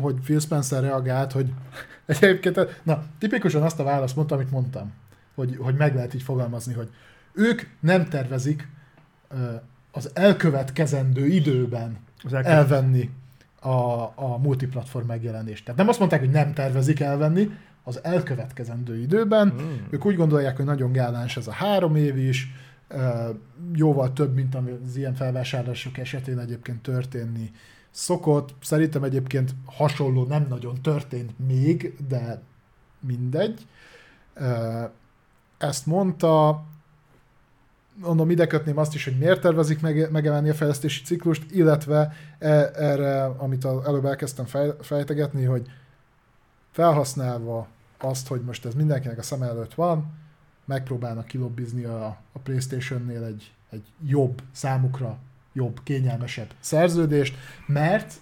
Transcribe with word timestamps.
hogy 0.00 0.14
Phil 0.14 0.40
Spencer 0.40 0.82
reagált, 0.82 1.32
hogy 1.32 1.52
egyébként, 2.06 2.80
na, 2.82 3.02
tipikusan 3.18 3.62
azt 3.62 3.80
a 3.80 3.84
választ 3.84 4.16
mondta, 4.16 4.34
amit 4.34 4.50
mondtam, 4.50 4.92
hogy, 5.34 5.56
hogy 5.58 5.74
meg 5.74 5.94
lehet 5.94 6.14
így 6.14 6.22
fogalmazni, 6.22 6.74
hogy 6.74 6.90
ők 7.32 7.62
nem 7.80 8.08
tervezik 8.08 8.68
az 9.92 10.10
elkövetkezendő 10.14 11.26
időben 11.26 11.98
az 12.24 12.32
elkövet. 12.32 12.56
elvenni 12.56 13.10
a, 13.60 14.02
a 14.14 14.38
multiplatform 14.42 15.06
megjelenést. 15.06 15.64
Tehát 15.64 15.80
nem 15.80 15.88
azt 15.88 15.98
mondták, 15.98 16.20
hogy 16.20 16.30
nem 16.30 16.52
tervezik 16.52 17.00
elvenni, 17.00 17.50
az 17.82 18.04
elkövetkezendő 18.04 18.98
időben. 18.98 19.54
Mm. 19.62 19.74
Ők 19.90 20.06
úgy 20.06 20.16
gondolják, 20.16 20.56
hogy 20.56 20.64
nagyon 20.64 20.92
gáláns 20.92 21.36
ez 21.36 21.46
a 21.46 21.52
három 21.52 21.96
év 21.96 22.16
is, 22.16 22.52
jóval 23.74 24.12
több, 24.12 24.34
mint 24.34 24.54
az 24.54 24.96
ilyen 24.96 25.14
felvásárlások 25.14 25.98
esetén 25.98 26.38
egyébként 26.38 26.82
történni 26.82 27.50
szokott. 27.90 28.54
Szerintem 28.62 29.02
egyébként 29.02 29.54
hasonló 29.64 30.24
nem 30.24 30.46
nagyon 30.48 30.82
történt 30.82 31.38
még, 31.46 31.94
de 32.08 32.42
mindegy. 33.00 33.66
Ezt 35.58 35.86
mondta, 35.86 36.62
mondom, 37.94 38.30
ide 38.30 38.46
kötném 38.46 38.78
azt 38.78 38.94
is, 38.94 39.04
hogy 39.04 39.18
miért 39.18 39.40
tervezik 39.40 39.80
meg, 39.80 40.10
megemelni 40.10 40.48
a 40.48 40.54
fejlesztési 40.54 41.02
ciklust, 41.02 41.50
illetve 41.50 42.12
e, 42.38 42.70
erre, 42.74 43.24
amit 43.24 43.64
előbb 43.64 44.04
elkezdtem 44.04 44.44
fej, 44.44 44.72
fejtegetni, 44.80 45.44
hogy 45.44 45.66
felhasználva 46.70 47.68
azt, 47.98 48.28
hogy 48.28 48.40
most 48.40 48.66
ez 48.66 48.74
mindenkinek 48.74 49.18
a 49.18 49.22
szem 49.22 49.42
előtt 49.42 49.74
van, 49.74 50.18
megpróbálnak 50.64 51.26
kilobbizni 51.26 51.84
a, 51.84 52.06
a 52.32 52.38
Playstation-nél 52.42 53.24
egy, 53.24 53.52
egy 53.70 53.84
jobb, 54.04 54.42
számukra 54.52 55.18
jobb, 55.52 55.80
kényelmesebb 55.82 56.50
szerződést, 56.60 57.34
mert 57.66 58.14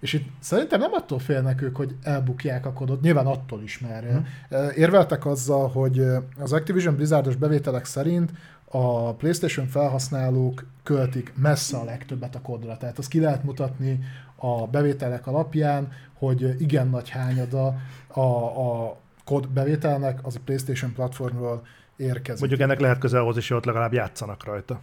és 0.00 0.12
itt 0.12 0.28
szerintem 0.40 0.80
nem 0.80 0.92
attól 0.92 1.18
félnek 1.18 1.62
ők, 1.62 1.76
hogy 1.76 1.94
elbukják 2.02 2.66
a 2.66 2.72
kodot, 2.72 3.00
nyilván 3.00 3.26
attól 3.26 3.62
is, 3.62 3.78
mert 3.78 4.10
hmm. 4.10 4.26
érveltek 4.74 5.26
azzal, 5.26 5.68
hogy 5.68 6.00
az 6.38 6.52
Activision 6.52 6.94
Blizzardos 6.94 7.36
bevételek 7.36 7.84
szerint 7.84 8.32
a 8.70 9.14
PlayStation 9.14 9.66
felhasználók 9.66 10.64
költik 10.82 11.32
messze 11.36 11.76
a 11.76 11.84
legtöbbet 11.84 12.34
a 12.34 12.40
kodra. 12.40 12.76
Tehát 12.76 12.98
azt 12.98 13.08
ki 13.08 13.20
lehet 13.20 13.44
mutatni 13.44 14.00
a 14.36 14.66
bevételek 14.66 15.26
alapján, 15.26 15.92
hogy 16.14 16.60
igen 16.60 16.88
nagy 16.88 17.08
hányada 17.08 17.76
a, 18.06 18.20
a 18.20 18.96
kod 19.24 19.48
bevételnek 19.48 20.18
az 20.22 20.36
a 20.36 20.40
PlayStation 20.44 20.92
platformról 20.92 21.66
érkezik. 21.96 22.40
Mondjuk 22.40 22.60
ennek 22.60 22.80
lehet 22.80 22.98
közel 22.98 23.20
ahhoz 23.20 23.36
is, 23.36 23.48
hogy 23.48 23.56
ott 23.56 23.64
legalább 23.64 23.92
játszanak 23.92 24.44
rajta. 24.44 24.80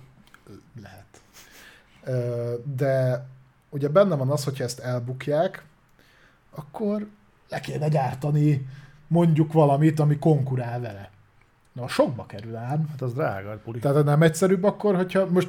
Lehet. 0.81 1.02
De 2.75 3.25
ugye 3.69 3.87
benne 3.87 4.15
van 4.15 4.29
az, 4.29 4.43
hogyha 4.43 4.63
ezt 4.63 4.79
elbukják, 4.79 5.63
akkor 6.55 7.07
le 7.49 7.59
kéne 7.59 7.87
gyártani 7.87 8.67
mondjuk 9.07 9.53
valamit, 9.53 9.99
ami 9.99 10.19
konkurál 10.19 10.79
vele. 10.79 11.09
Na, 11.73 11.87
sokba 11.87 12.25
kerül 12.25 12.55
ám. 12.55 12.87
Hát 12.89 13.01
az 13.01 13.13
drága, 13.13 13.59
puli. 13.63 13.79
Tehát 13.79 14.03
nem 14.03 14.21
egyszerűbb 14.21 14.63
akkor, 14.63 14.95
hogyha 14.95 15.25
most 15.25 15.47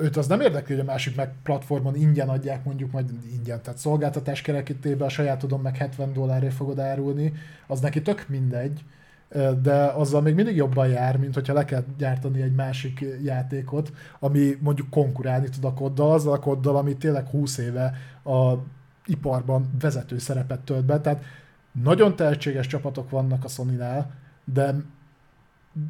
őt 0.00 0.16
az 0.16 0.26
nem 0.26 0.40
érdekli, 0.40 0.74
hogy 0.74 0.82
a 0.82 0.90
másik 0.90 1.16
meg 1.16 1.32
platformon 1.42 1.96
ingyen 1.96 2.28
adják, 2.28 2.64
mondjuk 2.64 2.90
majd 2.90 3.10
ingyen, 3.36 3.62
tehát 3.62 3.78
szolgáltatás 3.78 4.42
kerekítében 4.42 5.06
a 5.06 5.10
sajátodon 5.10 5.60
meg 5.60 5.76
70 5.76 6.12
dollárért 6.12 6.54
fogod 6.54 6.78
árulni, 6.78 7.32
az 7.66 7.80
neki 7.80 8.02
tök 8.02 8.28
mindegy, 8.28 8.84
de 9.62 9.84
azzal 9.84 10.20
még 10.20 10.34
mindig 10.34 10.56
jobban 10.56 10.88
jár, 10.88 11.16
mint 11.16 11.34
hogyha 11.34 11.52
le 11.52 11.64
kell 11.64 11.84
gyártani 11.98 12.42
egy 12.42 12.54
másik 12.54 13.04
játékot, 13.22 13.92
ami 14.18 14.58
mondjuk 14.60 14.90
konkurálni 14.90 15.48
tud 15.48 15.64
a 15.64 15.74
koddal, 15.74 16.12
azzal 16.12 16.32
a 16.32 16.38
koddal, 16.38 16.76
ami 16.76 16.96
tényleg 16.96 17.28
20 17.28 17.58
éve 17.58 17.94
a 18.24 18.52
iparban 19.06 19.70
vezető 19.80 20.18
szerepet 20.18 20.60
tölt 20.60 20.84
be, 20.84 21.00
tehát 21.00 21.24
nagyon 21.82 22.16
tehetséges 22.16 22.66
csapatok 22.66 23.10
vannak 23.10 23.44
a 23.44 23.48
Sony-nál, 23.48 24.10
de 24.44 24.74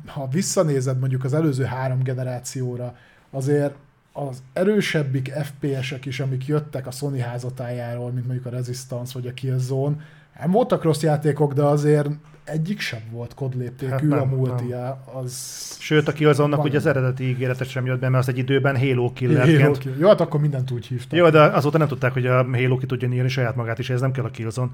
ha 0.06 0.28
visszanézed 0.28 0.98
mondjuk 0.98 1.24
az 1.24 1.34
előző 1.34 1.64
három 1.64 2.02
generációra, 2.02 2.96
azért 3.30 3.74
az 4.12 4.42
erősebbik 4.52 5.28
FPS-ek 5.28 6.06
is, 6.06 6.20
amik 6.20 6.46
jöttek 6.46 6.86
a 6.86 6.90
Sony 6.90 7.20
házatájáról, 7.20 8.10
mint 8.12 8.26
mondjuk 8.26 8.46
a 8.46 8.50
Resistance 8.50 9.12
vagy 9.14 9.26
a 9.26 9.34
Killzone, 9.34 9.96
nem 10.40 10.50
voltak 10.50 10.82
rossz 10.82 11.02
játékok, 11.02 11.52
de 11.52 11.62
azért 11.62 12.08
egyik 12.44 12.80
sem 12.80 13.00
volt 13.10 13.34
kodléptékű 13.34 14.10
hát 14.10 14.20
a 14.20 14.24
multi 14.24 14.74
az... 15.14 15.76
Sőt, 15.80 16.08
a 16.08 16.12
Killzone-nak 16.12 16.64
ugye 16.64 16.76
az 16.76 16.86
eredeti 16.86 17.28
ígéretet 17.28 17.68
sem 17.68 17.86
jött 17.86 18.00
be, 18.00 18.08
mert 18.08 18.22
az 18.22 18.28
egy 18.28 18.38
időben 18.38 18.78
Halo 18.78 19.12
killerként. 19.12 19.60
Halo 19.60 19.72
kill. 19.72 19.92
Jó, 19.98 20.08
hát 20.08 20.20
akkor 20.20 20.40
mindent 20.40 20.70
úgy 20.70 20.86
hívtak. 20.86 21.18
Jó, 21.18 21.30
de 21.30 21.40
azóta 21.40 21.78
nem 21.78 21.88
tudták, 21.88 22.12
hogy 22.12 22.26
a 22.26 22.44
Halo 22.44 22.76
ki 22.76 22.86
tudja 22.86 23.08
írni 23.08 23.28
saját 23.28 23.56
magát 23.56 23.78
is, 23.78 23.90
ez 23.90 24.00
nem 24.00 24.12
kell 24.12 24.24
a 24.24 24.30
Killzone 24.30 24.70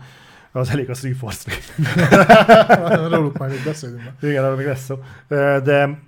az 0.53 0.71
elég 0.71 0.91
a 0.91 0.95
343. 0.95 3.09
Róluk 3.13 3.39
majd 3.39 3.51
még 3.51 3.65
beszélünk. 3.65 4.03
Igen, 4.23 4.45
arról 4.45 4.57
még 4.57 4.67
lesz 4.67 4.85
szó. 4.85 4.99
De 5.29 5.99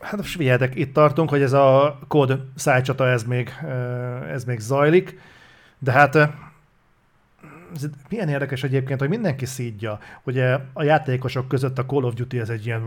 hát 0.00 0.16
most 0.16 0.36
figyeljetek, 0.36 0.74
itt 0.74 0.92
tartunk, 0.92 1.30
hogy 1.30 1.42
ez 1.42 1.52
a 1.52 1.98
kód 2.08 2.40
szájcsata, 2.54 3.08
ez 3.08 3.22
még, 3.22 3.52
ez 4.32 4.44
még 4.44 4.58
zajlik, 4.58 5.20
de 5.78 5.92
hát 5.92 6.18
ez 7.74 7.86
milyen 8.08 8.28
érdekes 8.28 8.62
egyébként, 8.62 9.00
hogy 9.00 9.08
mindenki 9.08 9.46
szídja, 9.46 9.98
hogy 10.22 10.38
a 10.72 10.82
játékosok 10.82 11.48
között 11.48 11.78
a 11.78 11.86
Call 11.86 12.02
of 12.02 12.14
Duty 12.14 12.38
ez 12.38 12.48
egy 12.48 12.66
ilyen, 12.66 12.82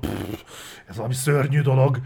pff, 0.00 0.42
ez 0.86 0.96
valami 0.96 1.14
szörnyű 1.14 1.60
dolog, 1.60 2.00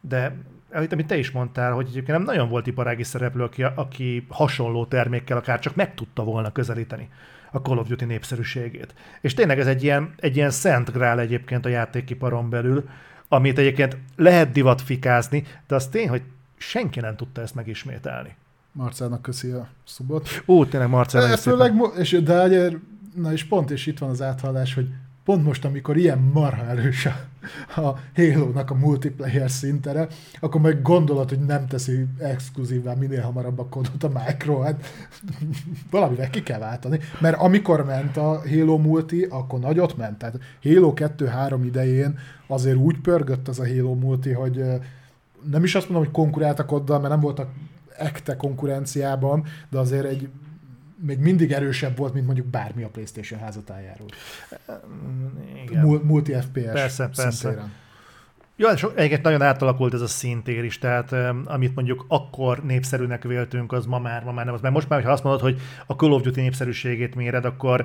de 0.00 0.36
amit 0.72 1.06
te 1.06 1.16
is 1.16 1.30
mondtál, 1.30 1.72
hogy 1.72 1.86
egyébként 1.88 2.16
nem 2.16 2.26
nagyon 2.26 2.48
volt 2.48 2.66
iparági 2.66 3.02
szereplő, 3.02 3.42
aki, 3.42 3.62
aki 3.62 4.26
hasonló 4.28 4.86
termékkel 4.86 5.36
akár 5.36 5.58
csak 5.58 5.74
meg 5.74 5.94
tudta 5.94 6.24
volna 6.24 6.52
közelíteni 6.52 7.08
a 7.52 7.58
Call 7.58 7.78
of 7.78 7.88
Duty 7.88 8.04
népszerűségét. 8.04 8.94
És 9.20 9.34
tényleg 9.34 9.58
ez 9.58 9.66
egy 9.66 9.82
ilyen, 9.82 10.14
egy 10.16 10.36
ilyen 10.36 10.50
szent 10.50 10.92
grál 10.92 11.20
egyébként 11.20 11.66
a 11.66 11.68
játékiparon 11.68 12.50
belül, 12.50 12.88
amit 13.28 13.58
egyébként 13.58 13.96
lehet 14.16 14.50
divatfikázni, 14.50 15.44
de 15.66 15.74
az 15.74 15.88
tény, 15.88 16.08
hogy 16.08 16.22
senki 16.56 17.00
nem 17.00 17.16
tudta 17.16 17.40
ezt 17.40 17.54
megismételni. 17.54 18.36
Marcelnak 18.72 19.22
köszi 19.22 19.50
a 19.50 19.68
szubot. 19.84 20.28
Ó, 20.46 20.64
tényleg 20.64 20.88
Marcelnak. 20.88 21.38
Főleg, 21.38 21.74
és, 21.98 22.10
de 22.22 22.70
na 23.14 23.32
és 23.32 23.44
pont, 23.44 23.70
és 23.70 23.86
itt 23.86 23.98
van 23.98 24.10
az 24.10 24.22
áthallás, 24.22 24.74
hogy 24.74 24.88
pont 25.24 25.44
most, 25.44 25.64
amikor 25.64 25.96
ilyen 25.96 26.18
marha 26.18 26.66
erős 26.66 27.06
a, 27.06 27.14
a 27.80 27.98
Halo-nak 28.14 28.70
a 28.70 28.74
multiplayer 28.74 29.50
szintere, 29.50 30.08
akkor 30.40 30.60
meg 30.60 30.82
gondolod, 30.82 31.28
hogy 31.28 31.38
nem 31.38 31.66
teszi 31.66 32.06
exkluzívvá 32.18 32.94
minél 32.94 33.22
hamarabb 33.22 33.58
a 33.58 33.66
kodot 33.66 34.04
a 34.04 34.08
Micro, 34.08 34.60
hát 34.60 34.86
valamivel 35.90 36.30
ki 36.30 36.42
kell 36.42 36.58
váltani, 36.58 36.98
mert 37.20 37.36
amikor 37.36 37.84
ment 37.84 38.16
a 38.16 38.42
Halo 38.48 38.78
multi, 38.78 39.22
akkor 39.22 39.58
nagyot 39.58 39.96
ment, 39.96 40.18
tehát 40.18 40.38
Halo 40.62 40.92
2-3 40.96 41.60
idején 41.64 42.18
azért 42.46 42.76
úgy 42.76 43.00
pörgött 43.00 43.48
az 43.48 43.58
a 43.58 43.66
Halo 43.66 43.94
multi, 43.94 44.32
hogy 44.32 44.64
nem 45.50 45.64
is 45.64 45.74
azt 45.74 45.88
mondom, 45.88 46.04
hogy 46.04 46.14
konkuráltak 46.14 46.66
koddal, 46.66 46.98
mert 46.98 47.10
nem 47.10 47.20
voltak 47.20 47.48
ekte 48.00 48.36
konkurenciában, 48.36 49.46
de 49.68 49.78
azért 49.78 50.04
egy 50.04 50.28
még 51.02 51.18
mindig 51.18 51.52
erősebb 51.52 51.96
volt, 51.96 52.14
mint 52.14 52.26
mondjuk 52.26 52.46
bármi 52.46 52.82
a 52.82 52.88
PlayStation 52.88 53.40
házatájáról. 53.40 54.08
Igen. 55.64 55.84
Multi 56.02 56.32
FPS 56.32 56.72
Persze, 56.72 57.10
persze. 57.16 57.70
Jó, 58.56 58.68
és 58.68 58.86
egyébként 58.94 59.22
nagyon 59.22 59.42
átalakult 59.42 59.94
ez 59.94 60.00
a 60.00 60.06
szintér 60.06 60.64
is, 60.64 60.78
tehát 60.78 61.12
amit 61.44 61.74
mondjuk 61.74 62.04
akkor 62.08 62.64
népszerűnek 62.64 63.22
véltünk, 63.22 63.72
az 63.72 63.86
ma 63.86 63.98
már, 63.98 64.24
ma 64.24 64.32
már 64.32 64.44
nem 64.44 64.54
az. 64.54 64.60
Mert 64.60 64.74
most 64.74 64.88
már, 64.88 65.02
ha 65.02 65.10
azt 65.10 65.22
mondod, 65.22 65.40
hogy 65.40 65.60
a 65.86 65.92
Call 65.92 66.12
of 66.12 66.22
Duty 66.22 66.40
népszerűségét 66.40 67.14
méred, 67.14 67.44
akkor 67.44 67.84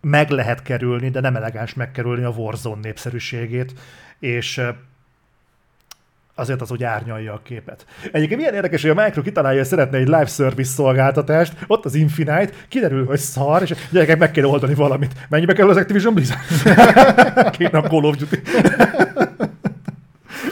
meg 0.00 0.30
lehet 0.30 0.62
kerülni, 0.62 1.10
de 1.10 1.20
nem 1.20 1.36
elegáns 1.36 1.74
megkerülni 1.74 2.24
a 2.24 2.28
Warzone 2.28 2.80
népszerűségét, 2.80 3.74
és 4.18 4.62
azért 6.34 6.60
az 6.60 6.70
úgy 6.70 6.84
árnyalja 6.84 7.32
a 7.32 7.40
képet. 7.42 7.86
Egyébként 8.12 8.40
milyen 8.40 8.54
érdekes, 8.54 8.82
hogy 8.82 8.90
a 8.90 9.02
Micro 9.02 9.22
kitalálja, 9.22 9.58
hogy 9.58 9.68
szeretne 9.68 9.98
egy 9.98 10.06
live 10.06 10.26
service 10.26 10.70
szolgáltatást, 10.70 11.52
ott 11.66 11.84
az 11.84 11.94
Infinite, 11.94 12.50
kiderül, 12.68 13.06
hogy 13.06 13.18
szar, 13.18 13.62
és 13.62 13.74
gyerekek 13.90 14.18
meg 14.18 14.30
kell 14.30 14.44
oldani 14.44 14.74
valamit. 14.74 15.12
Mennyibe 15.28 15.52
kell 15.52 15.68
az 15.68 15.76
Activision 15.76 16.14
Blizzard? 16.14 16.40
Két 17.58 17.70
nap 17.70 17.88
Call 17.88 18.04
of 18.04 18.16
Duty. 18.16 18.40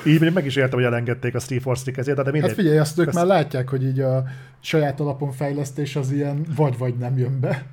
így 0.06 0.33
meg 0.33 0.47
is 0.47 0.56
értem, 0.56 0.79
hogy 0.79 0.89
elengedték 0.89 1.35
a 1.35 1.39
Steve 1.39 1.61
Force 1.61 1.91
kezét, 1.91 2.15
de 2.15 2.23
mindegy. 2.23 2.43
Hát 2.43 2.53
figyelj, 2.59 2.79
azt 2.79 2.99
ők 2.99 3.06
ezt... 3.06 3.17
már 3.17 3.27
látják, 3.27 3.69
hogy 3.69 3.85
így 3.85 4.01
a 4.01 4.25
saját 4.61 5.01
alapon 5.01 5.33
fejlesztés 5.33 5.97
az 5.97 6.12
ilyen 6.12 6.47
vagy-vagy 6.56 6.95
nem 6.95 7.19
jön 7.19 7.41
be. 7.41 7.65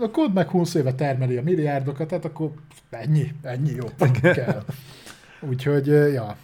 a 0.00 0.10
kód 0.10 0.32
meg 0.32 0.48
20 0.48 0.74
éve 0.74 0.92
termeli 0.92 1.36
a 1.36 1.42
milliárdokat, 1.42 2.08
tehát 2.08 2.24
akkor 2.24 2.50
ennyi, 2.90 3.32
ennyi 3.42 3.70
jó, 3.76 4.08
kell. 4.20 4.62
Úgyhogy, 5.40 5.86
ja, 5.86 6.36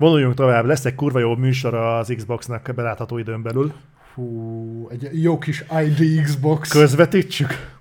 Vonuljunk 0.00 0.34
tovább, 0.34 0.64
lesz 0.64 0.84
egy 0.84 0.94
kurva 0.94 1.18
jó 1.18 1.34
műsor 1.34 1.74
az 1.74 2.12
Xbox-nak 2.16 2.70
belátható 2.74 3.18
időn 3.18 3.42
belül. 3.42 3.72
Hú, 4.14 4.88
egy 4.90 5.22
jó 5.22 5.38
kis 5.38 5.64
ID 5.84 6.22
Xbox. 6.22 6.70
Közvetítsük? 6.70 7.78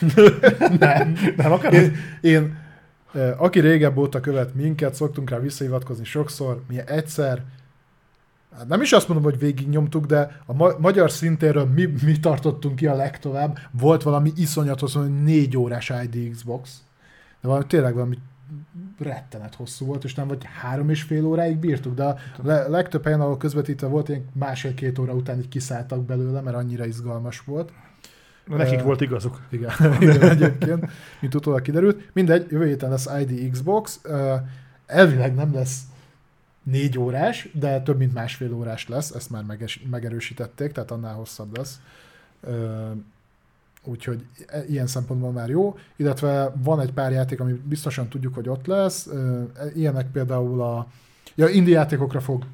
nem. 0.78 1.16
Nem 1.36 1.52
akarod? 1.52 1.74
Én, 1.74 1.96
én, 2.20 2.58
aki 3.36 3.60
régebb 3.60 3.96
óta 3.96 4.20
követ 4.20 4.54
minket, 4.54 4.94
szoktunk 4.94 5.30
rá 5.30 5.38
visszahivatkozni 5.38 6.04
sokszor, 6.04 6.62
mi 6.68 6.76
egyszer 6.86 7.42
hát 8.56 8.68
nem 8.68 8.80
is 8.80 8.92
azt 8.92 9.08
mondom, 9.08 9.30
hogy 9.30 9.38
végignyomtuk, 9.38 10.06
de 10.06 10.40
a 10.46 10.52
ma- 10.52 10.78
magyar 10.78 11.10
szintéről 11.10 11.64
mi, 11.64 11.88
mi 12.04 12.20
tartottunk 12.20 12.76
ki 12.76 12.86
a 12.86 12.94
legtovább. 12.94 13.58
Volt 13.70 14.02
valami 14.02 14.32
iszonyatos, 14.36 14.94
hogy 14.94 15.22
négy 15.22 15.56
órás 15.56 15.92
ID 16.02 16.30
Xbox, 16.30 16.82
de 17.40 17.48
valami, 17.48 17.66
tényleg 17.66 17.94
valami 17.94 18.18
rettenet 18.98 19.54
hosszú 19.54 19.86
volt, 19.86 20.04
és 20.04 20.14
nem 20.14 20.26
vagy 20.28 20.44
három 20.60 20.90
és 20.90 21.02
fél 21.02 21.24
óráig 21.26 21.56
bírtuk, 21.56 21.94
de 21.94 22.04
a 22.04 22.16
le- 22.42 22.68
legtöbb 22.68 23.04
helyen, 23.04 23.20
ahol 23.20 23.36
közvetítve 23.36 23.86
volt, 23.86 24.08
ilyen 24.08 24.24
másfél-két 24.32 24.98
óra 24.98 25.12
után 25.12 25.38
így 25.38 25.48
kiszálltak 25.48 26.04
belőle, 26.04 26.40
mert 26.40 26.56
annyira 26.56 26.86
izgalmas 26.86 27.40
volt. 27.40 27.72
Nekik 28.46 28.80
Ö, 28.80 28.82
volt 28.82 29.00
igazuk. 29.00 29.40
Igen, 29.50 29.70
igen 30.00 30.22
egyébként, 30.22 30.86
mint 31.20 31.34
utólag 31.34 31.62
kiderült. 31.62 32.08
Mindegy, 32.12 32.46
jövő 32.50 32.66
héten 32.66 32.90
lesz 32.90 33.08
ID 33.20 33.50
Xbox, 33.50 34.00
Ö, 34.02 34.34
elvileg 34.86 35.34
nem 35.34 35.54
lesz 35.54 35.80
négy 36.62 36.98
órás, 36.98 37.48
de 37.52 37.80
több 37.82 37.98
mint 37.98 38.14
másfél 38.14 38.54
órás 38.54 38.88
lesz, 38.88 39.10
ezt 39.10 39.30
már 39.30 39.42
meges, 39.42 39.80
megerősítették, 39.90 40.72
tehát 40.72 40.90
annál 40.90 41.14
hosszabb 41.14 41.56
lesz. 41.56 41.80
Ö, 42.40 42.90
Úgyhogy 43.84 44.26
e- 44.46 44.64
ilyen 44.68 44.86
szempontból 44.86 45.32
már 45.32 45.48
jó, 45.48 45.76
illetve 45.96 46.52
van 46.62 46.80
egy 46.80 46.92
pár 46.92 47.12
játék, 47.12 47.40
ami 47.40 47.52
biztosan 47.52 48.08
tudjuk, 48.08 48.34
hogy 48.34 48.48
ott 48.48 48.66
lesz. 48.66 49.06
Ö, 49.06 49.42
Ilyenek 49.74 50.10
például 50.10 50.62
a... 50.62 50.86
Ja, 51.34 51.48
indie 51.48 51.74
játékokra 51.74 52.20
fog 52.20 52.44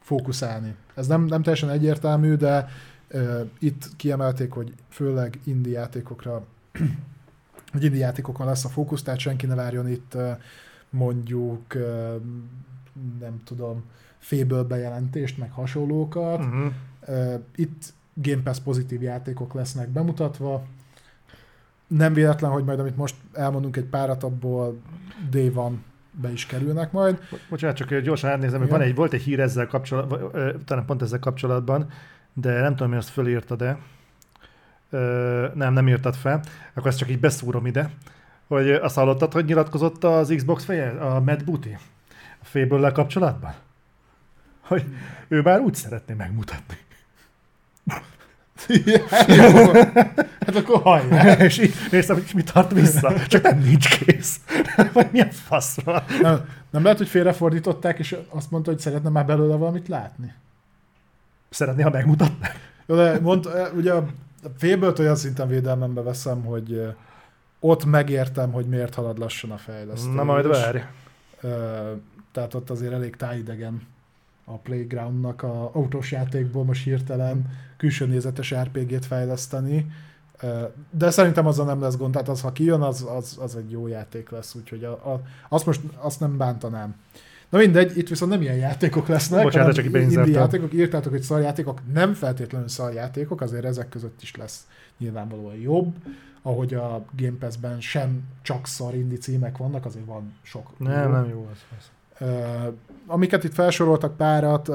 fókuszálni. 0.00 0.74
Ez 0.94 1.06
nem, 1.06 1.24
nem 1.24 1.42
teljesen 1.42 1.70
egyértelmű, 1.70 2.34
de 2.34 2.68
itt 3.58 3.88
kiemelték, 3.96 4.52
hogy 4.52 4.74
főleg 4.88 5.38
indie 5.44 5.78
játékokra 5.78 6.44
hogy 7.72 7.84
indie 7.84 8.00
játékokon 8.00 8.46
lesz 8.46 8.64
a 8.64 8.68
fókusz, 8.68 9.02
tehát 9.02 9.20
senki 9.20 9.46
ne 9.46 9.54
várjon 9.54 9.88
itt 9.88 10.16
mondjuk 10.90 11.74
nem 13.20 13.42
tudom, 13.44 13.84
féből 14.18 14.64
bejelentést, 14.64 15.38
meg 15.38 15.50
hasonlókat. 15.50 16.38
Uh-huh. 16.38 16.72
Itt 17.54 17.92
Game 18.14 18.42
Pass 18.42 18.58
pozitív 18.58 19.02
játékok 19.02 19.54
lesznek 19.54 19.88
bemutatva. 19.88 20.64
Nem 21.86 22.12
véletlen, 22.12 22.50
hogy 22.50 22.64
majd 22.64 22.78
amit 22.78 22.96
most 22.96 23.14
elmondunk 23.32 23.76
egy 23.76 23.84
párat, 23.84 24.22
abból 24.22 24.80
Day 25.30 25.50
van 25.50 25.84
be 26.10 26.32
is 26.32 26.46
kerülnek 26.46 26.92
majd. 26.92 27.18
Bocsánat, 27.48 27.76
csak 27.76 27.98
gyorsan 27.98 28.30
átnézem, 28.30 28.60
hogy 28.60 28.68
van 28.68 28.80
egy, 28.80 28.94
volt 28.94 29.12
egy 29.12 29.22
hír 29.22 29.40
ezzel 29.40 29.66
kapcsolatban, 29.66 30.30
talán 30.64 30.84
pont 30.84 31.02
ezzel 31.02 31.18
kapcsolatban, 31.18 31.90
de 32.32 32.60
nem 32.60 32.70
tudom, 32.70 32.88
hogy 32.88 32.98
azt 32.98 33.08
fölírtad-e. 33.08 33.78
Ö, 34.90 35.46
nem, 35.54 35.72
nem 35.72 35.88
írtad 35.88 36.14
fel. 36.14 36.40
Akkor 36.74 36.88
ezt 36.88 36.98
csak 36.98 37.10
így 37.10 37.20
beszúrom 37.20 37.66
ide. 37.66 37.90
Hogy 38.46 38.70
azt 38.70 38.94
hallottad, 38.94 39.32
hogy 39.32 39.44
nyilatkozott 39.44 40.04
az 40.04 40.32
Xbox 40.36 40.64
feje, 40.64 40.88
a 40.88 41.20
Matt 41.20 41.44
Booty 41.44 41.76
a 42.40 42.44
fable 42.44 42.92
kapcsolatban? 42.92 43.54
Hogy 44.60 44.84
ő 45.28 45.40
már 45.40 45.60
úgy 45.60 45.74
szeretné 45.74 46.14
megmutatni. 46.14 46.76
Jó. 49.26 49.72
hát 50.40 50.56
akkor 50.56 50.82
hajrá. 50.82 51.32
és 51.32 51.58
így 51.58 51.74
néztem, 51.90 52.16
hogy 52.16 52.30
mi 52.34 52.42
tart 52.42 52.72
vissza. 52.72 53.26
Csak 53.26 53.42
nem 53.42 53.58
nincs 53.58 53.98
kész. 53.98 54.40
Vagy 54.92 55.08
milyen 55.10 55.30
faszra. 55.30 56.04
Nem, 56.20 56.48
nem 56.70 56.82
lehet, 56.82 56.98
hogy 56.98 57.08
félrefordították, 57.08 57.98
és 57.98 58.16
azt 58.28 58.50
mondta, 58.50 58.70
hogy 58.70 58.80
szeretne 58.80 59.08
már 59.08 59.26
belőle 59.26 59.56
valamit 59.56 59.88
látni. 59.88 60.34
Szeretné, 61.50 61.82
ha 61.82 61.90
megmutatná. 61.90 62.48
Jó, 62.86 62.96
de 62.96 63.20
mond, 63.20 63.48
ugye 63.76 63.92
a 63.92 64.04
félből 64.58 64.94
olyan 64.98 65.16
szinten 65.16 65.48
védelmembe 65.48 66.02
veszem, 66.02 66.44
hogy 66.44 66.72
eh, 66.72 66.94
ott 67.60 67.84
megértem, 67.84 68.52
hogy 68.52 68.66
miért 68.66 68.94
halad 68.94 69.18
lassan 69.18 69.50
a 69.50 69.56
fejlesztés. 69.56 70.14
Na 70.14 70.24
majd 70.24 70.46
várj. 70.46 70.78
Ö, 71.40 71.92
Tehát 72.32 72.54
ott 72.54 72.70
azért 72.70 72.92
elég 72.92 73.16
tájidegen 73.16 73.82
a 74.44 74.56
Playgroundnak 74.56 75.42
a 75.42 75.70
autós 75.72 76.12
játékból 76.12 76.64
most 76.64 76.84
hirtelen 76.84 77.46
külső 77.76 78.06
nézetes 78.06 78.54
RPG-t 78.54 79.06
fejleszteni. 79.06 79.86
De 80.90 81.10
szerintem 81.10 81.46
azzal 81.46 81.66
nem 81.66 81.80
lesz 81.80 81.96
gond, 81.96 82.12
tehát 82.12 82.28
az, 82.28 82.40
ha 82.40 82.52
kijön, 82.52 82.80
az, 82.80 83.06
az, 83.16 83.38
az 83.40 83.56
egy 83.56 83.70
jó 83.70 83.86
játék 83.86 84.30
lesz, 84.30 84.54
úgyhogy 84.54 84.84
a, 84.84 85.12
a, 85.12 85.22
azt 85.48 85.66
most 85.66 85.80
azt 85.96 86.20
nem 86.20 86.36
bántanám. 86.36 86.94
Na 87.48 87.58
mindegy, 87.58 87.98
itt 87.98 88.08
viszont 88.08 88.30
nem 88.30 88.42
ilyen 88.42 88.56
játékok 88.56 89.06
lesznek, 89.06 89.42
Bocsánat, 89.42 89.74
csak 89.74 89.84
indie 89.84 90.26
játékok, 90.26 90.72
írtátok, 90.72 91.12
hogy 91.12 91.22
szarjátékok, 91.22 91.80
nem 91.92 92.14
feltétlenül 92.14 92.68
szarjátékok, 92.68 93.40
azért 93.40 93.64
ezek 93.64 93.88
között 93.88 94.22
is 94.22 94.36
lesz 94.36 94.66
nyilvánvalóan 94.98 95.54
jobb, 95.54 95.94
ahogy 96.42 96.74
a 96.74 97.04
Game 97.16 97.38
Pass-ben 97.38 97.80
sem 97.80 98.22
csak 98.42 98.66
szar 98.66 98.94
indie 98.94 99.18
címek 99.18 99.56
vannak, 99.56 99.84
azért 99.84 100.06
van 100.06 100.34
sok 100.42 100.78
Nem, 100.78 101.08
jó. 101.08 101.14
nem 101.14 101.28
jó 101.28 101.48
az. 101.52 101.58
az. 101.78 101.90
Amiket 103.06 103.44
itt 103.44 103.54
felsoroltak 103.54 104.16
párat, 104.16 104.70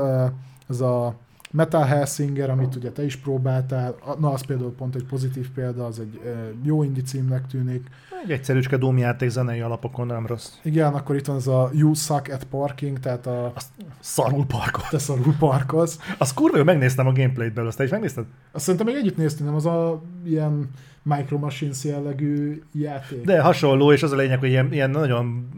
ez 0.69 0.81
a 0.81 1.15
Metal 1.51 1.83
Hellsinger, 1.83 2.50
amit 2.50 2.75
ugye 2.75 2.91
te 2.91 3.06
is 3.06 3.15
próbáltál, 3.15 3.95
na 4.19 4.31
az 4.31 4.45
például 4.45 4.74
pont 4.75 4.95
egy 4.95 5.06
pozitív 5.06 5.50
példa, 5.50 5.86
az 5.86 6.00
egy 6.00 6.19
jó 6.63 6.83
indie 6.83 7.03
címnek 7.03 7.47
tűnik. 7.47 7.88
Egy 8.24 8.31
egyszerűcske 8.31 8.77
domjáték 8.77 9.30
zenei 9.30 9.59
alapokon 9.59 10.06
nem 10.06 10.25
rossz. 10.25 10.51
Igen, 10.63 10.94
akkor 10.94 11.15
itt 11.15 11.25
van 11.25 11.36
ez 11.36 11.47
a 11.47 11.69
You 11.74 11.94
Suck 11.94 12.33
at 12.33 12.44
Parking, 12.44 13.00
tehát 13.00 13.27
a 13.27 13.51
Azt 13.56 13.68
szarul 14.00 14.45
parkol. 14.45 14.83
te 14.89 14.97
szarul 14.97 15.35
parkolsz. 15.39 16.00
Az 16.18 16.33
kurva 16.33 16.57
jó, 16.57 16.63
megnéztem 16.63 17.07
a 17.07 17.12
gameplayt 17.12 17.53
belőle, 17.53 17.68
azt 17.68 17.81
is 17.81 17.89
megnézted? 17.89 18.25
Azt 18.51 18.63
szerintem 18.63 18.88
még 18.88 18.95
együtt 18.95 19.18
néztünk, 19.18 19.45
nem 19.45 19.56
az 19.57 19.65
a 19.65 20.01
ilyen 20.25 20.69
Micro 21.03 21.38
Machines 21.38 21.83
jellegű 21.83 22.63
játék. 22.71 23.25
De 23.25 23.42
hasonló, 23.42 23.92
és 23.92 24.03
az 24.03 24.12
a 24.12 24.15
lényeg, 24.15 24.39
hogy 24.39 24.50
ilyen, 24.50 24.74
ilyen 24.74 24.89
nagyon 24.89 25.50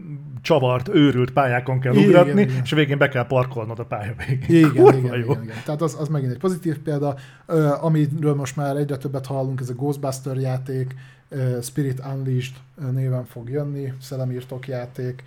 csavart, 0.41 0.87
őrült 0.87 1.31
pályákon 1.31 1.79
kell 1.79 1.93
Igen, 1.93 2.07
ugratni, 2.07 2.41
igen. 2.41 2.61
és 2.63 2.71
a 2.71 2.75
végén 2.75 2.97
be 2.97 3.07
kell 3.09 3.27
parkolnod 3.27 3.79
a 3.79 3.85
pálya 3.85 4.13
végén. 4.27 4.57
Igen, 4.57 4.83
Kurva 4.83 4.97
igen, 4.97 5.19
jó. 5.19 5.31
igen, 5.31 5.43
igen. 5.43 5.55
Tehát 5.65 5.81
az, 5.81 5.97
az 5.99 6.07
megint 6.07 6.31
egy 6.31 6.37
pozitív 6.37 6.79
példa. 6.79 7.15
Ö, 7.45 7.73
amiről 7.81 8.35
most 8.35 8.55
már 8.55 8.75
egyre 8.75 8.97
többet 8.97 9.25
hallunk, 9.25 9.59
ez 9.59 9.69
a 9.69 9.73
Ghostbuster 9.73 10.37
játék, 10.37 10.95
ö, 11.29 11.57
Spirit 11.61 12.01
Unleashed 12.13 12.55
néven 12.91 13.25
fog 13.25 13.49
jönni, 13.49 13.93
szellemírtok 14.01 14.67
játék. 14.67 15.23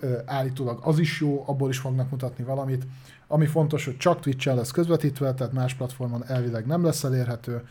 Ö, 0.00 0.18
állítólag 0.24 0.78
az 0.82 0.98
is 0.98 1.20
jó, 1.20 1.44
abból 1.46 1.68
is 1.68 1.78
fognak 1.78 2.10
mutatni 2.10 2.44
valamit. 2.44 2.86
Ami 3.26 3.46
fontos, 3.46 3.84
hogy 3.84 3.96
csak 3.96 4.20
Twitch-en 4.20 4.56
lesz 4.56 4.70
közvetítve, 4.70 5.34
tehát 5.34 5.52
más 5.52 5.74
platformon 5.74 6.24
elvileg 6.26 6.66
nem 6.66 6.84
lesz 6.84 7.04
elérhető. 7.04 7.62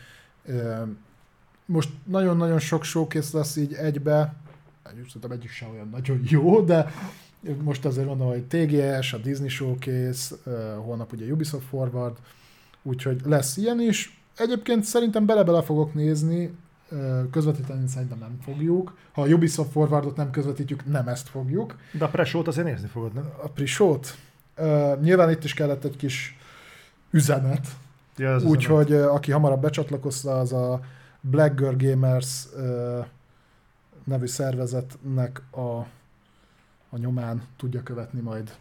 Most 1.66 1.90
nagyon-nagyon 2.04 2.58
sok 2.58 2.84
showcase 2.84 3.36
lesz 3.38 3.56
így 3.56 3.72
egybe, 3.72 4.34
szerintem 5.06 5.30
egyik 5.30 5.50
sem 5.50 5.70
olyan 5.70 5.88
nagyon 5.88 6.20
jó, 6.24 6.60
de 6.60 6.92
most 7.62 7.84
azért 7.84 8.06
mondom, 8.06 8.28
hogy 8.28 8.44
TGS, 8.44 9.12
a 9.12 9.18
Disney 9.18 9.48
Showcase, 9.48 10.34
holnap 10.76 11.12
ugye 11.12 11.32
Ubisoft 11.32 11.66
Forward, 11.66 12.16
úgyhogy 12.82 13.20
lesz 13.24 13.56
ilyen 13.56 13.80
is. 13.80 14.20
Egyébként 14.36 14.84
szerintem 14.84 15.26
bele-bele 15.26 15.62
fogok 15.62 15.94
nézni, 15.94 16.54
közvetíteni 17.30 17.88
szerintem 17.88 18.18
nem 18.18 18.38
fogjuk. 18.42 18.96
Ha 19.12 19.22
a 19.22 19.26
Ubisoft 19.26 19.70
Forwardot 19.70 20.16
nem 20.16 20.30
közvetítjük, 20.30 20.86
nem 20.86 21.08
ezt 21.08 21.28
fogjuk. 21.28 21.76
De 21.92 22.04
a 22.04 22.08
presót 22.08 22.48
azért 22.48 22.66
nézni 22.66 22.88
fogod, 22.88 23.12
nem? 23.12 23.30
A 23.42 23.48
pre-showt. 23.48 24.16
Uh, 24.58 25.00
nyilván 25.00 25.30
itt 25.30 25.44
is 25.44 25.54
kellett 25.54 25.84
egy 25.84 25.96
kis 25.96 26.38
üzenet, 27.10 27.66
Ja, 28.18 28.38
úgyhogy 28.44 28.92
aki 28.92 29.30
hamarabb 29.30 29.60
becsatlakozta, 29.60 30.38
az 30.38 30.52
a 30.52 30.80
Black 31.20 31.56
Girl 31.56 31.76
Gamers 31.76 32.46
nevű 34.08 34.26
szervezetnek 34.26 35.42
a, 35.50 35.60
a 36.90 36.96
nyomán 36.96 37.42
tudja 37.56 37.82
követni 37.82 38.20
majd 38.20 38.56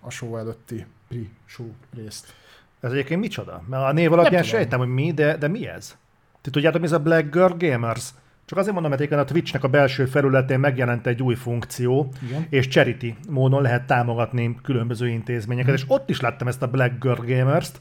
a 0.00 0.10
show 0.10 0.36
előtti 0.36 0.86
pre-show 1.08 1.66
részt. 1.96 2.34
Ez 2.80 2.92
egyébként 2.92 3.20
micsoda? 3.20 3.62
Mert 3.68 3.82
a 3.82 3.92
név 3.92 4.12
alapján 4.12 4.42
sejtem, 4.42 4.78
hogy 4.78 4.88
mi, 4.88 5.12
de, 5.12 5.36
de 5.36 5.48
mi 5.48 5.66
ez? 5.66 5.96
Ti 6.40 6.50
tudjátok, 6.50 6.80
mi 6.80 6.86
ez 6.86 6.92
a 6.92 6.98
Black 7.00 7.30
Girl 7.32 7.54
Gamers? 7.58 8.10
Csak 8.44 8.58
azért 8.58 8.74
mondom, 8.74 8.92
mert 8.98 9.12
a 9.12 9.24
Twitchnek 9.24 9.64
a 9.64 9.68
belső 9.68 10.04
felületén 10.06 10.58
megjelent 10.60 11.06
egy 11.06 11.22
új 11.22 11.34
funkció, 11.34 12.12
Igen. 12.22 12.46
és 12.48 12.68
charity 12.68 13.14
módon 13.28 13.62
lehet 13.62 13.86
támogatni 13.86 14.58
különböző 14.62 15.08
intézményeket, 15.08 15.72
Mhm. 15.72 15.82
és 15.82 15.84
ott 15.88 16.08
is 16.10 16.20
láttam 16.20 16.48
ezt 16.48 16.62
a 16.62 16.70
Black 16.70 17.00
Girl 17.02 17.22
Gamers-t, 17.34 17.80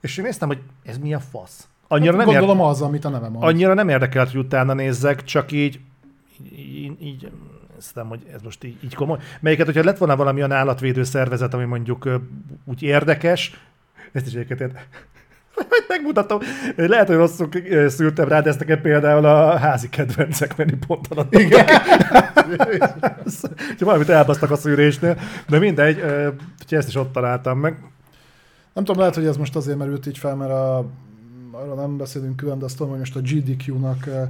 és 0.00 0.16
én 0.16 0.24
néztem, 0.24 0.48
hogy 0.48 0.62
ez 0.82 0.98
mi 0.98 1.14
a 1.14 1.20
fasz. 1.20 1.68
Annyira, 1.88 2.16
Hát 2.16 2.26
nem, 2.26 2.34
gondolom 2.38 2.60
az, 2.60 2.82
amit 2.82 3.04
a 3.04 3.08
neve 3.08 3.28
mond. 3.28 3.44
annyira 3.44 3.74
nem 3.74 3.88
érdekelt, 3.88 4.30
hogy 4.30 4.40
utána 4.40 4.72
nézzek, 4.74 5.24
csak 5.24 5.52
így, 5.52 5.80
így, 6.56 7.02
így 7.02 7.30
hiszem, 7.74 8.08
hogy 8.08 8.20
ez 8.34 8.42
most 8.42 8.64
így, 8.64 8.76
így 8.84 8.94
komoly. 8.94 9.18
Melyiket, 9.40 9.66
hogyha 9.66 9.84
lett 9.84 9.98
volna 9.98 10.16
valami 10.16 10.38
olyan 10.38 10.52
állatvédő 10.52 11.02
szervezet, 11.04 11.54
ami 11.54 11.64
mondjuk 11.64 12.08
úgy 12.64 12.82
érdekes, 12.82 13.60
ezt 14.12 14.26
is 14.26 14.32
egyébként 14.32 14.60
ér- 14.60 14.72
Majd 15.54 15.84
megmutatom. 15.88 16.38
Lehet, 16.76 17.06
hogy 17.06 17.16
rosszul 17.16 17.48
szültem 17.88 18.28
rá, 18.28 18.40
de 18.40 18.48
ezt 18.48 18.58
nekem 18.58 18.80
például 18.80 19.24
a 19.24 19.56
házi 19.56 19.88
kedvencek 19.88 20.56
menüponton 20.56 21.18
adtak. 21.18 21.40
Igen. 21.40 21.64
Úgyhogy 22.48 23.78
valamit 23.80 24.08
elbasztak 24.08 24.50
a 24.50 24.56
szűrésnél, 24.56 25.18
de 25.48 25.58
mindegy, 25.58 25.98
ezt 26.68 26.88
is 26.88 26.94
ott 26.94 27.12
találtam 27.12 27.58
meg. 27.58 27.78
Nem 28.74 28.84
tudom, 28.84 29.00
lehet, 29.00 29.14
hogy 29.14 29.26
ez 29.26 29.36
most 29.36 29.56
azért 29.56 29.78
merült 29.78 30.06
így 30.06 30.18
fel, 30.18 30.34
mert 30.34 30.50
a, 30.50 30.86
arról 31.58 31.74
nem 31.74 31.96
beszélünk 31.96 32.36
külön, 32.36 32.58
de 32.58 32.64
azt 32.64 32.76
tudom, 32.76 32.90
hogy 32.90 32.98
most 32.98 33.16
a 33.16 33.20
GDQ-nak 33.20 34.06
eh, 34.06 34.28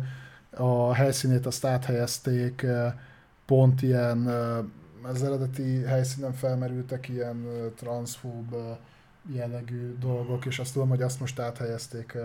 a 0.50 0.92
helyszínét 0.92 1.47
azt 1.47 1.64
áthelyezték, 1.64 2.62
eh, 2.62 2.92
pont 3.47 3.82
ilyen, 3.82 4.28
eh, 4.28 4.58
az 5.02 5.23
eredeti 5.23 5.82
helyszínen 5.82 6.32
felmerültek 6.32 7.08
ilyen 7.08 7.47
transzfób 7.76 8.54
jellegű 9.32 9.97
dolgok, 10.00 10.47
és 10.47 10.58
azt 10.58 10.73
tudom, 10.73 10.88
hogy 10.88 11.02
azt 11.02 11.20
most 11.20 11.38
áthelyezték, 11.38 12.16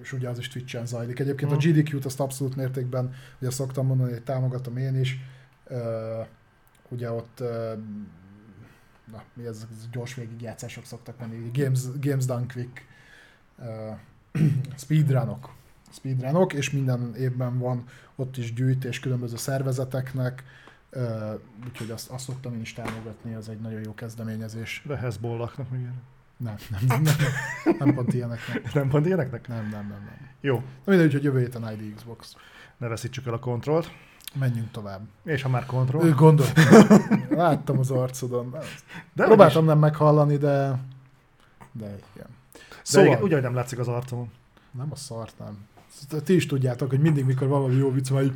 és 0.00 0.12
ugye 0.12 0.28
az 0.28 0.38
is 0.38 0.48
Twitch-en 0.48 0.86
zajlik. 0.86 1.18
Egyébként 1.18 1.50
Mhm. 1.50 1.60
a 1.60 1.62
GDQ-t 1.62 2.04
azt 2.04 2.20
abszolút 2.20 2.56
mértékben, 2.56 3.14
ugye 3.40 3.50
szoktam 3.50 3.86
mondani, 3.86 4.10
hogy 4.10 4.22
támogatom 4.22 4.76
én 4.76 5.00
is, 5.00 5.18
ugye 6.88 7.10
ott 7.10 7.42
na, 9.12 9.22
mi 9.34 9.46
ez, 9.46 9.66
gyors 9.92 10.14
végigjátszások 10.14 10.84
szoktak 10.84 11.18
menni, 11.18 11.50
Games, 11.52 11.80
Games 12.00 12.24
Done 12.24 12.46
Quick, 12.52 12.82
speedrunok, 14.76 15.50
speedrunok, 15.90 16.52
és 16.52 16.70
minden 16.70 17.14
évben 17.14 17.58
van 17.58 17.84
ott 18.16 18.36
is 18.36 18.52
gyűjtés 18.52 19.00
különböző 19.00 19.36
szervezeteknek, 19.36 20.44
úgyhogy 21.66 21.90
azt, 21.90 22.10
azt 22.10 22.24
szoktam 22.24 22.54
én 22.54 22.60
is 22.60 22.72
támogatni, 22.72 23.34
az 23.34 23.48
egy 23.48 23.60
nagyon 23.60 23.80
jó 23.84 23.94
kezdeményezés. 23.94 24.82
De 24.86 24.96
Hezbollaknak 24.96 25.70
még 25.70 25.80
ilyen. 25.80 26.02
Nem, 26.36 26.54
nem, 26.70 26.80
nem, 26.86 27.02
nem, 27.02 27.76
nem 27.78 27.94
pont 27.94 28.14
ilyeneknek. 28.14 28.72
Nem 28.74 28.88
pont 28.88 29.06
ilyeneknek? 29.06 29.48
Nem, 29.48 29.62
nem, 29.62 29.70
nem, 29.70 29.88
nem. 29.88 30.28
Jó, 30.40 30.54
Na 30.56 30.92
mindegy, 30.92 31.12
hogy 31.12 31.22
jövő 31.22 31.38
héten 31.38 31.72
ID 31.72 31.94
Xbox. 31.94 32.36
ne 32.76 32.88
veszítsük 32.88 33.26
el 33.26 33.32
a 33.32 33.38
kontrollt. 33.38 33.90
Menjünk 34.38 34.70
tovább. 34.70 35.00
És 35.24 35.42
ha 35.42 35.48
már 35.48 35.62
Ő 35.62 35.66
kontroll. 35.66 36.10
gondol. 36.10 36.46
Láttam 37.30 37.78
az 37.78 37.90
arcodon. 37.90 38.56
De 39.12 39.24
Próbáltam 39.24 39.64
nem 39.64 39.78
meghallani, 39.78 40.36
de... 40.36 40.78
De 41.72 41.96
igen. 42.14 42.26
Szóval... 42.84 43.08
Igen, 43.10 43.22
úgy, 43.22 43.32
hogy 43.32 43.42
nem 43.42 43.54
látszik 43.54 43.78
az 43.78 43.88
arcomon. 43.88 44.30
nem 44.78 44.88
a 44.90 44.96
szart, 44.96 45.34
nem. 45.38 45.58
Ti 46.24 46.34
is 46.34 46.46
tudjátok, 46.46 46.90
hogy 46.90 47.00
mindig, 47.00 47.24
mikor 47.24 47.48
valami 47.48 47.74
jó 47.76 47.92
vicc, 47.92 48.10
majd 48.10 48.32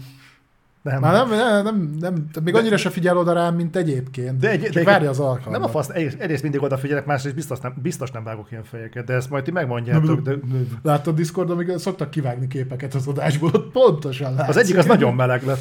Nem, 0.83 1.01
Már 1.01 1.13
nem, 1.13 1.29
nem, 1.29 1.63
nem, 1.65 1.97
nem, 2.01 2.15
még 2.45 2.53
De- 2.53 2.59
annyira 2.61 2.77
se 2.77 2.91
figyel 2.91 3.17
oda 3.19 3.33
rám, 3.33 3.55
mint 3.55 3.77
egyébként. 3.77 4.39
De 4.39 4.51
egy- 4.51 4.69
de 4.69 4.85
várja 4.85 5.11
az 5.11 5.19
alkalmat. 5.21 5.51
nem 5.53 5.63
a 5.63 5.69
fasz, 5.69 5.89
egyrészt, 5.89 6.21
egyrészt 6.21 6.43
mindig 6.43 6.63
odafigyelek, 6.63 7.07
másrészt 7.07 7.35
biztos 7.35 7.59
nem, 7.61 7.75
biztos 7.83 8.11
nem 8.11 8.25
vágok 8.25 8.51
ilyen 8.51 8.65
fejeket, 8.65 9.05
de 9.05 9.15
ezt 9.15 9.31
majd 9.31 9.45
ti 9.45 9.51
megmondjátok. 9.51 10.21
De 10.21 10.35
Láttad 10.83 11.15
Discord, 11.15 11.51
amikor 11.51 11.81
szoktak 11.81 12.11
kivágni 12.11 12.47
képeket 12.47 12.95
az 12.95 13.07
adásból, 13.07 13.51
ott 13.53 13.71
pontosan 13.73 14.35
látszik. 14.35 14.49
az 14.49 14.57
egyik 14.57 14.77
az 14.77 14.87
nagyon 14.87 15.15
meleg 15.15 15.43
lett. 15.45 15.61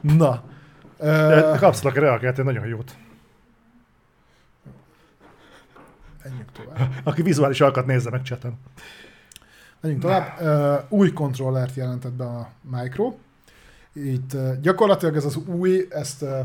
Na. 0.00 0.42
De 0.98 1.56
kapszlak 1.58 1.94
reagált 1.96 2.44
nagyon 2.44 2.66
jót. 2.66 2.96
Menjünk 6.28 6.52
tovább. 6.52 6.92
Aki 7.04 7.22
vizuális 7.22 7.60
alkat 7.60 7.86
nézze 7.86 8.10
meg 8.10 8.22
cseten. 8.22 8.58
Menjünk 9.80 10.02
tovább. 10.02 10.40
Uh, 10.40 10.98
új 10.98 11.12
kontrollert 11.12 11.74
jelentett 11.74 12.12
be 12.12 12.24
a 12.24 12.50
Micro. 12.60 13.14
Itt 13.92 14.32
uh, 14.32 14.60
gyakorlatilag 14.60 15.16
ez 15.16 15.24
az 15.24 15.36
új, 15.36 15.86
ezt 15.90 16.22
uh, 16.22 16.38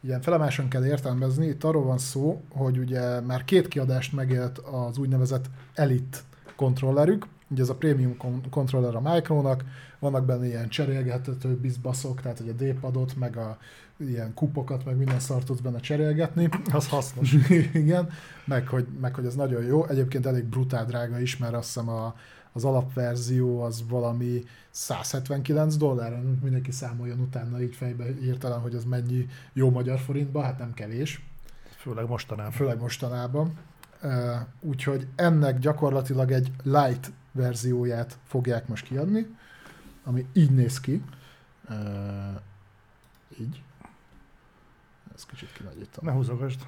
ilyen 0.00 0.20
felemáson 0.20 0.68
kell 0.68 0.86
értelmezni. 0.86 1.46
Itt 1.46 1.64
arról 1.64 1.84
van 1.84 1.98
szó, 1.98 2.42
hogy 2.50 2.78
ugye 2.78 3.20
már 3.20 3.44
két 3.44 3.68
kiadást 3.68 4.12
megélt 4.12 4.58
az 4.58 4.98
úgynevezett 4.98 5.44
Elite 5.74 6.18
kontrollerük. 6.56 7.26
Ugye 7.48 7.62
ez 7.62 7.68
a 7.68 7.74
prémium 7.74 8.16
kon- 8.16 8.48
kontroller 8.50 8.94
a 8.94 9.00
Micronak, 9.00 9.64
vannak 9.98 10.24
benne 10.24 10.46
ilyen 10.46 10.68
cserélgethető 10.68 11.56
bizbaszok, 11.56 12.20
tehát 12.20 12.38
hogy 12.38 12.48
a 12.48 12.52
D-padot, 12.52 13.16
meg 13.16 13.36
a 13.36 13.58
ilyen 13.96 14.34
kupokat, 14.34 14.84
meg 14.84 14.96
minden 14.96 15.20
szart 15.20 15.46
tudsz 15.46 15.60
benne 15.60 15.80
cserélgetni. 15.80 16.48
Az 16.72 16.88
hasznos. 16.88 17.32
Igen, 17.72 18.08
meg 18.44 18.68
hogy, 18.68 18.86
meg 19.00 19.14
hogy 19.14 19.26
ez 19.26 19.34
nagyon 19.34 19.64
jó. 19.64 19.86
Egyébként 19.86 20.26
elég 20.26 20.44
brutál 20.44 20.84
drága 20.84 21.20
is, 21.20 21.36
mert 21.36 21.54
azt 21.54 21.66
hiszem 21.66 21.88
a, 21.88 22.14
az 22.52 22.64
alapverzió 22.64 23.60
az 23.60 23.84
valami 23.88 24.44
179 24.70 25.76
dollár, 25.76 26.22
mindenki 26.42 26.70
számoljon 26.70 27.20
utána 27.20 27.62
így 27.62 27.74
fejbe 27.74 28.04
hirtelen, 28.20 28.60
hogy 28.60 28.74
az 28.74 28.84
mennyi 28.84 29.26
jó 29.52 29.70
magyar 29.70 29.98
forintba, 29.98 30.42
hát 30.42 30.58
nem 30.58 30.74
kevés, 30.74 31.24
Főleg 31.76 32.08
mostanában. 32.08 32.52
főleg 32.52 32.80
mostanában. 32.80 33.58
Úgyhogy 34.60 35.06
ennek 35.14 35.58
gyakorlatilag 35.58 36.30
egy 36.30 36.52
light 36.62 37.12
verzióját 37.32 38.18
fogják 38.26 38.68
most 38.68 38.86
kiadni, 38.86 39.36
ami 40.04 40.26
így 40.32 40.50
néz 40.50 40.80
ki. 40.80 41.02
Így. 43.40 43.62
Ez 45.14 45.24
kicsit 45.24 45.52
kinagyítom. 45.52 46.04
Ne 46.04 46.12
húzogasd. 46.12 46.60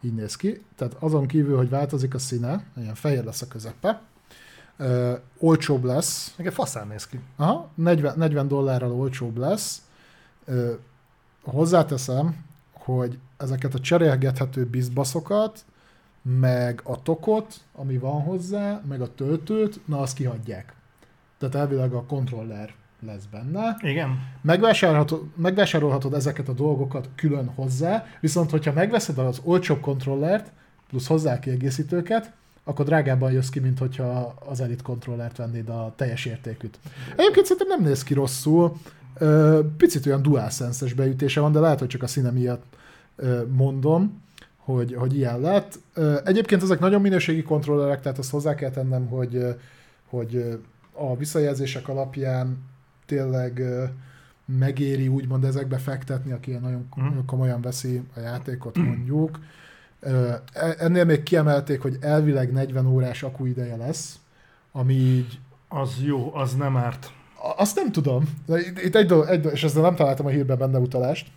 így 0.00 0.14
néz 0.14 0.36
ki. 0.36 0.64
Tehát 0.76 0.94
azon 0.98 1.26
kívül, 1.26 1.56
hogy 1.56 1.68
változik 1.68 2.14
a 2.14 2.18
színe, 2.18 2.64
ilyen 2.76 2.94
fehér 2.94 3.24
lesz 3.24 3.42
a 3.42 3.48
közepe, 3.48 4.02
ö, 4.76 5.14
olcsóbb 5.38 5.84
lesz, 5.84 6.34
egy 6.36 6.52
faszán 6.52 6.86
néz 6.86 7.06
ki. 7.06 7.20
aha, 7.36 7.70
40, 7.74 8.18
40 8.18 8.48
dollárral 8.48 8.92
olcsóbb 8.92 9.36
lesz. 9.36 9.82
Ö, 10.44 10.74
hozzáteszem, 11.42 12.44
hogy 12.72 13.18
ezeket 13.36 13.74
a 13.74 13.80
cserélgethető 13.80 14.66
bizbaszokat, 14.66 15.64
meg 16.22 16.80
a 16.84 17.02
tokot, 17.02 17.60
ami 17.72 17.98
van 17.98 18.22
hozzá, 18.22 18.82
meg 18.88 19.00
a 19.00 19.14
töltőt, 19.14 19.86
na 19.86 20.00
azt 20.00 20.14
kihagyják. 20.14 20.74
Tehát 21.38 21.54
elvileg 21.54 21.92
a 21.92 22.04
kontroller 22.04 22.74
lesz 23.06 23.24
benne. 23.30 23.76
Igen. 23.80 24.18
Megvásárolhatod, 24.40 25.22
megvásárolhatod 25.36 26.14
ezeket 26.14 26.48
a 26.48 26.52
dolgokat 26.52 27.08
külön 27.14 27.46
hozzá, 27.54 28.06
viszont 28.20 28.50
hogyha 28.50 28.72
megveszed 28.72 29.18
az 29.18 29.40
olcsóbb 29.44 29.80
kontrollert, 29.80 30.50
plusz 30.88 31.06
hozzá 31.06 31.38
kiegészítőket, 31.38 32.32
akkor 32.64 32.84
drágábban 32.84 33.32
jössz 33.32 33.48
ki, 33.48 33.60
mint 33.60 33.78
hogyha 33.78 34.34
az 34.48 34.60
Elite 34.60 34.82
kontrollert 34.82 35.36
vennéd 35.36 35.68
a 35.68 35.92
teljes 35.96 36.24
értékűt. 36.24 36.78
Egyébként 37.16 37.46
szerintem 37.46 37.68
nem 37.68 37.82
néz 37.88 38.02
ki 38.02 38.14
rosszul, 38.14 38.76
picit 39.76 40.06
olyan 40.06 40.22
DualSense-es 40.22 40.92
beütése 40.92 41.40
van, 41.40 41.52
de 41.52 41.58
lehet, 41.58 41.78
hogy 41.78 41.88
csak 41.88 42.02
a 42.02 42.06
színe 42.06 42.30
miatt 42.30 42.76
mondom, 43.48 44.22
hogy, 44.56 44.94
hogy 44.94 45.16
ilyen 45.16 45.40
lett. 45.40 45.78
Egyébként 46.24 46.62
ezek 46.62 46.78
nagyon 46.78 47.00
minőségi 47.00 47.42
kontrollerek, 47.42 48.00
tehát 48.00 48.18
azt 48.18 48.30
hozzá 48.30 48.54
kell 48.54 48.70
tennem, 48.70 49.06
hogy, 49.06 49.44
hogy 50.08 50.58
a 50.92 51.16
visszajelzések 51.16 51.88
alapján 51.88 52.58
tényleg 53.08 53.62
megéri 54.58 55.08
úgymond 55.08 55.44
ezekbe 55.44 55.78
fektetni, 55.78 56.32
aki 56.32 56.50
ilyen 56.50 56.62
nagyon 56.62 56.88
Mhm. 56.96 57.18
komolyan 57.26 57.60
veszi 57.60 58.02
a 58.16 58.20
játékot 58.20 58.76
mondjuk. 58.76 59.38
Ö, 60.00 60.32
e- 60.52 60.74
Ennél 60.78 61.04
még 61.04 61.22
kiemelték, 61.22 61.80
hogy 61.80 61.96
elvileg 62.00 62.52
40 62.52 62.86
órás 62.86 63.22
akkuideje 63.22 63.76
lesz, 63.76 64.18
ami 64.72 64.94
így 64.94 65.40
Az 65.68 65.96
jó, 66.02 66.34
az 66.34 66.54
nem 66.54 66.76
árt. 66.76 67.12
azt 67.56 67.76
nem 67.76 67.92
tudom. 67.92 68.24
Itt, 68.84 68.94
egy, 68.94 69.06
dolog, 69.06 69.28
egy 69.28 69.40
dolog, 69.40 69.56
és 69.56 69.64
ezzel 69.64 69.82
nem 69.82 69.94
találtam 69.94 70.26
a 70.26 70.28
hírben 70.28 70.58
benne 70.58 70.78
utalást, 70.78 71.30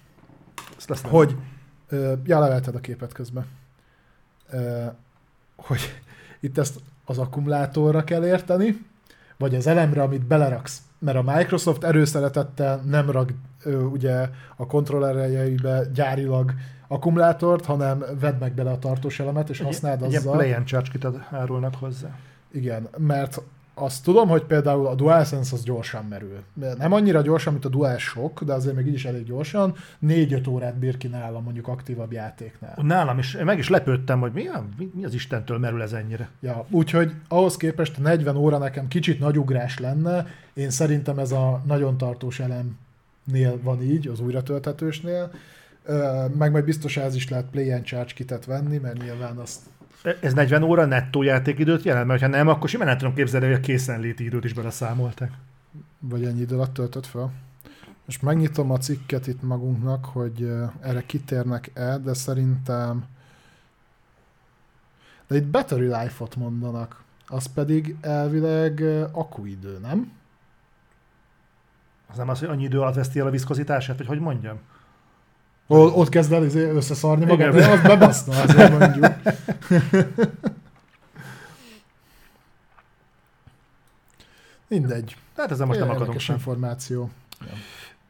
Ezt 0.78 0.90
lesz 0.90 1.01
nem. 1.01 1.12
hogy 1.12 1.36
ja, 2.25 2.40
levelted 2.40 2.75
a 2.75 2.80
képet 2.80 3.13
közben. 3.13 3.46
Hogy 5.56 6.01
itt 6.40 6.58
ezt 6.58 6.80
az 7.06 7.18
akkumulátorra 7.18 8.04
kell 8.04 8.25
érteni, 8.25 8.86
vagy 9.38 9.56
az 9.56 9.68
elemre, 9.68 10.01
amit 10.01 10.25
beleraksz. 10.25 10.82
Mert 11.03 11.17
a 11.17 11.22
Microsoft 11.36 11.84
erőszeretettel 11.84 12.81
nem 12.86 13.10
rak 13.12 13.34
ö, 13.63 13.81
ugye 13.84 14.29
a 14.55 14.65
kontrollerjeibe 14.67 15.84
gyárilag 15.93 16.53
akkumulátort, 16.88 17.65
hanem 17.65 18.03
vedd 18.20 18.36
meg 18.39 18.53
bele 18.53 18.72
a 18.72 18.79
tartós 18.79 19.20
elemet, 19.20 19.50
és 19.50 19.60
használd 19.62 20.01
Egy 20.03 20.10
ilyen 20.10 20.22
azzal. 20.22 20.38
play 20.38 20.51
and 20.53 20.65
charge 20.65 21.10
árulnak 21.31 21.75
hozzá. 21.75 22.10
Igen, 22.51 22.88
mert 22.98 23.41
azt 23.74 24.04
tudom, 24.04 24.30
hogy 24.30 24.44
például 24.44 24.88
a 24.88 24.96
DualSense 24.96 25.56
az 25.56 25.63
gyorsan 25.63 26.06
merül. 26.06 26.44
Nem 26.78 26.94
annyira 26.94 27.22
gyorsan, 27.22 27.54
mint 27.54 27.66
a 27.66 27.70
DualShock, 27.70 28.44
de 28.44 28.54
azért 28.54 28.75
még 28.75 28.88
így 28.88 28.94
is 28.94 29.06
elég 29.06 29.24
gyorsan. 29.24 29.75
4-5 30.08 30.50
órát 30.50 30.78
bír 30.78 30.98
ki 30.98 31.08
nálam 31.08 31.44
mondjuk 31.44 31.68
aktívabb 31.68 32.12
játéknál. 32.12 32.78
Nálam 32.82 33.18
is, 33.18 33.34
én 33.34 33.46
meg 33.46 33.58
is 33.58 33.70
lepődtem, 33.70 34.20
hogy 34.20 34.32
mi, 34.32 34.50
mi, 34.94 35.06
az 35.06 35.13
Istentől 35.13 35.58
merül 35.58 35.82
ez 35.82 35.94
ennyire. 35.94 36.30
Ja, 36.40 36.66
úgyhogy 36.70 37.12
ahhoz 37.28 37.58
képest 37.58 37.98
a 37.98 38.01
40 38.01 38.36
óra 38.36 38.58
nekem 38.58 38.88
kicsit 38.88 39.20
nagy 39.20 39.38
ugrás 39.38 39.80
lenne. 39.80 40.28
Én 40.54 40.70
szerintem 40.70 41.20
ez 41.20 41.32
a 41.32 41.62
nagyon 41.66 41.98
tartós 41.98 42.40
elemnél 42.40 43.60
van 43.63 43.82
így, 43.82 44.08
az 44.08 44.20
újratölthetősnél. 44.20 45.32
Meg 46.38 46.51
majd 46.51 46.66
biztos 46.66 46.98
ez 46.98 47.16
is 47.16 47.30
lehet 47.30 47.46
Play 47.51 47.72
and 47.72 47.84
Charge 47.84 48.13
kitet 48.13 48.46
venni, 48.46 48.78
mert 48.78 49.01
nyilván 49.01 49.38
azt 49.38 49.60
Ez 50.22 50.34
40 50.34 50.63
óra 50.63 50.86
nettó 50.86 51.22
játékidőt 51.22 51.84
jelent, 51.84 52.08
mert 52.08 52.22
ha 52.22 52.27
nem, 52.27 52.48
akkor 52.48 52.70
simán 52.70 52.88
el 52.88 52.96
tudom 52.96 53.13
képzelni, 53.13 53.46
hogy 53.46 53.55
a 53.55 53.60
készenléti 53.60 54.24
időt 54.24 54.43
is 54.43 54.53
beleszámolták. 54.53 55.31
vagy 56.00 56.24
ennyi 56.24 56.41
idő 56.41 56.55
alatt 56.55 56.74
töltött 56.74 57.05
fel. 57.05 57.31
Most 58.05 58.22
megnyitom 58.22 58.72
a 58.72 58.77
cikket 58.77 59.27
itt 59.27 59.41
magunknak, 59.41 60.05
hogy 60.05 60.51
erre 60.81 61.01
kitérnek-e, 61.05 61.98
de 61.98 62.13
szerintem 62.13 63.05
de 65.27 65.38
itt 65.38 65.48
battery 65.48 65.86
life-ot 65.86 66.36
mondanak, 66.36 67.03
az 67.27 67.46
pedig 67.46 67.96
elvileg 68.01 68.79
ö, 68.79 69.05
akkuidő, 69.12 69.77
nem? 69.81 70.12
Az 72.08 72.17
nem 72.17 72.29
az, 72.29 72.39
hogy 72.39 72.48
annyi 72.48 72.63
idő 72.63 72.79
alatt 72.79 72.96
veszti 72.96 73.20
el 73.20 73.27
a 73.27 73.29
viszkozitását, 73.29 73.98
vagy 73.98 74.08
hogy 74.08 74.20
mondjam? 74.20 74.60
O- 75.72 75.96
ott 75.98 76.10
kezd 76.10 76.32
el 76.32 76.44
izé 76.46 76.70
összeszarni 76.70 77.25
magad, 77.25 77.56
de 77.56 77.68
az 77.70 77.82
bebaszna, 77.82 78.42
azért 78.42 78.80
mondjuk. 78.80 79.13
Mindegy. 84.68 85.16
Hát 85.38 85.51
ezzel 85.51 85.66
most 85.66 85.80
nem 85.80 85.90
akadunk 85.90 86.20
sem. 86.20 86.36
információ. 86.36 87.10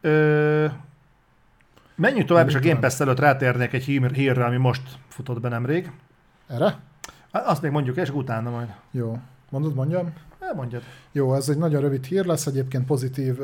Ö, 0.01 0.65
Menjünk 1.95 2.27
tovább, 2.27 2.47
és 2.47 2.55
a 2.55 2.59
Game 2.59 2.79
Pass 2.79 2.99
előtt 2.99 3.19
rátérnék 3.19 3.73
egy 3.73 3.83
hír, 3.83 4.11
hírre, 4.11 4.45
ami 4.45 4.57
most 4.57 4.81
futott 5.07 5.39
be 5.39 5.49
nemrég. 5.49 5.91
Erre? 6.47 6.77
Azt 7.31 7.61
még 7.61 7.71
mondjuk, 7.71 7.97
és 7.97 8.09
utána 8.09 8.49
majd. 8.49 8.73
Jó. 8.91 9.19
Mondod, 9.49 9.73
mondjam? 9.75 10.13
El 10.51 10.57
mondjad. 10.57 10.81
Jó, 11.11 11.33
ez 11.33 11.49
egy 11.49 11.57
nagyon 11.57 11.81
rövid 11.81 12.05
hír 12.05 12.25
lesz, 12.25 12.45
egyébként 12.45 12.85
pozitív, 12.85 13.39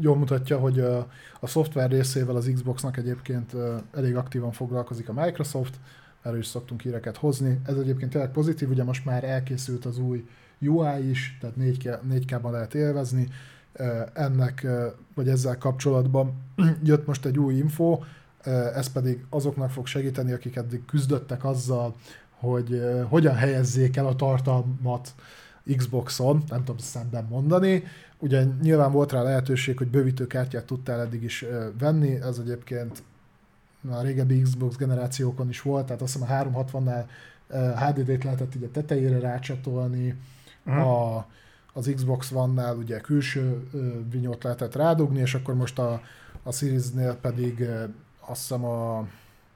jól 0.00 0.16
mutatja, 0.16 0.58
hogy 0.58 0.80
a 1.40 1.46
szoftver 1.46 1.90
részével 1.90 2.36
az 2.36 2.50
Xboxnak 2.54 2.96
egyébként 2.96 3.52
elég 3.92 4.16
aktívan 4.16 4.52
foglalkozik 4.52 5.08
a 5.08 5.12
Microsoft, 5.12 5.74
erről 6.22 6.38
is 6.38 6.46
szoktunk 6.46 6.80
híreket 6.80 7.16
hozni. 7.16 7.60
Ez 7.66 7.76
egyébként 7.76 8.10
tényleg 8.10 8.30
pozitív, 8.30 8.70
ugye 8.70 8.84
most 8.84 9.04
már 9.04 9.24
elkészült 9.24 9.84
az 9.84 9.98
új 9.98 10.24
UI 10.60 11.10
is, 11.10 11.38
tehát 11.40 11.56
4K, 11.60 11.98
4K-ban 12.10 12.50
lehet 12.50 12.74
élvezni. 12.74 13.28
Ennek, 14.12 14.66
vagy 15.14 15.28
ezzel 15.28 15.58
kapcsolatban 15.58 16.32
jött 16.82 17.06
most 17.06 17.24
egy 17.24 17.38
új 17.38 17.54
info, 17.54 18.00
ez 18.74 18.92
pedig 18.92 19.24
azoknak 19.30 19.70
fog 19.70 19.86
segíteni, 19.86 20.32
akik 20.32 20.56
eddig 20.56 20.84
küzdöttek 20.84 21.44
azzal, 21.44 21.94
hogy 22.30 22.82
hogyan 23.08 23.34
helyezzék 23.34 23.96
el 23.96 24.06
a 24.06 24.16
tartalmat 24.16 25.14
Xboxon, 25.76 26.42
nem 26.48 26.58
tudom 26.58 26.78
szemben 26.78 27.26
mondani. 27.30 27.84
Ugye 28.18 28.44
nyilván 28.62 28.92
volt 28.92 29.12
rá 29.12 29.22
lehetőség, 29.22 29.78
hogy 29.78 29.88
bővítőkártyát 29.88 30.64
tudtál 30.64 31.00
eddig 31.00 31.22
is 31.22 31.44
venni, 31.78 32.20
ez 32.20 32.38
egyébként 32.38 33.02
a 33.90 34.02
régebbi 34.02 34.42
Xbox 34.42 34.76
generációkon 34.76 35.48
is 35.48 35.62
volt, 35.62 35.86
tehát 35.86 36.02
azt 36.02 36.12
hiszem 36.12 36.28
a 36.30 36.64
360-nál 36.64 37.04
HDD-t 37.76 38.24
lehetett 38.24 38.54
így 38.54 38.62
a 38.62 38.70
tetejére 38.70 39.18
rácsatolni, 39.18 40.14
uh-huh. 40.66 40.86
a, 40.86 41.26
az 41.72 41.90
Xbox 41.94 42.30
One-nál 42.32 42.76
ugye 42.76 43.00
külső 43.00 43.68
vinyót 44.10 44.42
lehetett 44.42 44.74
rádugni, 44.74 45.20
és 45.20 45.34
akkor 45.34 45.54
most 45.54 45.78
a, 45.78 46.02
a 46.42 46.52
Series-nél 46.52 47.14
pedig 47.14 47.68
azt 48.20 48.40
hiszem 48.40 48.64
a 48.64 49.06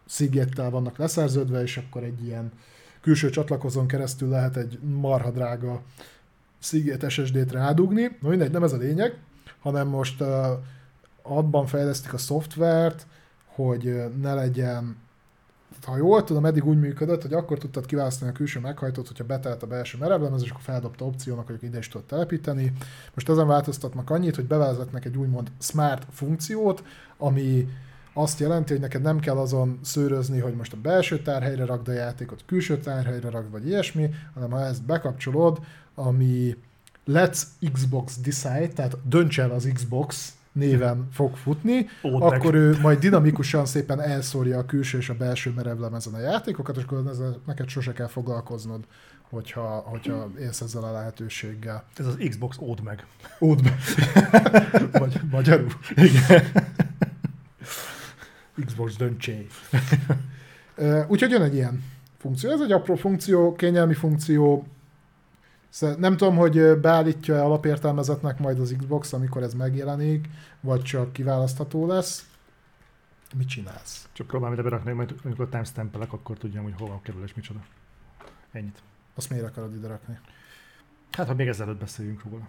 Seagate-tel 0.07 0.71
vannak 0.71 0.99
leszerződve, 0.99 1.63
és 1.63 1.77
akkor 1.77 2.03
egy 2.03 2.25
ilyen 2.25 2.53
külső 3.01 3.31
csatlakozón 3.31 3.87
keresztül 3.87 4.29
lehet 4.29 4.57
egy 4.57 4.79
marha 4.83 5.31
drága 5.31 5.83
Seagate 6.59 7.09
SSD-t 7.09 7.53
rádugni. 7.53 8.17
No 8.21 8.29
mindegy, 8.29 8.51
nem 8.51 8.63
ez 8.63 8.73
a 8.73 8.77
lényeg, 8.77 9.17
hanem 9.61 9.89
most 9.89 10.21
uh, 10.21 10.29
abban 11.23 11.67
fejlesztik 11.67 12.13
a 12.13 12.19
szoftvert, 12.19 13.07
hogy 13.47 14.03
ne 14.21 14.35
legyen 14.35 14.97
ha 15.87 15.97
jól 15.97 16.25
tudom, 16.25 16.47
eddig 16.47 16.67
úgy 16.67 16.79
működött, 16.79 17.23
hogy 17.23 17.33
akkor 17.33 17.59
tudtad 17.59 17.87
kiválasztani 17.87 18.31
a 18.31 18.35
külső 18.35 18.61
meghajtót, 18.61 19.07
hogyha 19.07 19.25
betelt 19.25 19.63
a 19.63 19.67
belső 19.67 19.99
merevlemez, 19.99 20.43
és 20.43 20.51
akkor 20.51 20.63
feldobta 20.63 21.05
opciónak, 21.05 21.47
hogy 21.47 21.63
ide 21.63 21.79
is 21.79 21.89
tudod 21.89 22.07
telepíteni. 22.07 22.73
Most 23.15 23.29
ezen 23.29 23.47
változtatnak 23.47 24.11
annyit, 24.11 24.35
hogy 24.35 24.45
bevezetnek 24.45 25.05
egy 25.05 25.17
úgymond 25.17 25.51
smart 25.59 26.07
funkciót, 26.11 26.83
ami 27.17 27.69
azt 28.19 28.41
jelenti, 28.41 28.73
hogy 28.73 28.81
neked 28.81 29.03
nem 29.03 29.21
kell 29.21 29.37
azon 29.37 29.79
szőrözni, 29.83 30.39
hogy 30.39 30.55
most 30.55 30.73
a 30.73 30.77
belső 30.83 31.19
tárhelyre 31.23 31.65
rakd 31.65 31.89
a 31.89 31.93
játékot, 31.93 32.43
külső 32.47 32.79
tárhelyre 32.79 33.31
rakd, 33.31 33.51
vagy 33.51 33.67
ilyesmi, 33.67 34.11
hanem 34.35 34.51
ha 34.51 34.61
ezt 34.61 34.85
bekapcsolod, 34.85 35.59
ami 35.95 36.57
Let's 37.07 37.43
Xbox 37.73 38.21
Decide, 38.21 38.69
tehát 38.69 39.09
dönts 39.09 39.41
el 39.41 39.51
az 39.51 39.71
Xbox 39.75 40.33
néven 40.53 41.09
fog 41.13 41.37
futni, 41.37 41.87
Ó, 42.03 42.23
akkor 42.23 42.53
meg. 42.53 42.55
ő 42.55 42.79
majd 42.81 42.99
dinamikusan 42.99 43.67
szépen 43.67 44.01
elszórja 44.01 44.59
a 44.59 44.65
külső 44.65 44.99
és 44.99 45.09
a 45.09 45.15
belső 45.15 45.53
merevlemezen 45.57 46.15
a 46.15 46.21
játékokat, 46.21 46.77
és 46.77 46.83
akkor 46.83 47.03
ezzel 47.11 47.41
neked 47.47 47.69
sose 47.69 47.93
kell 47.93 48.07
foglalkoznod, 48.07 48.85
hogyha, 49.31 49.85
hogyha 49.87 50.31
élsz 50.39 50.61
ezzel 50.61 50.83
a 50.85 50.93
lehetőséggel. 50.93 51.85
Ez 51.97 52.07
az 52.07 52.17
Xbox 52.29 52.59
ód 52.61 52.83
meg. 52.83 53.07
Ód 53.41 53.63
meg. 53.63 53.79
Magy- 55.01 55.21
magyarul. 55.31 55.73
Igen. 55.95 56.43
Xbox 58.67 58.97
döntsé. 58.97 59.47
Úgyhogy 61.09 61.31
jön 61.31 61.43
egy 61.43 61.55
ilyen 61.55 61.85
funkció. 62.19 62.51
Ez 62.51 62.61
egy 62.61 62.73
apró 62.73 62.95
funkció, 62.95 63.53
kényelmi 63.53 63.95
funkció. 63.95 64.67
Nem 65.99 66.17
tudom, 66.17 66.37
hogy 66.37 66.79
beállítja-e 66.81 67.45
alapértelmezetnek 67.45 68.39
majd 68.39 68.61
az 68.61 68.75
Xbox, 68.79 69.13
amikor 69.13 69.43
ez 69.43 69.55
megjelenik, 69.55 70.29
vagy 70.61 70.83
csak 70.83 71.13
kiválasztható 71.13 71.87
lesz. 71.87 72.27
Mit 73.37 73.49
csinálsz? 73.49 74.09
Csak 74.13 74.27
próbálom 74.27 74.55
ide 74.55 74.63
berakni, 74.63 74.93
majd 74.93 75.15
amikor 75.25 75.49
timestampelek, 75.49 76.13
akkor 76.13 76.39
tudjam, 76.39 76.63
hogy 76.63 76.75
hova 76.79 77.01
kerül 77.03 77.23
és 77.23 77.35
micsoda. 77.35 77.61
Ennyit. 78.53 78.83
Azt 79.15 79.31
miért 79.31 79.45
akarod 79.45 79.75
ide 79.75 79.89
rakni? 79.89 80.19
Hát, 81.11 81.27
ha 81.27 81.35
még 81.35 81.49
ezelőtt 81.49 81.79
beszéljünk 81.79 82.25
róla. 82.25 82.49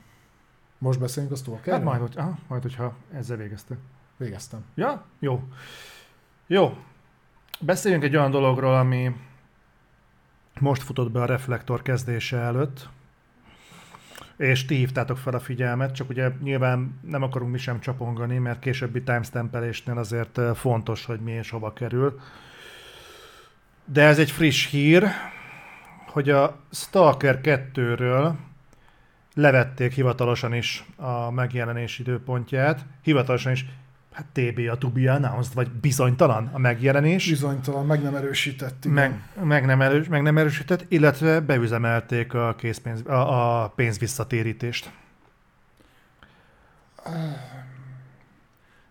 Most 0.77 0.99
beszéljünk 0.99 1.35
a 1.35 1.37
stalkerről? 1.37 1.73
Hát 1.73 1.83
majd, 1.83 1.99
hogy, 2.01 2.13
aha, 2.17 2.37
majd, 2.47 2.61
hogyha 2.61 2.95
ezzel 3.11 3.37
végezte. 3.37 3.77
Végeztem. 4.17 4.65
Ja? 4.75 5.05
Jó. 5.19 5.43
Jó. 6.51 6.77
Beszéljünk 7.59 8.03
egy 8.03 8.15
olyan 8.15 8.31
dologról, 8.31 8.75
ami 8.75 9.15
most 10.59 10.81
futott 10.81 11.11
be 11.11 11.21
a 11.21 11.25
reflektor 11.25 11.81
kezdése 11.81 12.37
előtt, 12.37 12.89
és 14.37 14.65
ti 14.65 14.75
hívtátok 14.75 15.17
fel 15.17 15.33
a 15.33 15.39
figyelmet, 15.39 15.95
csak 15.95 16.09
ugye 16.09 16.31
nyilván 16.41 16.99
nem 17.01 17.23
akarunk 17.23 17.51
mi 17.51 17.57
sem 17.57 17.79
csapongani, 17.79 18.37
mert 18.37 18.59
későbbi 18.59 19.03
timestampelésnél 19.03 19.97
azért 19.97 20.39
fontos, 20.55 21.05
hogy 21.05 21.19
mi 21.19 21.31
és 21.31 21.49
hova 21.49 21.73
kerül. 21.73 22.19
De 23.85 24.03
ez 24.03 24.19
egy 24.19 24.31
friss 24.31 24.69
hír, 24.69 25.07
hogy 26.07 26.29
a 26.29 26.59
Stalker 26.71 27.39
2-ről 27.43 28.33
levették 29.33 29.93
hivatalosan 29.93 30.53
is 30.53 30.85
a 30.95 31.31
megjelenés 31.31 31.99
időpontját, 31.99 32.85
hivatalosan 33.01 33.51
is 33.51 33.65
hát 34.11 34.25
TB 34.33 34.59
a 34.71 34.77
to 34.77 34.89
be 34.89 35.13
announced, 35.13 35.53
vagy 35.53 35.71
bizonytalan 35.71 36.49
a 36.53 36.57
megjelenés. 36.57 37.29
Bizonytalan, 37.29 37.85
meg 37.85 38.01
nem 38.01 38.15
erősített. 38.15 38.85
Igen. 38.85 38.93
Meg, 38.93 39.45
meg, 39.45 39.65
nem 39.65 39.81
erős, 39.81 40.07
meg 40.07 40.21
nem 40.21 40.37
erősített, 40.37 40.85
illetve 40.87 41.39
beüzemelték 41.39 42.33
a, 42.33 42.55
készpénz, 42.57 43.05
a, 43.05 43.63
a 43.63 43.67
pénzvisszatérítést. 43.67 44.91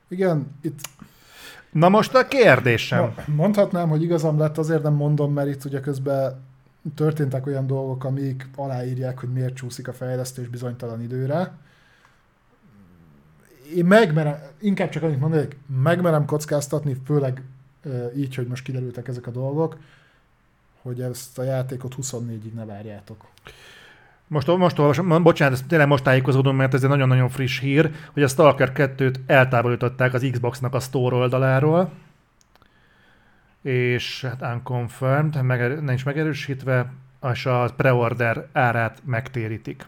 Igen, 0.09 0.57
itt... 0.63 0.81
Na 1.73 1.89
most 1.89 2.15
a 2.15 2.29
kérdésem. 2.29 3.15
Mondhatnám, 3.27 3.89
hogy 3.89 4.03
igazam 4.03 4.39
lett, 4.39 4.59
azért 4.59 4.83
nem 4.83 4.95
mondom, 4.95 5.33
mert 5.33 5.49
itt 5.49 5.65
ugye 5.65 5.81
közben 5.81 6.47
történtek 6.95 7.47
olyan 7.47 7.67
dolgok, 7.67 8.05
amik 8.05 8.49
aláírják, 8.57 9.19
hogy 9.19 9.33
miért 9.33 9.55
csúszik 9.55 9.89
a 9.89 9.93
fejlesztés 9.93 10.49
bizonytalan 10.49 11.03
időre 11.03 11.53
én 13.77 13.85
megmerem, 13.85 14.37
inkább 14.61 14.89
csak 14.89 15.03
annyit 15.03 15.21
mondani, 15.21 15.43
hogy 15.43 15.57
megmerem 15.83 16.25
kockáztatni, 16.25 16.97
főleg 17.05 17.43
így, 18.17 18.35
hogy 18.35 18.47
most 18.47 18.65
kiderültek 18.65 19.09
ezek 19.09 19.27
a 19.27 19.31
dolgok, 19.31 19.77
hogy 20.83 21.01
ezt 21.01 21.39
a 21.39 21.43
játékot 21.43 21.95
24-ig 22.03 22.53
ne 22.55 22.65
várjátok. 22.65 23.25
Most, 24.27 24.47
most 24.47 24.79
olvasom, 24.79 25.23
bocsánat, 25.23 25.67
tényleg 25.67 25.89
most 25.89 26.05
tájékozódom, 26.05 26.57
mert 26.57 26.75
ez 26.75 26.83
egy 26.83 26.89
nagyon-nagyon 26.89 27.29
friss 27.29 27.61
hír, 27.61 27.91
hogy 28.13 28.23
a 28.23 28.29
Stalker 28.29 28.73
2-t 28.75 29.15
eltávolították 29.27 30.15
az 30.15 30.29
Xbox-nak 30.31 30.75
a 30.75 30.81
store 30.81 31.17
oldaláról, 31.17 31.93
és 33.63 34.25
hát 34.25 34.55
unconfirmed, 34.55 35.43
meg, 35.43 35.83
nincs 35.83 36.05
megerősítve, 36.05 36.93
és 37.33 37.47
a 37.47 37.73
preorder 37.77 38.47
árát 38.53 39.03
megtérítik. 39.05 39.87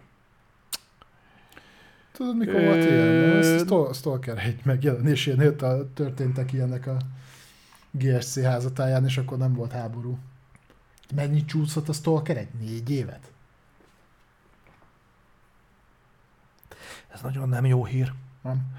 Tudod, 2.20 2.37
mikor 2.37 2.61
volt 2.61 2.85
ilyen? 2.85 3.92
Stalker 3.92 4.38
egy 4.38 4.61
megjelenésénél 4.64 5.56
történtek 5.94 6.52
ilyenek 6.52 6.87
a 6.87 6.96
GSC 7.90 8.42
házatáján, 8.42 9.04
és 9.04 9.18
akkor 9.18 9.38
nem 9.38 9.52
volt 9.52 9.72
háború. 9.72 10.18
Mennyit 11.14 11.46
csúszott 11.46 11.88
a 11.88 11.92
Stalker? 11.92 12.37
Egy 12.37 12.48
négy 12.59 12.90
évet? 12.90 13.33
Ez 17.09 17.20
nagyon 17.20 17.48
nem 17.48 17.66
jó 17.66 17.85
hír. 17.85 18.12
Nem. 18.42 18.76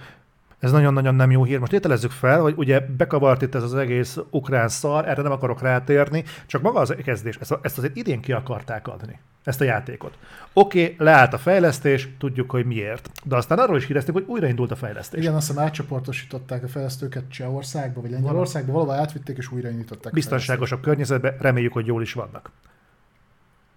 Ez 0.62 0.72
nagyon-nagyon 0.72 1.16
nem 1.16 1.32
jó 1.32 1.44
hír. 1.44 1.60
Most 1.60 1.74
ételezzük 1.74 2.12
fel, 2.12 2.42
hogy 2.42 2.54
ugye 2.58 2.80
bekavart 2.80 3.42
itt 3.42 3.56
ez 3.56 3.64
az 3.64 3.76
egész 3.76 4.18
ukrán 4.30 4.68
szar, 4.68 5.08
erre 5.08 5.22
nem 5.22 5.32
akarok 5.32 5.62
rátérni, 5.62 6.24
csak 6.46 6.62
maga 6.62 6.80
az 6.80 6.96
kezdés, 7.04 7.36
ezt, 7.36 7.58
ezt 7.62 7.78
azért 7.78 7.96
idén 7.96 8.22
ki 8.22 8.32
akarták 8.32 8.88
adni, 8.88 9.20
ezt 9.44 9.62
a 9.62 9.64
játékot. 9.64 10.18
Oké, 10.54 10.84
okay, 10.84 10.96
leállt 10.98 11.34
a 11.34 11.38
fejlesztés, 11.38 12.10
tudjuk, 12.20 12.52
hogy 12.52 12.66
miért. 12.66 13.10
De 13.24 13.36
aztán 13.36 13.60
arról 13.60 13.78
is 13.78 13.86
hírezték, 13.86 14.14
hogy 14.14 14.26
újraindult 14.28 14.72
a 14.72 14.76
fejlesztés. 14.76 15.22
Igen, 15.22 15.36
azt 15.36 15.48
hiszem 15.48 15.64
átcsoportosították 15.64 16.64
a 16.64 16.68
fejlesztőket 16.68 17.24
Csehországba, 17.30 18.02
vagy 18.02 18.12
Lengyelországba, 18.12 18.72
valahol 18.72 18.94
átvitték 18.94 19.38
és 19.38 19.52
újraindították. 19.52 20.14
Biztonságosabb 20.14 20.82
környezetbe, 20.82 21.36
reméljük, 21.40 21.74
hogy 21.74 21.86
jól 21.86 22.02
is 22.02 22.14
vannak. 22.14 22.52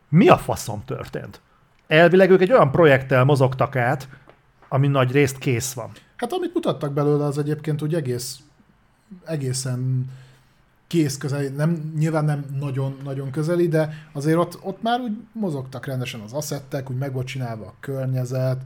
Mi 0.09 0.29
a 0.29 0.37
faszom 0.37 0.83
történt? 0.85 1.41
Elvileg 1.87 2.31
ők 2.31 2.41
egy 2.41 2.53
olyan 2.53 2.71
projekttel 2.71 3.25
mozogtak 3.25 3.77
át, 3.77 4.09
ami 4.75 4.87
nagy 4.87 5.13
részt 5.13 5.39
kész 5.39 5.73
van. 5.73 5.91
Hát 6.17 6.33
amit 6.33 6.55
mutattak 6.55 6.93
belőle, 6.93 7.25
az 7.25 7.39
egyébként 7.39 7.83
úgy 7.83 7.95
egész, 7.95 8.39
egészen 9.25 10.11
kész 10.87 11.17
közeli, 11.17 11.49
nem, 11.49 11.93
nyilván 11.97 12.25
nem 12.25 12.45
nagyon-nagyon 12.59 13.31
közeli, 13.31 13.69
de 13.69 14.09
azért 14.13 14.37
ott, 14.37 14.59
ott 14.63 14.83
már 14.83 15.01
úgy 15.01 15.13
mozogtak 15.33 15.87
rendesen 15.87 16.21
az 16.21 16.33
asszettek, 16.33 16.91
úgy 16.91 16.97
meg 16.97 17.13
volt 17.13 17.27
csinálva 17.27 17.67
a 17.67 17.75
környezet, 17.81 18.63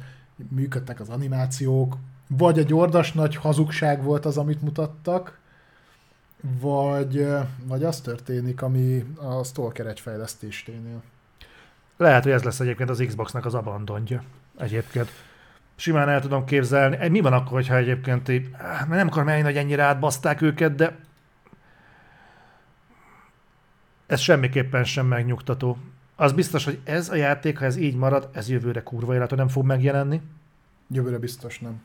működtek 0.49 1.01
az 1.01 1.09
animációk, 1.09 1.97
vagy 2.29 2.59
egy 2.59 2.75
ordas 2.75 3.13
nagy 3.13 3.37
hazugság 3.37 4.03
volt 4.03 4.25
az, 4.25 4.39
amit 4.39 4.63
mutattak, 4.63 5.39
Vagy, 6.61 7.27
vagy 7.65 7.85
az 7.85 8.01
történik, 8.01 8.63
ami 8.63 9.05
a 9.17 9.45
Stalker 9.45 9.87
egy 9.87 10.01
fejlesztésténél. 10.01 11.03
Lehet, 11.97 12.23
hogy 12.23 12.33
ez 12.33 12.43
lesz 12.43 12.61
egyébként 12.61 12.91
az 12.91 13.05
Xboxnak 13.07 13.47
az 13.47 13.55
abandonja. 13.55 14.23
Egyébként. 14.59 15.11
Simán 15.81 16.09
el 16.09 16.21
tudom 16.21 16.45
képzelni. 16.45 17.09
Mi 17.09 17.21
van 17.21 17.33
akkor, 17.33 17.53
hogyha 17.53 17.77
egyébként 17.77 18.29
így, 18.29 18.51
nem 18.89 19.07
akarom 19.07 19.29
eljönni, 19.29 19.47
hogy 19.47 19.57
ennyire 19.57 19.83
átbaszták 19.83 20.43
őket, 20.43 20.75
de 20.75 20.97
ez 24.07 24.21
semmiképpen 24.21 24.85
sem 24.85 25.07
megnyugtató. 25.07 25.79
Az 26.17 26.33
biztos, 26.33 26.65
hogy 26.65 26.79
ez 26.85 27.09
a 27.09 27.15
játék, 27.15 27.59
ha 27.59 27.65
ez 27.65 27.77
így 27.77 27.97
marad, 27.97 28.29
ez 28.33 28.49
jövőre 28.51 28.83
kurva 28.83 29.15
életű 29.15 29.35
nem 29.35 29.49
fog 29.49 29.65
megjelenni. 29.65 30.21
Jövőre 30.91 31.19
biztos 31.19 31.59
nem. 31.59 31.83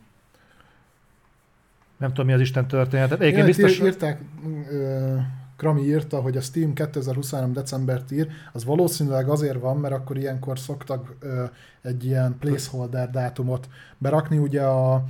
Nem 1.98 2.10
tudom, 2.10 2.26
mi 2.26 2.34
az 2.34 2.42
Isten 2.42 2.68
történetet. 2.68 3.22
Egyébként 3.22 3.46
biztos, 3.46 3.78
ír- 3.78 3.86
írták, 3.86 4.22
ö, 4.70 5.18
Krami 5.63 5.82
írta, 5.82 6.21
hogy 6.21 6.38
a 6.38 6.41
Steam 6.41 6.73
2023 6.73 7.54
decembert 7.54 8.12
ír, 8.12 8.28
az 8.54 8.65
valószínűleg 8.65 9.30
azért 9.30 9.60
van, 9.60 9.78
mert 9.78 9.93
akkor 9.93 10.17
ilyenkor 10.17 10.60
szoktak 10.60 11.15
ö, 11.19 11.43
egy 11.82 12.06
ilyen 12.06 12.36
placeholder 12.39 13.10
dátumot 13.10 13.67
berakni, 13.97 14.38
ugye 14.38 14.62
a 14.62 15.04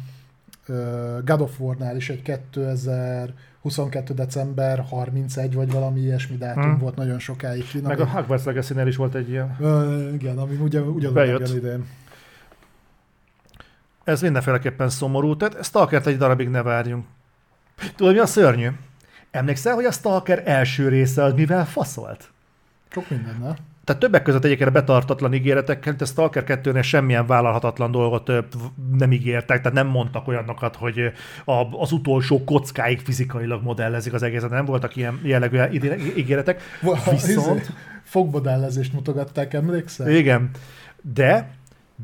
ö, 0.65 1.17
God 1.25 1.41
of 1.41 1.59
War-nál 1.59 1.95
is 1.95 2.09
egy 2.09 2.21
2022 2.21 4.13
december 4.13 4.79
31 4.89 5.53
vagy 5.53 5.71
valami 5.71 5.99
ilyesmi 5.99 6.37
dátum 6.37 6.63
Hmm. 6.63 6.77
volt 6.77 6.95
nagyon 6.95 7.19
sokáig. 7.19 7.67
ki. 7.67 7.81
meg 7.81 7.99
a 7.99 8.05
Hogwarts 8.07 8.43
legacy 8.43 8.87
is 8.87 8.95
volt 8.95 9.15
egy 9.15 9.29
ilyen. 9.29 9.55
Ö, 9.59 10.09
igen, 10.13 10.37
ami 10.37 10.55
ugye, 10.55 10.81
ugyanúgy 10.81 11.55
idén. 11.55 11.85
Ez 14.03 14.21
mindenféleképpen 14.21 14.89
szomorú, 14.89 15.35
tehát 15.37 15.63
Stalkert 15.63 16.07
egy 16.07 16.17
darabig 16.17 16.49
ne 16.49 16.61
várjunk. 16.61 17.05
Tudod, 17.95 18.13
mi 18.13 18.19
a 18.19 18.25
szörnyű? 18.25 18.67
Emlékszel, 19.33 19.73
hogy 19.73 19.85
a 19.85 19.91
Stalker 19.91 20.41
első 20.45 20.87
része 20.87 21.23
az 21.23 21.33
mivel 21.33 21.65
faszolt? 21.65 22.31
Sok 22.91 23.09
minden, 23.09 23.37
ne? 23.41 23.53
Tehát 23.83 24.01
többek 24.01 24.23
között 24.23 24.43
egyébként 24.43 24.71
betartatlan 24.71 25.33
ígéretekkel, 25.33 25.93
itt 25.93 26.01
a 26.01 26.05
Stalker 26.05 26.43
2-nél 26.47 26.83
semmilyen 26.83 27.25
vállalhatatlan 27.25 27.91
dolgot 27.91 28.31
nem 28.97 29.11
ígértek, 29.11 29.57
tehát 29.57 29.73
nem 29.73 29.87
mondtak 29.87 30.27
olyanokat, 30.27 30.75
hogy 30.75 31.11
az 31.79 31.91
utolsó 31.91 32.43
kockáig 32.43 32.99
fizikailag 32.99 33.63
modellezik 33.63 34.13
az 34.13 34.23
egészet, 34.23 34.49
nem 34.49 34.65
voltak 34.65 34.95
ilyen 34.95 35.19
jellegű 35.23 35.59
ígéretek. 36.15 36.61
Viszont- 36.81 37.61
Izé, 37.61 37.73
Fogmodellezést 38.03 38.93
mutogatták, 38.93 39.53
emlékszel? 39.53 40.09
Igen, 40.09 40.49
de, 41.01 41.49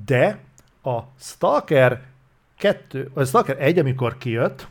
de 0.06 0.38
a 0.84 0.98
Stalker 1.20 2.02
2, 2.58 3.10
a 3.13 3.24
Stalker 3.24 3.58
1, 3.60 3.80
amikor 3.80 4.18
kijött, 4.18 4.68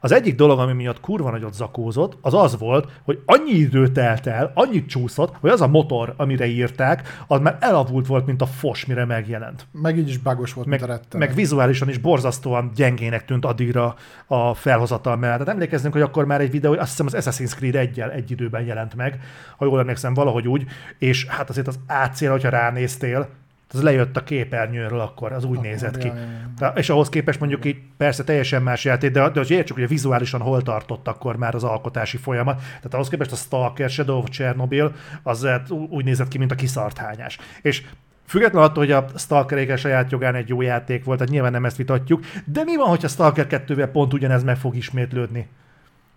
az 0.00 0.12
egyik 0.12 0.34
dolog, 0.34 0.58
ami 0.58 0.72
miatt 0.72 1.00
kurva 1.00 1.30
nagyot 1.30 1.54
zakózott, 1.54 2.18
az 2.20 2.34
az 2.34 2.58
volt, 2.58 3.00
hogy 3.04 3.22
annyi 3.26 3.50
idő 3.50 3.88
telt 3.88 4.26
el, 4.26 4.50
annyit 4.54 4.88
csúszott, 4.88 5.36
hogy 5.40 5.50
az 5.50 5.60
a 5.60 5.66
motor, 5.66 6.14
amire 6.16 6.46
írták, 6.46 7.24
az 7.26 7.40
már 7.40 7.56
elavult 7.60 8.06
volt, 8.06 8.26
mint 8.26 8.42
a 8.42 8.46
fos, 8.46 8.86
mire 8.86 9.04
megjelent. 9.04 9.66
Meg 9.72 9.98
így 9.98 10.08
is 10.08 10.18
bagos 10.18 10.52
volt, 10.52 10.66
Meg, 10.66 10.80
mint 10.80 11.14
a 11.14 11.18
meg 11.18 11.34
vizuálisan 11.34 11.88
is 11.88 11.98
borzasztóan 11.98 12.70
gyengének 12.74 13.24
tűnt 13.24 13.44
addigra 13.44 13.94
a 14.26 14.54
felhozatal 14.54 15.16
mellett. 15.16 15.38
Tehát 15.38 15.54
emlékezzünk, 15.54 15.92
hogy 15.92 16.02
akkor 16.02 16.24
már 16.24 16.40
egy 16.40 16.50
videó, 16.50 16.72
azt 16.72 16.88
hiszem 16.88 17.06
az 17.06 17.14
Assassin's 17.26 17.54
Creed 17.56 17.74
egyel 17.74 18.10
egy 18.10 18.30
időben 18.30 18.62
jelent 18.62 18.94
meg, 18.94 19.20
ha 19.56 19.64
jól 19.64 19.80
emlékszem, 19.80 20.14
valahogy 20.14 20.48
úgy, 20.48 20.64
és 20.98 21.26
hát 21.26 21.48
azért 21.48 21.68
az 21.68 21.78
AC-ra, 21.88 22.30
hogyha 22.30 22.48
ránéztél, 22.48 23.28
az 23.74 23.82
lejött 23.82 24.16
a 24.16 24.24
képernyőről 24.24 25.00
akkor, 25.00 25.32
az 25.32 25.44
úgy 25.44 25.56
Akkor, 25.56 25.66
nézett 25.66 25.98
ki. 25.98 26.06
ja, 26.06 26.14
ja, 26.14 26.20
ja. 26.20 26.50
De- 26.58 26.72
És 26.80 26.90
ahhoz 26.90 27.08
képest 27.08 27.40
mondjuk 27.40 27.64
így 27.64 27.76
persze 27.96 28.24
teljesen 28.24 28.62
más 28.62 28.84
játék, 28.84 29.10
de, 29.10 29.28
de 29.28 29.38
hogy 29.38 29.50
értsük, 29.50 29.76
hogy 29.76 29.88
vizuálisan 29.88 30.40
hol 30.40 30.62
tartott 30.62 31.08
akkor 31.08 31.36
már 31.36 31.54
az 31.54 31.64
alkotási 31.64 32.16
folyamat. 32.16 32.56
Tehát 32.56 32.94
ahhoz 32.94 33.08
képest 33.08 33.32
a 33.32 33.36
Stalker 33.36 33.90
Shadow 33.90 34.18
of 34.18 34.28
Chernobyl 34.28 34.94
az 35.22 35.44
hát 35.44 35.70
úgy 35.70 36.04
nézett 36.04 36.28
ki, 36.28 36.38
mint 36.38 36.52
a 36.52 36.54
kiszart 36.54 36.98
hányás. 36.98 37.38
És 37.62 37.82
Függetlenül 38.30 38.68
attól, 38.68 38.84
hogy 38.84 38.92
a 38.92 39.06
Stalker 39.16 39.78
saját 39.78 40.10
jogán 40.10 40.34
egy 40.34 40.48
jó 40.48 40.60
játék 40.60 41.04
volt, 41.04 41.18
tehát 41.18 41.32
nyilván 41.32 41.52
nem 41.52 41.64
ezt 41.64 41.76
vitatjuk, 41.76 42.24
de 42.44 42.64
mi 42.64 42.76
van, 42.76 42.88
hogyha 42.88 43.08
Stalker 43.08 43.46
2-vel 43.48 43.88
pont 43.92 44.12
ugyanez 44.12 44.42
meg 44.42 44.56
fog 44.56 44.76
ismétlődni? 44.76 45.48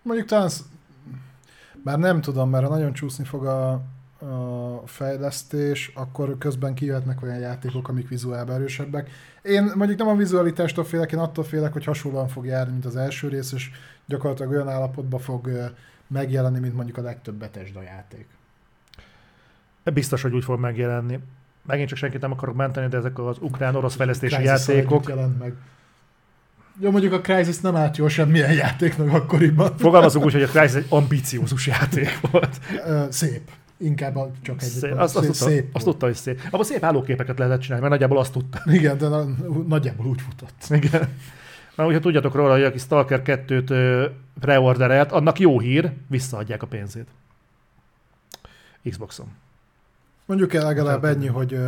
Mondjuk 0.01 0.27
talán, 0.27 0.49
bár 1.83 1.97
nem 1.97 2.21
tudom, 2.21 2.49
mert 2.49 2.69
nagyon 2.69 2.93
csúszni 2.93 3.23
fog 3.23 3.45
a, 3.45 3.81
a 4.23 4.81
fejlesztés, 4.85 5.91
akkor 5.95 6.37
közben 6.37 6.73
kijöhetnek 6.73 7.23
olyan 7.23 7.39
játékok, 7.39 7.87
amik 7.87 8.07
vizuálban 8.09 8.55
erősebbek. 8.55 9.09
Én 9.41 9.71
mondjuk 9.75 9.99
nem 9.99 10.07
a 10.07 10.15
vizualitástól 10.15 10.83
félek, 10.83 11.11
én 11.11 11.19
attól 11.19 11.43
félek, 11.43 11.73
hogy 11.73 11.83
hasonlóan 11.83 12.27
fog 12.27 12.45
járni, 12.45 12.71
mint 12.71 12.85
az 12.85 12.95
első 12.95 13.27
rész, 13.27 13.51
és 13.51 13.71
gyakorlatilag 14.05 14.51
olyan 14.51 14.69
állapotban 14.69 15.19
fog 15.19 15.71
megjelenni, 16.07 16.59
mint 16.59 16.75
mondjuk 16.75 16.97
a 16.97 17.01
legtöbb 17.01 17.35
Bethesda 17.35 17.81
játék. 17.81 18.27
Biztos, 19.93 20.21
hogy 20.21 20.33
úgy 20.33 20.43
fog 20.43 20.59
megjelenni. 20.59 21.19
Megint 21.65 21.89
csak 21.89 21.97
senkit 21.97 22.21
nem 22.21 22.31
akarok 22.31 22.55
menteni, 22.55 22.87
de 22.87 22.97
ezek 22.97 23.19
az 23.19 23.37
ukrán-orosz 23.39 23.95
fejlesztési 23.95 24.43
játékok. 24.43 25.07
jelent 25.07 25.39
meg. 25.39 25.53
Jó, 26.79 26.91
mondjuk 26.91 27.13
a 27.13 27.21
Crysis 27.21 27.59
nem 27.59 27.75
állt 27.75 27.97
jól 27.97 28.09
semmilyen 28.09 28.53
játéknak 28.53 29.13
akkoriban. 29.13 29.77
Fogalmazunk 29.77 30.25
úgy, 30.25 30.31
hogy 30.31 30.41
a 30.41 30.47
Crysis 30.47 30.73
egy 30.73 30.85
ambiciózus 30.89 31.67
játék 31.67 32.19
volt. 32.31 32.59
Szép. 33.09 33.51
Inkább 33.83 34.31
csak 34.41 34.61
egy 34.61 34.69
Szép, 34.69 34.91
azt, 34.91 35.15
azt, 35.15 35.25
tudta, 35.25 35.45
szép 35.45 35.75
azt 35.75 35.85
tudta, 35.85 36.05
hogy 36.05 36.15
szép. 36.15 36.41
Abban 36.51 36.65
szép 36.65 36.83
állóképeket 36.83 37.37
lehetett 37.37 37.61
csinálni, 37.61 37.81
mert 37.81 37.99
nagyjából 37.99 38.23
azt 38.23 38.31
tudta. 38.31 38.61
Igen, 38.79 38.97
de 38.97 39.07
na, 39.07 39.23
nagyjából 39.67 40.05
úgy 40.05 40.21
futott. 40.21 40.83
Igen. 40.83 41.09
Na, 41.75 41.83
hogyha 41.83 41.99
tudjátok 41.99 42.35
róla, 42.35 42.51
hogy 42.51 42.63
aki 42.63 42.77
Stalker 42.77 43.21
2-t 43.25 43.69
ö, 43.69 44.07
preorderelt, 44.39 45.11
annak 45.11 45.39
jó 45.39 45.59
hír, 45.59 45.91
visszaadják 46.07 46.61
a 46.61 46.67
pénzét. 46.67 47.07
Xboxon. 48.89 49.27
Mondjuk 50.25 50.53
el 50.53 50.63
legalább 50.63 51.05
ennyi, 51.05 51.27
hogy 51.27 51.59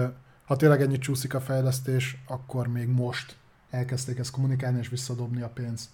ha 0.45 0.55
tényleg 0.55 0.81
ennyi 0.81 0.97
csúszik 0.97 1.33
a 1.33 1.41
fejlesztés, 1.41 2.17
akkor 2.27 2.67
még 2.67 2.87
most 2.87 3.35
elkezdték 3.69 4.17
ezt 4.17 4.31
kommunikálni 4.31 4.79
és 4.79 4.89
visszadobni 4.89 5.41
a 5.41 5.49
pénzt. 5.49 5.89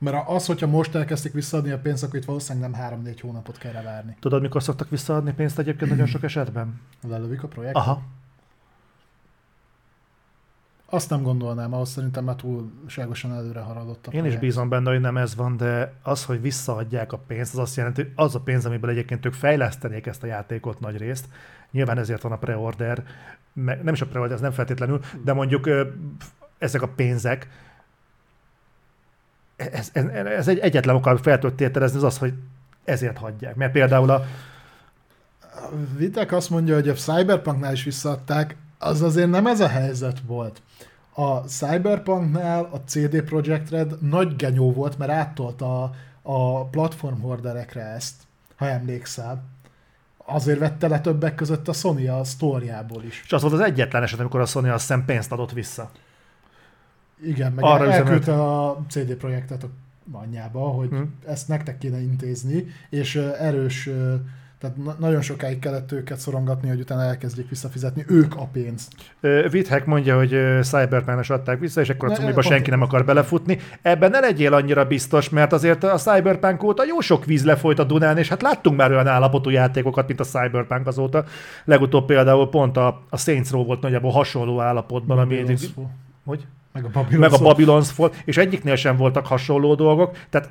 Mert 0.00 0.28
az, 0.28 0.46
hogyha 0.46 0.66
most 0.66 0.94
elkezdték 0.94 1.32
visszaadni 1.32 1.70
a 1.70 1.78
pénzt, 1.78 2.02
akkor 2.02 2.18
itt 2.18 2.24
valószínűleg 2.24 2.70
nem 2.70 3.00
3-4 3.04 3.18
hónapot 3.20 3.58
kell 3.58 3.82
várni. 3.82 4.16
Tudod, 4.20 4.42
mikor 4.42 4.62
szoktak 4.62 4.88
visszaadni 4.88 5.32
pénzt 5.32 5.58
egyébként 5.58 5.90
nagyon 5.90 6.06
sok 6.06 6.22
esetben? 6.22 6.80
Lelövik 7.08 7.42
a 7.42 7.48
projekt? 7.48 7.76
Aha. 7.76 8.02
Azt 10.90 11.10
nem 11.10 11.22
gondolnám, 11.22 11.72
ahhoz 11.74 11.90
szerintem 11.90 12.24
már 12.24 12.34
túlságosan 12.36 13.32
előre 13.32 13.60
haladott 13.60 14.06
a 14.06 14.10
Én 14.10 14.16
is 14.16 14.20
projekt. 14.20 14.40
bízom 14.40 14.68
benne, 14.68 14.90
hogy 14.90 15.00
nem 15.00 15.16
ez 15.16 15.34
van, 15.34 15.56
de 15.56 15.94
az, 16.02 16.24
hogy 16.24 16.40
visszaadják 16.40 17.12
a 17.12 17.18
pénzt, 17.18 17.52
az 17.52 17.58
azt 17.58 17.76
jelenti, 17.76 18.02
hogy 18.02 18.12
az 18.14 18.34
a 18.34 18.40
pénz, 18.40 18.66
amiből 18.66 18.90
egyébként 18.90 19.26
ők 19.26 19.32
fejlesztenék 19.32 20.06
ezt 20.06 20.22
a 20.22 20.26
játékot 20.26 20.80
nagy 20.80 20.96
részt. 20.96 21.28
Nyilván 21.70 21.98
ezért 21.98 22.22
van 22.22 22.32
a 22.32 22.38
preorder, 22.38 23.04
nem 23.52 23.92
is 23.92 24.00
a 24.00 24.06
preorder, 24.06 24.34
ez 24.34 24.40
nem 24.40 24.52
feltétlenül, 24.52 25.00
de 25.24 25.32
mondjuk 25.32 25.68
ezek 26.58 26.82
a 26.82 26.88
pénzek, 26.88 27.48
ez, 29.58 29.90
ez, 29.92 30.04
ez 30.26 30.48
egy 30.48 30.58
egyetlen 30.58 30.94
oka, 30.94 31.10
hogy 31.10 31.20
fel 31.20 31.38
tudod 31.38 31.56
tételezni, 31.56 31.96
az 31.96 32.04
az, 32.04 32.18
hogy 32.18 32.32
ezért 32.84 33.18
hagyják. 33.18 33.54
Mert 33.54 33.72
például 33.72 34.10
a, 34.10 34.24
A 35.40 35.70
Vitek 35.96 36.32
azt 36.32 36.50
mondja, 36.50 36.74
hogy 36.74 36.88
a 36.88 36.92
Cyberpunknál 36.92 37.72
is 37.72 37.84
visszaadták, 37.84 38.56
az 38.78 39.02
azért 39.02 39.30
nem 39.30 39.46
ez 39.46 39.60
a 39.60 39.68
helyzet 39.68 40.20
volt. 40.26 40.62
A 41.14 41.36
Cyberpunknál 41.38 42.68
a 42.72 42.76
CD 42.86 43.22
Projekt 43.22 43.70
Red 43.70 44.02
nagy 44.02 44.36
genyó 44.36 44.72
volt, 44.72 44.98
mert 44.98 45.10
áttolta 45.10 45.82
a, 45.82 45.92
a 46.22 46.64
platform 46.64 47.20
horderekre 47.20 47.82
ezt, 47.82 48.14
ha 48.56 48.66
emlékszel. 48.66 49.44
Azért 50.16 50.58
vette 50.58 50.88
le 50.88 51.00
többek 51.00 51.34
között 51.34 51.68
a 51.68 51.72
Sony 51.72 52.08
a 52.08 52.24
sztóriából 52.24 53.02
is. 53.02 53.22
és 53.24 53.32
az 53.32 53.42
volt 53.42 53.54
az 53.54 53.60
egyetlen 53.60 54.02
eset, 54.02 54.20
amikor 54.20 54.40
a 54.40 54.46
Sony 54.46 54.68
azt 54.68 54.80
hiszem 54.80 55.04
pénzt 55.04 55.32
adott 55.32 55.52
vissza. 55.52 55.90
Igen, 57.24 57.52
meg 57.52 57.64
Arra 57.64 57.92
elküldte 57.92 58.32
a 58.42 58.84
CD 58.88 59.14
Projektet 59.14 59.62
a 59.62 59.68
anyjába, 60.12 60.60
hogy 60.60 60.88
Hm. 60.88 60.94
hmm. 60.94 61.14
ezt 61.26 61.48
nektek 61.48 61.78
kéne 61.78 62.00
intézni, 62.00 62.66
és 62.90 63.16
erős, 63.38 63.90
tehát 64.58 64.76
na- 64.76 64.96
nagyon 64.98 65.20
sokáig 65.20 65.58
kellett 65.58 65.92
őket 65.92 66.18
szorongatni, 66.18 66.68
hogy 66.68 66.80
utána 66.80 67.02
elkezdjék 67.02 67.48
visszafizetni 67.48 68.04
ők 68.08 68.36
a 68.36 68.48
pénzt. 68.52 68.92
Withhack 69.52 69.86
mondja, 69.86 70.16
hogy 70.16 70.32
ö, 70.32 70.60
Cyberpunk-es 70.62 71.30
adták 71.30 71.58
vissza, 71.58 71.80
és 71.80 71.88
akkor 71.88 72.10
a 72.10 72.14
cumiba 72.14 72.42
senki 72.42 72.70
nem 72.70 72.82
akar 72.82 73.04
belefutni. 73.04 73.58
Ebben 73.82 74.10
ne 74.10 74.20
legyél 74.20 74.54
annyira 74.54 74.84
biztos, 74.84 75.28
mert 75.28 75.52
azért 75.52 75.84
a 75.84 75.96
Cyberpunk 75.96 76.62
óta 76.62 76.84
jó 76.84 77.00
sok 77.00 77.24
víz 77.24 77.44
lefolyt 77.44 77.78
a 77.78 77.84
Dunán, 77.84 78.18
és 78.18 78.28
hát 78.28 78.42
láttunk 78.42 78.76
már 78.76 78.90
olyan 78.90 79.06
állapotú 79.06 79.50
játékokat, 79.50 80.06
mint 80.06 80.20
a 80.20 80.24
Cyberpunk 80.24 80.86
azóta. 80.86 81.24
Legutóbb 81.64 82.06
például 82.06 82.48
pont 82.48 82.76
a, 82.76 83.02
a 83.10 83.16
Saints 83.16 83.50
Row 83.50 83.64
volt 83.64 83.80
nagyjából 83.80 84.10
hasonló 84.10 84.60
állapotban, 84.60 85.18
ami... 85.18 85.34
Hogy? 86.24 86.46
Meg 86.82 86.94
a 86.94 87.00
Babylon's 87.00 87.18
Meg 87.18 87.32
a. 87.32 87.38
Babylon's 87.38 87.88
Fall, 87.92 88.10
és 88.24 88.36
egyiknél 88.36 88.76
sem 88.76 88.96
voltak 88.96 89.26
hasonló 89.26 89.74
dolgok. 89.74 90.16
Tehát 90.30 90.48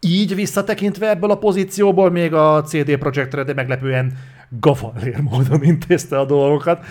így 0.00 0.34
visszatekintve 0.34 1.10
ebből 1.10 1.30
a 1.30 1.38
pozícióból 1.38 2.10
még 2.10 2.34
a 2.34 2.62
CD 2.62 2.96
Projekt 2.96 3.34
Red 3.34 3.54
meglepően 3.54 4.18
gavallér 4.48 5.20
módon 5.20 5.62
intézte 5.62 6.18
a 6.18 6.24
dolgokat. 6.24 6.84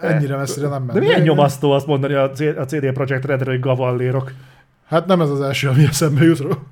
Ennyire 0.00 0.36
messzire 0.36 0.68
nem 0.68 0.82
ment. 0.82 0.92
De 0.92 1.00
milyen 1.00 1.20
nyomasztó 1.20 1.70
azt 1.70 1.86
mondani 1.86 2.14
a 2.14 2.30
CD 2.66 2.92
Projekt 2.92 3.24
Redre, 3.24 3.50
hogy 3.50 3.60
gavallérok. 3.60 4.32
Hát 4.88 5.06
nem 5.06 5.20
ez 5.20 5.30
az 5.30 5.40
első, 5.40 5.68
ami 5.68 5.84
eszembe 5.84 6.24
jut 6.24 6.38
róla. 6.38 6.62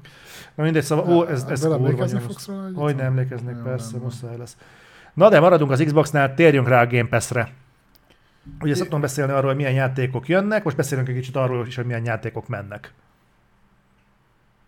Na 0.54 0.62
mindegy, 0.62 0.82
szóval, 0.82 1.16
ó, 1.16 1.28
ez, 1.28 1.46
ez 1.48 1.60
kurva 1.60 2.06
fogsz 2.06 2.46
róla? 2.46 2.70
Hogy 2.74 2.96
nem 2.96 3.06
emlékeznék, 3.06 3.54
persze, 3.64 3.96
muszáj 4.02 4.36
lesz. 4.36 4.56
Na 5.14 5.28
de 5.28 5.40
maradunk 5.40 5.70
az 5.70 5.82
Xboxnál, 5.84 6.34
térjünk 6.34 6.68
rá 6.68 6.82
a 6.82 6.86
Game 6.86 7.08
Pass-re. 7.08 7.48
Ugye 8.60 8.74
szoktam 8.74 9.00
beszélni 9.00 9.32
arról, 9.32 9.46
hogy 9.46 9.56
milyen 9.56 9.72
játékok 9.72 10.28
jönnek, 10.28 10.64
most 10.64 10.76
beszélünk 10.76 11.08
egy 11.08 11.14
kicsit 11.14 11.36
arról 11.36 11.66
is, 11.66 11.76
hogy 11.76 11.84
milyen 11.84 12.04
játékok 12.04 12.48
mennek. 12.48 12.92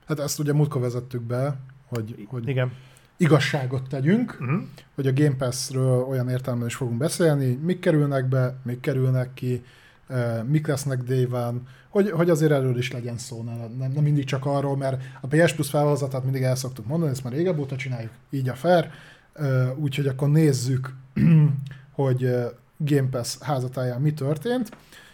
Hát 0.06 0.20
ezt 0.20 0.38
ugye 0.38 0.52
múltkor 0.52 0.80
vezettük 0.80 1.22
be, 1.22 1.56
hogy, 1.86 2.26
hogy 2.28 2.48
Igen. 2.48 2.72
igazságot 3.16 3.88
tegyünk, 3.88 4.36
Uh-huh. 4.40 4.62
hogy 4.94 5.06
a 5.06 5.12
Game 5.12 5.36
Pass-ről 5.36 6.02
olyan 6.02 6.28
értelemben 6.28 6.68
is 6.68 6.74
fogunk 6.74 6.98
beszélni, 6.98 7.58
mik 7.62 7.78
kerülnek 7.78 8.28
be, 8.28 8.56
mik 8.62 8.80
kerülnek 8.80 9.34
ki, 9.34 9.64
eh, 10.08 10.42
mik 10.42 10.66
lesznek 10.66 11.02
déván, 11.02 11.62
hogy, 11.88 12.10
hogy 12.10 12.30
azért 12.30 12.52
erről 12.52 12.78
is 12.78 12.92
legyen 12.92 13.18
szó, 13.18 13.42
ne, 13.42 13.56
nem, 13.56 13.92
nem 13.92 14.02
mindig 14.02 14.24
csak 14.24 14.46
arról, 14.46 14.76
mert 14.76 15.02
a 15.20 15.26
PS 15.26 15.52
Plus 15.52 15.70
felhozatát 15.70 16.24
mindig 16.24 16.42
el 16.42 16.54
szoktuk 16.54 16.86
mondani, 16.86 17.10
ezt 17.10 17.24
már 17.24 17.32
régebb 17.32 17.58
óta 17.58 17.76
csináljuk, 17.76 18.12
így 18.30 18.48
a 18.48 18.54
fair, 18.54 18.90
Eh, 19.32 19.78
úgyhogy 19.78 20.06
akkor 20.06 20.28
nézzük, 20.28 20.94
hogy 21.90 22.24
eh, 22.24 22.46
Game 22.84 23.08
Pass 23.08 23.38
házatáján 23.40 24.00
mi 24.00 24.12
történt. 24.12 24.70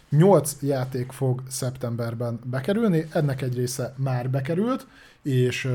8 0.09 0.55
játék 0.61 1.11
fog 1.11 1.43
szeptemberben 1.47 2.39
bekerülni, 2.43 3.07
ennek 3.11 3.41
egy 3.41 3.55
része 3.55 3.93
már 3.97 4.29
bekerült, 4.29 4.87
és 5.21 5.69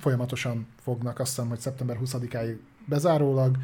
folyamatosan 0.00 0.66
fognak 0.82 1.18
azt 1.18 1.34
hiszem, 1.34 1.48
hogy 1.48 1.58
szeptember 1.58 1.98
20-áig 2.04 2.56
bezárólag 2.84 3.56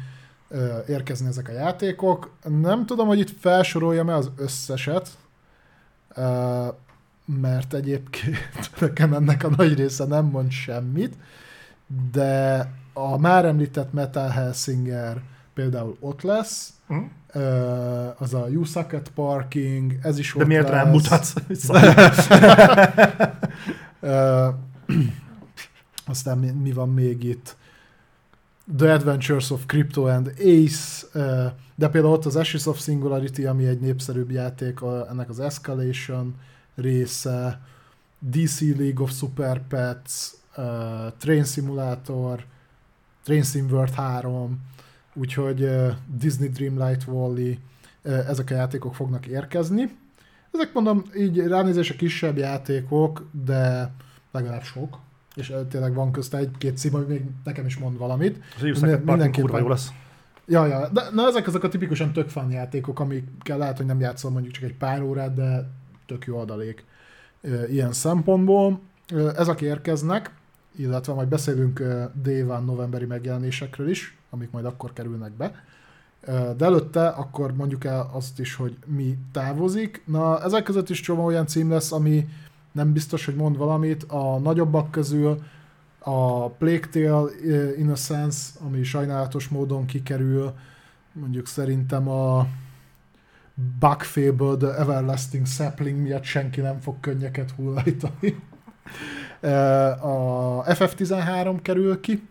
ö, 0.49 0.77
érkezni 0.87 1.27
ezek 1.27 1.49
a 1.49 1.51
játékok. 1.51 2.31
Nem 2.43 2.85
tudom, 2.85 3.07
hogy 3.07 3.19
itt 3.19 3.39
felsoroljam-e 3.39 4.15
az 4.15 4.31
összeset, 4.35 5.09
mert 7.25 7.73
egyébként 7.73 8.37
nekem 8.79 9.13
ennek 9.13 9.43
a 9.43 9.49
nagy 9.55 9.73
része 9.73 10.05
nem 10.05 10.25
mond 10.25 10.51
semmit, 10.51 11.13
de 12.11 12.71
a 12.93 13.17
már 13.17 13.45
említett 13.45 13.93
Metal 13.93 14.29
Hellsinger 14.29 15.21
például 15.53 15.97
ott 15.99 16.21
lesz, 16.21 16.73
Uh-huh. 16.87 17.09
Az 18.17 18.33
a 18.33 18.47
You 18.49 18.63
Suck 18.63 18.93
at 18.93 19.11
Parking, 19.15 19.99
ez 20.01 20.17
is 20.19 20.33
De 20.33 20.41
ott 20.41 20.47
miért 20.47 20.69
lesz. 20.69 20.73
rám 20.73 20.89
mutatsz? 20.89 21.33
Aztán 26.05 26.37
mi, 26.37 26.49
mi 26.49 26.71
van 26.71 26.93
még 26.93 27.23
itt? 27.23 27.55
The 28.77 28.93
Adventures 28.93 29.51
of 29.51 29.65
Crypto 29.65 30.05
and 30.05 30.33
Ace, 30.39 31.07
de 31.75 31.87
például 31.89 32.13
ott 32.13 32.25
az 32.25 32.35
Ashes 32.35 32.65
of 32.65 32.81
Singularity, 32.81 33.45
ami 33.45 33.65
egy 33.65 33.79
népszerűbb 33.79 34.31
játék, 34.31 34.79
ennek 35.09 35.29
az 35.29 35.39
Escalation 35.39 36.35
része, 36.75 37.59
DC 38.19 38.59
League 38.59 39.03
of 39.03 39.11
Super 39.11 39.61
Pets, 39.67 40.11
Train 41.17 41.43
Simulator, 41.43 42.45
Train 43.23 43.43
Sim 43.43 43.69
World 43.69 43.93
3, 43.93 44.59
úgyhogy 45.13 45.69
Disney 46.15 46.49
Dreamlight 46.49 47.03
Valley, 47.03 47.57
ezek 48.03 48.51
a 48.51 48.53
játékok 48.53 48.95
fognak 48.95 49.25
érkezni. 49.25 49.97
Ezek 50.51 50.73
mondom, 50.73 51.03
így 51.17 51.37
ránézésre 51.37 51.95
kisebb 51.95 52.37
játékok, 52.37 53.29
de 53.45 53.91
legalább 54.31 54.63
sok. 54.63 54.99
És 55.35 55.53
tényleg 55.69 55.93
van 55.93 56.11
közte 56.11 56.37
egy-két 56.37 56.77
cím, 56.77 56.95
ami 56.95 57.05
még 57.05 57.21
nekem 57.43 57.65
is 57.65 57.77
mond 57.77 57.97
valamit. 57.97 58.43
Az 58.55 58.61
mindenképpen. 58.61 59.31
kurva 59.31 59.59
jó 59.59 59.67
lesz. 59.67 59.91
Ja, 60.45 60.65
ja, 60.65 60.89
de 60.89 61.01
na, 61.13 61.27
ezek 61.27 61.47
azok 61.47 61.63
a 61.63 61.67
tipikusan 61.67 62.13
tök 62.13 62.29
fan 62.29 62.51
játékok, 62.51 62.99
amikkel 62.99 63.57
lehet, 63.57 63.77
hogy 63.77 63.85
nem 63.85 63.99
játszol 63.99 64.31
mondjuk 64.31 64.53
csak 64.53 64.63
egy 64.63 64.75
pár 64.77 65.01
órát, 65.01 65.33
de 65.33 65.69
tök 66.05 66.25
jó 66.25 66.37
adalék 66.37 66.85
ilyen 67.69 67.91
szempontból. 67.91 68.79
Ezek 69.35 69.61
érkeznek, 69.61 70.31
illetve 70.75 71.13
majd 71.13 71.27
beszélünk 71.27 71.79
ö, 71.79 72.03
Day 72.23 72.41
One 72.41 72.59
novemberi 72.59 73.05
megjelenésekről 73.05 73.89
is, 73.89 74.17
amik 74.33 74.51
majd 74.51 74.65
akkor 74.65 74.93
kerülnek 74.93 75.31
be. 75.31 75.63
De 76.57 76.65
előtte 76.65 77.07
akkor 77.07 77.53
mondjuk 77.53 77.83
el 77.83 78.09
azt 78.13 78.39
is, 78.39 78.55
hogy 78.55 78.77
mi 78.85 79.17
távozik. 79.31 80.03
Na, 80.05 80.43
ezek 80.43 80.63
között 80.63 80.89
is 80.89 80.99
csomó 80.99 81.25
olyan 81.25 81.47
cím 81.47 81.69
lesz, 81.69 81.91
ami 81.91 82.27
nem 82.71 82.93
biztos, 82.93 83.25
hogy 83.25 83.35
mond 83.35 83.57
valamit. 83.57 84.03
A 84.03 84.37
nagyobbak 84.37 84.91
közül 84.91 85.43
a 85.99 86.49
Plague 86.49 86.87
Tale 86.91 87.31
Innocence, 87.77 88.59
ami 88.65 88.83
sajnálatos 88.83 89.47
módon 89.47 89.85
kikerül, 89.85 90.53
mondjuk 91.13 91.47
szerintem 91.47 92.09
a 92.09 92.47
Bug 93.79 94.01
Fable, 94.01 94.55
The 94.57 94.79
Everlasting 94.79 95.47
Sapling 95.47 95.99
miatt 95.99 96.23
senki 96.23 96.61
nem 96.61 96.79
fog 96.79 96.99
könnyeket 96.99 97.51
hullajtani. 97.51 98.43
A 100.01 100.63
FF13 100.63 101.59
kerül 101.61 101.99
ki, 101.99 102.27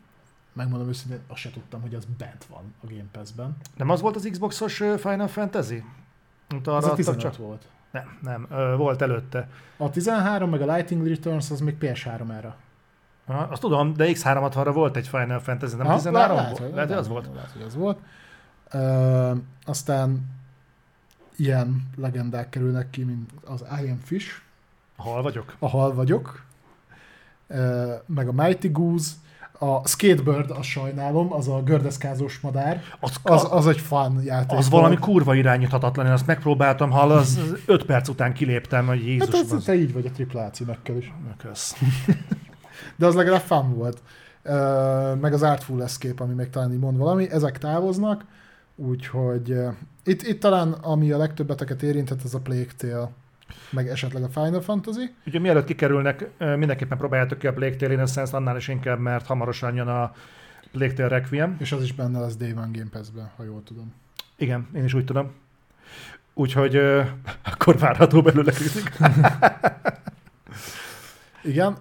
megmondom 0.52 0.88
őszintén, 0.88 1.18
azt 1.28 1.40
se 1.40 1.50
tudtam, 1.50 1.80
hogy 1.80 1.94
az 1.94 2.04
bent 2.18 2.44
van 2.44 2.74
a 2.82 2.86
Game 2.86 3.04
Pass-ben. 3.12 3.56
Nem 3.76 3.90
az 3.90 4.00
volt 4.00 4.16
az 4.16 4.28
Xboxos 4.30 4.76
Final 4.76 5.28
Fantasy? 5.28 5.84
Arra 6.48 6.76
Az 6.76 6.84
a 6.84 6.86
adtak 6.86 6.96
15 6.96 7.20
csak? 7.20 7.36
volt. 7.36 7.68
Nem, 7.90 8.18
nem, 8.22 8.46
ö, 8.50 8.76
volt 8.76 9.02
előtte. 9.02 9.48
A 9.76 9.90
13 9.90 10.50
meg 10.50 10.60
a 10.62 10.72
Lightning 10.74 11.06
Returns 11.06 11.50
az 11.50 11.60
még 11.60 11.76
PS3-ára. 11.80 12.54
Aha, 13.26 13.42
azt 13.42 13.60
tudom, 13.60 13.92
de 13.94 14.04
X360-ra 14.08 14.70
volt 14.74 14.96
egy 14.96 15.08
Final 15.08 15.38
Fantasy, 15.40 15.76
nem 15.76 15.86
Aha, 15.86 15.96
13 15.96 16.36
lehet, 16.36 16.50
volt? 16.50 16.62
hogy- 16.62 16.74
Lehet, 16.74 16.88
hogy 16.88 16.98
az 16.98 17.08
volt. 17.08 17.28
Lehet, 17.34 17.50
hogy 17.50 17.62
az 17.62 17.74
volt. 17.74 17.98
Ö, 18.70 19.34
aztán 19.64 20.26
ilyen 21.36 21.88
legendák 21.96 22.48
kerülnek 22.48 22.90
ki, 22.90 23.02
mint 23.04 23.30
az 23.44 23.60
I 23.82 23.88
Am 23.90 23.98
Fish, 24.02 24.30
Hal 24.96 25.22
vagyok. 25.22 25.54
a 25.58 25.68
hal 25.68 25.94
vagyok, 25.94 26.44
Ö, 27.46 27.94
meg 28.06 28.28
a 28.28 28.32
Mighty 28.32 28.68
Goose, 28.68 29.10
a 29.62 29.82
Skatebird, 29.84 30.50
azt 30.50 30.68
sajnálom, 30.68 31.32
az 31.32 31.48
a 31.48 31.62
gördeszkázós 31.62 32.40
madár, 32.40 32.82
Az, 33.00 33.16
az, 33.22 33.46
az 33.50 33.66
egy 33.66 33.78
fun 33.78 34.22
játék. 34.24 34.58
az 34.58 34.70
valami 34.70 34.96
kurva 34.96 35.34
irányíthatatlan, 35.34 36.06
én 36.06 36.12
azt 36.12 36.26
megpróbáltam, 36.26 36.90
hall, 36.90 37.10
az 37.10 37.40
5 37.66 37.84
perc 37.84 38.08
után 38.08 38.32
kiléptem, 38.32 38.86
hogy 38.86 39.06
Jézus, 39.06 39.34
Hát 39.34 39.50
az, 39.50 39.64
te 39.64 39.74
így 39.74 39.92
vagy 39.92 40.10
a 40.34 40.50
címekkel 40.50 40.96
is. 40.96 41.12
Kösz. 41.36 41.76
De 42.96 43.06
az 43.06 43.14
legalább 43.14 43.40
fun 43.40 43.74
volt. 43.74 44.02
Meg 45.20 45.32
az 45.32 45.42
Artful 45.42 45.82
Escape, 45.82 46.24
ami 46.24 46.34
még 46.34 46.50
talán 46.50 46.72
így 46.72 46.78
mond 46.78 46.96
valami, 46.96 47.30
ezek 47.30 47.58
távoznak, 47.58 48.24
úgyhogy 48.76 49.56
itt, 50.04 50.22
itt 50.22 50.40
talán 50.40 50.72
ami 50.72 51.12
a 51.12 51.16
legtöbbeteket 51.16 51.82
érintett, 51.82 52.22
az 52.22 52.34
a 52.34 52.40
Plague 52.40 52.72
Tale, 52.76 53.10
meg 53.70 53.88
esetleg 53.88 54.22
a 54.22 54.28
Final 54.28 54.60
Fantasy. 54.60 55.14
Ugye 55.26 55.38
mielőtt 55.38 55.64
kikerülnek, 55.64 56.28
mindenképpen 56.38 56.98
próbáljátok 56.98 57.38
ki 57.38 57.46
a 57.46 57.52
Plague 57.52 57.76
Tale 57.76 57.92
Innocence, 57.92 58.36
annál 58.36 58.56
is 58.56 58.68
inkább, 58.68 58.98
mert 58.98 59.26
hamarosan 59.26 59.74
jön 59.74 59.88
a 59.88 60.14
Plague 60.72 60.94
Tale 60.94 61.08
Requiem. 61.08 61.56
És 61.58 61.72
az 61.72 61.82
is 61.82 61.92
benne 61.92 62.20
lesz 62.20 62.36
Day 62.36 62.52
One 62.52 62.70
Game 62.72 62.90
Pass-ben, 62.90 63.30
ha 63.36 63.44
jól 63.44 63.62
tudom. 63.62 63.92
Igen, 64.36 64.68
én 64.74 64.84
is 64.84 64.94
úgy 64.94 65.04
tudom. 65.04 65.32
Úgyhogy 66.34 66.76
ö, 66.76 67.02
akkor 67.52 67.78
várható 67.78 68.22
belőle 68.22 68.52
kritik. 68.52 68.90
Igen, 71.44 71.76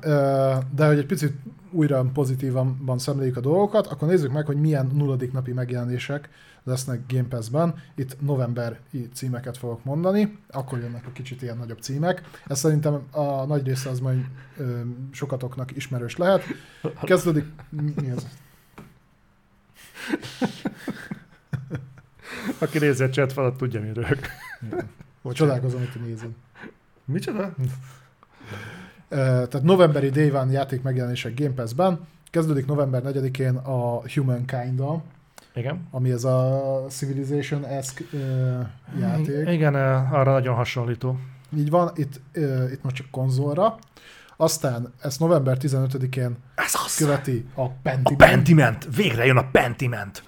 de 0.75 0.85
hogy 0.87 0.97
egy 0.97 1.05
picit 1.05 1.33
újra 1.71 2.05
pozitívan 2.13 2.95
szemléljük 2.97 3.37
a 3.37 3.41
dolgokat, 3.41 3.87
akkor 3.87 4.07
nézzük 4.07 4.31
meg, 4.31 4.45
hogy 4.45 4.59
milyen 4.59 4.89
nulladik 4.93 5.31
napi 5.31 5.51
megjelenések 5.51 6.29
lesznek 6.63 7.01
Game 7.07 7.27
Pass-ben. 7.27 7.73
Itt 7.95 8.21
novemberi 8.21 9.09
címeket 9.13 9.57
fogok 9.57 9.83
mondani, 9.83 10.37
akkor 10.49 10.79
jönnek 10.79 11.07
a 11.07 11.11
kicsit 11.11 11.41
ilyen 11.41 11.57
nagyobb 11.57 11.79
címek. 11.79 12.21
Ez 12.47 12.59
szerintem 12.59 13.07
a 13.11 13.45
nagy 13.45 13.65
része 13.65 13.89
az 13.89 13.99
majd 13.99 14.25
ö, 14.57 14.79
sokatoknak 15.11 15.75
ismerős 15.75 16.17
lehet. 16.17 16.43
Kezdődik... 17.01 17.45
Mi 17.69 18.09
ez? 18.09 18.27
Aki 22.59 22.77
nézi 22.77 23.03
a 23.03 23.09
chat 23.09 23.33
falat, 23.33 23.57
tudja, 23.57 23.81
mi 23.81 23.93
röhög. 23.93 24.19
Csodálkozom, 25.31 25.79
hogy 25.79 25.91
te 25.91 25.99
nézed. 25.99 26.29
Micsoda? 27.05 27.55
Tehát 29.15 29.61
novemberi 29.63 30.09
Day 30.09 30.31
One 30.31 30.51
játék 30.51 30.81
megjelenések 30.81 31.33
Game 31.39 31.53
Pass-ben. 31.53 31.99
Kezdődik 32.29 32.65
november 32.65 33.01
4-én 33.05 33.55
a 33.55 34.01
Humankind-dal, 34.13 35.03
Igen. 35.55 35.87
ami 35.91 36.11
ez 36.11 36.23
a 36.23 36.85
Civilization-esque 36.89 38.05
ö, 38.13 38.59
játék. 38.99 39.49
Igen, 39.49 39.75
arra 40.11 40.31
nagyon 40.31 40.55
hasonlító. 40.55 41.19
Így 41.57 41.69
van, 41.69 41.91
itt, 41.95 42.21
ö, 42.33 42.69
itt 42.71 42.83
most 42.83 42.95
csak 42.95 43.07
konzolra. 43.11 43.77
Aztán 44.37 44.93
ezt 45.01 45.19
november 45.19 45.57
15-én 45.59 46.37
Ez 46.55 46.73
az! 46.85 46.95
követi 46.95 47.45
a 47.55 47.61
A 47.61 47.69
Pentiment. 47.69 48.17
Pentiment! 48.17 48.95
Végre 48.95 49.25
jön 49.25 49.37
a 49.37 49.49
Pentiment! 49.51 50.23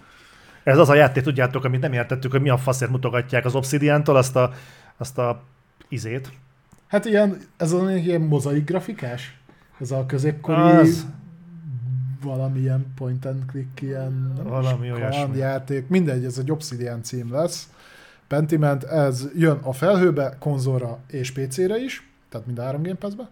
Ez 0.64 0.78
az 0.78 0.90
a 0.90 0.96
játék, 0.96 1.24
tudjátok, 1.24 1.64
amit 1.64 1.82
nem 1.82 1.94
értettük, 1.94 2.32
hogy 2.32 2.42
mi 2.42 2.50
a 2.50 2.58
faszért 2.58 2.92
mutogatják 2.92 3.46
az 3.46 3.56
Obsidian-tól 3.56 4.16
azt 4.16 4.36
a, 4.36 4.54
azt 4.98 5.18
a 5.18 5.42
izét. 5.90 6.32
Hát 6.94 7.06
ilyen, 7.06 7.38
ez 7.58 7.72
az 7.72 7.90
ilyen 7.90 8.22
mozaik 8.22 8.66
grafikás? 8.66 9.38
Ez 9.80 9.92
a 9.92 10.06
középkori 10.06 10.60
Az. 10.60 11.06
valamilyen 12.24 12.86
point 12.96 13.26
and 13.26 13.46
click, 13.46 13.82
ilyen 13.82 14.34
Valami 14.44 14.92
játék. 15.36 15.88
Mindegy, 15.88 16.26
ez 16.26 16.38
egy 16.38 16.52
Obsidian 16.52 17.04
cím 17.04 17.32
lesz. 17.32 17.70
Pentiment, 18.28 18.84
ez 18.84 19.28
jön 19.36 19.58
a 19.62 19.74
felhőbe, 19.74 20.36
konzolra 20.40 21.00
és 21.08 21.32
PC-re 21.32 21.78
is, 21.78 22.10
tehát 22.30 22.46
mind 22.46 22.60
a 22.60 22.64
három 22.64 22.84
Game 22.84 22.96
Pass-be. 22.96 23.30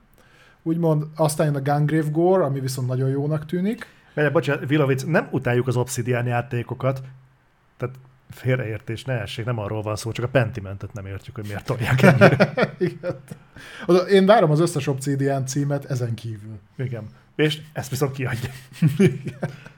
úgymond, 0.61 1.03
aztán 1.15 1.45
jön 1.45 1.55
a 1.55 1.73
Gungrave 1.73 2.09
Gore, 2.09 2.43
ami 2.43 2.59
viszont 2.59 2.87
nagyon 2.87 3.09
jónak 3.09 3.45
tűnik. 3.45 3.85
Mert, 4.13 4.33
bocsánat, 4.33 4.67
Vilovic, 4.67 5.03
nem 5.03 5.27
utáljuk 5.31 5.67
az 5.67 5.75
Obsidian 5.75 6.25
játékokat, 6.25 7.01
tehát 7.77 7.95
félreértés, 8.33 9.03
ne 9.03 9.13
essék, 9.13 9.45
nem 9.45 9.59
arról 9.59 9.81
van 9.81 9.95
szó, 9.95 10.11
csak 10.11 10.25
a 10.25 10.27
Pentimentet 10.27 10.93
nem 10.93 11.05
értjük, 11.05 11.35
hogy 11.35 11.45
miért 11.45 11.65
tolják 11.65 12.01
ennyire. 12.01 12.53
Igen. 12.77 13.19
Én 14.09 14.25
várom 14.25 14.51
az 14.51 14.59
összes 14.59 14.87
Obsidian 14.87 15.45
címet 15.45 15.85
ezen 15.85 16.13
kívül. 16.13 16.59
Igen. 16.77 17.07
És 17.35 17.61
ezt 17.73 17.89
viszont 17.89 18.11
kiadja. 18.11 18.49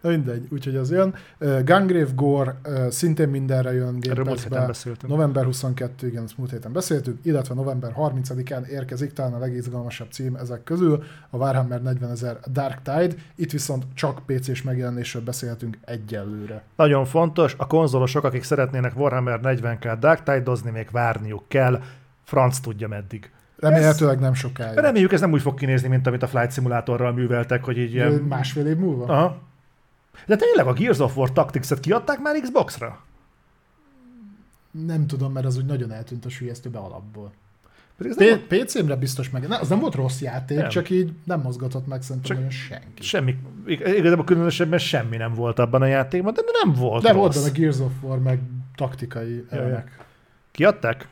Na 0.00 0.08
mindegy, 0.08 0.46
úgyhogy 0.50 0.76
az 0.76 0.90
jön. 0.90 1.14
Gungrave 1.38 2.08
Gore 2.14 2.60
szintén 2.88 3.28
mindenre 3.28 3.72
jön 3.72 3.98
Game 4.00 4.22
Pass-be. 4.22 4.70
November 5.06 5.44
22, 5.44 6.06
igen, 6.06 6.22
ezt 6.22 6.38
múlt 6.38 6.50
héten 6.50 6.72
beszéltük, 6.72 7.18
illetve 7.22 7.54
november 7.54 7.92
30-án 7.96 8.66
érkezik 8.66 9.12
talán 9.12 9.32
a 9.34 9.38
legizgalmasabb 9.38 10.10
cím 10.10 10.36
ezek 10.36 10.62
közül, 10.64 11.02
a 11.30 11.36
Warhammer 11.36 11.82
40 11.82 12.10
ezer 12.10 12.38
Dark 12.52 12.82
Tide. 12.82 13.14
Itt 13.34 13.50
viszont 13.50 13.84
csak 13.94 14.22
PC-s 14.26 14.62
megjelenésről 14.62 15.22
beszélhetünk 15.22 15.78
egyelőre. 15.84 16.62
Nagyon 16.76 17.04
fontos, 17.04 17.54
a 17.58 17.66
konzolosok, 17.66 18.24
akik 18.24 18.42
szeretnének 18.42 18.98
Warhammer 18.98 19.40
40k 19.42 19.96
Dark 20.00 20.22
Tide-ozni, 20.22 20.70
még 20.70 20.88
várniuk 20.90 21.42
kell, 21.48 21.80
franc 22.24 22.58
tudja 22.58 22.88
meddig. 22.88 23.30
Remélhetőleg 23.56 24.18
nem 24.18 24.34
sokáig. 24.34 24.78
Reméljük, 24.78 25.12
ez 25.12 25.20
nem 25.20 25.32
úgy 25.32 25.42
fog 25.42 25.54
kinézni, 25.54 25.88
mint 25.88 26.06
amit 26.06 26.22
a 26.22 26.26
Flight 26.26 26.52
Simulatorral 26.52 27.12
műveltek, 27.12 27.64
hogy 27.64 27.78
így... 27.78 27.94
Ilyen- 27.94 28.12
Másfél 28.12 28.66
év 28.66 28.76
múlva? 28.76 29.04
Aha. 29.04 29.38
De 30.26 30.36
tényleg 30.36 30.66
a 30.66 30.72
Gears 30.72 30.98
of 30.98 31.16
War 31.16 31.32
Tactics-et 31.32 31.80
kiadták 31.80 32.18
már 32.20 32.40
Xbox-ra? 32.40 33.02
Nem 34.70 35.06
tudom, 35.06 35.32
mert 35.32 35.46
az 35.46 35.56
úgy 35.56 35.64
nagyon 35.66 35.92
eltűnt 35.92 36.24
a 36.24 36.28
sülyeztőbe 36.28 36.78
alapból. 36.78 37.32
P- 38.16 38.46
PC-mre 38.48 38.96
biztos 38.96 39.30
meg. 39.30 39.48
Ne, 39.48 39.56
az 39.58 39.68
nem 39.68 39.78
volt 39.78 39.94
rossz 39.94 40.20
játék, 40.20 40.58
Nem. 40.58 40.68
csak 40.68 40.90
így 40.90 41.12
nem 41.24 41.40
mozgatott 41.40 41.86
meg 41.86 42.02
szerintem 42.02 42.36
Csak 42.40 42.50
senki. 42.50 43.02
Semmi, 43.02 43.36
ig- 43.66 43.86
igazából 43.86 44.24
különösebben 44.24 44.78
semmi 44.78 45.16
nem 45.16 45.34
volt 45.34 45.58
abban 45.58 45.82
a 45.82 45.86
játékban, 45.86 46.34
de 46.34 46.40
nem 46.64 46.72
volt 46.74 47.02
De 47.02 47.12
volt 47.12 47.34
benne 47.34 47.50
Gears 47.50 47.78
of 47.78 47.92
War, 48.02 48.18
meg 48.18 48.40
taktikai 48.74 49.44
elemek. 49.50 50.04
Kiadták? 50.50 51.08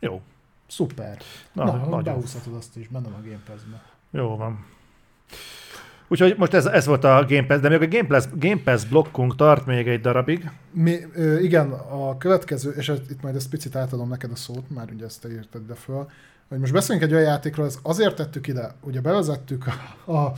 Jó. 0.00 0.20
Szuper. 0.66 1.18
Na, 1.52 1.64
Na, 1.64 1.72
nagyon. 1.76 2.02
behúzhatod 2.02 2.54
azt 2.54 2.76
is, 2.76 2.88
bennem 2.88 3.12
a 3.14 3.20
Game 3.22 3.40
Pass-be. 3.46 3.82
Jó 4.10 4.36
van. 4.36 4.66
Úgyhogy 6.08 6.34
most 6.38 6.54
ez, 6.54 6.66
ez 6.66 6.86
volt 6.86 7.04
a 7.04 7.24
Game 7.28 7.46
Pass, 7.46 7.60
de 7.60 7.68
még 7.68 7.82
a 7.82 7.88
Game 7.88 8.06
Pass, 8.06 8.24
Game 8.34 8.60
Pass 8.64 8.84
blokkunk 8.84 9.36
tart 9.36 9.66
még 9.66 9.88
egy 9.88 10.00
darabig. 10.00 10.50
Mi, 10.72 10.96
igen, 11.40 11.70
a 11.90 12.16
következő, 12.16 12.70
és 12.70 12.92
itt 13.10 13.22
majd 13.22 13.34
ezt 13.34 13.48
picit 13.50 13.76
átadom 13.76 14.08
neked 14.08 14.30
a 14.30 14.36
szót, 14.36 14.70
már 14.74 14.88
ugye 14.94 15.04
ezt 15.04 15.20
te 15.20 15.28
írtad 15.30 15.62
ide 15.62 15.74
föl, 15.74 16.06
hogy 16.48 16.58
most 16.58 16.72
beszéljünk 16.72 17.08
egy 17.10 17.14
olyan 17.14 17.28
játékról, 17.28 17.66
ez 17.66 17.78
azért 17.82 18.14
tettük 18.16 18.46
ide, 18.46 18.74
ugye 18.80 19.00
bevezettük 19.00 19.64
a, 20.06 20.12
a 20.12 20.32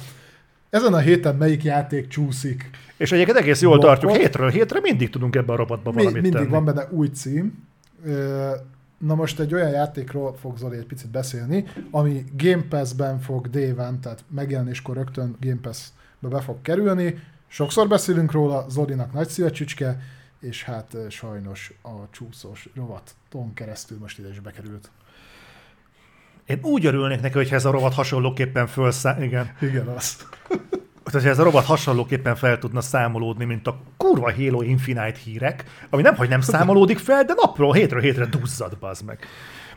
ezen 0.71 0.95
a 0.95 0.99
héten 0.99 1.37
melyik 1.37 1.65
játék 1.65 2.07
csúszik. 2.09 2.71
És 2.97 3.13
egyébként 3.13 3.39
egész 3.39 3.61
jól 3.61 3.79
Blokkot. 3.79 4.01
tartjuk, 4.01 4.23
hétről 4.23 4.51
hétre 4.51 4.81
mindig 4.81 5.11
tudunk 5.11 5.37
ebbe 5.37 5.53
a 5.53 5.57
robotba 5.57 5.91
Mi, 5.91 5.97
valamit 5.97 6.23
mindig 6.23 6.41
tenni. 6.41 6.53
van 6.53 6.65
benne 6.65 6.89
új 6.91 7.07
cím. 7.09 7.69
Na 9.01 9.15
most 9.15 9.41
egy 9.41 9.55
olyan 9.55 9.71
játékról 9.71 10.37
fog 10.37 10.57
Zoli 10.57 10.77
egy 10.77 10.87
picit 10.87 11.11
beszélni, 11.11 11.65
ami 11.91 12.25
Game 12.37 12.63
Pass-ben 12.69 13.21
fog 13.21 13.49
one, 13.55 13.99
tehát 14.03 14.25
megjelenéskor 14.29 14.97
rögtön 14.97 15.37
Game 15.41 15.61
Pass-be 15.63 16.29
be 16.29 16.41
fog 16.41 16.63
kerülni. 16.63 17.19
Sokszor 17.47 17.89
beszélünk 17.89 18.33
róla, 18.33 18.67
Zolinak 18.69 19.13
nagy 19.13 19.29
szívecsücske, 19.29 20.01
és 20.41 20.65
hát 20.65 20.97
sajnos 21.09 21.73
a 21.83 22.11
csúszós 22.11 22.69
rovaton 22.75 23.55
keresztül 23.55 23.99
most 23.99 24.19
ide 24.19 24.29
is 24.29 24.41
bekerült. 24.41 24.91
Én 26.47 26.59
úgy 26.63 26.87
örülnék 26.87 27.21
neki, 27.21 27.35
hogyha 27.35 27.55
ez 27.55 27.65
a 27.65 27.71
rovat 27.71 27.95
hasonlóképpen 27.95 28.67
fölszá... 28.67 29.23
Igen. 29.23 29.57
Igen, 29.61 29.87
az. 29.87 30.17
Tehát, 31.11 31.27
hogy 31.27 31.37
ez 31.37 31.39
a 31.39 31.45
robot 31.45 31.65
hasonlóképpen 31.65 32.37
fel 32.37 32.59
tudna 32.59 32.81
számolódni, 32.81 33.45
mint 33.45 33.67
a 33.67 33.81
kurva 33.97 34.33
Halo 34.33 34.63
Infinite 34.63 35.19
hírek, 35.25 35.65
ami 35.91 36.03
nem, 36.03 36.17
hogy 36.17 36.29
nem 36.29 36.41
számolódik 36.41 36.99
fel, 36.99 37.25
de 37.25 37.33
napról 37.37 37.73
hétről 37.73 38.01
hétre 38.01 38.25
duzzad, 38.25 38.77
bazd 38.79 39.05
meg. 39.05 39.19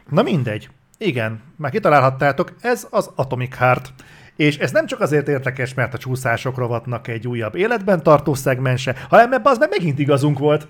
Na 0.10 0.22
mindegy. 0.22 0.70
Igen, 0.98 1.42
már 1.56 1.72
kitalálhattátok, 1.72 2.54
ez 2.62 2.88
az 2.90 3.12
Atomic 3.16 3.56
Heart. 3.56 3.94
És 4.36 4.58
ez 4.58 4.72
nem 4.72 4.86
csak 4.86 5.00
azért 5.00 5.28
érdekes, 5.28 5.74
mert 5.74 5.94
a 5.94 5.98
csúszások 5.98 6.58
rovatnak 6.58 7.08
egy 7.08 7.28
újabb 7.28 7.56
életben 7.56 8.04
tartó 8.04 8.34
szegmense, 8.34 8.96
hanem 9.10 9.30
mert 9.30 9.48
az 9.48 9.58
meg 9.58 9.70
megint 9.70 10.00
igazunk 10.00 10.40
volt. 10.40 10.68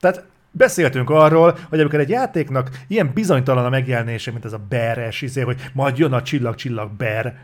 Tehát 0.00 0.24
beszéltünk 0.50 1.10
arról, 1.10 1.58
hogy 1.68 1.80
amikor 1.80 2.00
egy 2.00 2.08
játéknak 2.08 2.70
ilyen 2.88 3.10
bizonytalan 3.14 3.64
a 3.64 3.68
megjelenése, 3.68 4.30
mint 4.30 4.44
ez 4.44 4.52
a 4.52 4.64
beres, 4.68 5.22
izé, 5.22 5.40
hogy 5.40 5.70
majd 5.72 5.98
jön 5.98 6.12
a 6.12 6.22
csillag-csillag 6.22 6.90
ber 6.92 7.36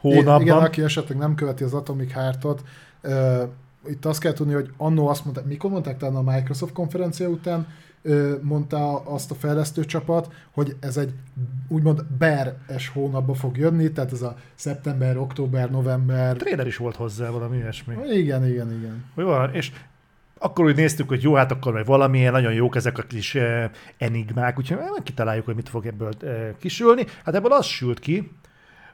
hónapban. 0.00 0.40
Igen, 0.40 0.56
aki 0.56 0.82
esetleg 0.82 1.18
nem 1.18 1.34
követi 1.34 1.64
az 1.64 1.74
Atomic 1.74 2.12
Heartot, 2.12 2.62
itt 3.88 4.04
azt 4.04 4.20
kell 4.20 4.32
tudni, 4.32 4.52
hogy 4.52 4.70
annó 4.76 5.08
azt 5.08 5.24
mondták, 5.24 5.44
mikor 5.44 5.70
mondták 5.70 5.96
talán 5.96 6.26
a 6.26 6.32
Microsoft 6.32 6.72
konferencia 6.72 7.28
után, 7.28 7.66
mondta 8.40 8.98
azt 8.98 9.30
a 9.30 9.34
fejlesztő 9.34 9.84
csapat, 9.84 10.32
hogy 10.50 10.76
ez 10.80 10.96
egy 10.96 11.12
úgymond 11.68 12.04
beres 12.18 12.88
hónapba 12.88 13.34
fog 13.34 13.56
jönni, 13.56 13.92
tehát 13.92 14.12
ez 14.12 14.22
a 14.22 14.36
szeptember, 14.54 15.16
október, 15.16 15.70
november. 15.70 16.36
Trailer 16.36 16.66
is 16.66 16.76
volt 16.76 16.96
hozzá, 16.96 17.30
valami 17.30 17.56
ilyesmi. 17.56 17.94
Igen, 18.10 18.46
igen, 18.46 18.72
igen. 18.72 19.04
Jó, 19.16 19.42
és 19.52 19.72
akkor 20.38 20.64
úgy 20.64 20.76
néztük, 20.76 21.08
hogy 21.08 21.22
jó, 21.22 21.34
hát 21.34 21.50
akkor 21.50 21.72
meg 21.72 21.86
valamilyen, 21.86 22.32
nagyon 22.32 22.52
jók 22.52 22.76
ezek 22.76 22.98
a 22.98 23.02
kis 23.02 23.34
eh, 23.34 23.70
enigmák, 23.98 24.58
úgyhogy 24.58 24.78
eh, 24.78 25.02
kitaláljuk, 25.02 25.44
hogy 25.44 25.54
mit 25.54 25.68
fog 25.68 25.86
ebből 25.86 26.12
eh, 26.20 26.48
kisülni. 26.58 27.06
Hát 27.24 27.34
ebből 27.34 27.52
az 27.52 27.66
sült 27.66 27.98
ki, 27.98 28.30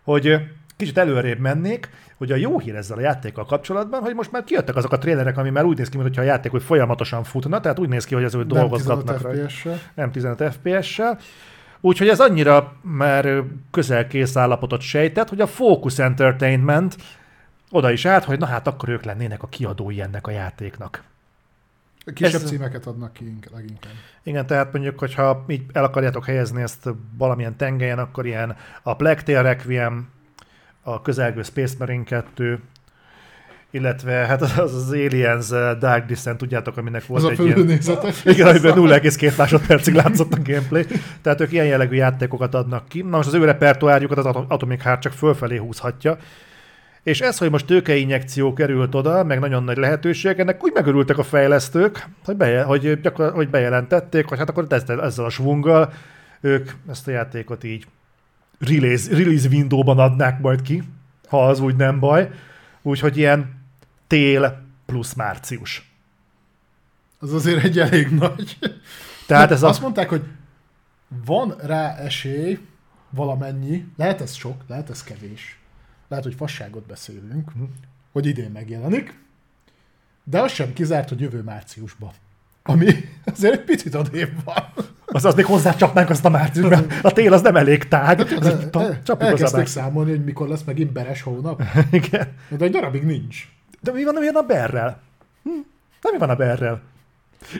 hogy 0.02 0.40
kicsit 0.76 0.98
előrébb 0.98 1.38
mennék, 1.38 1.88
hogy 2.16 2.32
a 2.32 2.36
jó 2.36 2.58
hír 2.58 2.74
ezzel 2.74 2.96
a 2.98 3.00
játékkal 3.00 3.44
kapcsolatban, 3.44 4.00
hogy 4.00 4.14
most 4.14 4.32
már 4.32 4.44
kijöttek 4.44 4.76
azok 4.76 4.92
a 4.92 4.98
trélerek, 4.98 5.36
ami 5.36 5.50
már 5.50 5.64
úgy 5.64 5.78
néz 5.78 5.88
ki, 5.88 5.96
mintha 5.98 6.20
a 6.22 6.24
játék 6.24 6.50
hogy 6.50 6.62
folyamatosan 6.62 7.24
futna, 7.24 7.60
tehát 7.60 7.78
úgy 7.78 7.88
néz 7.88 8.04
ki, 8.04 8.14
hogy 8.14 8.24
ez 8.24 8.34
úgy 8.34 8.46
Nem 8.46 8.48
15 8.48 8.68
dolgozgatnak 8.68 9.22
rajta 9.22 9.48
FPS-sel. 9.48 9.78
nem 9.94 10.10
15 10.10 10.52
FPS-sel. 10.54 11.18
Úgyhogy 11.80 12.08
ez 12.08 12.20
annyira 12.20 12.72
már 12.80 13.24
ö, 13.24 13.40
közel-kész 13.70 14.36
állapotot 14.36 14.80
sejtett, 14.80 15.28
hogy 15.28 15.40
a 15.40 15.46
Focus 15.46 15.98
Entertainment 15.98 16.96
oda 17.70 17.90
is 17.90 18.04
állt, 18.04 18.24
hogy 18.24 18.38
na 18.38 18.46
hát 18.46 18.66
akkor 18.66 18.88
ők 18.88 19.04
lennének 19.04 19.42
a 19.42 19.46
kiadói 19.48 20.00
ennek 20.00 20.26
a 20.26 20.30
játéknak. 20.30 21.02
Kisebb 22.14 22.40
Ez- 22.42 22.48
címeket 22.48 22.86
adnak 22.86 23.12
ki 23.12 23.26
ink- 23.26 23.50
leginkább. 23.54 23.92
Igen, 24.22 24.46
tehát 24.46 24.72
mondjuk, 24.72 24.98
hogyha 24.98 25.44
így 25.48 25.62
el 25.72 25.84
akarjátok 25.84 26.24
helyezni 26.24 26.62
ezt 26.62 26.88
valamilyen 27.18 27.56
tengelyen, 27.56 27.98
akkor 27.98 28.26
ilyen 28.26 28.56
a 28.82 28.94
Black 28.94 29.22
Tail 29.22 29.42
Requiem, 29.42 30.08
a 30.84 31.02
közelgő 31.02 31.42
Space 31.42 31.74
Marine 31.78 32.04
2, 32.04 32.58
illetve 33.70 34.12
hát 34.12 34.42
az 34.42 34.58
az 34.58 34.90
Aliens 34.90 35.50
uh, 35.50 35.70
Dark 35.78 36.06
Descent, 36.06 36.38
tudjátok, 36.38 36.76
aminek 36.76 37.06
volt 37.06 37.22
Az 37.22 37.28
a 37.28 37.30
egy 37.30 37.44
ilyen... 37.44 37.78
Igen, 38.34 38.48
amiben 38.48 38.72
0,2 38.74 39.36
másodpercig 39.36 39.94
látszott 39.94 40.32
a 40.32 40.38
gameplay. 40.44 40.86
Tehát 41.22 41.40
ők 41.40 41.52
ilyen 41.52 41.66
jellegű 41.66 41.96
játékokat 41.96 42.54
adnak 42.54 42.88
ki. 42.88 43.02
Na 43.02 43.16
most 43.16 43.28
az 43.28 43.34
ő 43.34 43.44
repertoárjukat 43.44 44.18
az 44.18 44.26
Atom- 44.26 44.50
Atomic 44.50 44.82
Heart 44.82 45.00
csak 45.00 45.12
fölfelé 45.12 45.56
húzhatja. 45.56 46.16
És 47.02 47.20
ez, 47.20 47.38
hogy 47.38 47.50
most 47.50 47.66
tőkeinjekció 47.66 48.52
került 48.52 48.94
oda, 48.94 49.24
meg 49.24 49.38
nagyon 49.38 49.64
nagy 49.64 49.76
lehetőség, 49.76 50.38
ennek 50.38 50.64
úgy 50.64 50.72
megörültek 50.74 51.18
a 51.18 51.22
fejlesztők, 51.22 52.08
hogy, 52.24 52.36
beje, 52.36 52.62
hogy, 52.62 53.00
gyakor, 53.00 53.32
hogy 53.32 53.48
bejelentették, 53.48 54.26
hogy 54.26 54.38
hát 54.38 54.48
akkor 54.48 54.66
ezzel, 54.68 55.02
ezzel 55.02 55.24
a 55.24 55.30
svunggal 55.30 55.92
ők 56.40 56.70
ezt 56.90 57.08
a 57.08 57.10
játékot 57.10 57.64
így 57.64 57.86
release, 58.58 59.16
release 59.16 59.48
window-ban 59.48 59.98
adnák 59.98 60.40
majd 60.40 60.62
ki, 60.62 60.82
ha 61.28 61.46
az 61.48 61.60
úgy 61.60 61.76
nem 61.76 61.98
baj. 62.00 62.30
Úgyhogy 62.82 63.16
ilyen 63.16 63.62
tél 64.06 64.62
plusz 64.86 65.14
március. 65.14 65.92
Az 67.18 67.32
azért 67.32 67.64
egy 67.64 67.78
elég 67.78 68.08
nagy. 68.08 68.58
Tehát 69.26 69.50
ez 69.50 69.62
a... 69.62 69.68
Azt 69.68 69.80
mondták, 69.80 70.08
hogy 70.08 70.22
van 71.24 71.54
rá 71.62 71.96
esély, 71.96 72.58
valamennyi, 73.10 73.86
lehet 73.96 74.20
ez 74.20 74.34
sok, 74.34 74.64
lehet 74.66 74.90
ez 74.90 75.02
kevés, 75.04 75.58
lehet, 76.08 76.24
hogy 76.24 76.34
fasságot 76.34 76.86
beszélünk, 76.86 77.54
Mhm. 77.54 77.64
hogy 78.12 78.26
idén 78.26 78.50
megjelenik, 78.50 79.18
de 80.24 80.40
az 80.40 80.52
sem 80.52 80.72
kizárt, 80.72 81.08
hogy 81.08 81.20
jövő 81.20 81.42
márciusban. 81.42 82.10
Ami 82.68 82.86
azért 83.24 83.52
egy 83.54 83.64
picit 83.64 83.94
odébb 83.94 84.30
van. 84.44 84.64
Az, 85.06 85.24
az 85.24 85.34
még 85.34 85.44
hozzácsapnánk 85.44 86.10
azt 86.10 86.24
a 86.24 86.28
márciusban. 86.28 86.86
A 87.02 87.12
tél 87.12 87.32
az 87.32 87.42
nem 87.42 87.56
elég 87.56 87.88
tág. 87.88 88.20
Az, 88.20 88.46
El- 88.46 88.70
ta- 88.70 88.82
el- 88.82 89.02
csapjuk 89.02 89.30
hozzá 89.30 89.44
Elkezdték 89.44 89.66
számolni, 89.66 90.10
hogy 90.10 90.24
mikor 90.24 90.48
lesz 90.48 90.62
megint 90.62 90.92
beres 90.92 91.22
hónap, 91.22 91.62
Igen. 91.90 92.28
de 92.48 92.64
egy 92.64 92.70
darabig 92.70 93.02
nincs. 93.02 93.48
De 93.80 93.92
mi 93.92 94.04
van, 94.04 94.14
mi 94.14 94.30
van 94.32 94.42
a 94.42 94.46
berrel? 94.46 95.00
Hm? 95.42 95.50
De 96.02 96.08
mi 96.12 96.18
van 96.18 96.30
a 96.30 96.34
berrel? 96.34 96.80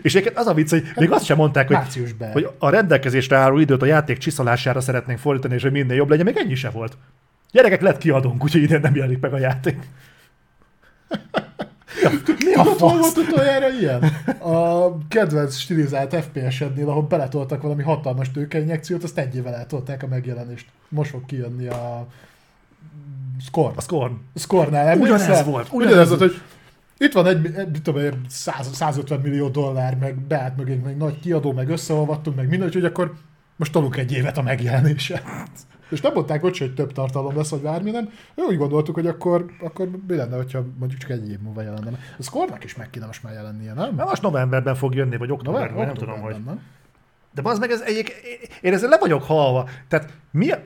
És 0.03 0.15
egyébként 0.15 0.37
az 0.39 0.47
a 0.47 0.55
vicc, 0.55 0.71
hogy 0.71 0.85
még 0.97 1.11
azt 1.11 1.25
sem 1.25 1.37
mondták, 1.37 1.67
hogy, 1.67 1.77
Március 1.77 2.15
hogy 2.33 2.49
a 2.59 2.71
rendelkezésre 2.71 3.37
álló 3.37 3.59
időt 3.59 3.83
a 3.83 3.87
játék 3.87 4.19
csiszolására 4.19 4.81
szeretnénk 4.81 5.19
fordítani, 5.19 5.55
és 5.55 5.63
hogy 5.63 5.73
minden 5.73 5.97
jobb 5.97 6.09
legyen, 6.11 6.25
még 6.25 6.37
ennyi 6.37 6.55
se 6.55 6.71
volt. 6.71 6.97
Gyerekek, 7.51 7.81
lett 7.81 7.99
kiadónk, 7.99 8.45
úgyhogy 8.45 8.63
idén 8.63 8.81
nem 8.81 8.95
jelenik 8.95 9.21
meg 9.21 9.33
a 9.33 9.39
játék. 9.39 9.79
Mi 12.45 12.55
a 12.55 12.63
Hol 12.63 12.75
fasz? 12.75 12.99
volt 12.99 13.17
utoljára 13.29 13.69
ilyen? 13.69 14.03
A 14.41 14.89
kedvenc 15.09 15.57
stilizált 15.57 16.15
FPS-ednél, 16.15 16.89
ahol 16.89 17.03
beletoltak 17.03 17.63
valami 17.63 17.83
hatalmas 17.83 18.31
tőkeinjekciót, 18.31 19.03
azt 19.03 19.19
egy 19.19 19.37
évvel 19.37 19.55
eltolták 19.55 20.03
a 20.03 20.07
megjelenést. 20.07 20.67
Most 20.89 21.11
fog 21.11 21.27
kijönni 21.27 21.67
a 21.67 22.07
Scorn. 23.41 23.77
A 23.77 23.81
Scorn. 23.81 24.15
Scornál 24.35 24.99
Ugyanez 24.99 25.23
emlékszel? 25.23 25.45
volt, 25.45 25.69
Ugyanez, 25.73 26.09
volt, 26.09 26.21
hogy 26.21 26.41
itt 26.99 27.13
van 27.13 27.27
egy, 27.27 27.47
egy 27.57 27.71
mit 27.71 27.83
tudom, 27.83 28.03
100, 28.29 28.69
150 28.73 29.21
millió 29.21 29.49
dollár, 29.49 29.97
meg 29.97 30.15
beállt 30.19 30.57
mögénk, 30.57 30.85
meg 30.85 30.97
nagy 30.97 31.21
kiadó, 31.21 31.53
meg 31.53 31.69
összeolvattunk, 31.69 32.37
meg 32.37 32.49
minden, 32.49 32.69
úgyhogy 32.69 32.85
akkor 32.85 33.13
most 33.57 33.73
tolunk 33.73 33.97
egy 33.97 34.13
évet 34.13 34.39
a 34.39 34.43
megjelenése. 34.43 35.23
És 35.95 36.01
nem 36.01 36.13
mondták 36.13 36.41
hogy 36.41 36.59
hogy 36.59 36.75
több 36.75 36.93
tartalom 36.93 37.37
lesz, 37.37 37.51
vagy 37.51 37.61
bármi 37.61 37.91
nem. 37.91 38.11
Úgy 38.35 38.57
gondoltuk, 38.57 38.95
hogy 38.95 39.07
akkor, 39.07 39.47
akkor 39.61 39.89
mi 40.07 40.15
lenne, 40.15 40.37
hogyha 40.37 40.65
mondjuk 40.79 41.01
csak 41.01 41.11
egy 41.11 41.31
év 41.31 41.39
múlva 41.39 41.63
jelenne. 41.63 41.91
A 42.19 42.23
Scornak 42.23 42.65
is 42.65 42.77
meg 42.77 42.91
kéne 42.91 43.07
most 43.07 43.23
már 43.23 43.33
jelennie, 43.33 43.73
nem? 43.73 43.95
Na 43.95 44.05
most 44.05 44.23
novemberben 44.23 44.75
fog 44.75 44.95
jönni, 44.95 45.17
vagy 45.17 45.31
októberben, 45.31 45.71
November- 45.73 45.99
nem 45.99 46.07
tudom, 46.07 46.21
hogy. 46.21 46.45
nem? 46.45 46.61
De 47.35 47.41
az 47.45 47.59
meg 47.59 47.71
ez 47.71 47.81
egyik, 47.81 48.13
én 48.61 48.73
ezzel 48.73 48.89
le 48.89 48.99
vagyok 48.99 49.23
halva. 49.23 49.69
Tehát 49.89 50.13
mi 50.31 50.51
a... 50.51 50.59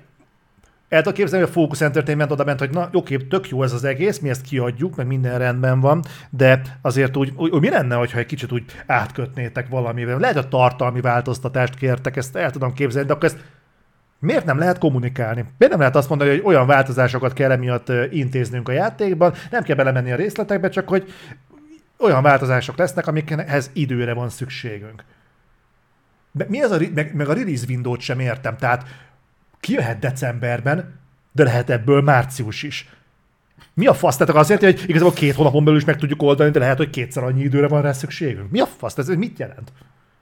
El 0.89 1.03
tudod 1.03 1.19
képzelni, 1.19 1.45
hogy 1.45 1.55
a 1.55 1.61
Focus 1.61 1.81
Entertainment 1.81 2.31
oda 2.31 2.45
ment, 2.45 2.59
hogy 2.59 2.71
na, 2.71 2.89
oké, 2.93 3.17
tök 3.17 3.49
jó 3.49 3.63
ez 3.63 3.73
az 3.73 3.85
egész, 3.85 4.19
mi 4.19 4.29
ezt 4.29 4.43
kiadjuk, 4.43 4.97
meg 4.97 5.07
minden 5.07 5.39
rendben 5.39 5.81
van, 5.81 6.05
de 6.31 6.61
azért 6.83 7.17
úgy, 7.17 7.33
úgy, 7.37 7.51
úgy 7.51 7.61
mi 7.61 7.69
lenne, 7.69 7.95
hogyha 7.95 8.19
egy 8.19 8.27
kicsit 8.27 8.53
úgy 8.53 8.65
átkötnétek 8.87 9.69
valamivel? 9.69 10.19
Lehet, 10.19 10.37
hogy 10.37 10.49
tartalmi 10.49 11.01
változtatást 11.01 11.75
kértek, 11.75 12.17
ezt 12.17 12.37
el 12.37 12.51
tudom 12.51 12.73
képzelni, 12.73 13.07
de 13.07 13.13
akkor 13.15 13.25
ezt 13.25 13.39
miért 14.19 14.45
nem 14.45 14.59
lehet 14.59 14.79
kommunikálni? 14.79 15.45
Miért 15.59 15.73
nem 15.73 15.81
lehet 15.81 15.97
azt 15.97 16.09
mondani, 16.09 16.31
hogy 16.31 16.43
olyan 16.45 16.67
változásokat 16.67 17.33
kell 17.33 17.51
emiatt 17.51 17.93
intéznünk 18.11 18.69
a 18.69 18.73
játékban, 18.73 19.35
nem 19.51 19.63
kell 19.63 19.77
belemenni 19.77 20.13
a 20.13 20.17
részletekbe, 20.17 20.69
csak 20.69 20.89
hogy 20.89 21.13
olyan 21.99 22.23
változások 22.23 22.77
lesznek, 22.77 23.07
amikhez 23.07 23.71
időre 23.73 24.13
van 24.13 24.29
szükségünk. 24.29 25.05
Mi 26.47 26.63
az 26.63 26.71
a, 26.71 26.79
meg, 26.95 27.15
meg 27.15 27.29
a 27.29 27.33
release 27.33 27.65
window-t 27.69 28.01
sem 28.01 28.21
értem. 28.21 28.57
Tehát 28.57 28.85
kijöhet 29.61 29.99
decemberben, 29.99 30.99
de 31.33 31.43
lehet 31.43 31.71
ebből 31.71 32.03
március 32.03 32.63
is. 32.63 32.89
Mi 33.75 33.87
a 33.87 33.95
fasz? 33.95 34.17
Tehát 34.17 34.35
azért, 34.35 34.63
hogy 34.63 34.85
igazából 34.87 35.13
két 35.13 35.35
hónapon 35.35 35.65
belül 35.65 35.79
is 35.79 35.85
meg 35.85 35.97
tudjuk 35.97 36.23
oldani, 36.23 36.51
de 36.51 36.59
lehet, 36.59 36.77
hogy 36.77 36.91
kétszer 36.91 37.23
annyi 37.23 37.43
időre 37.43 37.69
van 37.69 37.83
rá 37.83 37.93
szükségünk. 37.93 38.51
Mi 38.51 38.61
a 38.61 38.67
fasz? 38.67 38.99
Ez 38.99 39.09
mit 39.09 39.39
jelent? 39.39 39.73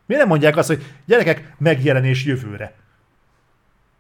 Miért 0.07 0.23
nem 0.23 0.31
mondják 0.31 0.57
azt, 0.57 0.69
hogy 0.69 0.85
gyerekek, 1.07 1.55
megjelenés 1.59 2.25
jövőre? 2.25 2.75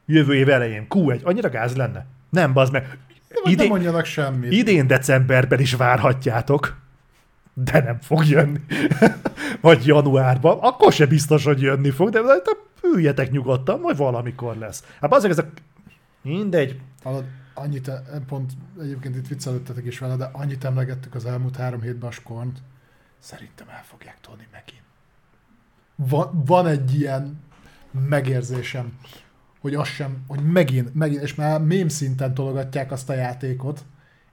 Jövő 0.06 0.34
év 0.34 0.48
elején. 0.48 0.86
Q1. 0.90 1.22
Annyira 1.22 1.48
gáz 1.50 1.76
lenne? 1.76 2.06
Nem, 2.30 2.52
bazd 2.52 2.72
meg. 2.72 2.98
Vagy 3.28 3.42
nem 3.42 3.52
Idén, 3.52 3.68
mondjanak 3.68 4.04
semmit. 4.04 4.52
idén 4.52 4.86
decemberben 4.86 5.60
is 5.60 5.74
várhatjátok, 5.74 6.76
de 7.54 7.80
nem 7.82 8.00
fog 8.00 8.24
jönni. 8.26 8.60
Vagy 9.60 9.86
januárban. 9.86 10.58
Akkor 10.60 10.92
se 10.92 11.06
biztos, 11.06 11.44
hogy 11.44 11.60
jönni 11.60 11.90
fog, 11.90 12.10
de, 12.10 12.20
de 12.22 12.50
üljetek 12.94 13.30
nyugodtan, 13.30 13.80
majd 13.80 13.96
valamikor 13.96 14.56
lesz. 14.56 14.84
Hát 15.00 15.12
azért 15.14 15.38
ez 15.38 15.44
a... 15.44 15.48
Mindegy. 16.22 16.80
Hallod, 17.02 17.24
annyit, 17.54 17.88
e- 17.88 18.02
pont 18.26 18.52
egyébként 18.80 19.16
itt 19.16 19.26
viccelődtetek 19.28 19.84
is 19.84 19.98
vele, 19.98 20.16
de 20.16 20.30
annyit 20.32 20.64
emlegettük 20.64 21.14
az 21.14 21.24
elmúlt 21.26 21.56
három 21.56 21.80
hétben 21.80 22.08
a 22.08 22.12
Skornt, 22.12 22.58
szerintem 23.18 23.66
el 23.68 23.82
fogják 23.84 24.16
tolni 24.20 24.46
megint. 24.52 24.82
Van, 25.96 26.42
van 26.46 26.66
egy 26.66 26.94
ilyen 27.00 27.40
megérzésem, 28.08 28.98
hogy 29.66 29.74
az 29.74 29.88
sem, 29.88 30.24
hogy 30.26 30.40
megint, 30.42 30.94
megint, 30.94 31.22
és 31.22 31.34
már 31.34 31.60
mém 31.60 31.88
szinten 31.88 32.34
tologatják 32.34 32.92
azt 32.92 33.10
a 33.10 33.12
játékot, 33.12 33.84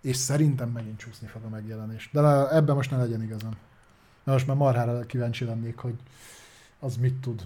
és 0.02 0.16
szerintem 0.16 0.70
megint 0.70 0.98
csúszni 0.98 1.28
fog 1.28 1.42
a 1.44 1.50
megjelenés. 1.50 2.10
De 2.12 2.50
ebben 2.56 2.76
most 2.76 2.92
ne 2.92 2.98
legyen 2.98 3.24
igazam. 3.24 3.52
Na 4.24 4.32
most 4.32 4.48
már 4.48 4.56
marhára 4.56 5.00
kíváncsi 5.06 5.46
lennék, 5.46 5.78
hogy 5.78 5.94
az 6.80 6.98
mit 6.98 7.14
tud. 7.14 7.46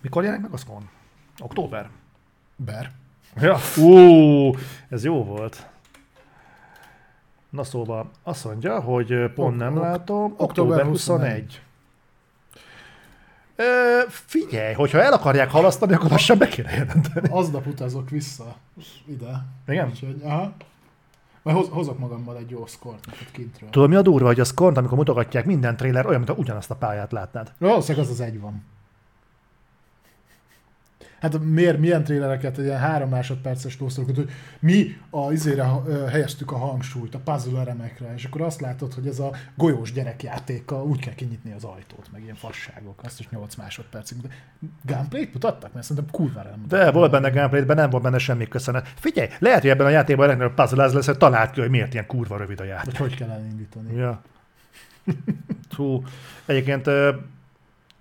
Mikor 0.00 0.22
jelenik 0.22 0.44
meg 0.44 0.52
a 0.52 0.56
Spawn? 0.56 0.88
Október? 1.38 1.90
Ber. 2.56 2.90
Ja. 3.36 3.58
Ú, 3.76 4.54
ez 4.88 5.04
jó 5.04 5.24
volt. 5.24 5.66
Na 7.50 7.64
szóval 7.64 8.10
azt 8.22 8.44
mondja, 8.44 8.80
hogy 8.80 9.12
ö, 9.12 9.32
pont 9.32 9.52
Ok- 9.52 9.58
nem 9.58 9.76
ok- 9.76 9.82
látom, 9.82 10.34
október 10.36 10.46
október 10.48 10.84
21. 10.84 11.62
Ö, 13.60 14.00
figyelj, 14.08 14.74
hogyha 14.74 15.02
el 15.02 15.12
akarják 15.12 15.50
halasztani, 15.50 15.92
akkor 15.94 16.10
lassan 16.10 16.38
be 16.38 16.48
kéne 16.48 16.70
jelenteni. 16.70 17.28
Aznap 17.30 17.66
utazok 17.66 18.10
vissza 18.10 18.56
ide. 19.08 19.44
Igen? 19.66 19.88
Úgyhogy, 19.88 20.20
aha. 20.24 20.52
Majd 21.42 21.56
hoz, 21.56 21.68
hozok 21.70 21.98
magammal 21.98 22.36
egy 22.36 22.50
jó 22.50 22.66
szkort 22.66 23.06
neked 23.06 23.30
kintről. 23.30 23.70
Tudod, 23.70 23.88
mi 23.88 23.94
a 23.94 24.02
durva, 24.02 24.26
hogy 24.26 24.40
a 24.40 24.44
Scorn, 24.44 24.76
amikor 24.76 24.98
mutogatják 24.98 25.44
minden 25.44 25.76
trailer, 25.76 26.06
olyan, 26.06 26.18
mintha 26.20 26.36
ugyanazt 26.40 26.70
a 26.70 26.74
pályát 26.74 27.12
látnád. 27.12 27.52
Valószínűleg 27.58 28.06
az 28.06 28.12
az 28.12 28.20
egy 28.20 28.40
van. 28.40 28.64
Hát 31.20 31.38
miért, 31.38 31.78
milyen 31.78 32.04
trélereket, 32.04 32.58
egy 32.58 32.64
ilyen 32.64 32.78
három 32.78 33.08
másodperces 33.08 33.80
lószorokat, 33.80 34.16
hogy 34.16 34.30
mi 34.60 34.96
a 35.10 35.32
izére 35.32 35.66
helyeztük 36.08 36.52
a 36.52 36.56
hangsúlyt, 36.56 37.14
a 37.14 37.18
puzzle 37.18 37.60
elemekre, 37.60 38.14
és 38.14 38.24
akkor 38.24 38.40
azt 38.40 38.60
látod, 38.60 38.94
hogy 38.94 39.06
ez 39.06 39.18
a 39.18 39.32
golyós 39.54 39.92
gyerekjátékkal 39.92 40.82
úgy 40.82 41.00
kell 41.00 41.14
kinyitni 41.14 41.52
az 41.52 41.64
ajtót, 41.64 42.08
meg 42.12 42.22
ilyen 42.22 42.34
fasságok, 42.34 43.00
azt 43.04 43.20
is 43.20 43.28
8 43.28 43.54
másodpercig. 43.54 44.20
De 44.20 44.28
gameplayt 44.82 45.32
mutattak? 45.32 45.72
Mert 45.72 45.86
szerintem 45.86 46.12
kurvára 46.12 46.50
nem. 46.50 46.64
De 46.68 46.90
volt 46.90 47.10
benne 47.10 47.28
gameplay 47.28 47.62
de 47.62 47.74
nem 47.74 47.90
volt 47.90 48.02
benne 48.02 48.18
semmi 48.18 48.48
köszönet. 48.48 48.92
Figyelj, 48.94 49.28
lehet, 49.38 49.60
hogy 49.60 49.70
ebben 49.70 49.86
a 49.86 49.90
játékban 49.90 50.24
a 50.24 50.28
legnagyobb 50.28 50.54
puzzle 50.54 50.84
az 50.84 50.92
lesz, 50.92 51.06
hogy 51.06 51.16
talált 51.16 51.50
ki, 51.50 51.60
hogy 51.60 51.70
miért 51.70 51.92
ilyen 51.92 52.06
kurva 52.06 52.36
rövid 52.36 52.60
a 52.60 52.64
játék. 52.64 52.98
Vagy 52.98 53.08
hogy 53.08 53.16
kell 53.16 53.30
elindítani. 53.30 53.94
Ja. 53.94 54.22
Hú, 55.76 56.02
egyébként 56.46 56.90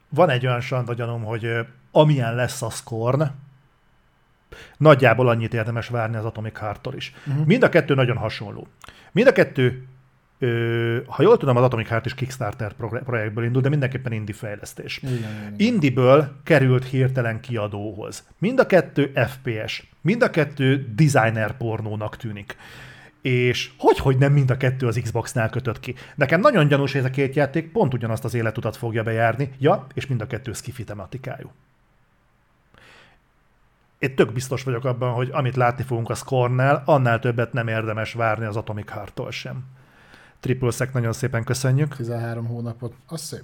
van 0.10 0.30
egy 0.30 0.46
olyan 0.46 0.62
sanda 0.62 0.94
gyanom, 0.94 1.24
hogy 1.24 1.50
amilyen 1.92 2.36
lesz 2.36 2.62
a 2.62 2.70
Scorn, 2.70 3.24
nagyjából 4.78 5.30
annyit 5.30 5.54
érdemes 5.54 5.88
várni 5.88 6.16
az 6.16 6.26
Atomic 6.26 6.60
Heart-tól 6.60 6.94
is. 6.94 7.14
Uh-huh. 7.28 7.46
Mind 7.46 7.64
a 7.64 7.70
kettő 7.70 7.94
nagyon 7.94 8.18
hasonló. 8.18 8.68
Mind 9.12 9.28
a 9.28 9.32
kettő, 9.32 9.86
ö, 10.40 10.98
ha 11.08 11.22
jól 11.22 11.38
tudom, 11.38 11.58
az 11.58 11.64
Atomic 11.64 11.88
Heart 11.88 12.06
is 12.06 12.14
Kickstarter 12.14 12.74
projektből 13.06 13.44
indul, 13.44 13.62
de 13.62 13.70
mindenképpen 13.70 14.12
indie 14.12 14.36
fejlesztés. 14.36 14.98
Igen, 14.98 15.16
igen. 15.16 15.54
Indiből 15.58 16.32
került 16.44 16.86
hirtelen 16.86 17.40
kiadóhoz. 17.40 18.28
Mind 18.38 18.60
a 18.60 18.66
kettő 18.66 19.12
FPS, 19.28 19.84
mind 20.02 20.24
a 20.24 20.30
kettő 20.30 20.94
designer 20.96 21.58
pornónak 21.58 22.18
tűnik. 22.18 22.56
És 23.22 23.72
hogy, 23.78 23.98
hogy 23.98 24.18
nem 24.18 24.34
mind 24.34 24.50
a 24.52 24.58
kettő 24.58 24.88
az 24.88 25.00
Xbox-nál 25.04 25.50
kötött 25.50 25.80
ki. 25.80 25.96
Nekem 26.16 26.40
nagyon 26.40 26.68
gyanús, 26.68 26.92
hogy 26.92 27.02
ez 27.02 27.08
a 27.08 27.10
két 27.10 27.36
játék 27.36 27.72
pont 27.72 27.94
ugyanazt 27.94 28.24
az 28.24 28.34
életutat 28.34 28.78
fogja 28.78 29.04
bejárni, 29.04 29.52
ja, 29.60 29.88
és 29.94 30.08
mind 30.08 30.22
a 30.22 30.28
kettő 30.28 30.54
skifi 30.54 30.84
tematikájú. 30.84 31.52
Én 34.00 34.16
tök 34.16 34.34
biztos 34.34 34.64
vagyok 34.64 34.86
abban, 34.86 35.14
hogy 35.14 35.30
amit 35.32 35.56
látni 35.56 35.84
fogunk 35.84 36.10
a 36.10 36.14
Scornál, 36.16 36.82
annál 36.86 37.20
többet 37.20 37.54
nem 37.54 37.68
érdemes 37.68 38.14
várni 38.14 38.46
az 38.46 38.56
Atomic 38.56 38.90
Heart-tól 38.92 39.32
sem. 39.32 39.64
Triple 40.40 40.72
Sec, 40.72 40.94
nagyon 40.94 41.14
szépen 41.14 41.44
köszönjük. 41.44 41.96
13 41.96 42.46
hónapot, 42.48 42.94
az 43.08 43.22
szép. 43.22 43.44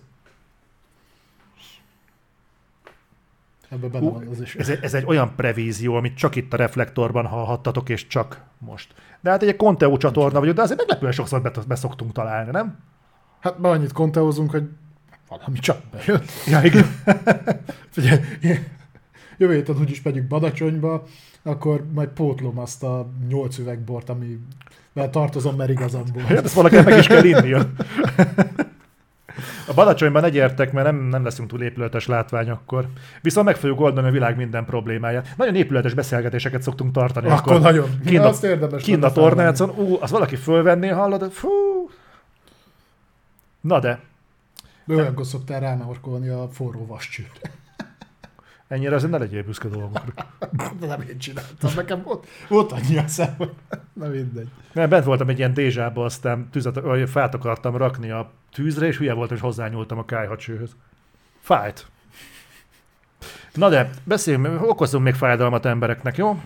Ebben 3.69 3.91
benne 3.91 4.05
Hú, 4.05 4.13
van 4.13 4.27
az 4.27 4.41
is. 4.41 4.55
Ez, 4.55 4.69
egy- 4.69 4.83
ez 4.83 4.93
egy 4.93 5.05
olyan 5.05 5.35
prevízió, 5.35 5.95
amit 5.95 6.17
csak 6.17 6.35
itt 6.35 6.53
a 6.53 6.57
reflektorban 6.57 7.25
hallhattatok, 7.25 7.89
és 7.89 8.07
csak 8.07 8.41
most. 8.57 8.93
De 9.21 9.29
hát 9.29 9.43
egy 9.43 9.55
Conteo 9.55 9.97
csatorna 9.97 10.39
vagyok, 10.39 10.55
de 10.55 10.61
azért 10.61 10.79
meglepően 10.79 11.11
sokszor 11.11 11.51
beszoktunk 11.67 12.11
találni, 12.11 12.51
nem? 12.51 12.77
Hát 13.39 13.57
már 13.59 13.71
annyit 13.71 13.91
konteózunk, 13.91 14.51
hogy 14.51 14.69
valami 15.29 15.59
csak 15.59 15.81
bejött. 15.91 16.31
Ja, 16.47 16.61
igen. 16.61 16.85
Figyelj, 17.95 18.19
jövő 19.37 19.53
héten 19.53 19.75
úgyis 19.79 20.01
megyünk 20.01 20.27
Badacsonyba, 20.27 21.03
akkor 21.43 21.85
majd 21.93 22.09
pótlom 22.09 22.59
azt 22.59 22.83
a 22.83 23.07
nyolc 23.27 23.57
üvegbort, 23.57 24.09
amivel 24.09 25.09
tartozom, 25.11 25.55
mert 25.55 25.69
igazam 25.69 26.03
volt. 26.13 26.25
Hát 26.25 26.45
ezt 26.45 26.53
valakinek 26.53 26.85
meg 26.85 26.97
is 26.97 27.07
kell 27.07 27.23
innia. 27.23 27.69
A 29.67 29.73
Badacsonyban 29.73 30.21
ne 30.21 30.29
gyertek, 30.29 30.71
mert 30.71 30.85
nem, 30.85 30.95
nem 30.95 31.23
leszünk 31.23 31.49
túl 31.49 31.63
épületes 31.63 32.07
látvány 32.07 32.49
akkor. 32.49 32.87
Viszont 33.21 33.45
meg 33.45 33.55
fogjuk 33.55 33.79
oldani 33.79 34.07
a 34.07 34.11
világ 34.11 34.35
minden 34.35 34.65
problémáját. 34.65 35.27
Nagyon 35.37 35.55
épületes 35.55 35.93
beszélgetéseket 35.93 36.61
szoktunk 36.61 36.91
tartani. 36.91 37.29
Akkor 37.29 37.59
nagyon. 37.59 37.89
Kint 38.05 38.23
a, 38.23 38.27
Azt 38.27 38.43
érdemes 38.43 38.83
kint 38.83 39.03
a 39.03 39.11
tornácon, 39.11 39.69
ú, 39.69 39.97
az 40.01 40.11
valaki 40.11 40.35
fölvenné, 40.35 40.87
hallod? 40.87 41.31
Fú. 41.31 41.49
Na 43.61 43.79
de, 43.79 43.99
De 44.85 44.95
olyankor 44.95 45.25
szoktál 45.25 45.59
rámehorkolni 45.59 46.27
a 46.27 46.47
forró 46.51 46.85
vascsőre. 46.85 47.29
Ennyire 48.67 48.95
azért 48.95 49.11
ne 49.11 49.17
legyél 49.17 49.43
büszke 49.43 49.67
dolgokra. 49.67 50.13
De 50.79 50.87
nem 50.95 51.01
én 51.01 51.17
csináltam, 51.17 51.71
nekem 51.75 52.01
volt, 52.01 52.27
volt 52.49 52.71
annyi 52.71 52.97
a 52.97 53.07
szem, 53.07 53.33
hogy 53.37 53.51
na 53.93 54.07
mindegy. 54.07 54.47
Mert 54.73 54.89
bent 54.89 55.05
voltam 55.05 55.29
egy 55.29 55.37
ilyen 55.37 55.53
dézsába, 55.53 56.05
aztán 56.05 56.49
tüzet, 56.49 56.79
vagy 56.79 57.09
fát 57.09 57.33
akartam 57.33 57.77
rakni 57.77 58.11
a 58.11 58.31
tűzre, 58.51 58.87
és 58.87 58.97
hülye 58.97 59.13
voltam, 59.13 59.35
és 59.35 59.41
hozzányúltam 59.41 59.97
a 59.97 60.05
kájhacsőhöz. 60.05 60.75
Fájt. 61.39 61.85
Na 63.53 63.69
de, 63.69 63.89
beszéljünk, 64.03 64.61
okozunk 64.69 65.03
még 65.03 65.13
fájdalmat 65.13 65.65
embereknek, 65.65 66.17
jó? 66.17 66.41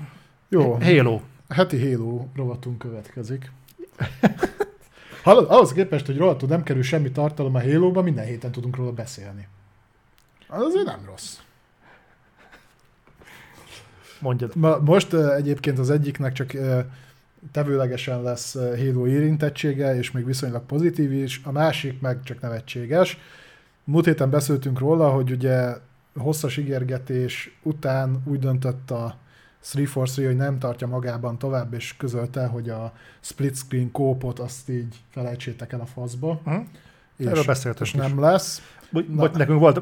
Jó, 0.49 0.73
Halo. 0.73 1.21
heti 1.49 1.91
Halo 1.91 2.25
rovatunk 2.35 2.77
következik. 2.77 3.51
Hallod, 5.23 5.51
ahhoz 5.51 5.73
képest, 5.73 6.05
hogy 6.05 6.17
róla 6.17 6.37
nem 6.47 6.63
kerül 6.63 6.83
semmi 6.83 7.11
tartalom 7.11 7.55
a 7.55 7.61
halo 7.61 8.01
minden 8.01 8.25
héten 8.25 8.51
tudunk 8.51 8.75
róla 8.75 8.91
beszélni. 8.91 9.47
Az 10.47 10.61
azért 10.61 10.85
nem 10.85 10.99
rossz. 11.05 11.37
Mondjad. 14.19 14.55
Ma, 14.55 14.77
most 14.79 15.13
egyébként 15.13 15.79
az 15.79 15.89
egyiknek 15.89 16.33
csak 16.33 16.51
tevőlegesen 17.51 18.21
lesz 18.21 18.53
Halo 18.53 19.07
érintettsége, 19.07 19.95
és 19.95 20.11
még 20.11 20.25
viszonylag 20.25 20.65
pozitív 20.65 21.11
is, 21.11 21.41
a 21.43 21.51
másik 21.51 22.01
meg 22.01 22.23
csak 22.23 22.41
nevetséges. 22.41 23.17
Múlt 23.83 24.05
héten 24.05 24.29
beszéltünk 24.29 24.79
róla, 24.79 25.09
hogy 25.09 25.31
ugye 25.31 25.75
hosszas 26.17 26.57
ígérgetés 26.57 27.59
után 27.63 28.21
úgy 28.25 28.39
döntött 28.39 28.91
a 28.91 29.15
343, 29.73 30.25
hogy 30.27 30.35
nem 30.35 30.59
tartja 30.59 30.87
magában 30.87 31.37
tovább, 31.37 31.73
és 31.73 31.97
közölte, 31.97 32.45
hogy 32.45 32.69
a 32.69 32.93
split 33.19 33.55
screen 33.55 33.91
kópot 33.91 34.39
azt 34.39 34.69
így 34.69 34.95
felejtsétek 35.09 35.73
el 35.73 35.79
a 35.79 35.85
faszba. 35.85 36.41
Hm? 36.43 36.51
Erről 37.27 37.43
beszéltünk 37.45 37.87
és 37.87 37.93
nem 37.93 38.19
lesz. 38.19 38.61
Vagy 38.91 39.31
nekünk 39.33 39.59
volt, 39.59 39.81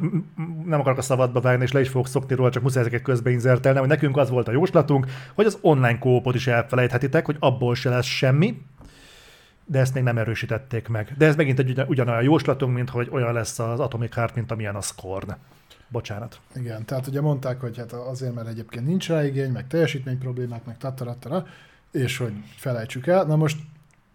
nem 0.65 0.79
akarok 0.79 0.97
a 0.97 1.01
szabadba 1.01 1.41
vágni, 1.41 1.63
és 1.63 1.71
le 1.71 1.79
is 1.79 1.89
fogok 1.89 2.07
szokni 2.07 2.35
róla, 2.35 2.49
csak 2.49 2.63
muszáj 2.63 2.81
ezeket 2.81 3.01
közbeinzertelni, 3.01 3.79
hogy 3.79 3.87
nekünk 3.87 4.17
az 4.17 4.29
volt 4.29 4.47
a 4.47 4.51
jóslatunk, 4.51 5.07
hogy 5.33 5.45
az 5.45 5.57
online 5.61 5.97
kópot 5.97 6.35
is 6.35 6.47
elfelejthetitek, 6.47 7.25
hogy 7.25 7.35
abból 7.39 7.75
se 7.75 7.89
lesz 7.89 8.05
semmi, 8.05 8.61
de 9.65 9.79
ezt 9.79 9.93
még 9.93 10.03
nem 10.03 10.17
erősítették 10.17 10.87
meg. 10.87 11.13
De 11.17 11.25
ez 11.25 11.35
megint 11.35 11.59
egy 11.59 11.83
ugyanolyan 11.87 12.23
jóslatunk, 12.23 12.73
mint 12.73 12.89
hogy 12.89 13.09
olyan 13.11 13.33
lesz 13.33 13.59
az 13.59 13.79
Atomic 13.79 14.13
Heart, 14.13 14.35
mint 14.35 14.51
amilyen 14.51 14.75
a 14.75 14.81
Scorn. 14.81 15.35
Bocsánat. 15.87 16.39
Igen, 16.55 16.85
tehát 16.85 17.07
ugye 17.07 17.21
mondták, 17.21 17.59
hogy 17.59 17.77
hát 17.77 17.91
azért, 17.91 18.33
mert 18.33 18.47
egyébként 18.47 18.85
nincs 18.85 19.07
rá 19.07 19.25
igény, 19.25 19.51
meg 19.51 19.67
teljesítmény 19.67 20.17
problémák, 20.17 20.65
meg 20.65 20.77
tataratara, 20.77 21.45
és 21.91 22.17
hogy 22.17 22.33
felejtsük 22.55 23.07
el. 23.07 23.23
Na 23.23 23.35
most 23.35 23.57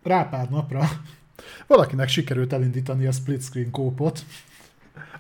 rá 0.03 0.23
pár 0.23 0.49
napra 0.51 0.89
valakinek 1.67 2.09
sikerült 2.09 2.53
elindítani 2.53 3.07
a 3.07 3.13
split 3.13 3.43
screen 3.43 3.71
kópot 3.71 4.25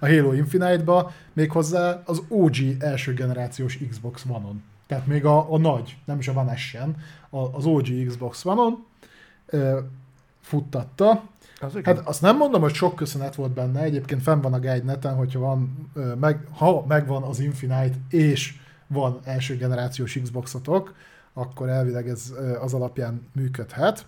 a 0.00 0.06
Halo 0.06 0.32
Infinite-ba, 0.32 1.12
méghozzá 1.32 2.02
az 2.04 2.22
OG 2.28 2.56
első 2.78 3.14
generációs 3.14 3.78
Xbox 3.88 4.24
One-on. 4.28 4.62
Tehát 4.86 5.06
még 5.06 5.24
a, 5.24 5.52
a 5.52 5.58
nagy, 5.58 5.96
nem 6.04 6.18
is 6.18 6.28
a 6.28 6.32
One 6.32 6.56
S-en, 6.56 6.96
az 7.30 7.66
OG 7.66 8.06
Xbox 8.06 8.44
One-on 8.44 8.84
futtatta, 10.40 11.22
az 11.60 11.78
hát 11.82 11.98
azt 11.98 12.20
nem 12.20 12.36
mondom, 12.36 12.60
hogy 12.60 12.74
sok 12.74 12.94
köszönet 12.94 13.34
volt 13.34 13.52
benne, 13.52 13.80
egyébként 13.80 14.22
fenn 14.22 14.40
van 14.40 14.52
a 14.52 14.58
guide 14.58 14.84
neten, 14.84 15.14
hogyha 15.14 15.40
van, 15.40 15.90
meg, 16.20 16.46
ha 16.52 16.84
megvan 16.88 17.22
az 17.22 17.40
Infinite 17.40 17.94
és 18.08 18.54
van 18.86 19.20
első 19.24 19.56
generációs 19.56 20.18
Xboxotok, 20.22 20.94
akkor 21.32 21.68
elvileg 21.68 22.08
ez 22.08 22.32
az 22.60 22.74
alapján 22.74 23.26
működhet. 23.32 24.06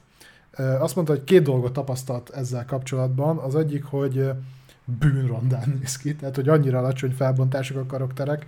Azt 0.56 0.94
mondta, 0.94 1.14
hogy 1.14 1.24
két 1.24 1.42
dolgot 1.42 1.72
tapasztalt 1.72 2.30
ezzel 2.30 2.64
kapcsolatban. 2.64 3.38
Az 3.38 3.54
egyik, 3.54 3.84
hogy 3.84 4.30
bűnrondán 4.85 5.76
néz 5.80 5.97
ki, 5.97 6.14
tehát 6.14 6.35
hogy 6.35 6.49
annyira 6.49 6.78
alacsony 6.78 7.12
felbontások 7.12 7.76
a 7.76 7.87
karakterek, 7.87 8.47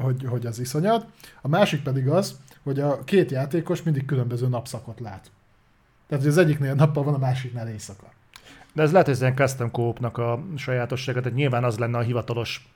hogy, 0.00 0.24
hogy 0.24 0.46
az 0.46 0.58
iszonyat. 0.58 1.06
A 1.40 1.48
másik 1.48 1.82
pedig 1.82 2.08
az, 2.08 2.38
hogy 2.62 2.80
a 2.80 3.04
két 3.04 3.30
játékos 3.30 3.82
mindig 3.82 4.04
különböző 4.04 4.48
napszakot 4.48 5.00
lát. 5.00 5.30
Tehát, 6.06 6.24
hogy 6.24 6.32
az 6.32 6.38
egyiknél 6.38 6.74
nappal 6.74 7.02
van, 7.02 7.14
a 7.14 7.18
másiknál 7.18 7.68
éjszaka. 7.68 8.06
De 8.72 8.82
ez 8.82 8.90
lehet, 8.90 9.06
hogy 9.06 9.14
ez 9.14 9.20
ilyen 9.20 9.36
custom 9.36 9.70
coop 9.70 10.04
a 10.04 10.44
sajátossága, 10.56 11.20
tehát 11.20 11.36
nyilván 11.36 11.64
az 11.64 11.78
lenne 11.78 11.98
a 11.98 12.02
hivatalos 12.02 12.72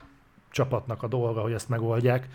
csapatnak 0.51 1.03
a 1.03 1.07
dolga, 1.07 1.41
hogy 1.41 1.51
ezt 1.53 1.69
megoldják. 1.69 2.27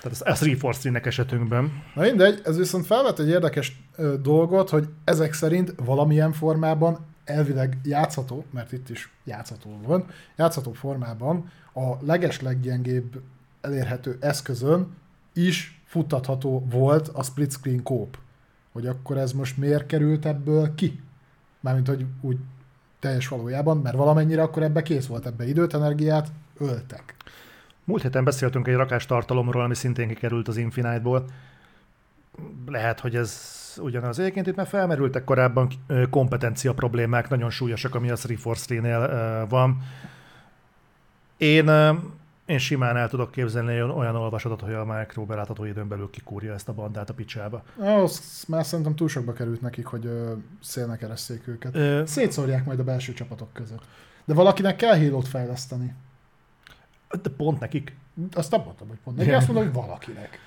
Tehát 0.00 0.20
ez, 0.20 0.22
ez 0.22 0.48
Reforce 0.48 1.00
esetünkben. 1.02 1.82
Na 1.94 2.02
mindegy, 2.02 2.40
ez 2.44 2.56
viszont 2.56 2.86
felvet 2.86 3.18
egy 3.18 3.28
érdekes 3.28 3.82
ö, 3.96 4.14
dolgot, 4.22 4.70
hogy 4.70 4.88
ezek 5.04 5.32
szerint 5.32 5.74
valamilyen 5.84 6.32
formában 6.32 7.06
elvileg 7.26 7.78
játszható, 7.84 8.44
mert 8.50 8.72
itt 8.72 8.88
is 8.88 9.10
játszható 9.24 9.80
van, 9.82 10.06
játszható 10.36 10.72
formában 10.72 11.50
a 11.74 12.04
leges 12.04 12.40
leggyengébb 12.40 13.20
elérhető 13.60 14.16
eszközön 14.20 14.94
is 15.32 15.80
futtatható 15.84 16.66
volt 16.70 17.08
a 17.08 17.22
split 17.22 17.52
screen 17.52 17.82
kóp 17.82 18.18
hogy 18.76 18.86
akkor 18.86 19.16
ez 19.16 19.32
most 19.32 19.56
miért 19.56 19.86
került 19.86 20.26
ebből 20.26 20.74
ki? 20.74 21.00
Mármint, 21.60 21.88
hogy 21.88 22.04
úgy 22.20 22.36
teljes 22.98 23.28
valójában, 23.28 23.76
mert 23.76 23.96
valamennyire 23.96 24.42
akkor 24.42 24.62
ebbe 24.62 24.82
kész 24.82 25.06
volt, 25.06 25.26
ebbe 25.26 25.48
időt, 25.48 25.74
energiát 25.74 26.32
öltek. 26.58 27.14
Múlt 27.84 28.02
héten 28.02 28.24
beszéltünk 28.24 28.66
egy 28.66 28.74
rakás 28.74 29.06
tartalomról, 29.06 29.62
ami 29.62 29.74
szintén 29.74 30.08
kikerült 30.08 30.48
az 30.48 30.56
Infinite-ból. 30.56 31.24
Lehet, 32.66 33.00
hogy 33.00 33.16
ez 33.16 33.40
ugyanaz. 33.78 34.18
Egyébként 34.18 34.46
itt 34.46 34.56
már 34.56 34.66
felmerültek 34.66 35.24
korábban 35.24 35.68
kompetencia 36.10 36.72
problémák, 36.72 37.28
nagyon 37.28 37.50
súlyosak, 37.50 37.94
ami 37.94 38.10
a 38.10 38.16
343-nél 38.16 39.46
van. 39.48 39.82
Én 41.36 41.70
én 42.46 42.58
simán 42.58 42.96
el 42.96 43.08
tudok 43.08 43.30
képzelni 43.30 43.82
olyan 43.82 44.16
olvasatot, 44.16 44.60
hogy 44.60 44.72
a 44.72 44.84
Mike 44.84 45.20
belátható 45.26 45.64
időn 45.64 45.88
belül 45.88 46.10
kikúrja 46.10 46.52
ezt 46.52 46.68
a 46.68 46.72
bandát 46.72 47.10
a 47.10 47.14
picsába. 47.14 47.62
Az 47.76 48.44
már 48.48 48.64
szerintem 48.64 48.94
túl 48.94 49.08
sokba 49.08 49.32
került 49.32 49.60
nekik, 49.60 49.86
hogy 49.86 50.10
szélnek 50.62 51.02
eresszék 51.02 51.48
őket. 51.48 51.74
Ö... 51.74 52.02
Szétszórják 52.06 52.64
majd 52.64 52.78
a 52.78 52.84
belső 52.84 53.12
csapatok 53.12 53.52
között. 53.52 53.82
De 54.24 54.34
valakinek 54.34 54.76
kell 54.76 54.98
halo 54.98 55.20
fejleszteni. 55.20 55.94
De 57.22 57.30
pont 57.36 57.60
nekik. 57.60 57.96
Azt 58.32 58.50
nem 58.50 58.60
mondtam, 58.64 58.88
hogy 58.88 58.98
pont 59.04 59.16
nekik, 59.16 59.34
azt 59.34 59.46
mondom, 59.46 59.64
hogy 59.64 59.74
valakinek. 59.74 60.38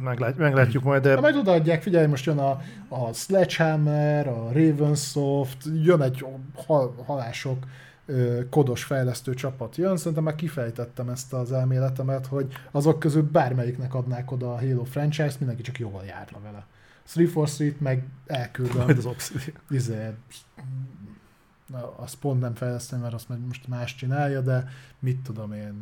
Meglát, 0.00 0.36
meglátjuk 0.36 0.82
majd. 0.82 1.02
De... 1.02 1.14
de 1.14 1.20
majd 1.20 1.36
odaadják, 1.36 1.82
figyelj, 1.82 2.06
most 2.06 2.24
jön 2.24 2.38
a, 2.38 2.60
a 2.88 3.12
Sledgehammer, 3.12 4.28
a 4.28 4.52
Ravensoft, 4.52 5.56
jön 5.82 6.02
egy 6.02 6.24
hal, 6.66 6.94
halások 7.06 7.66
kodos 8.50 8.84
fejlesztő 8.84 9.34
csapat 9.34 9.76
jön, 9.76 9.96
szerintem 9.96 10.22
már 10.22 10.34
kifejtettem 10.34 11.08
ezt 11.08 11.32
az 11.32 11.52
elméletemet, 11.52 12.26
hogy 12.26 12.46
azok 12.70 12.98
közül 12.98 13.22
bármelyiknek 13.32 13.94
adnák 13.94 14.32
oda 14.32 14.52
a 14.52 14.58
Halo 14.58 14.84
franchise-t, 14.84 15.38
mindenki 15.38 15.62
csak 15.62 15.78
jól 15.78 16.02
járna 16.06 16.38
vele. 16.42 16.66
343 17.14 17.76
meg 17.78 18.04
elküldöm. 18.26 18.84
Majd 18.84 18.98
az 18.98 19.06
Obsidian. 19.06 19.56
Izé, 19.70 20.10
azt 21.96 22.16
pont 22.16 22.40
nem 22.40 22.54
fejleszteni, 22.54 23.02
mert 23.02 23.14
azt 23.14 23.28
most 23.46 23.68
más 23.68 23.94
csinálja, 23.94 24.40
de 24.40 24.68
mit 24.98 25.20
tudom 25.20 25.52
én, 25.52 25.72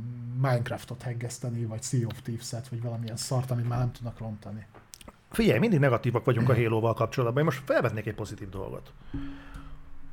Minecraftot 0.43 1.03
heggeszteni, 1.03 1.65
vagy 1.65 1.83
Sea 1.83 2.07
of 2.07 2.21
Thieves-et, 2.23 2.69
vagy 2.69 2.83
valamilyen 2.83 3.17
szart, 3.17 3.51
amit 3.51 3.69
már 3.69 3.79
nem 3.79 3.93
tudnak 3.93 4.19
rontani. 4.19 4.67
Figyelj, 5.31 5.59
mindig 5.59 5.79
negatívak 5.79 6.25
vagyunk 6.25 6.49
a 6.49 6.55
Halo-val 6.63 6.95
kapcsolatban. 6.95 7.39
Én 7.39 7.45
most 7.45 7.63
felvetnék 7.65 8.07
egy 8.07 8.15
pozitív 8.15 8.49
dolgot. 8.49 8.93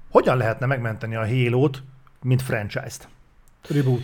Hogyan 0.10 0.38
lehetne 0.38 0.66
megmenteni 0.66 1.16
a 1.16 1.28
Halo-t 1.28 1.84
mint 2.24 2.42
franchise-t. 2.42 3.08
Reboot. 3.70 4.02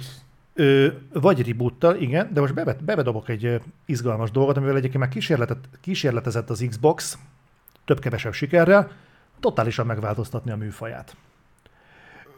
Ö, 0.54 0.88
vagy 1.14 1.48
reboottal, 1.48 1.96
igen, 1.96 2.34
de 2.34 2.40
most 2.40 2.54
bevet, 2.54 2.84
bevedobok 2.84 3.30
egy 3.30 3.62
izgalmas 3.86 4.32
dolgot, 4.32 4.58
amivel 4.58 4.76
egyébként 4.76 5.04
már 5.04 5.12
kísérletet, 5.12 5.70
kísérletezett 5.82 6.50
az 6.50 6.66
Xbox, 6.70 7.18
több-kevesebb 7.86 8.34
sikerrel, 8.34 8.92
totálisan 9.40 9.86
megváltoztatni 9.86 10.52
a 10.52 10.56
műfaját. 10.56 11.16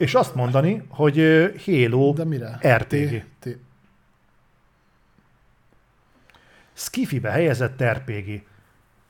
És 0.02 0.16
azt 0.16 0.36
mondani, 0.36 0.84
hogy 0.89 1.18
Halo 1.66 2.14
de 2.14 2.24
mire? 2.24 2.60
RPG. 2.68 3.10
T- 3.10 3.26
T- 3.39 3.58
Skifibe 6.74 7.30
helyezett 7.30 7.84
RPG 7.84 8.43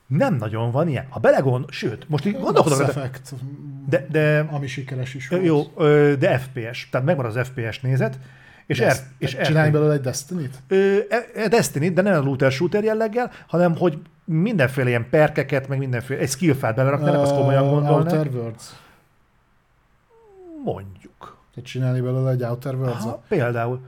nem 0.07 0.35
nagyon 0.35 0.71
van 0.71 0.87
ilyen. 0.87 1.05
Ha 1.09 1.19
belegond, 1.19 1.65
sőt, 1.69 2.09
most 2.09 2.25
így 2.25 2.39
gondolkodok. 2.39 2.77
Mass 2.79 2.87
Effect, 2.87 3.33
de, 3.89 4.05
de, 4.09 4.39
ami 4.39 4.67
sikeres 4.67 5.13
is 5.13 5.27
volt. 5.27 5.43
Jó, 5.45 5.63
de 6.15 6.37
FPS, 6.37 6.89
tehát 6.89 7.07
megvan 7.07 7.25
az 7.25 7.39
FPS 7.47 7.79
nézet, 7.79 8.19
és, 8.65 8.79
er, 8.79 8.95
és 9.17 9.37
csinálj 9.43 9.69
belőle 9.69 9.93
egy 9.93 10.01
Destiny-t? 10.01 10.73
E, 11.35 11.47
Destiny, 11.47 11.93
de 11.93 12.01
nem 12.01 12.13
a 12.13 12.23
looter 12.23 12.51
shooter 12.51 12.83
jelleggel, 12.83 13.31
hanem 13.47 13.75
hogy 13.75 13.97
mindenféle 14.25 14.89
ilyen 14.89 15.09
perkeket, 15.09 15.67
meg 15.67 15.77
mindenféle, 15.77 16.19
egy 16.19 16.29
skillfát 16.29 16.75
beleraknának, 16.75 17.21
azt 17.21 17.35
komolyan 17.35 17.69
gondolnak. 17.69 18.11
Outer 18.11 18.27
Worlds. 18.27 18.63
Mondjuk. 20.63 21.37
Tehát 21.53 21.69
csinálni 21.69 22.01
belőle 22.01 22.31
egy 22.31 22.43
Outer 22.43 22.75
worlds 22.75 23.03
Aha, 23.03 23.23
Például. 23.27 23.79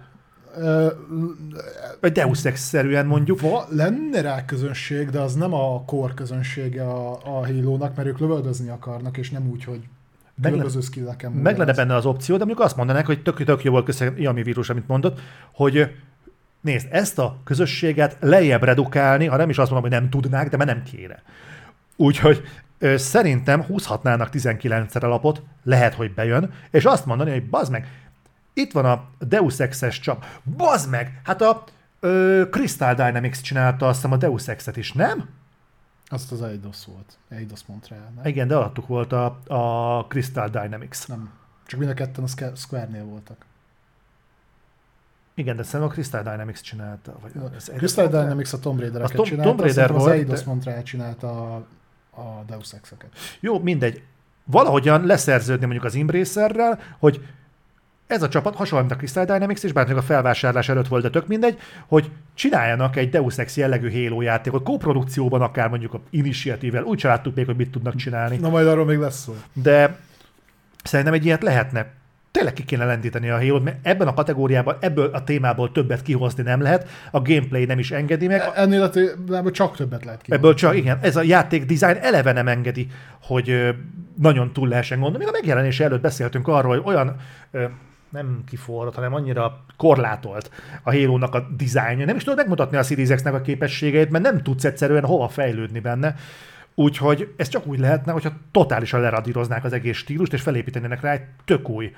Vagy 2.00 2.12
Deus 2.12 2.46
Ex-szerűen 2.46 3.06
mondjuk. 3.06 3.42
Va, 3.42 3.66
lenne 3.70 4.22
rá 4.22 4.46
közönség, 4.46 5.10
de 5.10 5.20
az 5.20 5.36
nem 5.36 5.54
a 5.54 5.84
core 5.86 6.14
közönsége 6.14 6.84
a, 6.84 7.12
a 7.12 7.46
Halo-nak, 7.46 7.96
mert 7.96 8.08
ők 8.08 8.20
lövöldözni 8.20 8.70
akarnak, 8.70 9.18
és 9.18 9.30
nem 9.30 9.50
úgy, 9.50 9.64
hogy 9.64 9.80
különböző 10.42 10.82
skilleken. 10.82 11.32
Meg 11.32 11.58
lenne 11.58 11.74
benne 11.74 11.96
az 11.96 12.06
opció, 12.06 12.38
de 12.38 12.46
mondjuk 12.46 12.66
azt 12.66 12.76
mondanák, 12.76 13.06
hogy 13.06 13.22
tök, 13.22 13.44
tök 13.44 13.64
jó 13.64 13.72
volt 13.72 13.86
köszönjük, 13.86 14.28
ami 14.28 14.44
vírus, 14.44 14.70
amit 14.70 14.88
mondott, 14.88 15.20
hogy 15.52 15.92
nézd, 16.62 16.88
ezt 16.92 17.20
a 17.20 17.38
közösséget 17.44 18.18
lejjebb 18.20 18.64
redukálni, 18.64 19.26
ha 19.26 19.38
nem 19.38 19.50
is 19.50 19.58
azt 19.58 19.72
mondom, 19.72 19.92
hogy 19.92 20.00
nem 20.00 20.10
tudnák, 20.10 20.50
de 20.50 20.58
már 20.58 20.68
nem 20.68 20.84
kéne. 20.84 21.24
Úgyhogy 21.96 22.42
szerintem 22.96 23.64
húzhatnának 23.64 24.30
19-szer 24.32 25.04
a 25.04 25.08
lapot, 25.08 25.42
lehet, 25.64 25.94
hogy 25.94 26.14
bejön, 26.14 26.54
és 26.72 26.86
azt 26.86 27.06
mondani, 27.06 27.32
hogy 27.32 27.50
bazd 27.50 27.72
meg, 27.72 27.88
itt 28.54 28.72
van 28.72 28.86
a 28.86 29.04
Deus 29.20 29.60
Ex-es 29.60 30.00
csap. 30.00 30.26
Bazd 30.58 30.90
meg! 30.90 31.22
Hát 31.24 31.42
a 31.42 31.64
ö, 32.00 32.44
Crystal 32.52 32.94
Dynamics 32.94 33.42
csinálta 33.42 33.88
azt 33.88 33.96
hiszem 33.96 34.12
a 34.12 34.18
Deus 34.18 34.48
Ex-et 34.48 34.78
is, 34.78 34.92
nem? 34.92 35.30
Azt 36.08 36.32
az 36.32 36.42
Eidos 36.42 36.86
volt. 36.86 37.18
Eidos 37.30 37.60
Montreal, 37.66 38.12
nem? 38.16 38.26
Igen, 38.26 38.48
de 38.48 38.56
alattuk 38.56 38.88
volt 38.88 39.12
a, 39.12 39.26
a 39.48 40.06
Crystal 40.08 40.48
Dynamics. 40.50 41.08
Nem. 41.08 41.30
Csak 41.66 41.80
mind 41.80 41.92
a 41.92 41.94
ketten 41.94 42.24
a 42.24 42.28
Squ- 42.28 42.58
Square-nél 42.58 43.04
voltak. 43.04 43.46
Igen, 45.34 45.56
de 45.56 45.64
szerintem 45.64 45.90
a 45.90 45.94
Crystal 45.94 46.22
Dynamics 46.24 46.62
csinálta. 46.62 47.16
Vagy 47.22 47.32
az 47.56 47.72
Crystal? 47.76 48.08
Dynamics 48.08 48.54
a 48.54 48.60
Tomb 48.60 48.80
Raider-eket 48.80 49.26
csinálta, 49.26 49.50
Tomb 49.50 49.60
Raider 49.60 49.92
volt, 49.92 50.02
az 50.04 50.12
Eidos 50.12 50.44
Montreal 50.44 50.84
csinálta 50.84 51.56
a, 51.56 51.66
a 52.16 52.44
Deus 52.48 52.74
Ex-eket. 52.74 53.10
Jó, 53.40 53.60
mindegy. 53.60 54.02
Valahogyan 54.46 55.06
leszerződni 55.06 55.66
mondjuk 55.66 55.86
az 55.86 55.96
Embracerrel, 55.96 56.80
hogy 57.00 57.22
ez 58.08 58.24
a 58.24 58.28
csapat 58.28 58.56
hasonló, 58.56 58.86
mint 58.86 58.96
a 58.96 58.98
Crystal 58.98 59.26
Dynamics, 59.26 59.64
és 59.64 59.72
bár 59.72 59.92
a 59.92 60.02
felvásárlás 60.02 60.70
előtt 60.70 60.88
volt, 60.88 61.04
de 61.04 61.10
tök 61.10 61.28
mindegy, 61.28 61.58
hogy 61.88 62.12
csináljanak 62.34 62.96
egy 62.96 63.10
Deus 63.10 63.38
Ex 63.38 63.58
jellegű 63.58 63.92
Halo 63.92 64.22
játékot, 64.22 64.64
koprodukcióban 64.64 65.42
akár 65.42 65.70
mondjuk 65.70 65.94
a 65.94 66.02
Initiative-vel, 66.10 66.84
úgy 66.84 67.04
láttuk 67.04 67.36
még, 67.36 67.46
hogy 67.46 67.56
mit 67.56 67.72
tudnak 67.72 67.96
csinálni. 67.96 68.38
Na 68.38 68.50
majd 68.50 68.68
arról 68.68 68.86
még 68.86 68.98
lesz 68.98 69.22
szó. 69.22 69.36
De 69.54 69.98
szerintem 70.84 71.14
egy 71.14 71.26
ilyet 71.26 71.44
lehetne. 71.44 71.88
Tényleg 72.34 72.54
ki 72.54 72.64
kéne 72.64 72.86
lendíteni 72.86 73.30
a 73.30 73.38
halo 73.38 73.60
mert 73.60 73.78
ebben 73.82 74.08
a 74.08 74.14
kategóriában, 74.14 74.76
ebből 74.80 75.10
a 75.14 75.24
témából 75.24 75.72
többet 75.72 76.02
kihozni 76.02 76.44
nem 76.44 76.62
lehet, 76.62 76.90
a 77.12 77.22
gameplay 77.22 77.66
nem 77.66 77.80
is 77.80 77.92
engedi 77.92 78.28
meg, 78.28 78.42
Ennél 78.56 78.82
a 78.82 78.90
témában 78.90 79.52
csak 79.52 79.76
többet 79.76 80.06
lehet 80.06 80.22
ki. 80.22 80.34
Ebből 80.34 80.54
csak, 80.54 80.76
igen, 80.76 80.98
ez 81.02 81.16
a 81.16 81.22
játék 81.22 81.66
design 81.66 81.98
eleve 82.02 82.32
nem 82.32 82.48
engedi, 82.48 82.88
hogy 83.22 83.76
nagyon 84.22 84.54
túl 84.54 84.68
lehessen 84.68 85.00
gondolni. 85.00 85.26
Még 85.26 85.34
a 85.34 85.38
megjelenése 85.38 85.84
előtt 85.84 86.02
beszéltünk 86.02 86.48
arról, 86.48 86.72
hogy 86.72 86.94
olyan 86.94 87.16
nem 88.10 88.44
kiforrott, 88.48 88.96
hanem 88.96 89.14
annyira 89.14 89.66
korlátolt 89.78 90.52
a 90.84 90.92
halo 90.92 91.18
a 91.22 91.48
dizájnja. 91.58 92.06
Nem 92.06 92.16
is 92.16 92.24
tudod 92.24 92.38
megmutatni 92.38 92.78
a 92.78 92.84
Series 92.84 93.10
X-nek 93.10 93.34
a 93.34 93.42
képességeit, 93.42 94.10
mert 94.10 94.24
nem 94.24 94.44
tudsz 94.44 94.64
egyszerűen 94.64 95.06
hova 95.06 95.28
fejlődni 95.28 95.80
benne. 95.80 96.16
Úgyhogy 96.76 97.34
ez 97.38 97.48
csak 97.48 97.68
úgy 97.68 97.80
lehetne, 97.80 98.12
hogyha 98.12 98.32
totálisan 98.52 99.02
leradíroznák 99.02 99.64
az 99.64 99.74
egész 99.74 99.98
stílust, 99.98 100.34
és 100.34 100.42
felépítenének 100.42 101.02
rá 101.02 101.12
egy 101.12 101.24
tök 101.46 101.70
új 101.70 101.92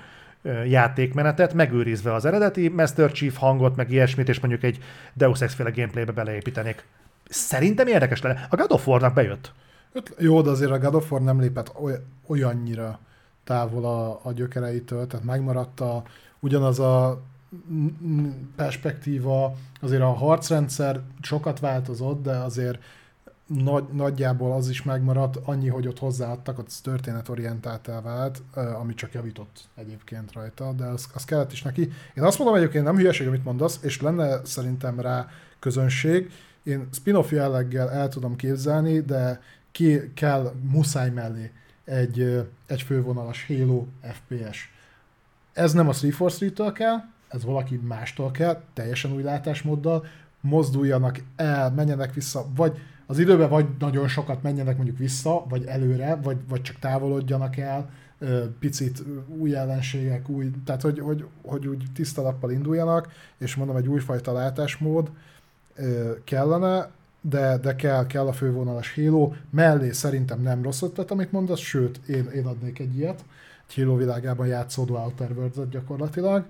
játékmenetet, 0.68 1.54
megőrizve 1.54 2.14
az 2.14 2.26
eredeti 2.26 2.70
Master 2.70 3.12
Chief 3.12 3.38
hangot, 3.38 3.76
meg 3.76 3.91
ilyesmit, 3.91 4.30
és 4.30 4.39
mondjuk 4.39 4.64
egy 4.64 4.80
Deus 5.14 5.41
Ex-féle 5.41 5.70
gameplaybe 5.70 6.12
beleépítenék. 6.12 6.86
Szerintem 7.30 7.88
érdekes 7.88 8.22
lenne. 8.22 8.48
A 8.50 8.56
God 8.56 8.72
of 8.72 8.88
War-nak 8.88 9.14
bejött. 9.14 9.52
Öt- 9.91 10.16
Jó, 10.20 10.41
de 10.41 10.50
azért 10.50 10.72
a 10.72 10.80
God 10.80 10.96
of 10.96 11.12
War 11.12 11.22
nem 11.22 11.39
lépett 11.39 11.72
oly- 11.80 12.02
olyannyira 12.28 13.00
távol 13.43 13.86
a, 13.86 14.20
a 14.24 14.32
gyökereitől, 14.32 15.08
tehát 15.08 15.26
megmaradt 15.26 15.80
a, 15.80 16.04
ugyanaz 16.39 16.80
a 16.80 17.22
perspektíva, 18.56 19.56
azért 19.82 20.02
a 20.02 20.14
harcrendszer 20.14 21.02
sokat 21.22 21.60
változott, 21.60 22.24
de 22.24 22.32
azért 22.32 22.80
nagy, 23.48 23.84
nagyjából 23.91 24.52
az 24.52 24.70
is 24.70 24.84
megmaradt, 24.84 25.36
annyi, 25.43 25.68
hogy 25.68 25.88
ott 25.88 26.00
hozzáadtak, 26.00 26.60
ott 26.60 26.74
történetorientáltá 26.84 28.02
vált, 28.02 28.41
ami 28.54 28.93
csak 28.93 29.14
javított 29.14 29.70
egyébként 29.76 30.34
rajta, 30.34 30.72
de 30.72 30.86
az, 30.86 31.08
az 31.14 31.26
kellett 31.26 31.52
is 31.52 31.62
neki. 31.62 31.91
Én 32.14 32.24
azt 32.24 32.38
mondom 32.38 32.58
egyébként, 32.58 32.84
nem 32.84 32.96
hülyeség, 32.96 33.28
amit 33.28 33.43
mondasz, 33.43 33.80
és 33.82 34.02
lenne 34.02 34.46
szerintem 34.46 35.00
rá 35.00 35.28
közönség. 35.60 36.32
Én 36.64 36.88
spin-off 36.91 37.32
jelleggel 37.32 37.91
el 37.91 38.08
tudom 38.08 38.36
képzelni, 38.36 39.00
de 39.00 39.41
ki 39.72 40.14
kell 40.14 40.52
muszáj 40.72 41.10
mellé 41.10 41.52
egy, 41.84 42.48
egy 42.66 42.82
fővonalas 42.82 43.48
Halo 43.48 43.86
FPS. 44.02 44.74
Ez 45.54 45.74
nem 45.74 45.88
a 45.88 45.93
343-től 45.93 46.72
kell, 46.74 46.98
ez 47.28 47.43
valaki 47.43 47.76
mástól 47.76 48.32
kell, 48.32 48.62
teljesen 48.74 49.14
új 49.14 49.22
látásmóddal, 49.22 50.06
mozduljanak 50.41 51.22
el, 51.36 51.72
menjenek 51.72 52.14
vissza, 52.14 52.46
vagy 52.56 52.80
az 53.06 53.20
időben 53.20 53.49
vagy 53.49 53.66
nagyon 53.80 54.08
sokat 54.08 54.43
menjenek 54.43 54.76
mondjuk 54.76 54.97
vissza, 54.97 55.45
vagy 55.49 55.66
előre, 55.66 56.16
vagy, 56.16 56.38
vagy 56.47 56.62
csak 56.62 56.80
távolodjanak 56.80 57.58
el, 57.58 57.89
picit 58.60 59.03
új 59.28 59.56
ellenségek, 59.56 60.30
új, 60.30 60.51
tehát 60.66 60.82
hogy, 60.82 60.99
hogy, 60.99 61.26
hogy 61.45 61.68
úgy 61.68 61.84
tiszta 61.93 62.22
lappal 62.22 62.51
induljanak, 62.51 63.12
és 63.38 63.56
mondom, 63.56 63.76
egy 63.76 63.88
újfajta 63.88 64.34
látásmód 64.34 65.12
kellene, 66.24 66.89
de, 67.22 67.58
de 67.58 67.76
kell, 67.76 68.06
kell 68.06 68.28
a 68.28 68.34
fővonalas 68.34 68.95
Halo, 68.95 69.32
mellé 69.49 69.91
szerintem 69.91 70.41
nem 70.41 70.64
rossz 70.64 70.82
ötlet, 70.82 71.12
amit 71.12 71.32
mondasz, 71.32 71.60
sőt, 71.60 71.99
én, 72.08 72.26
én 72.26 72.45
adnék 72.45 72.80
egy 72.80 72.97
ilyet, 72.97 73.26
egy 73.68 73.76
Halo 73.76 73.95
világában 73.95 74.47
játszódó 74.47 74.95
Outer 74.95 75.32
worlds 75.32 75.70
gyakorlatilag. 75.70 76.45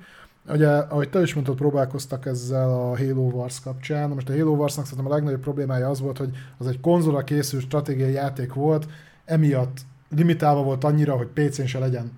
Ugye, 0.48 0.70
ahogy 0.70 1.10
te 1.10 1.22
is 1.22 1.34
mondtad, 1.34 1.56
próbálkoztak 1.56 2.26
ezzel 2.26 2.70
a 2.70 2.98
Halo 2.98 3.30
Wars 3.30 3.60
kapcsán. 3.60 4.10
Most 4.10 4.30
a 4.30 4.38
Halo 4.38 4.52
Warsnak 4.52 4.86
szerintem 4.86 5.12
a 5.12 5.16
legnagyobb 5.16 5.42
problémája 5.42 5.90
az 5.90 6.00
volt, 6.00 6.18
hogy 6.18 6.36
az 6.58 6.68
egy 6.68 6.80
konzolra 6.80 7.24
készült 7.24 7.64
stratégiai 7.64 8.12
játék 8.12 8.54
volt, 8.54 8.88
emiatt 9.26 9.78
limitálva 10.10 10.64
volt 10.64 10.84
annyira, 10.84 11.16
hogy 11.16 11.28
PC-n 11.28 11.66
se 11.66 11.80
legyen 11.80 12.12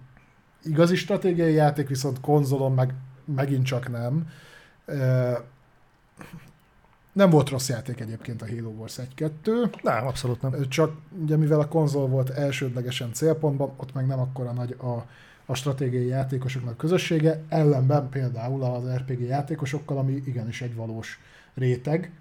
igazi 0.63 0.95
stratégiai 0.95 1.53
játék, 1.53 1.87
viszont 1.87 2.19
konzolon 2.19 2.73
meg 2.73 2.93
megint 3.25 3.65
csak 3.65 3.89
nem. 3.89 4.27
Nem 7.13 7.29
volt 7.29 7.49
rossz 7.49 7.69
játék 7.69 7.99
egyébként 7.99 8.41
a 8.41 8.47
Halo 8.47 8.69
Wars 8.69 8.99
1-2, 9.17 9.81
Nem, 9.81 10.07
abszolút 10.07 10.41
nem. 10.41 10.69
csak 10.69 10.95
ugye 11.21 11.37
mivel 11.37 11.59
a 11.59 11.67
konzol 11.67 12.07
volt 12.07 12.29
elsődlegesen 12.29 13.13
célpontban, 13.13 13.73
ott 13.77 13.93
meg 13.93 14.07
nem 14.07 14.19
akkora 14.19 14.51
nagy 14.51 14.71
a, 14.71 15.05
a 15.49 15.55
stratégiai 15.55 16.07
játékosoknak 16.07 16.77
közössége, 16.77 17.41
ellenben 17.49 18.09
például 18.09 18.63
az 18.63 18.83
RPG 18.95 19.21
játékosokkal, 19.21 19.97
ami 19.97 20.21
igenis 20.25 20.61
egy 20.61 20.75
valós 20.75 21.19
réteg. 21.53 22.11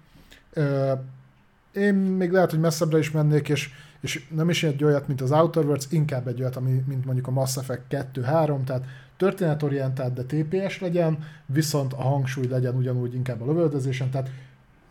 Én 1.71 1.93
még 1.93 2.31
lehet, 2.31 2.49
hogy 2.49 2.59
messzebbre 2.59 2.97
is 2.97 3.11
mennék, 3.11 3.49
és, 3.49 3.69
és 3.99 4.27
nem 4.35 4.49
is 4.49 4.63
egy 4.63 4.83
olyat, 4.83 5.07
mint 5.07 5.21
az 5.21 5.31
Outer 5.31 5.63
Worlds, 5.63 5.85
inkább 5.89 6.27
egy 6.27 6.41
olyat, 6.41 6.55
ami, 6.55 6.83
mint 6.87 7.05
mondjuk 7.05 7.27
a 7.27 7.31
Mass 7.31 7.57
Effect 7.57 7.83
2-3, 7.89 8.63
tehát 8.63 8.85
történetorientált, 9.17 10.13
de 10.13 10.23
TPS 10.23 10.79
legyen, 10.79 11.17
viszont 11.45 11.93
a 11.93 12.01
hangsúly 12.01 12.47
legyen 12.47 12.75
ugyanúgy 12.75 13.13
inkább 13.13 13.41
a 13.41 13.45
lövöldözésen, 13.45 14.09
tehát 14.09 14.29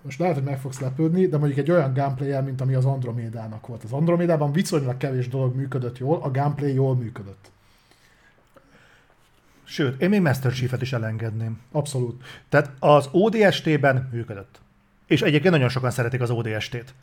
most 0.03 0.19
lehet, 0.19 0.35
hogy 0.35 0.45
meg 0.45 0.61
fogsz 0.61 0.81
lepődni, 0.81 1.27
de 1.27 1.39
mondjuk 1.39 1.59
egy 1.59 1.71
olyan 1.71 1.93
gameplay 1.93 2.41
mint 2.41 2.61
ami 2.61 2.75
az 2.75 2.85
Andromédának 2.85 3.67
volt. 3.67 3.85
Az 3.85 3.93
Andromédában 3.93 4.53
viszonylag 4.53 4.97
kevés 4.97 5.29
dolog 5.29 5.57
működött 5.57 5.99
jól, 5.99 6.21
a 6.23 6.31
gameplay 6.31 6.75
jól 6.75 6.97
működött. 6.97 7.51
Sőt, 9.67 10.01
én 10.03 10.09
még 10.09 10.21
Master 10.21 10.53
Chief-et 10.53 10.83
is 10.83 10.93
elengedném. 10.93 11.61
Abszolút. 11.73 12.25
Tehát 12.49 12.71
az 12.79 13.09
ODST-ben 13.13 14.09
működött. 14.13 14.61
És 15.07 15.23
egyébként 15.23 15.53
nagyon 15.53 15.69
sokan 15.69 15.91
szeretik 15.91 16.21
az 16.21 16.31
ODST-t. 16.31 16.95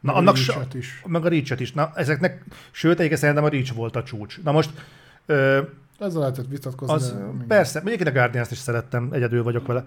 Na, 0.00 0.12
Meg 0.12 0.14
a 0.14 0.18
annak 0.18 0.36
so- 0.36 0.74
is. 0.74 1.02
Meg 1.06 1.24
a 1.24 1.28
reach 1.28 1.60
is. 1.60 1.72
Na, 1.72 1.92
ezeknek, 1.94 2.44
sőt, 2.70 2.96
egyébként 2.98 3.20
szerintem 3.20 3.44
a 3.44 3.48
Reach 3.48 3.74
volt 3.74 3.96
a 3.96 4.02
csúcs. 4.02 4.42
Na 4.42 4.52
most, 4.52 4.70
ö, 5.26 5.62
Ezzel 5.98 6.20
lehetett 6.20 6.46
vitatkozni. 6.48 6.94
az 6.94 7.14
persze, 7.48 7.78
egyébként 7.80 8.08
a 8.08 8.12
Guardians-t 8.12 8.50
is 8.50 8.58
szerettem, 8.58 9.08
egyedül 9.12 9.42
vagyok 9.42 9.66
vele. 9.66 9.84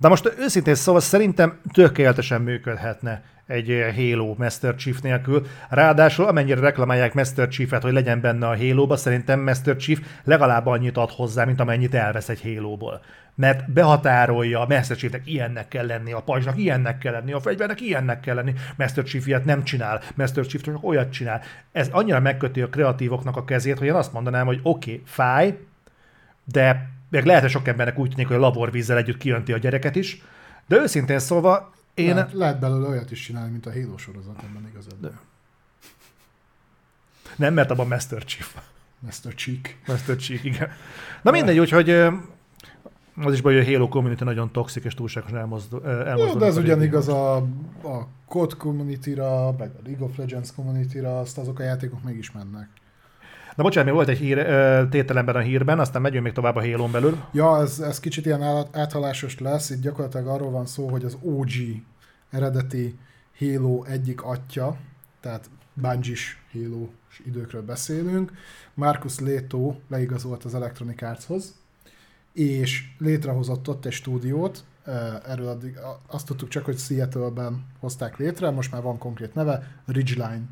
De 0.00 0.08
most 0.08 0.34
őszintén 0.38 0.74
szóval 0.74 1.00
szerintem 1.00 1.60
tökéletesen 1.72 2.40
működhetne 2.40 3.22
egy 3.46 3.70
eh, 3.70 3.96
Halo 3.96 4.34
Master 4.38 4.74
Chief 4.74 5.00
nélkül. 5.00 5.46
Ráadásul 5.68 6.24
amennyire 6.24 6.60
reklamálják 6.60 7.14
Master 7.14 7.48
Chief-et, 7.48 7.82
hogy 7.82 7.92
legyen 7.92 8.20
benne 8.20 8.48
a 8.48 8.56
Halo-ba, 8.56 8.96
szerintem 8.96 9.40
Master 9.40 9.76
Chief 9.76 10.00
legalább 10.24 10.66
annyit 10.66 10.96
ad 10.96 11.10
hozzá, 11.10 11.44
mint 11.44 11.60
amennyit 11.60 11.94
elvesz 11.94 12.28
egy 12.28 12.42
Halo-ból. 12.42 13.00
Mert 13.34 13.72
behatárolja, 13.72 14.60
a 14.60 14.66
Master 14.68 14.96
Chiefnek 14.96 15.26
ilyennek 15.26 15.68
kell 15.68 15.86
lenni, 15.86 16.12
a 16.12 16.20
pajzsnak 16.20 16.58
ilyennek 16.58 16.98
kell 16.98 17.12
lenni, 17.12 17.32
a 17.32 17.40
fegyvernek 17.40 17.80
ilyennek 17.80 18.20
kell 18.20 18.34
lenni. 18.34 18.54
Master 18.76 19.04
Chief 19.04 19.26
ilyet 19.26 19.44
nem 19.44 19.64
csinál, 19.64 20.00
Master 20.14 20.46
Chief 20.46 20.62
csak 20.62 20.84
olyat 20.84 21.12
csinál. 21.12 21.42
Ez 21.72 21.88
annyira 21.88 22.20
megköti 22.20 22.60
a 22.60 22.68
kreatívoknak 22.68 23.36
a 23.36 23.44
kezét, 23.44 23.78
hogy 23.78 23.86
én 23.86 23.94
azt 23.94 24.12
mondanám, 24.12 24.46
hogy 24.46 24.60
oké, 24.62 24.90
okay, 24.90 25.02
fáj, 25.06 25.58
de 26.44 26.88
meg 27.10 27.24
lehet, 27.24 27.42
hogy 27.42 27.50
sok 27.50 27.68
embernek 27.68 27.98
úgy 27.98 28.10
tűnik, 28.10 28.26
hogy 28.26 28.36
a 28.36 28.40
laborvízzel 28.40 28.96
együtt 28.96 29.18
kijönti 29.18 29.52
a 29.52 29.58
gyereket 29.58 29.96
is, 29.96 30.22
de 30.66 30.76
őszintén 30.76 31.18
szólva, 31.18 31.72
én... 31.94 32.14
Lehet, 32.14 32.32
lehet 32.32 32.60
belőle 32.60 32.88
olyat 32.88 33.10
is 33.10 33.20
csinálni, 33.20 33.50
mint 33.50 33.66
a 33.66 33.72
Halo 33.72 33.96
sorozat, 33.96 34.42
ebben 34.42 34.68
igazad. 34.68 34.94
De. 35.00 35.10
Nem, 37.36 37.54
mert 37.54 37.70
abban 37.70 37.86
Master 37.86 38.24
Chief. 38.24 38.56
Master 38.98 39.34
Cheek. 39.34 39.78
Master 39.86 40.16
Chief, 40.16 40.44
igen. 40.44 40.68
Na 41.22 41.30
mindegy, 41.30 41.58
úgyhogy 41.58 41.90
az 43.16 43.32
is 43.32 43.40
baj, 43.40 43.54
hogy 43.54 43.66
a 43.66 43.72
Halo 43.72 43.88
community 43.88 44.24
nagyon 44.24 44.52
toxik 44.52 44.84
és 44.84 44.94
túlságosan 44.94 45.38
elmozdul. 45.38 45.86
elmozdul 45.86 46.26
Jó, 46.26 46.38
de 46.38 46.46
ez 46.46 46.56
ugyanigaz 46.56 47.08
a, 47.08 47.36
a 47.36 48.08
COD 48.26 48.56
community-ra, 48.56 49.54
meg 49.58 49.70
a 49.70 49.80
League 49.84 50.06
of 50.06 50.16
Legends 50.16 50.52
community-ra, 50.54 51.20
azt 51.20 51.38
azok 51.38 51.58
a 51.58 51.62
játékok 51.62 52.02
mégis 52.02 52.32
mennek. 52.32 52.68
Na 53.56 53.62
bocsánat, 53.62 53.84
még 53.84 53.94
volt 53.94 54.08
egy 54.08 54.18
hír, 54.18 54.46
tételemben 54.88 55.36
a 55.36 55.40
hírben, 55.40 55.78
aztán 55.78 56.02
megyünk 56.02 56.24
még 56.24 56.32
tovább 56.32 56.56
a 56.56 56.60
halo 56.60 56.86
belül. 56.86 57.16
Ja, 57.32 57.60
ez, 57.60 57.80
ez 57.80 58.00
kicsit 58.00 58.26
ilyen 58.26 58.42
át- 58.42 58.76
áthalásos 58.76 59.38
lesz, 59.38 59.70
itt 59.70 59.80
gyakorlatilag 59.80 60.26
arról 60.26 60.50
van 60.50 60.66
szó, 60.66 60.88
hogy 60.88 61.04
az 61.04 61.16
OG 61.20 61.50
eredeti 62.30 62.98
Halo 63.38 63.84
egyik 63.84 64.22
atya, 64.24 64.76
tehát 65.20 65.50
Bungie-s 65.74 66.36
halo 66.52 66.88
időkről 67.26 67.62
beszélünk, 67.62 68.32
Marcus 68.74 69.18
Leto 69.18 69.74
leigazolt 69.88 70.44
az 70.44 70.54
Electronic 70.54 71.02
Artshoz, 71.02 71.54
és 72.32 72.82
létrehozott 72.98 73.68
ott 73.68 73.86
egy 73.86 73.92
stúdiót, 73.92 74.64
erről 75.26 75.48
addig 75.48 75.78
azt 76.06 76.26
tudtuk 76.26 76.48
csak, 76.48 76.64
hogy 76.64 76.78
Seattle-ben 76.78 77.66
hozták 77.78 78.16
létre, 78.16 78.50
most 78.50 78.72
már 78.72 78.82
van 78.82 78.98
konkrét 78.98 79.34
neve, 79.34 79.80
Ridgeline, 79.86 80.42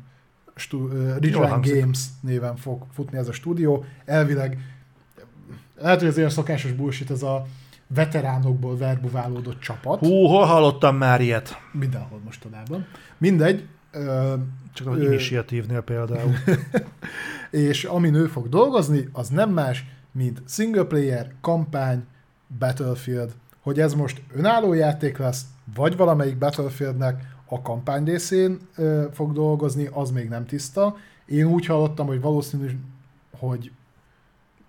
stu, 0.59 0.87
Ridgeline 1.19 1.59
Games 1.61 1.99
néven 2.21 2.55
fog 2.55 2.85
futni 2.93 3.17
ez 3.17 3.27
a 3.27 3.31
stúdió. 3.31 3.85
Elvileg, 4.05 4.57
lehet, 5.75 5.99
hogy 5.99 6.07
ez 6.07 6.17
ilyen 6.17 6.29
szokásos 6.29 6.71
bullshit, 6.71 7.11
ez 7.11 7.23
a 7.23 7.45
veteránokból 7.87 8.77
verbuválódott 8.77 9.59
csapat. 9.59 9.99
Hú, 9.99 10.25
hol 10.25 10.45
hallottam 10.45 10.95
már 10.97 11.21
ilyet? 11.21 11.61
Mindenhol 11.71 12.19
mostanában. 12.23 12.85
Mindegy. 13.17 13.67
Csak 14.73 14.87
az 14.87 15.01
initiatívnél 15.01 15.81
például. 15.81 16.33
és 17.69 17.83
amin 17.83 18.13
ő 18.13 18.25
fog 18.27 18.49
dolgozni, 18.49 19.09
az 19.11 19.29
nem 19.29 19.49
más, 19.49 19.85
mint 20.11 20.41
single 20.47 20.83
player, 20.83 21.31
kampány, 21.41 22.03
Battlefield. 22.59 23.31
Hogy 23.59 23.79
ez 23.79 23.93
most 23.93 24.21
önálló 24.33 24.73
játék 24.73 25.17
lesz, 25.17 25.45
vagy 25.75 25.97
valamelyik 25.97 26.37
Battlefieldnek 26.37 27.37
a 27.49 27.61
kampány 27.61 28.03
részén 28.03 28.59
fog 29.11 29.33
dolgozni, 29.33 29.89
az 29.91 30.11
még 30.11 30.29
nem 30.29 30.45
tiszta. 30.45 30.95
Én 31.25 31.45
úgy 31.45 31.65
hallottam, 31.65 32.07
hogy 32.07 32.21
valószínű, 32.21 32.79
hogy 33.39 33.71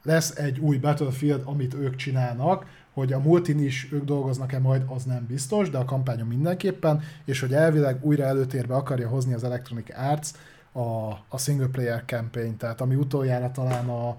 lesz 0.02 0.36
egy 0.36 0.58
új 0.58 0.76
Battlefield, 0.76 1.42
amit 1.44 1.74
ők 1.74 1.96
csinálnak, 1.96 2.66
hogy 2.92 3.12
a 3.12 3.18
multin 3.18 3.58
is 3.58 3.88
ők 3.92 4.04
dolgoznak-e 4.04 4.58
majd, 4.58 4.82
az 4.86 5.04
nem 5.04 5.26
biztos, 5.26 5.70
de 5.70 5.78
a 5.78 5.84
kampányon 5.84 6.26
mindenképpen, 6.26 7.02
és 7.24 7.40
hogy 7.40 7.52
elvileg 7.52 8.04
újra 8.04 8.24
előtérbe 8.24 8.74
akarja 8.74 9.08
hozni 9.08 9.34
az 9.34 9.44
Electronic 9.44 9.98
Arts 9.98 10.28
a, 10.72 11.10
a 11.28 11.38
single 11.38 11.66
player 11.66 12.02
campaign, 12.06 12.56
tehát 12.56 12.80
ami 12.80 12.94
utoljára 12.94 13.50
talán 13.50 13.88
a 13.88 14.16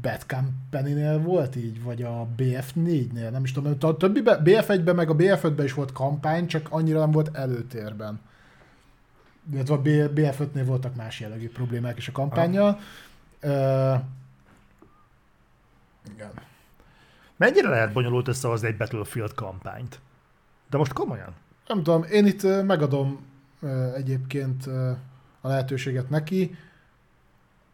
Bad 0.00 0.26
Company-nél 0.26 1.18
volt 1.18 1.56
így, 1.56 1.82
vagy 1.82 2.02
a 2.02 2.28
BF4-nél, 2.36 3.30
nem 3.30 3.44
is 3.44 3.52
tudom, 3.52 3.76
a 3.80 3.96
többi 3.96 4.22
BF1-ben 4.24 4.94
meg 4.94 5.10
a 5.10 5.16
BF5-ben 5.16 5.64
is 5.64 5.72
volt 5.72 5.92
kampány, 5.92 6.46
csak 6.46 6.66
annyira 6.70 6.98
nem 6.98 7.10
volt 7.10 7.36
előtérben. 7.36 8.20
Illetve 9.52 9.74
a 9.74 9.82
BF5-nél 9.82 10.62
voltak 10.64 10.94
más 10.94 11.20
jellegű 11.20 11.50
problémák 11.50 11.98
is 11.98 12.08
a 12.08 12.12
kampányjal. 12.12 12.78
Uh, 13.42 14.00
igen. 16.12 16.30
Mennyire 17.36 17.68
lehet 17.68 17.92
bonyolult 17.92 18.28
összehozni 18.28 18.68
egy 18.68 18.76
Battlefield 18.76 19.34
kampányt? 19.34 20.00
De 20.70 20.76
most 20.76 20.92
komolyan? 20.92 21.34
Nem 21.66 21.82
tudom, 21.82 22.02
én 22.02 22.26
itt 22.26 22.42
megadom 22.42 23.26
egyébként 23.94 24.66
a 25.40 25.48
lehetőséget 25.48 26.10
neki. 26.10 26.56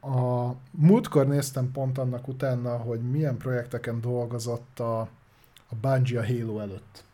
A 0.07 0.55
múltkor 0.71 1.27
néztem 1.27 1.73
pont 1.73 1.99
annak 1.99 2.29
utána, 2.29 2.77
hogy 2.77 3.01
milyen 3.11 3.37
projekteken 3.37 4.01
dolgozott 4.01 4.81
a, 4.81 5.01
a 5.69 5.75
Bungie 5.81 6.21
a 6.21 6.27
Halo 6.27 6.59
előtt. 6.59 7.05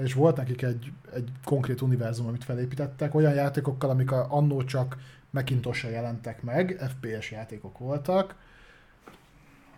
És 0.00 0.14
volt 0.14 0.36
nekik 0.36 0.62
egy, 0.62 0.92
egy 1.14 1.32
konkrét 1.44 1.80
univerzum, 1.80 2.26
amit 2.26 2.44
felépítettek, 2.44 3.14
olyan 3.14 3.34
játékokkal, 3.34 3.90
amik 3.90 4.12
annó 4.12 4.64
csak 4.64 4.96
macintosh 5.30 5.90
jelentek 5.90 6.42
meg, 6.42 6.80
FPS 6.88 7.30
játékok 7.30 7.78
voltak. 7.78 8.34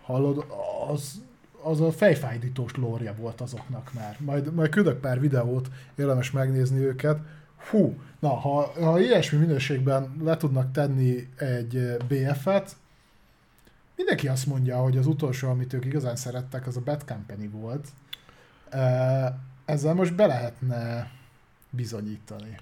Hallod, 0.03 0.47
az 0.89 1.21
az 1.63 1.81
a 1.81 1.93
fejfájdítós 1.93 2.75
lórja 2.75 3.15
volt 3.19 3.41
azoknak 3.41 3.93
már. 3.93 4.17
Majd, 4.19 4.55
majd 4.55 4.71
küldök 4.71 5.01
pár 5.01 5.21
videót, 5.21 5.69
érdemes 5.95 6.31
megnézni 6.31 6.79
őket. 6.79 7.19
Hú, 7.69 7.99
na, 8.19 8.29
ha, 8.29 8.73
ha 8.81 9.01
ilyesmi 9.01 9.39
minőségben 9.39 10.17
le 10.23 10.37
tudnak 10.37 10.73
tenni 10.73 11.29
egy 11.37 11.77
eh, 11.77 11.97
BF-et, 12.09 12.77
mindenki 13.97 14.29
azt 14.29 14.47
mondja, 14.47 14.77
hogy 14.77 14.97
az 14.97 15.07
utolsó, 15.07 15.49
amit 15.49 15.73
ők 15.73 15.85
igazán 15.85 16.17
szerettek, 16.17 16.67
az 16.67 16.77
a 16.77 16.81
Bad 16.81 17.05
Company 17.05 17.51
volt. 17.51 17.89
Eh, 18.69 19.33
ezzel 19.65 19.95
most 19.95 20.15
be 20.15 20.27
lehetne 20.27 21.11
bizonyítani. 21.71 22.57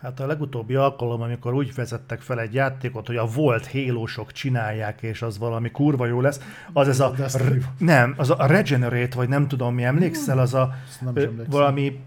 Hát 0.00 0.20
a 0.20 0.26
legutóbbi 0.26 0.74
alkalom, 0.74 1.20
amikor 1.22 1.54
úgy 1.54 1.74
vezettek 1.74 2.20
fel 2.20 2.40
egy 2.40 2.54
játékot, 2.54 3.06
hogy 3.06 3.16
a 3.16 3.26
volt 3.26 3.66
hélósok 3.66 4.32
csinálják, 4.32 5.02
és 5.02 5.22
az 5.22 5.38
valami 5.38 5.70
kurva 5.70 6.06
jó 6.06 6.20
lesz, 6.20 6.40
az 6.72 6.88
ez 6.88 7.00
a... 7.00 7.14
R- 7.36 7.64
nem, 7.78 8.14
az 8.16 8.30
a 8.30 8.46
Regenerate, 8.46 9.16
vagy 9.16 9.28
nem 9.28 9.48
tudom 9.48 9.74
mi, 9.74 9.84
emlékszel, 9.84 10.38
az 10.38 10.54
a 10.54 10.74
ö, 11.14 11.30
valami 11.46 12.00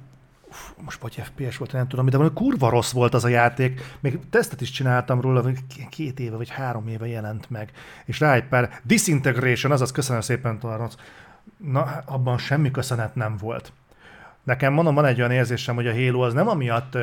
most 0.84 1.02
vagy 1.02 1.22
FPS 1.24 1.58
volt, 1.58 1.72
nem 1.72 1.88
tudom, 1.88 2.06
de 2.06 2.18
valami 2.18 2.36
kurva 2.36 2.70
rossz 2.70 2.92
volt 2.92 3.14
az 3.14 3.24
a 3.24 3.28
játék. 3.28 3.98
Még 4.00 4.20
tesztet 4.30 4.62
is 4.62 4.72
csináltam 4.72 5.22
róla, 5.22 5.44
két 5.90 6.20
éve 6.20 6.36
vagy 6.36 6.50
három 6.50 6.88
éve 6.88 7.08
jelent 7.08 7.50
meg. 7.50 7.72
És 8.06 8.20
rá 8.20 8.34
egy 8.34 8.48
pár 8.48 8.80
Disintegration, 8.84 9.72
azaz 9.72 9.92
köszönöm 9.92 10.22
szépen, 10.22 10.60
Tarnoc. 10.60 10.96
Na, 11.58 11.82
abban 12.06 12.38
semmi 12.38 12.72
köszönet 12.72 13.16
nem 13.16 13.38
volt. 13.38 13.72
Nekem 14.44 14.74
mondom, 14.74 14.96
van 14.96 15.06
egy 15.06 15.20
olyan 15.20 15.32
érzésem, 15.32 15.76
hogy 15.76 15.88
a 15.88 15.94
Halo 15.94 16.22
az 16.22 16.34
nem 16.34 16.48
amiatt 16.48 16.98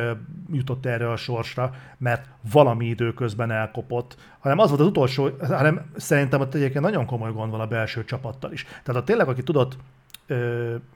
jutott 0.53 0.87
erre 0.87 1.11
a 1.11 1.17
sorsra, 1.17 1.75
mert 1.99 2.29
valami 2.53 2.87
időközben 2.87 3.51
elkopott, 3.51 4.17
hanem 4.39 4.59
az 4.59 4.69
volt 4.69 4.81
az 4.81 4.87
utolsó, 4.87 5.31
hanem 5.41 5.91
szerintem 5.97 6.41
ott 6.41 6.55
egyébként 6.55 6.85
nagyon 6.85 7.07
komoly 7.07 7.33
gond 7.33 7.51
van 7.51 7.61
a 7.61 7.67
belső 7.67 8.05
csapattal 8.05 8.53
is. 8.53 8.65
Tehát 8.65 9.01
a 9.01 9.05
tényleg, 9.05 9.29
aki 9.29 9.43
tudott 9.43 9.77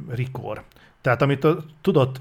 Rikor, 0.09 0.63
tehát 1.01 1.23
amit 1.23 1.47
tudott 1.81 2.21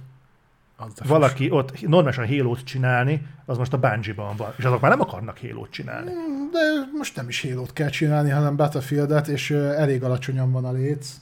valaki 1.05 1.51
ott 1.51 1.87
normálisan 1.87 2.27
halo 2.27 2.55
csinálni, 2.55 3.27
az 3.45 3.57
most 3.57 3.73
a 3.73 3.79
Bungie-ban 3.79 4.35
van, 4.35 4.53
és 4.57 4.63
azok 4.63 4.81
már 4.81 4.91
nem 4.91 5.01
akarnak 5.01 5.39
halo 5.39 5.67
csinálni. 5.67 6.11
Mm, 6.11 6.51
de 6.51 6.59
most 6.97 7.15
nem 7.15 7.27
is 7.27 7.41
halo 7.41 7.65
kell 7.73 7.89
csinálni, 7.89 8.29
hanem 8.29 8.55
Battlefield-et, 8.55 9.27
és 9.27 9.51
elég 9.51 10.03
alacsonyan 10.03 10.51
van 10.51 10.65
a 10.65 10.71
léc. 10.71 11.15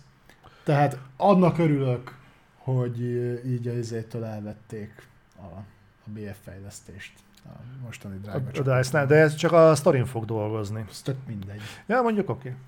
Tehát 0.63 0.97
annak 1.17 1.57
örülök, 1.57 2.15
hogy 2.57 3.01
így 3.45 3.67
a 3.67 3.71
izétől 3.71 4.23
elvették 4.23 5.07
a, 5.37 5.57
a 6.05 6.09
BF 6.09 6.37
fejlesztést 6.43 7.13
a 7.45 7.49
mostani 7.83 8.17
drága 8.21 8.49
a, 8.53 8.77
dice 8.77 9.05
de 9.05 9.15
ez 9.15 9.35
csak 9.35 9.51
a 9.51 9.75
sztorin 9.75 10.05
fog 10.05 10.25
dolgozni. 10.25 10.85
Ez 10.89 11.01
tök 11.01 11.15
mindegy. 11.27 11.61
Ja, 11.85 12.01
mondjuk 12.01 12.29
oké. 12.29 12.49
Okay. 12.49 12.59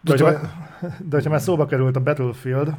De, 0.00 0.14
de, 0.14 0.24
hogyha, 0.24 0.48
de 0.98 1.16
hogyha 1.16 1.30
már 1.30 1.40
szóba 1.40 1.66
került 1.66 1.96
a 1.96 2.00
Battlefield, 2.00 2.74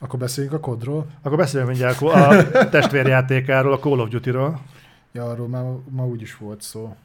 akkor 0.00 0.18
beszéljünk 0.18 0.56
a 0.56 0.60
kodról. 0.60 1.06
Akkor 1.22 1.38
beszéljünk 1.38 1.70
mindjárt 1.70 2.02
a 2.02 2.68
testvérjátékáról, 2.68 3.72
a 3.72 3.78
Call 3.78 3.98
of 4.00 4.08
Duty-ról. 4.08 4.60
Ja, 5.12 5.24
arról 5.24 5.48
már, 5.48 5.64
már 5.90 6.06
úgy 6.06 6.22
is 6.22 6.36
volt 6.36 6.62
szó. 6.62 6.96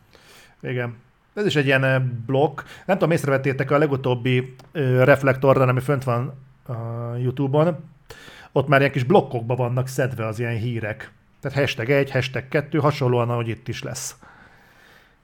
Igen. 0.62 0.96
Ez 1.34 1.46
is 1.46 1.56
egy 1.56 1.66
ilyen 1.66 2.24
blokk. 2.26 2.62
Nem 2.86 2.98
tudom, 2.98 3.12
észrevettétek 3.12 3.72
a 3.72 3.78
legutóbbi 3.78 4.56
uh, 4.74 5.04
reflektorra, 5.04 5.62
ami 5.62 5.80
fönt 5.80 6.04
van 6.04 6.34
a 6.66 6.74
YouTube-on, 7.16 7.78
ott 8.52 8.68
már 8.68 8.80
ilyen 8.80 8.92
kis 8.92 9.04
blokkokba 9.04 9.56
vannak 9.56 9.88
szedve 9.88 10.28
az 10.28 10.40
ilyen 10.40 10.58
hírek. 10.58 11.12
Tehát 11.40 11.58
hashtag 11.58 11.90
1, 11.90 12.12
hashtag 12.12 12.48
2, 12.48 12.78
hasonlóan, 12.78 13.30
ahogy 13.30 13.48
itt 13.48 13.68
is 13.68 13.84
lesz. 13.84 14.16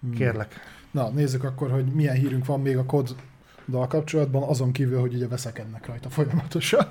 Hmm. 0.01 0.13
Kérlek. 0.13 0.55
Na, 0.91 1.09
nézzük 1.09 1.43
akkor, 1.43 1.71
hogy 1.71 1.85
milyen 1.85 2.15
hírünk 2.15 2.45
van 2.45 2.61
még 2.61 2.77
a 2.77 2.85
koddal 2.85 3.87
kapcsolatban, 3.87 4.43
azon 4.43 4.71
kívül, 4.71 4.99
hogy 4.99 5.13
ugye 5.13 5.27
veszekednek 5.27 5.85
rajta 5.85 6.09
folyamatosan. 6.09 6.87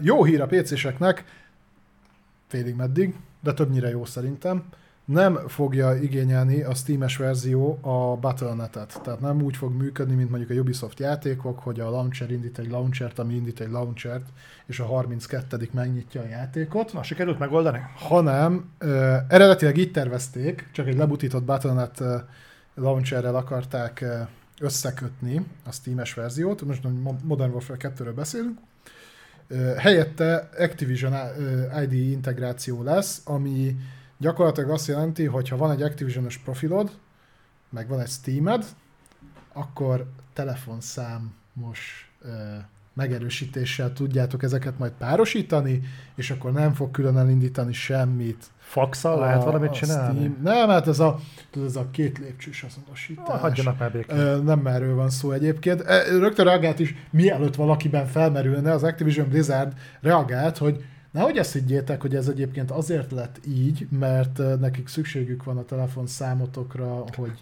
Jó 0.00 0.24
hír 0.24 0.40
a 0.40 0.46
PC-seknek, 0.46 1.24
félig 2.46 2.74
meddig, 2.74 3.14
de 3.42 3.52
többnyire 3.52 3.88
jó 3.88 4.04
szerintem 4.04 4.64
nem 5.08 5.38
fogja 5.46 5.94
igényelni 5.94 6.62
a 6.62 6.74
Steam-es 6.74 7.16
verzió 7.16 7.78
a 7.80 8.16
Battle.net-et. 8.16 9.00
Tehát 9.02 9.20
nem 9.20 9.42
úgy 9.42 9.56
fog 9.56 9.72
működni, 9.72 10.14
mint 10.14 10.30
mondjuk 10.30 10.50
a 10.50 10.54
Ubisoft 10.54 10.98
játékok, 10.98 11.58
hogy 11.58 11.80
a 11.80 11.90
launcher 11.90 12.30
indít 12.30 12.58
egy 12.58 12.70
launchert, 12.70 13.18
ami 13.18 13.34
indít 13.34 13.60
egy 13.60 13.70
launchert, 13.70 14.26
és 14.66 14.80
a 14.80 14.84
32 14.84 15.68
megnyitja 15.72 16.20
a 16.20 16.26
játékot. 16.26 16.92
Na, 16.92 17.02
sikerült 17.02 17.38
megoldani? 17.38 17.78
Hanem 17.96 18.70
uh, 18.80 18.88
eredetileg 19.28 19.76
így 19.76 19.90
tervezték, 19.90 20.68
csak 20.72 20.86
egy 20.86 20.96
lebutított 20.96 21.44
Battle.net 21.44 22.02
launcherrel 22.74 23.36
akarták 23.36 24.04
összekötni 24.60 25.46
a 25.66 25.72
Steam-es 25.72 26.14
verziót, 26.14 26.62
most 26.62 26.82
Modern 27.22 27.52
Warfare 27.52 27.92
2-ről 27.96 28.12
beszélünk, 28.14 28.58
helyette 29.78 30.48
Activision 30.58 31.14
ID 31.82 31.92
integráció 31.92 32.82
lesz, 32.82 33.20
ami 33.24 33.76
Gyakorlatilag 34.18 34.70
azt 34.70 34.86
jelenti, 34.86 35.24
hogy 35.24 35.48
ha 35.48 35.56
van 35.56 35.70
egy 35.70 35.82
Activision-os 35.82 36.38
profilod, 36.38 36.90
meg 37.68 37.88
van 37.88 38.00
egy 38.00 38.08
Steamed, 38.08 38.64
akkor 39.52 40.10
telefonszámos 40.32 42.12
megerősítéssel 42.98 43.92
tudjátok 43.92 44.42
ezeket 44.42 44.78
majd 44.78 44.92
párosítani, 44.98 45.80
és 46.14 46.30
akkor 46.30 46.52
nem 46.52 46.74
fog 46.74 46.90
külön 46.90 47.18
elindítani 47.18 47.72
semmit. 47.72 48.44
Faxal 48.58 49.18
lehet 49.18 49.44
valamit 49.44 49.72
csinálni? 49.72 50.18
Steam. 50.18 50.36
Nem, 50.42 50.68
hát 50.68 50.88
ez 50.88 50.98
a, 50.98 51.18
ez 51.64 51.76
a 51.76 51.88
két 51.90 52.18
lépcsős 52.18 52.62
azonosítás. 52.62 53.26
Ah, 53.26 53.40
hagyjanak 53.40 53.78
már 53.78 53.92
békén. 53.92 54.42
Nem 54.42 54.66
erről 54.66 54.94
van 54.94 55.10
szó 55.10 55.32
egyébként. 55.32 55.84
Rögtön 56.18 56.44
reagált 56.44 56.78
is, 56.78 56.94
mielőtt 57.10 57.54
valakiben 57.54 58.06
felmerülne, 58.06 58.72
az 58.72 58.82
Activision 58.82 59.28
Blizzard 59.28 59.72
reagált, 60.00 60.58
hogy 60.58 60.84
Nehogy 61.10 61.38
ezt 61.38 61.52
higgyétek, 61.52 62.00
hogy 62.00 62.14
ez 62.14 62.28
egyébként 62.28 62.70
azért 62.70 63.12
lett 63.12 63.40
így, 63.46 63.86
mert 63.98 64.60
nekik 64.60 64.88
szükségük 64.88 65.44
van 65.44 65.56
a 65.56 65.64
telefonszámotokra, 65.64 67.04
hogy 67.16 67.32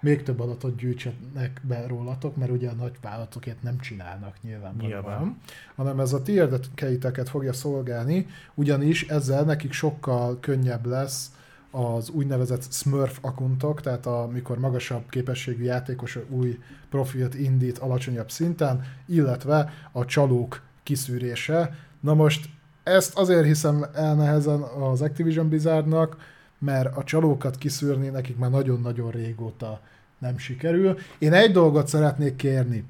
még 0.00 0.22
több 0.22 0.40
adatot 0.40 0.76
gyűjtsenek 0.76 1.60
be 1.62 1.86
rólatok, 1.86 2.36
mert 2.36 2.50
ugye 2.50 2.68
a 2.68 2.74
nagy 2.74 2.98
vállalatokért 3.02 3.62
nem 3.62 3.78
csinálnak 3.78 4.36
nyilván. 4.42 4.74
Nyilván. 4.80 5.36
Hanem 5.74 6.00
ez 6.00 6.12
a 6.12 6.22
ti 6.22 6.32
érdekeiteket 6.32 7.28
fogja 7.28 7.52
szolgálni, 7.52 8.26
ugyanis 8.54 9.06
ezzel 9.06 9.44
nekik 9.44 9.72
sokkal 9.72 10.40
könnyebb 10.40 10.86
lesz 10.86 11.30
az 11.70 12.08
úgynevezett 12.08 12.72
Smurf 12.72 13.18
akuntok, 13.20 13.80
tehát 13.80 14.06
amikor 14.06 14.58
magasabb 14.58 15.08
képességű 15.08 15.64
játékos 15.64 16.18
új 16.28 16.58
profilt 16.90 17.34
indít 17.34 17.78
alacsonyabb 17.78 18.30
szinten, 18.30 18.84
illetve 19.06 19.72
a 19.92 20.04
csalók 20.04 20.62
kiszűrése. 20.82 21.74
Na 22.00 22.14
most 22.14 22.48
ezt 22.82 23.18
azért 23.18 23.44
hiszem 23.44 23.86
el 23.94 24.14
nehezen 24.14 24.60
az 24.60 25.02
Activision 25.02 25.48
Blizzardnak, 25.48 26.16
mert 26.60 26.96
a 26.96 27.04
csalókat 27.04 27.56
kiszűrni 27.56 28.08
nekik 28.08 28.36
már 28.36 28.50
nagyon-nagyon 28.50 29.10
régóta 29.10 29.80
nem 30.18 30.38
sikerül. 30.38 30.98
Én 31.18 31.32
egy 31.32 31.52
dolgot 31.52 31.88
szeretnék 31.88 32.36
kérni, 32.36 32.84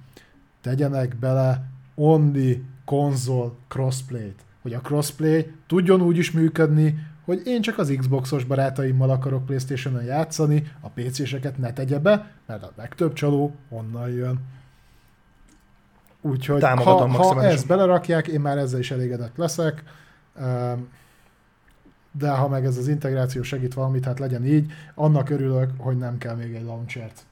tegyenek 0.61 1.17
bele 1.17 1.65
only 1.95 2.63
konzol 2.85 3.57
crossplay-t, 3.69 4.45
hogy 4.63 4.75
a 4.75 4.81
crossplay 4.81 5.53
tudjon 5.67 6.03
úgy 6.03 6.17
is 6.17 6.31
működni, 6.31 7.09
hogy 7.25 7.43
én 7.45 7.63
csak 7.63 7.79
az 7.79 7.95
Xboxos 7.99 8.45
barátaimmal 8.45 9.11
akarok 9.11 9.47
Playstation-on 9.47 10.05
játszani, 10.05 10.73
a 10.81 10.89
PC-seket 10.89 11.59
ne 11.59 11.73
tegye 11.73 11.99
be, 11.99 12.31
mert 12.47 12.63
a 12.63 12.73
legtöbb 12.77 13.13
csaló 13.13 13.55
onnan 13.69 14.09
jön. 14.09 14.39
Úgyhogy 16.21 16.63
ha, 16.63 17.09
ha 17.09 17.45
ezt 17.45 17.67
belerakják, 17.67 18.29
én 18.29 18.41
már 18.41 18.59
ezzel 18.59 18.79
is 18.79 18.91
elégedett 18.91 19.37
leszek, 19.37 19.83
de 22.13 22.31
ha 22.31 22.49
meg 22.49 22.65
ez 22.65 22.77
az 22.77 22.89
integráció 22.89 23.43
segít 23.43 23.75
valamit, 23.75 24.05
hát 24.05 24.19
legyen 24.19 24.45
így. 24.45 24.73
Annak 24.95 25.31
örülök, 25.31 25.71
hogy 25.79 25.97
nem 25.97 26.19
kell 26.19 26.35
még 26.35 26.55
egy 26.55 26.65
launchert 26.65 27.25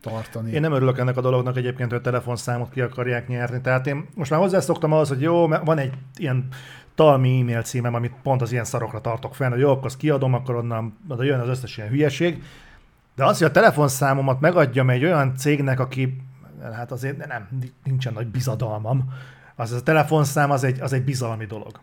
tartani. 0.00 0.50
Én 0.50 0.60
nem 0.60 0.72
örülök 0.72 0.98
ennek 0.98 1.16
a 1.16 1.20
dolognak 1.20 1.56
egyébként, 1.56 1.90
hogy 1.90 1.98
a 1.98 2.02
telefonszámot 2.02 2.70
ki 2.70 2.80
akarják 2.80 3.28
nyerni. 3.28 3.60
Tehát 3.60 3.86
én 3.86 4.06
most 4.14 4.30
már 4.30 4.40
hozzászoktam 4.40 4.92
ahhoz, 4.92 5.08
hogy 5.08 5.20
jó, 5.20 5.46
van 5.48 5.78
egy 5.78 5.92
ilyen 6.16 6.48
talmi 6.94 7.40
e-mail 7.40 7.62
címem, 7.62 7.94
amit 7.94 8.14
pont 8.22 8.42
az 8.42 8.52
ilyen 8.52 8.64
szarokra 8.64 9.00
tartok 9.00 9.34
fenn, 9.34 9.50
hogy 9.50 9.60
jó, 9.60 9.70
akkor 9.70 9.84
azt 9.84 9.96
kiadom, 9.96 10.34
akkor 10.34 10.54
onnan 10.54 10.98
oda 11.08 11.22
jön 11.22 11.40
az 11.40 11.48
összes 11.48 11.76
ilyen 11.76 11.90
hülyeség. 11.90 12.42
De 13.14 13.24
az, 13.24 13.38
hogy 13.38 13.46
a 13.46 13.50
telefonszámomat 13.50 14.40
megadjam 14.40 14.90
egy 14.90 15.04
olyan 15.04 15.36
cégnek, 15.36 15.80
aki 15.80 16.22
hát 16.72 16.92
azért 16.92 17.26
nem, 17.26 17.48
nincsen 17.84 18.12
nagy 18.12 18.26
bizadalmam, 18.26 19.12
az 19.56 19.72
a 19.72 19.82
telefonszám 19.82 20.50
az 20.50 20.64
egy, 20.64 20.80
az 20.80 20.92
egy 20.92 21.04
bizalmi 21.04 21.44
dolog. 21.44 21.80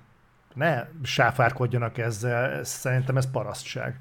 Ne 0.54 0.88
sáfárkodjanak 1.04 1.98
ezzel, 1.98 2.64
szerintem 2.64 3.18
ez 3.18 3.32
parasztság. 3.32 4.00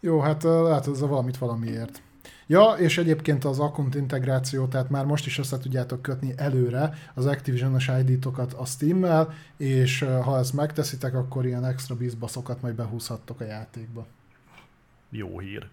Jó, 0.00 0.20
hát 0.20 0.42
lehet 0.42 0.86
ez 0.86 1.00
a 1.00 1.06
valamit 1.06 1.38
valamiért. 1.38 2.02
Ja, 2.46 2.74
és 2.78 2.98
egyébként 2.98 3.44
az 3.44 3.58
account 3.58 3.94
integráció, 3.94 4.66
tehát 4.66 4.90
már 4.90 5.04
most 5.04 5.26
is 5.26 5.38
össze 5.38 5.58
tudjátok 5.58 6.02
kötni 6.02 6.34
előre 6.36 6.94
az 7.14 7.26
Activision-os 7.26 7.90
ID-tokat 7.98 8.52
a 8.52 8.64
Steam-mel, 8.64 9.32
és 9.56 10.06
ha 10.22 10.38
ezt 10.38 10.52
megteszitek, 10.52 11.14
akkor 11.14 11.46
ilyen 11.46 11.64
extra 11.64 11.96
bizbaszokat 11.96 12.62
majd 12.62 12.74
behúzhattok 12.74 13.40
a 13.40 13.44
játékba. 13.44 14.06
Jó 15.10 15.38
hír. 15.38 15.68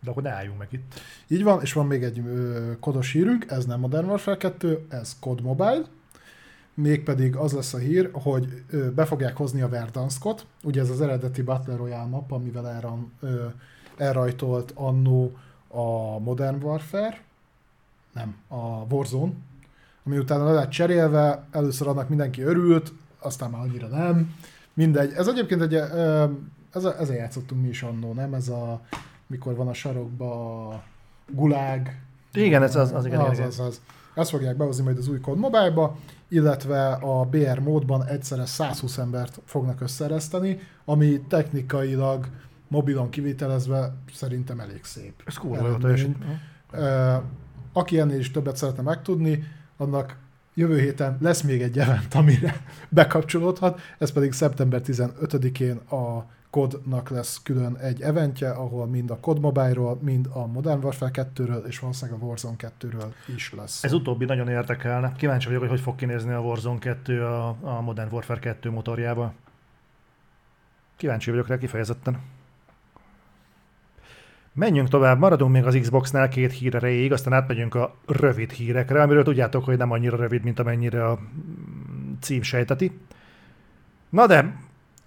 De 0.00 0.10
akkor 0.10 0.22
ne 0.22 0.30
álljunk 0.30 0.58
meg 0.58 0.68
itt. 0.70 1.00
Így 1.28 1.42
van, 1.42 1.60
és 1.60 1.72
van 1.72 1.86
még 1.86 2.02
egy 2.02 2.18
ö, 2.18 2.72
kodos 2.80 3.12
hírünk, 3.12 3.46
ez 3.48 3.64
nem 3.64 3.80
Modern 3.80 4.06
Warfare 4.06 4.36
2, 4.36 4.86
ez 4.88 5.16
Code 5.18 5.42
Mobile, 5.42 5.82
mégpedig 6.74 7.36
az 7.36 7.52
lesz 7.52 7.74
a 7.74 7.78
hír, 7.78 8.10
hogy 8.12 8.64
be 8.94 9.04
fogják 9.04 9.36
hozni 9.36 9.60
a 9.60 9.68
Verdanskot, 9.68 10.46
ugye 10.62 10.80
ez 10.80 10.90
az 10.90 11.00
eredeti 11.00 11.42
Battle 11.42 11.76
Royale 11.76 12.08
map, 12.08 12.32
amivel 12.32 12.68
elran, 12.68 13.12
elrajtolt 13.96 14.72
annó 14.74 15.36
a 15.68 16.18
Modern 16.18 16.62
Warfare, 16.62 17.20
nem, 18.12 18.36
a 18.48 18.56
Warzone, 18.90 19.32
ami 20.06 20.18
utána 20.18 20.44
le 20.44 20.52
lett 20.52 20.70
cserélve, 20.70 21.46
először 21.50 21.88
annak 21.88 22.08
mindenki 22.08 22.42
örült, 22.42 22.92
aztán 23.18 23.50
már 23.50 23.60
annyira 23.60 23.86
nem. 23.86 24.34
Mindegy. 24.74 25.12
Ez 25.12 25.26
egyébként 25.26 25.60
egy, 25.60 25.74
ezzel, 25.74 26.94
ezzel 26.98 27.16
játszottunk 27.16 27.62
mi 27.62 27.68
is 27.68 27.82
annó, 27.82 28.12
nem? 28.12 28.34
Ez 28.34 28.48
a, 28.48 28.80
mikor 29.26 29.54
van 29.54 29.68
a 29.68 29.74
sarokba 29.74 30.68
a 30.68 30.82
gulág. 31.28 32.02
Igen, 32.32 32.62
ez 32.62 32.76
az, 32.76 32.92
az, 32.92 33.06
igen, 33.06 33.20
az, 33.20 33.38
az, 33.38 33.60
az. 33.60 33.80
Ezt 34.14 34.30
fogják 34.30 34.56
behozni 34.56 34.84
majd 34.84 34.98
az 34.98 35.08
új 35.08 35.20
kód 35.20 35.38
mobile 35.38 35.90
illetve 36.28 36.92
a 36.92 37.24
BR 37.24 37.58
módban 37.58 38.06
egyszerre 38.06 38.46
120 38.46 38.98
embert 38.98 39.40
fognak 39.44 39.80
összereszteni, 39.80 40.58
ami 40.84 41.20
technikailag 41.28 42.28
mobilon 42.68 43.10
kivitelezve 43.10 43.94
szerintem 44.14 44.60
elég 44.60 44.84
szép. 44.84 45.22
Ez 45.24 45.36
kurva 45.36 45.68
jó. 45.68 46.08
Aki 47.72 47.98
ennél 47.98 48.18
is 48.18 48.30
többet 48.30 48.56
szeretne 48.56 48.82
megtudni, 48.82 49.44
annak 49.76 50.16
jövő 50.54 50.78
héten 50.78 51.16
lesz 51.20 51.42
még 51.42 51.62
egy 51.62 51.78
event, 51.78 52.14
amire 52.14 52.64
bekapcsolódhat, 52.88 53.80
ez 53.98 54.12
pedig 54.12 54.32
szeptember 54.32 54.80
15-én 54.84 55.76
a 55.76 56.26
kodnak 56.52 57.10
lesz 57.10 57.42
külön 57.42 57.76
egy 57.76 58.00
eventje, 58.00 58.50
ahol 58.50 58.86
mind 58.86 59.10
a 59.10 59.18
Cod 59.20 59.40
Mobile-ról, 59.40 59.98
mind 60.02 60.28
a 60.32 60.46
Modern 60.46 60.84
Warfare 60.84 61.10
2-ről, 61.14 61.64
és 61.66 61.78
valószínűleg 61.78 62.20
a 62.20 62.24
Warzone 62.24 62.56
2-ről 62.58 63.12
is 63.34 63.52
lesz. 63.52 63.84
Ez 63.84 63.92
utóbbi 63.92 64.24
nagyon 64.24 64.48
érdekelne. 64.48 65.12
Kíváncsi 65.16 65.46
vagyok, 65.46 65.60
hogy 65.60 65.70
hogy 65.70 65.80
fog 65.80 65.94
kinézni 65.94 66.32
a 66.32 66.38
Warzone 66.38 66.78
2 66.78 67.24
a, 67.24 67.56
a 67.60 67.80
Modern 67.80 68.12
Warfare 68.12 68.40
2 68.40 68.70
motorjába. 68.70 69.32
Kíváncsi 70.96 71.30
vagyok 71.30 71.46
rá 71.46 71.58
kifejezetten. 71.58 72.20
Menjünk 74.52 74.88
tovább, 74.88 75.18
maradunk 75.18 75.52
még 75.52 75.64
az 75.64 75.78
Xboxnál 75.80 76.28
két 76.28 76.52
hír 76.52 76.74
erejéig, 76.74 77.12
aztán 77.12 77.32
átmegyünk 77.32 77.74
a 77.74 77.94
rövid 78.06 78.50
hírekre, 78.50 79.02
amiről 79.02 79.24
tudjátok, 79.24 79.64
hogy 79.64 79.76
nem 79.76 79.90
annyira 79.90 80.16
rövid, 80.16 80.42
mint 80.42 80.58
amennyire 80.58 81.08
a 81.08 81.18
cím 82.20 82.42
sejteti. 82.42 83.00
Na 84.08 84.26
de, 84.26 84.56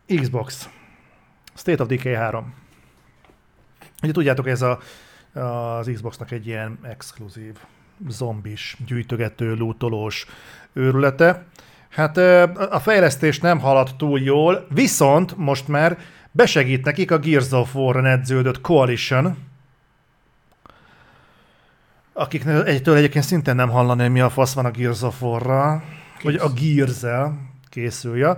Xbox. 0.05 0.69
State 1.55 1.81
of 1.81 1.87
Decay 1.87 2.13
3. 2.13 2.53
Ugye 4.03 4.11
tudjátok, 4.11 4.47
ez 4.47 4.61
a, 4.61 4.79
az 5.33 5.89
Xboxnak 5.93 6.31
egy 6.31 6.47
ilyen 6.47 6.79
exkluzív, 6.81 7.55
zombis, 8.07 8.77
gyűjtögető, 8.85 9.53
lootolós 9.53 10.25
őrülete. 10.73 11.45
Hát 11.89 12.17
a 12.71 12.79
fejlesztés 12.79 13.39
nem 13.39 13.59
haladt 13.59 13.97
túl 13.97 14.19
jól, 14.19 14.67
viszont 14.69 15.37
most 15.37 15.67
már 15.67 15.97
Besegít 16.31 16.85
nekik 16.85 17.11
a 17.11 17.17
Gears 17.17 17.51
of 17.51 17.75
War-on 17.75 18.05
edződött 18.05 18.61
Coalition, 18.61 19.37
akik 22.13 22.45
egytől 22.45 22.95
egyébként 22.95 23.25
szintén 23.25 23.55
nem 23.55 23.69
hallani, 23.69 24.07
mi 24.07 24.19
a 24.19 24.29
fasz 24.29 24.53
van 24.53 24.65
a 24.65 24.71
Gears 24.71 25.01
of 25.01 25.21
War-ra, 25.21 25.83
vagy 26.23 26.35
a 26.35 26.49
Gears-el 26.49 27.37
készülje. 27.69 28.37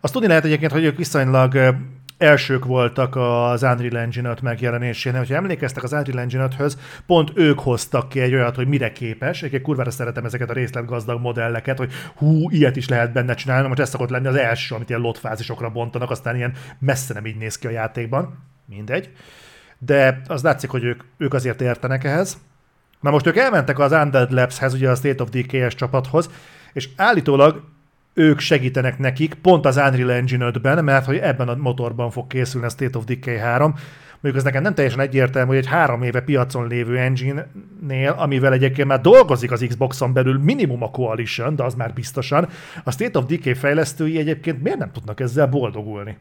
Azt 0.00 0.12
tudni 0.12 0.28
lehet 0.28 0.44
egyébként, 0.44 0.72
hogy 0.72 0.84
ők 0.84 0.96
viszonylag 0.96 1.76
elsők 2.22 2.64
voltak 2.64 3.16
az 3.16 3.62
Unreal 3.62 3.98
Engine 3.98 4.30
5 4.30 4.40
megjelenésénél. 4.40 5.18
Hogyha 5.18 5.34
emlékeztek 5.34 5.82
az 5.82 5.92
Unreal 5.92 6.20
Engine 6.20 6.48
5-höz, 6.50 6.72
pont 7.06 7.30
ők 7.34 7.58
hoztak 7.58 8.08
ki 8.08 8.20
egy 8.20 8.34
olyat, 8.34 8.56
hogy 8.56 8.66
mire 8.66 8.92
képes. 8.92 9.42
Egy 9.42 9.60
kurvára 9.60 9.90
szeretem 9.90 10.24
ezeket 10.24 10.50
a 10.50 10.52
részletgazdag 10.52 11.20
modelleket, 11.20 11.78
hogy 11.78 11.92
hú, 12.16 12.50
ilyet 12.50 12.76
is 12.76 12.88
lehet 12.88 13.12
benne 13.12 13.34
csinálni. 13.34 13.68
Most 13.68 13.80
ez 13.80 13.88
szokott 13.88 14.10
lenni 14.10 14.26
az 14.26 14.34
első, 14.34 14.74
amit 14.74 14.88
ilyen 14.88 15.00
lotfázisokra 15.00 15.70
bontanak, 15.70 16.10
aztán 16.10 16.36
ilyen 16.36 16.52
messze 16.78 17.14
nem 17.14 17.26
így 17.26 17.36
néz 17.36 17.58
ki 17.58 17.66
a 17.66 17.70
játékban. 17.70 18.38
Mindegy. 18.64 19.10
De 19.78 20.22
az 20.26 20.42
látszik, 20.42 20.70
hogy 20.70 20.84
ők, 20.84 21.02
ők 21.16 21.34
azért 21.34 21.60
értenek 21.60 22.04
ehhez. 22.04 22.38
Na 23.00 23.10
most 23.10 23.26
ők 23.26 23.36
elmentek 23.36 23.78
az 23.78 23.92
Undead 23.92 24.32
Labs-hez, 24.32 24.74
ugye 24.74 24.90
a 24.90 24.94
State 24.94 25.22
of 25.22 25.28
Decay-es 25.28 25.74
csapathoz, 25.74 26.30
és 26.72 26.88
állítólag 26.96 27.62
ők 28.14 28.38
segítenek 28.38 28.98
nekik, 28.98 29.34
pont 29.34 29.66
az 29.66 29.76
Unreal 29.76 30.12
Engine 30.12 30.50
5-ben, 30.52 30.84
mert 30.84 31.04
hogy 31.04 31.16
ebben 31.16 31.48
a 31.48 31.56
motorban 31.56 32.10
fog 32.10 32.26
készülni 32.26 32.66
a 32.66 32.70
State 32.70 32.98
of 32.98 33.04
Decay 33.04 33.36
3. 33.36 33.74
Mondjuk 34.20 34.36
ez 34.36 34.42
nekem 34.42 34.62
nem 34.62 34.74
teljesen 34.74 35.00
egyértelmű, 35.00 35.48
hogy 35.48 35.58
egy 35.58 35.66
három 35.66 36.02
éve 36.02 36.20
piacon 36.20 36.66
lévő 36.66 36.98
engine-nél, 36.98 38.10
amivel 38.10 38.52
egyébként 38.52 38.88
már 38.88 39.00
dolgozik 39.00 39.50
az 39.50 39.64
Xboxon 39.68 40.12
belül 40.12 40.38
minimum 40.38 40.82
a 40.82 40.90
Coalition, 40.90 41.56
de 41.56 41.62
az 41.62 41.74
már 41.74 41.92
biztosan, 41.92 42.48
a 42.84 42.90
State 42.90 43.18
of 43.18 43.24
Decay 43.24 43.54
fejlesztői 43.54 44.18
egyébként 44.18 44.62
miért 44.62 44.78
nem 44.78 44.92
tudnak 44.92 45.20
ezzel 45.20 45.46
boldogulni? 45.46 46.18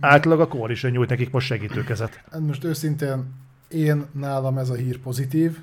Átlag 0.00 0.40
a 0.40 0.48
Coalition 0.48 0.92
nyújt 0.92 1.08
nekik 1.08 1.30
most 1.30 1.46
segítőkezet. 1.46 2.24
Most 2.46 2.64
őszintén 2.64 3.34
én 3.68 4.04
nálam 4.12 4.58
ez 4.58 4.70
a 4.70 4.74
hír 4.74 4.98
pozitív, 4.98 5.58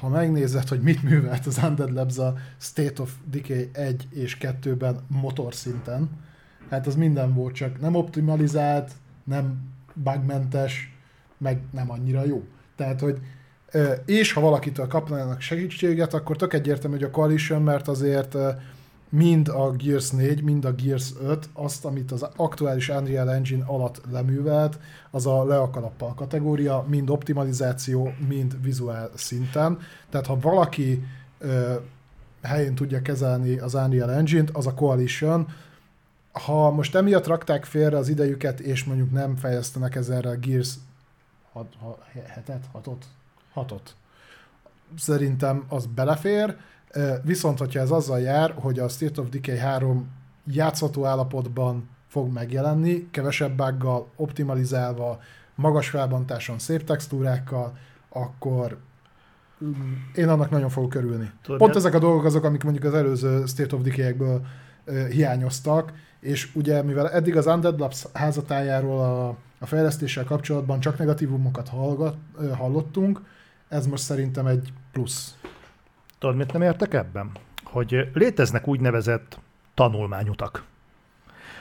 ha 0.00 0.08
megnézed, 0.08 0.68
hogy 0.68 0.80
mit 0.80 1.02
művelt 1.02 1.46
az 1.46 1.60
Undead 1.62 1.92
Labs 1.92 2.18
a 2.18 2.34
State 2.58 3.02
of 3.02 3.12
Decay 3.30 3.70
1 3.72 4.08
és 4.10 4.36
2-ben 4.40 5.00
motorszinten, 5.08 6.10
hát 6.70 6.86
az 6.86 6.94
minden 6.94 7.34
volt, 7.34 7.54
csak 7.54 7.80
nem 7.80 7.94
optimalizált, 7.94 8.92
nem 9.24 9.68
bugmentes, 9.94 10.96
meg 11.38 11.60
nem 11.70 11.90
annyira 11.90 12.24
jó. 12.24 12.44
Tehát, 12.76 13.00
hogy 13.00 13.18
és 14.04 14.32
ha 14.32 14.40
valakitől 14.40 14.86
kapnának 14.86 15.40
segítséget, 15.40 16.14
akkor 16.14 16.36
tök 16.36 16.52
egyértelmű, 16.52 16.96
hogy 16.96 17.06
a 17.06 17.10
Coalition, 17.10 17.62
mert 17.62 17.88
azért 17.88 18.36
mind 19.10 19.48
a 19.48 19.70
Gears 19.70 20.10
4, 20.10 20.42
mind 20.42 20.64
a 20.64 20.72
Gears 20.72 21.12
5 21.20 21.48
azt, 21.52 21.84
amit 21.84 22.12
az 22.12 22.26
aktuális 22.36 22.88
Unreal 22.88 23.30
Engine 23.30 23.64
alatt 23.66 24.00
leművelt, 24.10 24.78
az 25.10 25.26
a 25.26 25.44
leakalappal 25.44 26.14
kategória, 26.14 26.84
mind 26.88 27.10
optimalizáció, 27.10 28.12
mind 28.28 28.62
vizuál 28.62 29.10
szinten. 29.14 29.78
Tehát 30.10 30.26
ha 30.26 30.38
valaki 30.40 31.04
ö, 31.38 31.74
helyén 32.42 32.74
tudja 32.74 33.02
kezelni 33.02 33.58
az 33.58 33.74
Unreal 33.74 34.12
Engine-t, 34.12 34.50
az 34.50 34.66
a 34.66 34.74
Coalition. 34.74 35.48
Ha 36.32 36.70
most 36.70 36.94
emiatt 36.94 37.26
rakták 37.26 37.64
félre 37.64 37.96
az 37.96 38.08
idejüket, 38.08 38.60
és 38.60 38.84
mondjuk 38.84 39.10
nem 39.10 39.36
fejlesztenek 39.36 39.94
ezerre 39.94 40.30
a 40.30 40.36
Gears 40.36 40.74
7-et, 42.14 42.62
6-ot, 42.74 43.02
6-ot, 43.54 43.80
szerintem 44.96 45.64
az 45.68 45.86
belefér, 45.86 46.56
Viszont, 47.22 47.58
hogyha 47.58 47.80
ez 47.80 47.90
azzal 47.90 48.20
jár, 48.20 48.54
hogy 48.56 48.78
a 48.78 48.88
State 48.88 49.20
of 49.20 49.28
Decay 49.28 49.58
3 49.58 50.08
játszható 50.46 51.04
állapotban 51.04 51.88
fog 52.08 52.32
megjelenni, 52.32 53.08
kevesebb 53.10 53.56
buggal, 53.56 54.10
optimalizálva, 54.16 55.20
magas 55.54 55.88
felbontáson, 55.88 56.58
szép 56.58 56.84
textúrákkal, 56.84 57.78
akkor 58.08 58.78
mm, 59.64 59.92
én 60.14 60.28
annak 60.28 60.50
nagyon 60.50 60.68
fogok 60.68 60.94
örülni. 60.94 61.30
Tudod, 61.42 61.58
Pont 61.58 61.76
ezek 61.76 61.94
a 61.94 61.98
dolgok 61.98 62.24
azok, 62.24 62.44
amik 62.44 62.62
mondjuk 62.62 62.84
az 62.84 62.94
előző 62.94 63.46
State 63.46 63.76
of 63.76 63.82
Decay-ekből 63.82 64.46
hiányoztak, 65.10 65.92
és 66.20 66.54
ugye 66.54 66.82
mivel 66.82 67.10
eddig 67.10 67.36
az 67.36 67.46
Undead 67.46 67.78
Labs 67.78 68.04
házatájáról 68.12 69.00
a, 69.00 69.28
a 69.58 69.66
fejlesztéssel 69.66 70.24
kapcsolatban 70.24 70.80
csak 70.80 70.98
negatívumokat 70.98 71.68
hallgat, 71.68 72.16
hallottunk, 72.56 73.20
ez 73.68 73.86
most 73.86 74.02
szerintem 74.02 74.46
egy 74.46 74.72
plusz. 74.92 75.34
Tudod, 76.20 76.36
mit 76.36 76.52
nem 76.52 76.62
értek 76.62 76.94
ebben? 76.94 77.30
Hogy 77.64 78.08
léteznek 78.14 78.68
úgynevezett 78.68 79.38
tanulmányutak. 79.74 80.64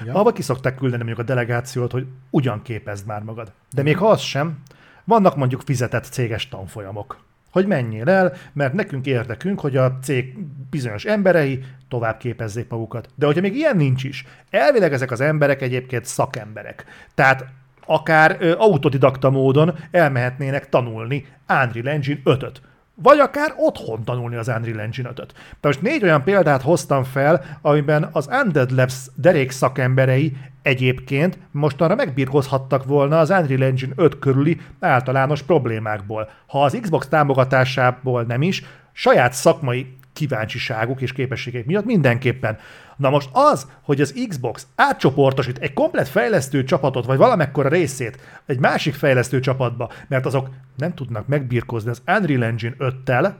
Ja. 0.05 0.13
Ahova 0.13 0.31
ki 0.31 0.41
szokták 0.41 0.75
küldeni 0.75 1.03
mondjuk 1.03 1.27
a 1.27 1.33
delegációt, 1.33 1.91
hogy 1.91 2.07
ugyan 2.29 2.61
képezd 2.61 3.05
már 3.05 3.23
magad. 3.23 3.51
De 3.71 3.83
még 3.83 3.97
ha 3.97 4.07
az 4.07 4.21
sem, 4.21 4.61
vannak 5.03 5.35
mondjuk 5.35 5.61
fizetett 5.61 6.05
céges 6.05 6.49
tanfolyamok. 6.49 7.19
Hogy 7.51 7.67
menjél 7.67 8.09
el, 8.09 8.33
mert 8.53 8.73
nekünk 8.73 9.05
érdekünk, 9.05 9.59
hogy 9.59 9.77
a 9.77 9.97
cég 10.01 10.37
bizonyos 10.69 11.05
emberei 11.05 11.63
tovább 11.87 12.17
képezzék 12.17 12.69
magukat. 12.69 13.09
De 13.15 13.25
hogyha 13.25 13.41
még 13.41 13.55
ilyen 13.55 13.77
nincs 13.77 14.03
is, 14.03 14.25
elvileg 14.49 14.93
ezek 14.93 15.11
az 15.11 15.21
emberek 15.21 15.61
egyébként 15.61 16.05
szakemberek. 16.05 16.85
Tehát 17.13 17.45
akár 17.85 18.37
ö, 18.39 18.55
autodidakta 18.57 19.29
módon 19.29 19.75
elmehetnének 19.91 20.69
tanulni 20.69 21.25
Unreal 21.47 21.87
Engine 21.87 22.19
5-öt 22.25 22.61
vagy 23.01 23.19
akár 23.19 23.53
otthon 23.57 24.03
tanulni 24.03 24.35
az 24.35 24.47
Unreal 24.47 24.79
Engine 24.79 25.09
5-öt. 25.13 25.33
Most 25.61 25.81
négy 25.81 26.03
olyan 26.03 26.23
példát 26.23 26.61
hoztam 26.61 27.03
fel, 27.03 27.43
amiben 27.61 28.09
az 28.11 28.29
Undead 28.43 28.71
Labs 28.71 28.95
derék 29.15 29.51
szakemberei 29.51 30.37
egyébként 30.61 31.39
mostanra 31.51 31.95
megbírkozhattak 31.95 32.85
volna 32.85 33.19
az 33.19 33.29
Unreal 33.29 33.63
Engine 33.63 33.93
5 33.95 34.19
körüli 34.19 34.59
általános 34.79 35.41
problémákból. 35.41 36.29
Ha 36.47 36.63
az 36.63 36.77
Xbox 36.81 37.07
támogatásából 37.07 38.23
nem 38.23 38.41
is, 38.41 38.63
saját 38.91 39.33
szakmai 39.33 39.97
kíváncsiságuk 40.19 41.01
és 41.01 41.11
képességek 41.11 41.65
miatt 41.65 41.85
mindenképpen. 41.85 42.57
Na 42.97 43.09
most 43.09 43.29
az, 43.31 43.67
hogy 43.81 44.01
az 44.01 44.25
Xbox 44.27 44.67
átcsoportosít 44.75 45.57
egy 45.57 45.73
komplet 45.73 46.07
fejlesztő 46.07 46.63
csapatot, 46.63 47.05
vagy 47.05 47.17
valamekkora 47.17 47.69
részét 47.69 48.17
egy 48.45 48.59
másik 48.59 48.93
fejlesztő 48.93 49.39
csapatba, 49.39 49.91
mert 50.07 50.25
azok 50.25 50.49
nem 50.77 50.93
tudnak 50.93 51.27
megbírkozni 51.27 51.89
az 51.89 52.01
Unreal 52.07 52.43
Engine 52.43 52.75
5-tel, 52.79 53.31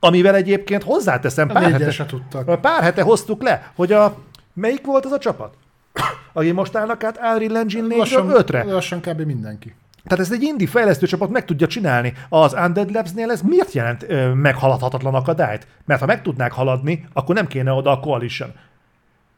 amivel 0.00 0.34
egyébként 0.34 0.82
hozzáteszem, 0.82 1.48
pár 1.48 1.70
hete, 1.70 2.06
tudtak. 2.06 2.60
pár 2.60 2.82
hete 2.82 3.02
hoztuk 3.02 3.42
le, 3.42 3.72
hogy 3.74 3.92
a 3.92 4.18
melyik 4.52 4.86
volt 4.86 5.04
az 5.04 5.12
a 5.12 5.18
csapat? 5.18 5.54
Aki 6.32 6.50
most 6.50 6.76
állnak 6.76 7.04
át 7.04 7.18
Unreal 7.34 7.56
Engine 7.56 7.94
4-ről 7.94 8.44
5-re? 8.46 8.62
Lassan 8.64 9.00
kb. 9.00 9.20
mindenki. 9.20 9.74
Tehát 10.04 10.24
ezt 10.24 10.32
egy 10.32 10.42
indie 10.42 10.68
fejlesztő 10.68 11.06
csapat 11.06 11.30
meg 11.30 11.44
tudja 11.44 11.66
csinálni. 11.66 12.12
Az 12.28 12.52
Undead 12.52 12.92
Labs-nél 12.92 13.30
ez 13.30 13.42
miért 13.42 13.72
jelent 13.72 14.04
ö, 14.08 14.32
meghaladhatatlan 14.32 15.14
akadályt? 15.14 15.66
Mert 15.84 16.00
ha 16.00 16.06
meg 16.06 16.22
tudnák 16.22 16.52
haladni, 16.52 17.06
akkor 17.12 17.34
nem 17.34 17.46
kéne 17.46 17.72
oda 17.72 17.90
a 17.90 18.00
Coalition. 18.00 18.52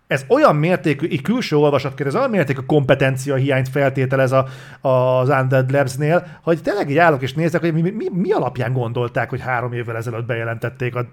Ez 0.07 0.25
olyan 0.29 0.57
mértékű, 0.57 1.09
egy 1.09 1.23
külső 1.23 1.57
olvasat 1.57 2.01
ez 2.01 2.15
olyan 2.15 2.31
mértékű 2.31 2.61
kompetencia 2.61 3.35
hiányt 3.35 3.69
feltételez 3.69 4.33
a, 4.33 4.47
az 4.89 5.29
Undead 5.29 5.71
Labs-nél, 5.71 6.27
hogy 6.43 6.63
tényleg 6.63 6.91
így 6.91 6.99
állok 6.99 7.23
és 7.23 7.35
nézek, 7.35 7.61
hogy 7.61 7.73
mi, 7.73 7.91
mi, 7.91 8.09
mi 8.13 8.31
alapján 8.33 8.73
gondolták, 8.73 9.31
hogy 9.31 9.41
három 9.41 9.73
évvel 9.73 9.97
ezelőtt 9.97 10.27
bejelentették 10.27 10.95
a 10.95 11.07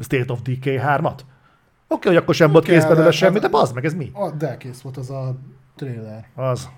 State 0.00 0.32
of 0.32 0.42
Decay 0.42 0.80
3-at? 0.82 1.06
Oké, 1.06 1.22
okay, 1.88 2.12
hogy 2.12 2.16
akkor 2.16 2.34
sem 2.34 2.52
volt 2.52 2.64
kész 2.64 2.84
belőle 2.84 3.10
semmi, 3.10 3.38
de 3.38 3.48
bazd 3.48 3.74
meg, 3.74 3.84
ez 3.84 3.94
mi? 3.94 4.10
A, 4.12 4.30
de 4.30 4.56
kész 4.56 4.80
volt 4.80 4.96
az 4.96 5.10
a 5.10 5.36
trailer. 5.76 6.26
Az. 6.34 6.68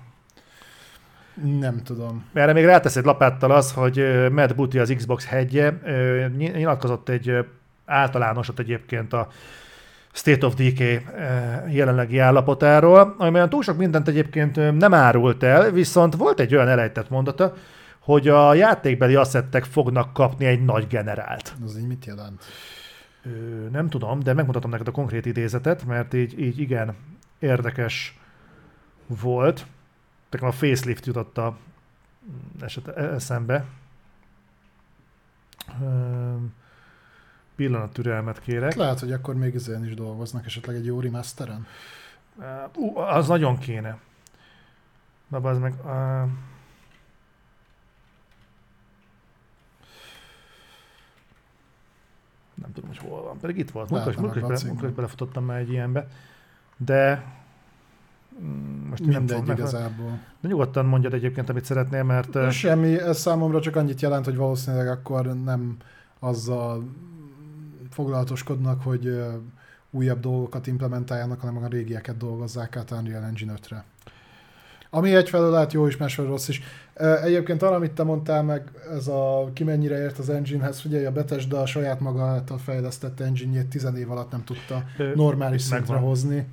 Nem 1.43 1.83
tudom. 1.83 2.25
Erre 2.33 2.53
még 2.53 2.65
rátesz 2.65 2.95
egy 2.95 3.05
lapáttal 3.05 3.51
az, 3.51 3.71
hogy 3.71 4.27
Matt 4.31 4.55
Booty 4.55 4.79
az 4.79 4.93
Xbox 4.97 5.25
hegye 5.25 5.73
nyilatkozott 6.37 7.09
egy 7.09 7.45
általánosat 7.85 8.59
egyébként 8.59 9.13
a 9.13 9.27
State 10.11 10.45
of 10.45 10.53
Decay 10.53 11.05
jelenlegi 11.69 12.19
állapotáról, 12.19 13.15
amiben 13.17 13.49
túl 13.49 13.63
sok 13.63 13.77
mindent 13.77 14.07
egyébként 14.07 14.77
nem 14.77 14.93
árult 14.93 15.43
el, 15.43 15.71
viszont 15.71 16.15
volt 16.15 16.39
egy 16.39 16.55
olyan 16.55 16.67
elejtett 16.67 17.09
mondata, 17.09 17.53
hogy 17.99 18.27
a 18.27 18.53
játékbeli 18.53 19.15
asszettek 19.15 19.63
fognak 19.63 20.13
kapni 20.13 20.45
egy 20.45 20.65
nagy 20.65 20.87
generált. 20.87 21.55
Az 21.65 21.77
így 21.77 21.87
mit 21.87 22.05
jelent? 22.05 22.43
Ö, 23.25 23.29
nem 23.71 23.89
tudom, 23.89 24.19
de 24.19 24.33
megmutatom 24.33 24.71
neked 24.71 24.87
a 24.87 24.91
konkrét 24.91 25.25
idézetet, 25.25 25.85
mert 25.85 26.13
így, 26.13 26.39
így 26.39 26.59
igen 26.59 26.95
érdekes 27.39 28.19
volt 29.21 29.65
nekem 30.29 30.47
a 30.47 30.51
facelift 30.51 31.05
jutott 31.05 31.37
a 31.37 31.57
eset, 32.61 32.87
eszembe. 32.87 33.65
Pillanat 37.55 37.93
türelmet 37.93 38.39
kérek. 38.39 38.75
Lehet, 38.75 38.99
hogy 38.99 39.11
akkor 39.11 39.35
még 39.35 39.55
ezen 39.55 39.85
is 39.85 39.93
dolgoznak, 39.93 40.45
esetleg 40.45 40.75
egy 40.75 40.85
jó 40.85 40.99
remasteren. 40.99 41.67
Uh, 42.73 43.15
az 43.15 43.27
nagyon 43.27 43.57
kéne. 43.57 43.99
Na, 45.27 45.37
az 45.37 45.57
meg... 45.57 45.73
Uh, 45.83 46.29
nem 52.53 52.73
tudom, 52.73 52.89
hogy 52.89 52.97
hol 52.97 53.23
van. 53.23 53.37
Pedig 53.37 53.57
itt 53.57 53.71
volt. 53.71 53.89
Múltkor 53.89 54.91
belefutottam 54.91 55.45
már 55.45 55.57
egy 55.57 55.71
ilyenbe. 55.71 56.07
De 56.77 57.23
Mm, 57.23 57.36
most 58.89 59.05
Mindegy 59.05 59.43
nem 59.43 59.55
igazából. 59.55 60.19
De 60.41 60.47
nyugodtan 60.47 60.85
mondjad 60.85 61.13
egyébként, 61.13 61.49
amit 61.49 61.65
szeretnél, 61.65 62.03
mert... 62.03 62.51
Semmi, 62.51 62.99
ez 62.99 63.17
számomra 63.19 63.61
csak 63.61 63.75
annyit 63.75 64.01
jelent, 64.01 64.25
hogy 64.25 64.35
valószínűleg 64.35 64.87
akkor 64.87 65.43
nem 65.43 65.77
azzal 66.19 66.83
foglalatoskodnak, 67.89 68.81
hogy 68.81 69.23
újabb 69.91 70.19
dolgokat 70.19 70.67
implementáljanak, 70.67 71.39
hanem 71.39 71.63
a 71.63 71.67
régieket 71.67 72.17
dolgozzák 72.17 72.75
át 72.75 72.91
Unreal 72.91 73.23
Engine 73.23 73.53
5-re. 73.61 73.83
Ami 74.89 75.15
egyfelől 75.15 75.51
lehet 75.51 75.73
jó 75.73 75.87
is, 75.87 75.97
másfelől 75.97 76.31
rossz 76.31 76.47
is. 76.47 76.61
Egyébként 77.23 77.61
arra, 77.61 77.75
amit 77.75 77.91
te 77.91 78.03
mondtál 78.03 78.43
meg, 78.43 78.71
ez 78.91 79.07
a 79.07 79.49
ki 79.53 79.63
mennyire 79.63 80.01
ért 80.01 80.17
az 80.17 80.29
enginehez, 80.29 80.79
figyelj, 80.79 81.05
a 81.05 81.11
Bethesda 81.11 81.59
a 81.59 81.65
saját 81.65 81.99
maga 81.99 82.23
által 82.23 82.57
fejlesztett 82.57 83.19
engine-jét 83.19 83.67
10 83.67 83.87
év 83.97 84.11
alatt 84.11 84.31
nem 84.31 84.43
tudta 84.43 84.83
normális 85.15 85.61
szintre 85.61 85.95
hozni. 85.95 86.47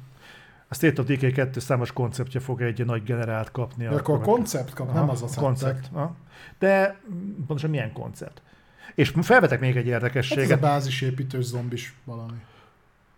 A 0.69 0.75
State 0.75 1.01
of 1.01 1.07
Decay 1.07 1.33
2 1.33 1.61
számos 1.61 1.93
konceptje 1.93 2.41
fog 2.41 2.63
egy 2.63 2.85
nagy 2.85 3.03
generált 3.03 3.51
kapni. 3.51 3.85
De 3.85 3.95
akkor 3.95 4.15
a 4.15 4.21
koncept 4.21 4.75
kap, 4.75 4.89
Aha, 4.89 4.99
nem 4.99 5.09
az 5.09 5.23
a 5.23 5.41
koncept. 5.41 5.91
De 6.59 7.01
pontosan 7.47 7.71
milyen 7.71 7.93
koncept? 7.93 8.43
És 8.95 9.13
felvetek 9.23 9.61
még 9.61 9.77
egy 9.77 9.87
érdekességet. 9.87 10.49
Hát 10.49 10.53
ez 10.53 10.65
a 10.65 10.67
bázisépítős 10.67 11.45
zombis 11.45 11.95
valami. 12.05 12.39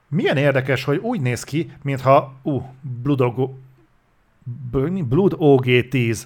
Milyen 0.09 0.37
érdekes, 0.37 0.85
hogy 0.85 0.97
úgy 0.97 1.21
néz 1.21 1.45
ki, 1.45 1.73
mintha 1.83 2.35
uh, 2.43 2.63
Blood, 2.81 3.21
OG, 3.21 3.51
Blood 5.09 5.35
OG10 5.39 6.23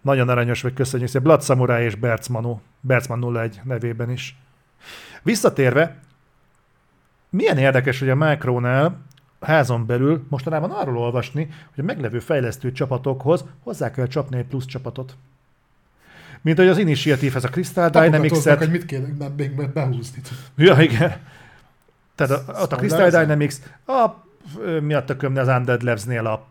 nagyon 0.00 0.28
aranyos 0.28 0.62
vagy, 0.62 0.72
köszönjük 0.72 1.08
szépen. 1.08 1.22
Blood 1.22 1.42
Samurai 1.42 1.84
és 1.84 1.94
Bercmanu, 1.94 2.58
Bercman 2.80 3.36
01 3.36 3.60
nevében 3.64 4.10
is. 4.10 4.36
Visszatérve, 5.22 5.98
milyen 7.30 7.58
érdekes, 7.58 7.98
hogy 7.98 8.08
a 8.08 8.14
Micronál 8.14 9.00
házon 9.42 9.86
belül 9.86 10.26
mostanában 10.28 10.70
arról 10.70 10.98
olvasni, 10.98 11.48
hogy 11.74 11.84
a 11.84 11.86
meglevő 11.86 12.18
fejlesztő 12.18 12.72
csapatokhoz 12.72 13.44
hozzá 13.62 13.90
kell 13.90 14.06
csapni 14.06 14.36
egy 14.38 14.46
plusz 14.46 14.66
csapatot. 14.66 15.16
Mint 16.40 16.58
hogy 16.58 16.68
az 16.68 16.78
Initiative-hez 16.78 17.44
a 17.44 17.48
Crystal 17.48 17.88
Dynamics-et... 17.88 18.58
hogy 18.58 18.70
mit 18.70 18.84
kéne 18.84 19.28
még 19.36 19.72
behúzni. 19.72 20.20
Ja, 20.56 20.80
igen. 20.80 21.16
Tehát 22.14 22.48
a, 22.48 22.62
ott 22.62 22.72
a 22.72 22.76
Crystal 22.76 23.10
Dynamics, 23.10 23.54
a, 23.86 24.08
mi 24.80 24.94
a 24.94 25.04
tökömne 25.04 25.40
az 25.40 25.48
Undead 25.48 25.82
Labs-nél 25.82 26.26
a 26.26 26.46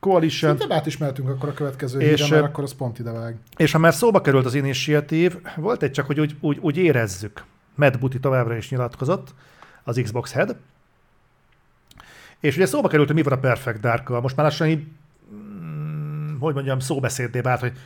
Coalition. 0.00 0.52
Szerintem 0.52 0.78
átismertünk 0.78 1.28
akkor 1.28 1.48
a 1.48 1.52
következő 1.52 2.00
és, 2.00 2.22
híre, 2.22 2.34
mert 2.34 2.50
akkor 2.50 2.64
az 2.64 2.74
pont 2.74 2.98
idevág. 2.98 3.36
És 3.56 3.72
ha 3.72 3.78
már 3.78 3.94
szóba 3.94 4.20
került 4.20 4.46
az 4.46 4.54
Initiative, 4.54 5.34
volt 5.56 5.82
egy 5.82 5.90
csak, 5.90 6.06
hogy 6.06 6.20
úgy, 6.20 6.36
úgy, 6.40 6.58
úgy 6.60 6.76
érezzük. 6.76 7.44
Matt 7.74 7.98
Booty 7.98 8.20
továbbra 8.20 8.56
is 8.56 8.70
nyilatkozott, 8.70 9.34
az 9.84 10.00
Xbox 10.02 10.32
Head, 10.32 10.56
És 12.40 12.56
ugye 12.56 12.66
szóba 12.66 12.88
került, 12.88 13.06
hogy 13.06 13.16
mi 13.16 13.22
van 13.22 13.32
a 13.32 13.40
Perfect 13.40 13.80
dark 13.80 14.08
Most 14.08 14.36
már 14.36 14.46
lassan 14.46 14.66
így, 14.66 14.86
mm, 15.34 16.38
hogy 16.38 16.54
mondjam, 16.54 16.78
szóbeszéddé 16.78 17.40
vált, 17.40 17.60
hogy 17.60 17.78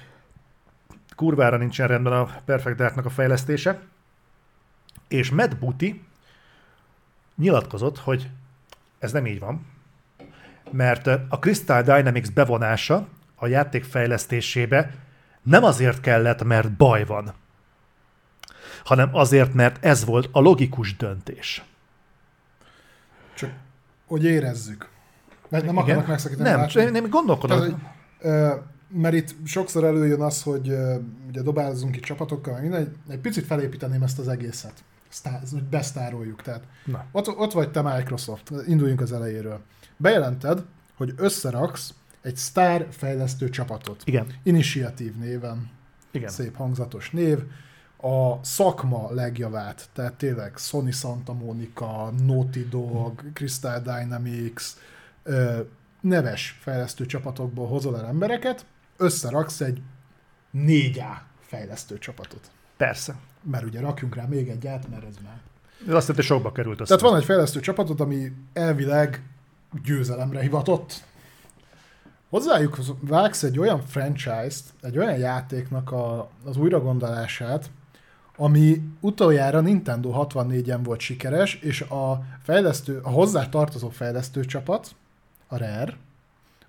kurvára 1.17 1.57
nincsen 1.57 1.89
rendben 1.89 2.13
a 2.13 2.29
Perfect 2.45 2.77
Darknak 2.77 3.05
a 3.07 3.11
fejlesztése. 3.11 3.81
És 5.09 5.31
Matt 5.31 5.57
Booty 5.57 6.03
nyilatkozott, 7.37 7.99
hogy 7.99 8.31
ez 8.99 9.13
nem 9.13 9.27
így 9.27 9.39
van, 9.39 9.67
mert 10.71 11.07
a 11.07 11.39
Crystal 11.41 11.83
Dynamics 11.83 12.31
bevonása 12.33 13.09
a 13.35 13.47
játék 13.47 13.85
fejlesztésébe 13.85 14.95
nem 15.43 15.65
azért 15.65 16.01
kellett, 16.01 16.45
mert 16.45 16.73
baj 16.73 17.05
van, 17.05 17.33
hanem 18.85 19.09
azért, 19.13 19.55
mert 19.55 19.85
ez 19.85 20.05
volt 20.05 20.29
a 20.33 20.41
logikus 20.41 20.97
döntés. 20.97 21.63
Hogy 24.15 24.25
érezzük. 24.25 24.89
Mert 25.49 25.65
nem 25.65 25.77
akarok 25.77 26.07
megszakítani. 26.07 26.49
Nem, 26.49 26.59
látni. 26.59 26.85
nem 26.85 27.09
gondolkodom. 27.11 27.59
Tehát, 27.59 27.73
hogy, 27.73 28.63
mert 29.01 29.15
itt 29.15 29.35
sokszor 29.45 29.85
előjön 29.85 30.21
az, 30.21 30.43
hogy 30.43 30.75
ugye 31.29 31.43
dobálozunk 31.43 31.97
itt 31.97 32.03
csapatokkal, 32.03 32.61
minden, 32.61 32.81
egy, 32.81 32.97
egy 33.09 33.19
picit 33.19 33.47
felépíteném 33.47 34.03
ezt 34.03 34.19
az 34.19 34.29
egészet. 34.29 34.73
Sztár, 35.09 35.41
hogy 35.51 35.63
besztároljuk. 35.63 36.43
Tehát 36.43 36.63
Na. 36.85 37.05
Ott, 37.13 37.29
ott 37.29 37.53
vagy 37.53 37.71
te 37.71 37.83
Microsoft, 37.83 38.53
induljunk 38.67 39.01
az 39.01 39.13
elejéről. 39.13 39.61
Bejelented, 39.97 40.65
hogy 40.97 41.15
összeraksz 41.17 41.95
egy 42.23 42.37
sztár 42.37 42.87
fejlesztő 42.91 43.49
csapatot. 43.49 44.03
Igen. 44.05 44.27
Initiatív 44.43 45.15
néven. 45.17 45.71
Igen. 46.11 46.31
Szép 46.31 46.57
hangzatos 46.57 47.11
név. 47.11 47.39
A 48.05 48.39
szakma 48.43 49.11
legjavát, 49.11 49.89
tehát 49.93 50.13
tényleg 50.13 50.57
Sony 50.57 50.93
Santa 50.93 51.33
Monica, 51.33 52.13
Naughty 52.27 52.69
Dog, 52.71 53.23
Crystal 53.33 53.81
Dynamics, 53.81 54.63
neves 56.01 56.59
fejlesztő 56.61 57.07
csapatokból 57.07 57.67
hozol 57.67 57.99
el 57.99 58.07
embereket, 58.07 58.67
összeraksz 58.97 59.61
egy 59.61 59.83
4A 60.55 61.17
fejlesztő 61.41 61.99
csapatot. 61.99 62.51
Persze. 62.77 63.15
Mert 63.43 63.65
ugye 63.65 63.81
rakjunk 63.81 64.15
rá 64.15 64.25
még 64.25 64.49
egy 64.49 64.67
át, 64.67 64.89
mert 64.91 65.05
ez 65.05 65.15
már... 65.25 65.41
Ez 65.89 65.95
azt 65.95 66.09
jelenti, 66.09 66.27
sokba 66.27 66.53
került 66.53 66.81
össze. 66.81 66.97
Tehát 66.97 67.11
van 67.11 67.21
egy 67.21 67.27
fejlesztő 67.27 67.61
csapatot, 67.61 68.01
ami 68.01 68.33
elvileg 68.53 69.23
győzelemre 69.85 70.41
hivatott. 70.41 71.05
Hozzájuk 72.29 72.79
vágsz 73.01 73.43
egy 73.43 73.59
olyan 73.59 73.81
franchise-t, 73.81 74.65
egy 74.81 74.99
olyan 74.99 75.19
játéknak 75.19 75.93
a, 75.93 76.31
az 76.45 76.57
újragondolását, 76.57 77.71
ami 78.37 78.83
utoljára 79.01 79.61
Nintendo 79.61 80.11
64-en 80.15 80.81
volt 80.83 81.01
sikeres, 81.01 81.55
és 81.55 81.81
a 81.81 82.25
fejlesztő, 82.43 83.01
a 83.03 83.09
hozzá 83.09 83.49
tartozó 83.49 83.89
fejlesztő 83.89 84.45
csapat, 84.45 84.95
a 85.49 85.57
Rare, 85.57 85.97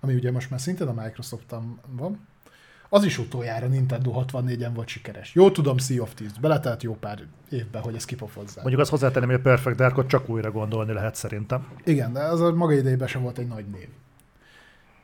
ami 0.00 0.14
ugye 0.14 0.32
most 0.32 0.50
már 0.50 0.60
szintén 0.60 0.86
a 0.86 1.02
microsoft 1.02 1.54
van, 1.90 2.26
az 2.88 3.04
is 3.04 3.18
utoljára 3.18 3.66
Nintendo 3.66 4.24
64-en 4.26 4.70
volt 4.74 4.88
sikeres. 4.88 5.34
Jó 5.34 5.50
tudom, 5.50 5.78
Sea 5.78 6.02
of 6.02 6.14
Thieves, 6.14 6.38
beletelt 6.38 6.82
jó 6.82 6.94
pár 6.94 7.22
évben, 7.50 7.82
hogy 7.82 7.94
ezt 7.94 8.06
kipofozzák. 8.06 8.56
Mondjuk 8.56 8.80
azt 8.80 8.90
hozzátenném, 8.90 9.28
hogy 9.28 9.38
a 9.38 9.42
Perfect 9.42 9.76
Darkot 9.76 10.06
csak 10.08 10.28
újra 10.28 10.50
gondolni 10.50 10.92
lehet 10.92 11.14
szerintem. 11.14 11.66
Igen, 11.84 12.12
de 12.12 12.20
az 12.20 12.40
a 12.40 12.52
maga 12.52 12.72
idejében 12.72 13.08
sem 13.08 13.22
volt 13.22 13.38
egy 13.38 13.48
nagy 13.48 13.64
név. 13.66 13.88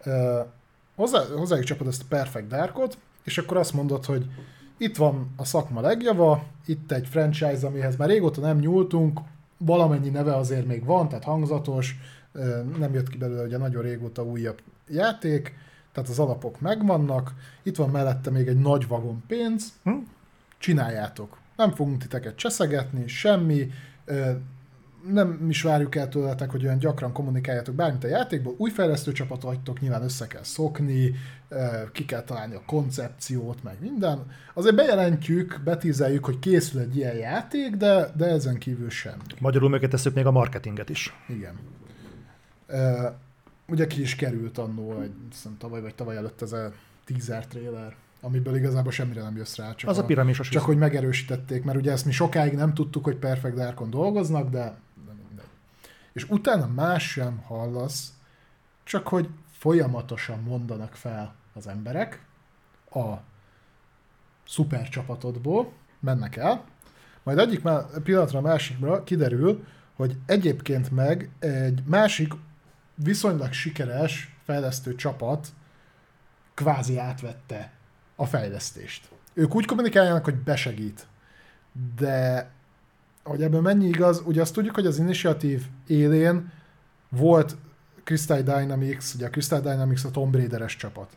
Uh, 0.04 0.46
hozzá, 0.94 1.24
hozzájuk 1.36 1.64
csapod 1.64 1.86
ezt 1.86 2.02
a 2.02 2.06
Perfect 2.08 2.46
Darkot, 2.46 2.98
és 3.24 3.38
akkor 3.38 3.56
azt 3.56 3.72
mondod, 3.72 4.04
hogy 4.04 4.26
itt 4.82 4.96
van 4.96 5.32
a 5.36 5.44
szakma 5.44 5.80
legjava, 5.80 6.44
itt 6.66 6.92
egy 6.92 7.06
franchise, 7.06 7.66
amihez 7.66 7.96
már 7.96 8.08
régóta 8.08 8.40
nem 8.40 8.58
nyúltunk, 8.58 9.20
valamennyi 9.56 10.08
neve 10.08 10.36
azért 10.36 10.66
még 10.66 10.84
van, 10.84 11.08
tehát 11.08 11.24
hangzatos, 11.24 11.96
nem 12.78 12.92
jött 12.92 13.08
ki 13.08 13.16
belőle 13.16 13.42
ugye 13.42 13.58
nagyon 13.58 13.82
régóta 13.82 14.24
újabb 14.24 14.60
játék, 14.88 15.54
tehát 15.92 16.08
az 16.08 16.18
alapok 16.18 16.60
megvannak, 16.60 17.34
itt 17.62 17.76
van 17.76 17.90
mellette 17.90 18.30
még 18.30 18.46
egy 18.46 18.58
nagy 18.58 18.86
vagon 18.88 19.22
pénz, 19.26 19.72
hm? 19.82 19.96
csináljátok. 20.58 21.38
Nem 21.56 21.70
fogunk 21.70 21.98
titeket 21.98 22.36
cseszegetni, 22.36 23.08
semmi, 23.08 23.70
nem 25.08 25.46
is 25.48 25.62
várjuk 25.62 25.94
el 25.94 26.08
tőletek, 26.08 26.50
hogy 26.50 26.64
olyan 26.64 26.78
gyakran 26.78 27.12
kommunikáljatok 27.12 27.74
bármit 27.74 28.04
a 28.04 28.08
játékból, 28.08 28.54
új 28.56 28.70
fejlesztő 28.70 29.12
csapat 29.12 29.42
vagytok, 29.42 29.80
nyilván 29.80 30.02
össze 30.02 30.26
kell 30.26 30.42
szokni, 30.42 31.14
ki 31.92 32.04
kell 32.04 32.22
találni 32.22 32.54
a 32.54 32.62
koncepciót, 32.66 33.62
meg 33.62 33.76
minden. 33.80 34.26
Azért 34.54 34.74
bejelentjük, 34.74 35.60
betízeljük, 35.64 36.24
hogy 36.24 36.38
készül 36.38 36.80
egy 36.80 36.96
ilyen 36.96 37.16
játék, 37.16 37.76
de, 37.76 38.12
de 38.16 38.24
ezen 38.24 38.58
kívül 38.58 38.90
sem. 38.90 39.16
Magyarul 39.40 39.68
meg 39.68 39.88
tesszük 39.88 40.14
még 40.14 40.26
a 40.26 40.30
marketinget 40.30 40.88
is. 40.88 41.14
Igen 41.28 41.58
ugye 43.72 43.86
ki 43.86 44.00
is 44.00 44.16
került 44.16 44.58
annó, 44.58 45.00
egy, 45.00 45.12
hiszem 45.30 45.56
tavaly 45.58 45.80
vagy 45.80 45.94
tavaly 45.94 46.16
előtt 46.16 46.42
ez 46.42 46.52
a 46.52 46.72
teaser 47.04 47.46
trailer, 47.46 47.96
amiből 48.20 48.56
igazából 48.56 48.92
semmire 48.92 49.22
nem 49.22 49.36
jössz 49.36 49.56
rá. 49.56 49.74
Csak 49.74 49.90
az 49.90 49.98
a, 49.98 50.02
a 50.02 50.04
piramisos. 50.04 50.48
Csak 50.48 50.62
hogy 50.62 50.76
megerősítették, 50.76 51.64
mert 51.64 51.78
ugye 51.78 51.92
ezt 51.92 52.04
mi 52.04 52.12
sokáig 52.12 52.52
nem 52.52 52.74
tudtuk, 52.74 53.04
hogy 53.04 53.16
Perfect 53.16 53.54
Darkon 53.54 53.90
dolgoznak, 53.90 54.50
de. 54.50 54.76
És 56.12 56.28
utána 56.28 56.66
más 56.66 57.10
sem 57.10 57.38
hallasz, 57.46 58.12
csak 58.84 59.08
hogy 59.08 59.28
folyamatosan 59.58 60.40
mondanak 60.40 60.94
fel 60.94 61.34
az 61.54 61.66
emberek 61.66 62.24
a 62.90 63.14
szuper 64.46 64.88
csapatodból, 64.88 65.72
mennek 66.00 66.36
el, 66.36 66.64
majd 67.22 67.38
egyik 67.38 67.62
pillanatra 68.02 68.38
a 68.38 68.42
másikra 68.42 69.04
kiderül, 69.04 69.64
hogy 69.94 70.16
egyébként 70.26 70.90
meg 70.90 71.30
egy 71.38 71.82
másik 71.84 72.32
viszonylag 72.94 73.52
sikeres 73.52 74.36
fejlesztő 74.44 74.94
csapat 74.94 75.48
kvázi 76.54 76.98
átvette 76.98 77.72
a 78.16 78.26
fejlesztést. 78.26 79.08
Ők 79.34 79.54
úgy 79.54 79.66
kommunikáljanak, 79.66 80.24
hogy 80.24 80.36
besegít. 80.36 81.06
De 81.96 82.50
hogy 83.22 83.42
ebből 83.42 83.60
mennyi 83.60 83.86
igaz, 83.86 84.22
ugye 84.24 84.40
azt 84.40 84.54
tudjuk, 84.54 84.74
hogy 84.74 84.86
az 84.86 84.98
initiatív 84.98 85.66
élén 85.86 86.52
volt 87.08 87.56
Crystal 88.04 88.42
Dynamics, 88.42 89.14
ugye 89.14 89.26
a 89.26 89.30
Crystal 89.30 89.60
Dynamics 89.60 90.04
a 90.04 90.10
Tomb 90.10 90.34
Raider-es 90.34 90.76
csapat. 90.76 91.16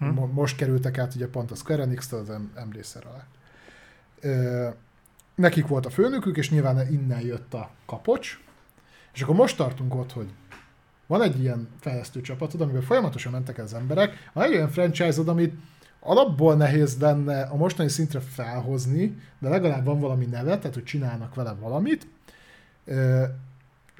Hm. 0.00 0.32
Most 0.32 0.56
kerültek 0.56 0.98
át 0.98 1.14
ugye 1.14 1.28
pont 1.28 1.50
a 1.50 1.54
Square 1.54 1.82
Enix-től 1.82 2.20
az 2.20 2.32
emlékszer 2.54 3.02
alá. 3.06 3.24
Nekik 5.34 5.66
volt 5.66 5.86
a 5.86 5.90
főnökük, 5.90 6.36
és 6.36 6.50
nyilván 6.50 6.92
innen 6.92 7.20
jött 7.20 7.54
a 7.54 7.70
kapocs, 7.86 8.40
és 9.12 9.22
akkor 9.22 9.34
most 9.34 9.56
tartunk 9.56 9.94
ott, 9.94 10.12
hogy 10.12 10.28
van 11.06 11.22
egy 11.22 11.40
ilyen 11.40 11.68
fejlesztő 11.80 12.20
csapatod, 12.20 12.60
amiben 12.60 12.82
folyamatosan 12.82 13.32
mentek 13.32 13.58
az 13.58 13.74
emberek, 13.74 14.30
van 14.32 14.44
egy 14.44 14.54
olyan 14.54 14.68
franchise-od, 14.68 15.28
amit 15.28 15.54
alapból 16.00 16.56
nehéz 16.56 17.00
lenne 17.00 17.42
a 17.42 17.56
mostani 17.56 17.88
szintre 17.88 18.20
felhozni, 18.20 19.18
de 19.38 19.48
legalább 19.48 19.84
van 19.84 20.00
valami 20.00 20.24
neve, 20.24 20.58
tehát 20.58 20.74
hogy 20.74 20.84
csinálnak 20.84 21.34
vele 21.34 21.52
valamit. 21.52 22.06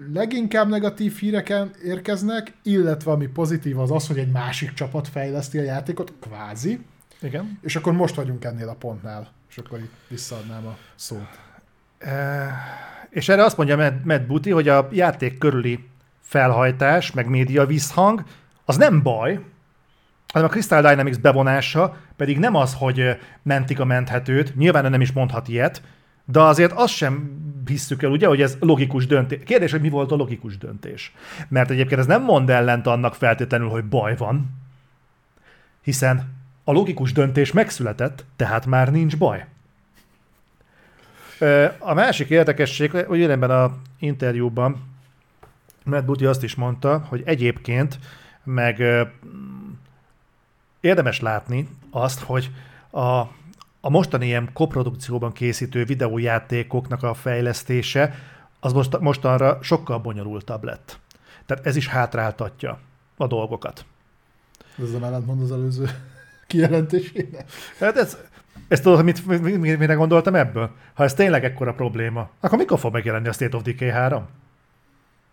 Leginkább 0.08 0.68
negatív 0.68 1.16
híreken 1.16 1.70
érkeznek, 1.84 2.52
illetve 2.62 3.10
ami 3.10 3.26
pozitív 3.26 3.78
az 3.78 3.90
az, 3.90 4.06
hogy 4.06 4.18
egy 4.18 4.30
másik 4.30 4.72
csapat 4.72 5.08
fejleszti 5.08 5.58
a 5.58 5.62
játékot, 5.62 6.12
kvázi. 6.20 6.84
Igen. 7.22 7.58
És 7.62 7.76
akkor 7.76 7.92
most 7.92 8.14
vagyunk 8.14 8.44
ennél 8.44 8.68
a 8.68 8.74
pontnál, 8.74 9.32
és 9.50 9.58
akkor 9.58 9.78
itt 9.78 9.92
visszaadnám 10.08 10.66
a 10.66 10.76
szót. 10.94 11.38
E, 11.98 12.48
és 13.10 13.28
erre 13.28 13.44
azt 13.44 13.56
mondja 13.56 13.76
Matt, 13.76 14.04
Matt 14.04 14.26
Booty, 14.26 14.50
hogy 14.50 14.68
a 14.68 14.88
játék 14.92 15.38
körüli 15.38 15.88
felhajtás, 16.20 17.12
meg 17.12 17.28
média 17.28 17.66
visszhang, 17.66 18.24
az 18.64 18.76
nem 18.76 19.02
baj, 19.02 19.40
hanem 20.32 20.48
a 20.48 20.50
Crystal 20.50 20.82
Dynamics 20.82 21.18
bevonása 21.18 21.96
pedig 22.16 22.38
nem 22.38 22.54
az, 22.54 22.74
hogy 22.74 23.18
mentik 23.42 23.80
a 23.80 23.84
menthetőt, 23.84 24.56
nyilván 24.56 24.90
nem 24.90 25.00
is 25.00 25.12
mondhat 25.12 25.48
ilyet, 25.48 25.82
de 26.30 26.40
azért 26.40 26.72
azt 26.72 26.94
sem 26.94 27.38
hisszük 27.66 28.02
el, 28.02 28.10
ugye, 28.10 28.26
hogy 28.26 28.42
ez 28.42 28.56
logikus 28.60 29.06
döntés. 29.06 29.40
Kérdés, 29.44 29.70
hogy 29.70 29.80
mi 29.80 29.88
volt 29.88 30.12
a 30.12 30.16
logikus 30.16 30.58
döntés. 30.58 31.12
Mert 31.48 31.70
egyébként 31.70 32.00
ez 32.00 32.06
nem 32.06 32.22
mond 32.22 32.50
ellent 32.50 32.86
annak 32.86 33.14
feltétlenül, 33.14 33.68
hogy 33.68 33.84
baj 33.84 34.16
van, 34.16 34.50
hiszen 35.82 36.38
a 36.64 36.72
logikus 36.72 37.12
döntés 37.12 37.52
megszületett, 37.52 38.24
tehát 38.36 38.66
már 38.66 38.90
nincs 38.90 39.16
baj. 39.16 39.44
A 41.78 41.94
másik 41.94 42.30
érdekesség, 42.30 42.90
hogy 42.90 43.22
ebben 43.22 43.50
a 43.50 43.76
interjúban 43.98 44.88
Matt 45.84 46.04
Booty 46.04 46.26
azt 46.26 46.42
is 46.42 46.54
mondta, 46.54 47.04
hogy 47.08 47.22
egyébként 47.24 47.98
meg 48.44 48.82
érdemes 50.80 51.20
látni 51.20 51.68
azt, 51.90 52.20
hogy 52.20 52.50
a, 52.90 53.22
a 53.80 53.90
mostani 53.90 54.26
ilyen 54.26 54.50
koprodukcióban 54.52 55.32
készítő 55.32 55.84
videójátékoknak 55.84 57.02
a 57.02 57.14
fejlesztése 57.14 58.14
az 58.60 58.72
most, 58.72 58.98
mostanra 59.00 59.58
sokkal 59.62 59.98
bonyolultabb 59.98 60.64
lett. 60.64 60.98
Tehát 61.46 61.66
ez 61.66 61.76
is 61.76 61.88
hátráltatja 61.88 62.78
a 63.16 63.26
dolgokat. 63.26 63.84
Ez 64.82 64.92
a 64.92 65.04
ellentmond 65.04 65.42
az 65.42 65.52
előző 65.52 65.88
kijelentésének. 66.46 67.44
Hát 67.78 67.96
ez, 67.96 68.16
ezt 68.68 68.82
tudod, 68.82 69.04
mit, 69.04 69.26
mit, 69.26 69.60
mit, 69.60 69.78
mire 69.78 69.94
gondoltam 69.94 70.34
ebből? 70.34 70.70
Ha 70.94 71.04
ez 71.04 71.14
tényleg 71.14 71.44
ekkora 71.44 71.74
probléma, 71.74 72.30
akkor 72.40 72.58
mikor 72.58 72.78
fog 72.78 72.92
megjelenni 72.92 73.28
a 73.28 73.32
State 73.32 73.56
of 73.56 73.62
Decay 73.62 73.90
3? 73.90 74.26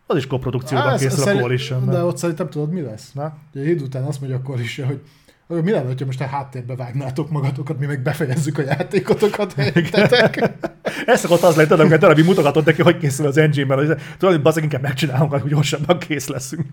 Az 0.05 0.17
is 0.17 0.27
koprodukcióban 0.27 0.97
készül 0.97 1.19
a 1.19 1.23
szerint- 1.23 1.41
Coalition. 1.41 1.85
De 1.85 2.03
ott 2.03 2.17
szerintem 2.17 2.49
tudod, 2.49 2.71
mi 2.71 2.81
lesz? 2.81 3.11
Na? 3.11 3.37
Ugye 3.53 3.63
híd 3.63 3.81
után 3.81 4.03
azt 4.03 4.19
mondja 4.19 4.37
a 4.37 4.41
Coalition, 4.41 4.87
hogy 4.87 5.01
mi 5.47 5.71
lenne, 5.71 5.93
ha 5.99 6.05
most 6.05 6.21
a 6.21 6.25
háttérbe 6.25 6.75
vágnátok 6.75 7.29
magatokat, 7.29 7.79
mi 7.79 7.85
meg 7.85 8.01
befejezzük 8.01 8.57
a 8.57 8.61
játékotokat 8.61 9.53
helyettetek. 9.53 10.51
Ez 11.05 11.19
szokott 11.19 11.41
az 11.41 11.55
lenni, 11.55 11.67
tudod, 11.67 11.79
amikor 11.79 11.97
darabig 11.97 12.25
mutogatod 12.25 12.65
neki, 12.65 12.81
hogy 12.81 12.97
készül 12.97 13.25
az 13.25 13.37
engine-ben, 13.37 13.77
hogy 13.77 14.01
tudod, 14.17 14.53
hogy 14.53 14.63
inkább 14.63 14.81
megcsinálunk, 14.81 15.31
hogy 15.31 15.49
gyorsabban 15.49 15.99
kész 15.99 16.27
leszünk. 16.27 16.65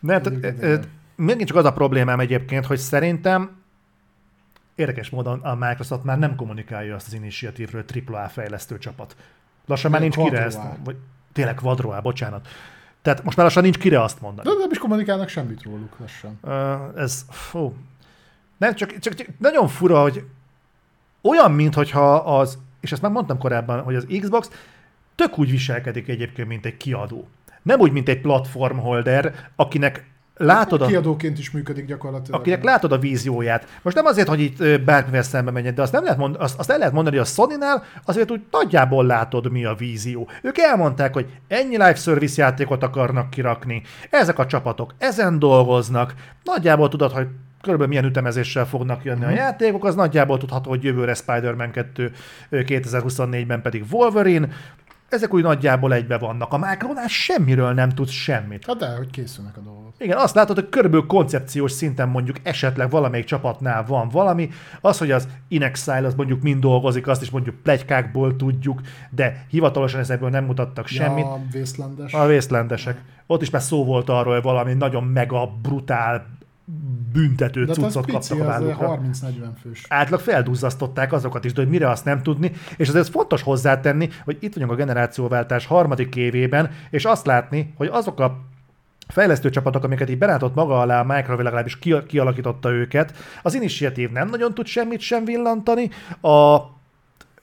Nem, 0.00 0.22
tehát, 0.22 0.88
megint 1.16 1.48
csak 1.48 1.56
az 1.56 1.64
a 1.64 1.72
problémám 1.72 2.20
egyébként, 2.20 2.66
hogy 2.66 2.78
szerintem 2.78 3.50
érdekes 4.74 5.10
módon 5.10 5.40
a 5.40 5.54
Microsoft 5.54 6.04
már 6.04 6.18
nem 6.18 6.36
kommunikálja 6.36 6.94
azt 6.94 7.06
az 7.06 7.12
initiatívről, 7.12 7.84
hogy 7.92 8.04
AAA 8.06 8.28
fejlesztő 8.28 8.78
csapat. 8.78 9.16
Lassan 9.66 9.90
már 9.90 10.00
nincs 10.00 10.16
kire 10.16 10.44
ezt, 10.44 10.60
vagy 10.84 10.96
tényleg 11.32 11.54
quadroá, 11.54 12.00
bocsánat. 12.00 12.48
Tehát 13.06 13.24
most 13.24 13.36
már 13.36 13.46
lassan 13.46 13.62
nincs 13.62 13.78
kire 13.78 14.02
azt 14.02 14.20
mondani. 14.20 14.48
De 14.48 14.54
nem 14.58 14.70
is 14.70 14.78
kommunikálnak 14.78 15.28
semmit 15.28 15.62
róluk 15.62 15.96
lassan. 15.98 16.38
Ö, 16.42 16.74
ez, 16.96 17.24
fú. 17.30 17.74
Nem, 18.56 18.74
csak, 18.74 18.98
csak, 18.98 19.14
csak 19.14 19.26
nagyon 19.38 19.68
fura, 19.68 20.00
hogy 20.00 20.24
olyan, 21.22 21.52
mintha 21.52 22.14
az, 22.14 22.58
és 22.80 22.92
ezt 22.92 23.02
már 23.02 23.10
mondtam 23.10 23.38
korábban, 23.38 23.82
hogy 23.82 23.94
az 23.94 24.06
Xbox 24.20 24.50
tök 25.14 25.38
úgy 25.38 25.50
viselkedik 25.50 26.08
egyébként, 26.08 26.48
mint 26.48 26.66
egy 26.66 26.76
kiadó. 26.76 27.28
Nem 27.62 27.80
úgy, 27.80 27.92
mint 27.92 28.08
egy 28.08 28.20
platform 28.20 28.78
holder, 28.78 29.34
akinek 29.56 30.06
látod 30.36 30.82
a, 30.82 30.86
Kiadóként 30.86 31.38
is 31.38 31.50
működik 31.50 31.86
gyakorlatilag. 31.86 32.40
akinek 32.40 32.64
látod 32.64 32.92
a 32.92 32.98
vízióját. 32.98 33.66
Most 33.82 33.96
nem 33.96 34.06
azért, 34.06 34.28
hogy 34.28 34.40
itt 34.40 34.80
bármivel 34.84 35.22
szembe 35.22 35.50
menjen, 35.50 35.74
de 35.74 35.82
azt, 35.82 35.92
nem 35.92 36.02
lehet 36.02 36.18
mond, 36.18 36.36
azt, 36.38 36.58
azt 36.58 36.70
el 36.70 36.78
lehet 36.78 36.92
mondani, 36.92 37.16
hogy 37.16 37.26
a 37.26 37.28
Sony-nál 37.28 37.84
azért 38.04 38.30
úgy 38.30 38.40
nagyjából 38.50 39.06
látod, 39.06 39.50
mi 39.50 39.64
a 39.64 39.74
vízió. 39.74 40.28
Ők 40.42 40.58
elmondták, 40.58 41.12
hogy 41.12 41.26
ennyi 41.48 41.76
live 41.76 41.94
service 41.94 42.42
játékot 42.42 42.82
akarnak 42.82 43.30
kirakni, 43.30 43.82
ezek 44.10 44.38
a 44.38 44.46
csapatok 44.46 44.94
ezen 44.98 45.38
dolgoznak, 45.38 46.14
nagyjából 46.44 46.88
tudod, 46.88 47.12
hogy 47.12 47.26
körülbelül 47.60 47.92
milyen 47.94 48.10
ütemezéssel 48.10 48.66
fognak 48.66 49.04
jönni 49.04 49.24
a 49.24 49.30
játékok, 49.30 49.84
az 49.84 49.94
nagyjából 49.94 50.38
tudható, 50.38 50.70
hogy 50.70 50.84
jövőre 50.84 51.14
Spider-Man 51.14 51.70
2, 51.70 52.12
ö, 52.48 52.60
2024-ben 52.66 53.62
pedig 53.62 53.84
Wolverine, 53.90 54.48
ezek 55.08 55.34
úgy 55.34 55.42
nagyjából 55.42 55.92
egybe 55.92 56.18
vannak. 56.18 56.52
A 56.52 56.58
Micronál 56.58 57.08
semmiről 57.08 57.72
nem 57.72 57.90
tudsz 57.90 58.10
semmit. 58.10 58.66
Hát 58.66 58.76
de, 58.76 58.96
hogy 58.96 59.10
készülnek 59.10 59.56
a 59.56 59.60
dolgok. 59.60 59.94
Igen, 59.98 60.18
azt 60.18 60.34
látod, 60.34 60.56
hogy 60.56 60.68
körülbelül 60.68 61.06
koncepciós 61.06 61.72
szinten 61.72 62.08
mondjuk 62.08 62.36
esetleg 62.42 62.90
valamelyik 62.90 63.26
csapatnál 63.26 63.84
van 63.84 64.08
valami, 64.08 64.48
az, 64.80 64.98
hogy 64.98 65.10
az 65.10 65.28
Inexile 65.48 66.06
az 66.06 66.14
mondjuk 66.14 66.42
mind 66.42 66.60
dolgozik, 66.60 67.06
azt 67.06 67.22
is 67.22 67.30
mondjuk 67.30 67.54
plegykákból 67.62 68.36
tudjuk, 68.36 68.80
de 69.10 69.44
hivatalosan 69.50 70.00
ezekből 70.00 70.30
nem 70.30 70.44
mutattak 70.44 70.86
semmit. 70.86 71.24
Ja, 71.24 71.40
vészlendes. 71.52 72.12
A 72.12 72.26
vészlendesek. 72.26 73.02
Ott 73.26 73.42
is 73.42 73.50
már 73.50 73.62
szó 73.62 73.84
volt 73.84 74.08
arról, 74.08 74.34
hogy 74.34 74.42
valami 74.42 74.74
nagyon 74.74 75.04
mega 75.04 75.46
brutál 75.62 76.26
büntető 77.12 77.64
de 77.64 77.66
hát 77.66 77.76
cuccot 77.76 78.04
pici, 78.04 78.12
kaptak 78.12 78.40
a 78.40 78.44
vállukra. 78.44 79.00
30-40 79.12 79.26
fős. 79.62 79.84
Átlag 79.88 80.20
felduzzasztották 80.20 81.12
azokat 81.12 81.44
is, 81.44 81.52
de 81.52 81.60
hogy 81.60 81.70
mire 81.70 81.90
azt 81.90 82.04
nem 82.04 82.22
tudni, 82.22 82.52
és 82.76 82.88
azért 82.88 83.08
fontos 83.08 83.42
hozzátenni, 83.42 84.08
hogy 84.24 84.36
itt 84.40 84.54
vagyunk 84.54 84.72
a 84.72 84.74
generációváltás 84.74 85.66
harmadik 85.66 86.16
évében, 86.16 86.70
és 86.90 87.04
azt 87.04 87.26
látni, 87.26 87.74
hogy 87.76 87.88
azok 87.92 88.20
a 88.20 88.38
fejlesztő 89.08 89.50
csapatok, 89.50 89.84
amiket 89.84 90.10
így 90.10 90.18
belátott 90.18 90.54
maga 90.54 90.80
alá, 90.80 91.00
a 91.00 91.04
Microsoft 91.04 91.42
legalábbis 91.42 91.78
ki- 91.78 92.06
kialakította 92.06 92.70
őket, 92.70 93.16
az 93.42 93.54
initiatív 93.54 94.10
nem 94.10 94.28
nagyon 94.28 94.54
tud 94.54 94.66
semmit 94.66 95.00
sem 95.00 95.24
villantani, 95.24 95.90
a, 96.20 96.56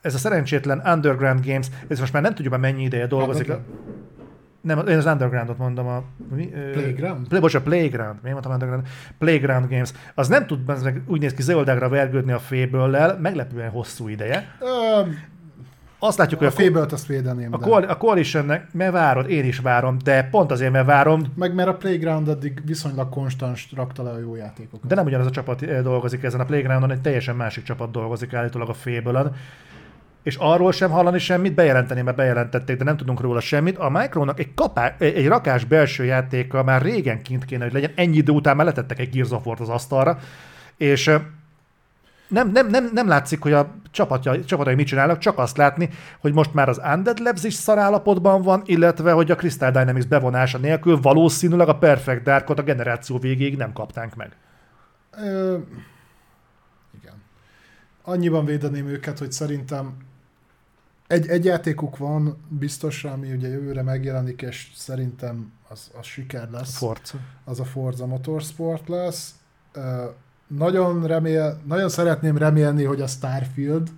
ez 0.02 0.14
a 0.14 0.18
szerencsétlen 0.18 0.82
Underground 0.86 1.46
Games, 1.46 1.68
ez 1.88 2.00
most 2.00 2.14
már 2.14 2.22
nem 2.22 2.34
tudjuk 2.34 2.54
már 2.54 2.72
mennyi 2.72 2.84
ideje 2.84 3.08
dolgozik. 3.08 3.48
Hát, 3.48 3.60
Nem, 4.64 4.88
én 4.88 4.98
az 4.98 5.06
Undergroundot 5.06 5.58
mondom. 5.58 5.88
A, 5.88 6.04
mi, 6.36 6.46
Playground? 6.46 7.28
Play, 7.28 7.40
bocs, 7.42 7.54
a 7.54 7.62
Playground. 7.62 8.16
Miért 8.22 8.32
mondtam 8.34 8.52
Underground? 8.52 8.88
Playground 9.18 9.70
Games. 9.70 9.92
Az 10.16 10.28
nem 10.28 10.46
tud 10.46 10.60
meg 10.84 11.02
úgy 11.08 11.20
néz 11.20 11.34
ki 11.34 11.42
zöldágra 11.42 11.90
vergődni 11.90 12.32
a 12.32 12.40
féből 12.40 13.18
meglepően 13.22 13.70
hosszú 13.70 14.08
ideje. 14.08 14.56
Ö, 14.60 15.02
Azt 16.00 16.18
látjuk, 16.18 16.40
hogy 16.40 16.48
a 16.48 16.52
a, 16.52 16.54
fébelt 16.54 16.92
azt 16.92 17.06
védeném, 17.08 17.54
a, 17.54 17.58
de. 17.58 17.66
Coal- 17.66 17.90
a 17.90 17.98
Coalitionnek, 17.98 18.74
mert 18.74 18.92
várod, 18.92 19.30
én 19.30 19.46
is 19.46 19.60
várom, 19.60 19.98
de 20.04 20.24
pont 20.32 20.52
azért, 20.52 20.72
mert 20.72 20.86
várom, 20.86 21.22
Meg 21.36 21.54
mert 21.54 21.70
a 21.70 21.76
Playground 21.76 22.28
addig 22.28 22.62
viszonylag 22.66 23.10
konstans 23.10 23.72
rakta 23.76 24.04
le 24.04 24.10
a 24.10 24.20
jó 24.20 24.36
játékokat. 24.36 24.88
de 24.88 24.96
nem 24.96 25.06
ugyanaz 25.06 25.26
a 25.26 25.30
csapat 25.32 25.62
eh, 25.62 25.82
dolgozik 25.82 26.24
ezen 26.24 26.40
a 26.40 26.46
Playgroundon, 26.46 26.92
egy 26.92 27.02
teljesen 27.02 27.36
másik 27.36 27.64
csapat 27.64 27.92
dolgozik 27.92 28.34
állítólag 28.34 28.70
a 28.70 28.74
féből 28.74 29.16
és 30.24 30.36
arról 30.36 30.72
sem 30.72 30.92
hallani 30.92 31.20
semmit, 31.20 31.54
bejelenteni, 31.54 32.02
mert 32.02 32.18
bejelentették, 32.18 32.78
de 32.78 32.84
nem 32.84 32.98
tudunk 32.98 33.22
róla 33.22 33.40
semmit. 33.40 33.78
A 33.78 33.90
Micronak 33.90 34.40
egy, 34.40 34.54
kapá, 34.54 34.96
egy 34.98 35.28
rakás 35.28 35.66
belső 35.66 36.04
játéka 36.04 36.64
már 36.64 36.82
régen 36.82 37.22
kint 37.22 37.46
kéne, 37.46 37.64
hogy 37.64 37.74
legyen. 37.74 37.92
Ennyi 37.96 38.18
idő 38.18 38.32
után 38.32 38.56
már 38.56 38.66
letettek 38.66 39.00
egy 39.00 39.10
Gears 39.10 39.32
of 39.32 39.60
az 39.60 39.70
asztalra, 39.70 40.18
és 40.78 41.12
nem, 42.28 42.52
nem, 42.52 42.68
nem, 42.68 42.90
nem 42.94 43.08
látszik, 43.08 43.42
hogy 43.42 43.54
a 43.54 43.72
csapatja, 43.92 44.46
csapatai 44.46 44.76
mit 44.76 44.88
csinálnak, 44.88 45.18
csak 45.18 45.38
azt 45.38 45.58
látni, 45.58 45.90
hogy 46.20 46.34
most 46.34 46.54
már 46.54 46.70
az 46.70 46.82
Undead 46.94 47.20
Labs 47.20 47.44
is 47.44 47.54
szarállapotban 47.54 48.42
van, 48.42 48.62
illetve 48.66 49.12
hogy 49.12 49.32
a 49.32 49.36
Crystal 49.36 49.72
Dynamics 49.72 50.08
bevonása 50.08 50.58
nélkül 50.58 51.00
valószínűleg 51.02 51.68
a 51.68 51.78
Perfect 51.78 52.24
Darkot 52.24 52.60
a 52.60 52.64
generáció 52.64 53.18
végéig 53.18 53.58
nem 53.58 53.74
kaptánk 53.74 54.16
meg. 54.16 54.32
Ö, 55.18 55.58
igen. 57.02 57.14
Annyiban 58.04 58.46
védeném 58.46 58.88
őket, 58.88 59.20
hogy 59.20 59.32
szerintem 59.32 59.98
egy, 61.14 61.28
egy 61.28 61.46
játékuk 61.46 61.98
van 61.98 62.38
biztosra, 62.48 63.12
ami 63.12 63.32
ugye 63.32 63.48
jövőre 63.48 63.82
megjelenik, 63.82 64.42
és 64.42 64.72
szerintem 64.76 65.52
az, 65.70 65.92
az 66.00 66.06
siker 66.06 66.50
lesz. 66.50 66.78
Forza. 66.78 67.18
az 67.44 67.60
a 67.60 67.64
Forza 67.66 68.06
Motorsport 68.06 68.88
lesz. 68.88 69.36
Nagyon, 70.48 71.08
remél, 71.08 71.62
nagyon 71.66 71.90
szeretném 71.90 72.38
remélni, 72.38 72.84
hogy 72.84 73.02
a 73.02 73.08
Starfield, 73.08 73.90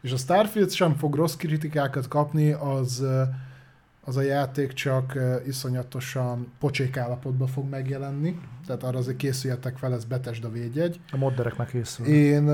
és 0.00 0.12
a 0.12 0.16
Starfield 0.16 0.70
sem 0.70 0.96
fog 0.96 1.14
rossz 1.14 1.36
kritikákat 1.36 2.08
kapni, 2.08 2.52
az, 2.52 3.04
az 4.04 4.16
a 4.16 4.22
játék 4.22 4.72
csak 4.72 5.18
iszonyatosan 5.46 6.52
pocsék 6.58 6.96
állapotban 6.96 7.48
fog 7.48 7.68
megjelenni, 7.68 8.40
tehát 8.66 8.82
arra 8.82 8.98
azért 8.98 9.16
készüljetek 9.16 9.76
fel, 9.76 9.92
ez 9.92 10.04
Bethesda 10.04 10.50
védjegy. 10.50 11.00
A 11.10 11.16
modderek 11.16 11.56
már 11.56 11.66
készül. 11.66 12.06
Én 12.06 12.48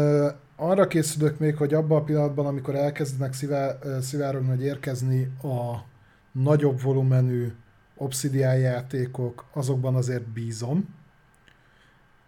arra 0.57 0.87
készülök 0.87 1.39
még, 1.39 1.57
hogy 1.57 1.75
abban 1.75 2.01
a 2.01 2.05
pillanatban, 2.05 2.47
amikor 2.47 2.75
elkezdenek 2.75 3.33
szivá, 3.33 3.79
szivárogni, 4.01 4.49
hogy 4.49 4.63
érkezni 4.63 5.23
a 5.43 5.85
nagyobb 6.33 6.83
volumenű 6.83 7.53
Obsidian 7.97 8.59
játékok, 8.59 9.45
azokban 9.53 9.95
azért 9.95 10.29
bízom. 10.29 10.97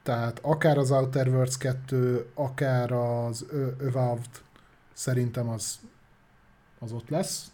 Tehát 0.03 0.39
akár 0.43 0.79
az 0.79 0.91
Outer 0.91 1.29
Worlds 1.29 1.57
2, 1.57 2.27
akár 2.35 2.93
az 2.93 3.47
Evolved, 3.81 4.43
szerintem 4.93 5.49
az, 5.49 5.79
az 6.79 6.93
ott 6.93 7.09
lesz. 7.09 7.50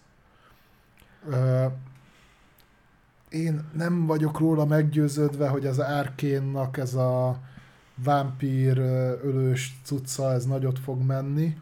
Én 3.29 3.65
nem 3.73 4.07
vagyok 4.07 4.39
róla 4.39 4.65
meggyőződve, 4.65 5.49
hogy 5.49 5.67
az 5.67 5.79
Arkénnak 5.79 6.77
ez 6.77 6.95
a 6.95 7.39
vámpír 8.05 8.79
ölős 9.23 9.75
cucca, 9.85 10.33
ez 10.33 10.45
nagyot 10.45 10.79
fog 10.79 11.03
menni. 11.03 11.57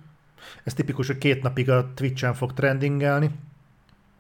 Ez 0.65 0.75
tipikus, 0.75 1.07
hogy 1.07 1.19
két 1.19 1.43
napig 1.43 1.71
a 1.71 1.95
Twitch-en 1.95 2.35
fog 2.35 2.53
trendingelni, 2.53 3.31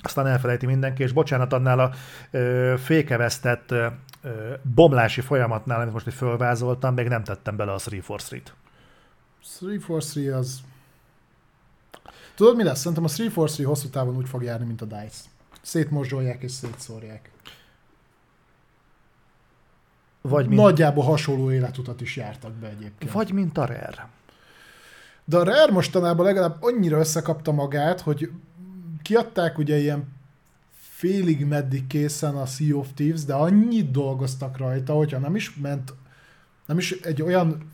aztán 0.02 0.26
elfelejti 0.26 0.66
mindenki, 0.66 1.02
és 1.02 1.12
bocsánat, 1.12 1.52
annál 1.52 1.78
a 1.78 1.92
ö, 2.30 2.74
fékevesztett 2.78 3.70
ö, 3.70 3.86
bomlási 4.74 5.20
folyamatnál, 5.20 5.80
amit 5.80 5.92
most 5.92 6.06
itt 6.06 6.12
fölvázoltam, 6.12 6.94
még 6.94 7.08
nem 7.08 7.24
tettem 7.24 7.56
bele 7.56 7.72
a 7.72 7.78
343-t. 7.78 8.42
343 9.60 10.38
az... 10.38 10.60
Tudod 12.34 12.56
mi 12.56 12.62
lesz? 12.62 12.78
Szerintem 12.78 13.04
a 13.04 13.08
343 13.08 13.66
hosszú 13.66 13.88
távon 13.88 14.16
úgy 14.16 14.28
fog 14.28 14.42
járni, 14.42 14.66
mint 14.66 14.82
a 14.82 14.84
DICE. 14.84 15.34
Szétmorzsolják 15.64 16.42
és 16.42 16.50
szétszórják. 16.52 17.30
Vagy 20.20 20.48
mint, 20.48 20.60
Nagyjából 20.60 21.04
hasonló 21.04 21.52
életutat 21.52 22.00
is 22.00 22.16
jártak 22.16 22.52
be 22.52 22.68
egyébként. 22.68 23.12
vagy 23.12 23.32
mint 23.32 23.58
a 23.58 23.64
Rare. 23.64 24.08
De 25.24 25.36
a 25.36 25.44
Rare 25.44 25.72
mostanában 25.72 26.24
legalább 26.24 26.56
annyira 26.60 26.98
összekapta 26.98 27.52
magát, 27.52 28.00
hogy 28.00 28.30
kiadták 29.02 29.58
ugye 29.58 29.76
ilyen 29.76 30.12
félig 30.72 31.44
meddig 31.44 31.86
készen 31.86 32.36
a 32.36 32.46
Sea 32.46 32.76
of 32.76 32.88
Thieves, 32.94 33.24
de 33.24 33.34
annyit 33.34 33.90
dolgoztak 33.90 34.56
rajta, 34.56 34.92
hogyha 34.92 35.18
nem 35.18 35.36
is 35.36 35.54
ment, 35.54 35.94
nem 36.66 36.78
is 36.78 36.90
egy 36.92 37.22
olyan 37.22 37.70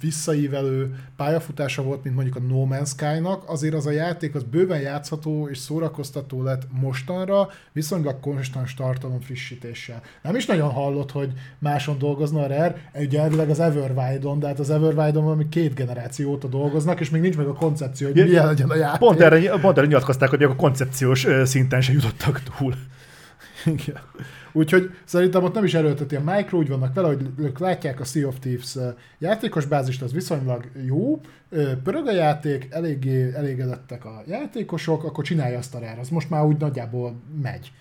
visszaívelő 0.00 0.94
pályafutása 1.16 1.82
volt, 1.82 2.04
mint 2.04 2.14
mondjuk 2.14 2.36
a 2.36 2.40
No 2.40 2.66
Man's 2.70 2.88
Sky-nak, 2.88 3.42
azért 3.46 3.74
az 3.74 3.86
a 3.86 3.90
játék 3.90 4.34
az 4.34 4.42
bőven 4.42 4.80
játszható 4.80 5.48
és 5.48 5.58
szórakoztató 5.58 6.42
lett 6.42 6.62
mostanra, 6.80 7.48
viszonylag 7.72 8.20
konstans 8.20 8.74
tartalom 8.74 9.20
frissítéssel. 9.20 10.02
Nem 10.22 10.36
is 10.36 10.46
nagyon 10.46 10.70
hallott, 10.70 11.10
hogy 11.10 11.32
máson 11.58 11.98
dolgozna 11.98 12.42
a 12.42 12.46
Rare, 12.46 12.90
ugye 12.94 13.20
elvileg 13.20 13.50
az 13.50 13.60
Everwild-on, 13.60 14.38
de 14.38 14.46
hát 14.46 14.58
az 14.58 14.70
Everwild-on 14.70 15.24
valami 15.24 15.48
két 15.48 15.74
generáció 15.74 16.30
óta 16.30 16.48
dolgoznak, 16.48 17.00
és 17.00 17.10
még 17.10 17.20
nincs 17.20 17.36
meg 17.36 17.46
a 17.46 17.54
koncepció, 17.54 18.06
hogy 18.06 18.24
milyen 18.24 18.46
legyen 18.46 18.70
a 18.70 18.76
játék. 18.76 18.98
Pont 18.98 19.20
erre, 19.20 19.58
pont 19.60 19.78
erre 19.78 19.86
nyilatkozták, 19.86 20.28
hogy 20.28 20.38
még 20.38 20.48
a 20.48 20.56
koncepciós 20.56 21.26
szinten 21.44 21.80
se 21.80 21.92
jutottak 21.92 22.42
túl. 22.42 22.74
Igen. 23.64 24.00
Úgyhogy 24.52 24.90
szerintem 25.04 25.44
ott 25.44 25.54
nem 25.54 25.64
is 25.64 25.74
erőlteti 25.74 26.16
a 26.16 26.22
Micro, 26.24 26.58
úgy 26.58 26.68
vannak 26.68 26.94
vele, 26.94 27.06
hogy 27.06 27.30
ők 27.36 27.58
látják 27.58 28.00
a 28.00 28.04
Sea 28.04 28.28
of 28.28 28.38
Thieves 28.38 28.76
játékos 29.18 29.64
bázist, 29.64 30.02
az 30.02 30.12
viszonylag 30.12 30.70
jó, 30.86 31.20
pörög 31.82 32.06
a 32.06 32.12
játék, 32.12 32.66
eléggé 32.70 33.32
elégedettek 33.34 34.04
a 34.04 34.22
játékosok, 34.26 35.04
akkor 35.04 35.24
csinálja 35.24 35.58
azt 35.58 35.74
a 35.74 35.78
rár. 35.78 35.98
Az 35.98 36.08
most 36.08 36.30
már 36.30 36.44
úgy 36.44 36.56
nagyjából 36.56 37.14
megy. 37.42 37.72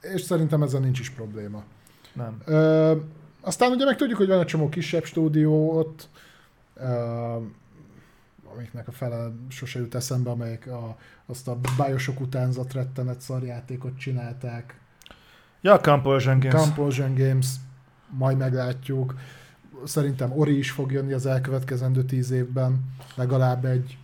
És 0.00 0.20
szerintem 0.20 0.62
ezzel 0.62 0.80
nincs 0.80 1.00
is 1.00 1.10
probléma. 1.10 1.62
Nem. 2.12 2.40
Ö, 2.44 2.96
aztán 3.40 3.70
ugye 3.70 3.84
meg 3.84 3.96
tudjuk, 3.96 4.18
hogy 4.18 4.28
van 4.28 4.40
egy 4.40 4.46
csomó 4.46 4.68
kisebb 4.68 5.04
stúdió 5.04 5.76
ott, 5.76 6.08
ö, 6.74 6.86
amiknek 8.52 8.88
a 8.88 8.92
fele 8.92 9.32
sose 9.48 9.78
jut 9.78 9.94
eszembe, 9.94 10.30
amelyek 10.30 10.66
a, 10.66 10.96
azt 11.26 11.48
a 11.48 11.58
Bioshock 11.76 12.20
utánzat 12.20 12.72
rettenet 12.72 13.20
szarjátékot 13.20 13.98
csinálták. 13.98 14.80
Ja, 15.60 15.80
Compulsion 15.80 16.38
Games. 16.38 16.62
Compulsion 16.62 17.14
Games, 17.14 17.46
majd 18.10 18.36
meglátjuk. 18.36 19.14
Szerintem 19.84 20.32
Ori 20.32 20.58
is 20.58 20.70
fog 20.70 20.92
jönni 20.92 21.12
az 21.12 21.26
elkövetkezendő 21.26 22.04
tíz 22.04 22.30
évben, 22.30 22.80
legalább 23.14 23.64
egy. 23.64 23.96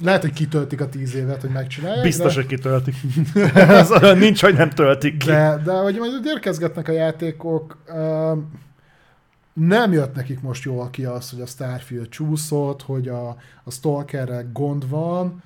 Lehet, 0.00 0.20
hogy 0.20 0.32
kitöltik 0.32 0.80
a 0.80 0.88
tíz 0.88 1.14
évet, 1.14 1.40
hogy 1.40 1.50
megcsinálják. 1.50 2.02
Biztos, 2.02 2.34
de... 2.34 2.40
hogy 2.40 2.48
kitöltik. 2.48 2.94
Ez 3.54 3.90
olyan 3.90 4.18
nincs, 4.18 4.40
hogy 4.40 4.54
nem 4.54 4.70
töltik 4.70 5.16
ki. 5.16 5.26
De, 5.26 5.60
de 5.64 5.72
hogy 5.72 5.98
majd 5.98 6.26
érkezgetnek 6.26 6.88
a 6.88 6.92
játékok, 6.92 7.78
nem 9.52 9.92
jött 9.92 10.14
nekik 10.14 10.40
most 10.40 10.64
jól 10.64 10.90
ki 10.90 11.04
az, 11.04 11.30
hogy 11.30 11.40
a 11.40 11.46
Starfield 11.46 12.08
csúszott, 12.08 12.82
hogy 12.82 13.08
a, 13.08 13.28
a 13.64 13.70
Stalkerrel 13.70 14.50
gond 14.52 14.88
van. 14.88 15.42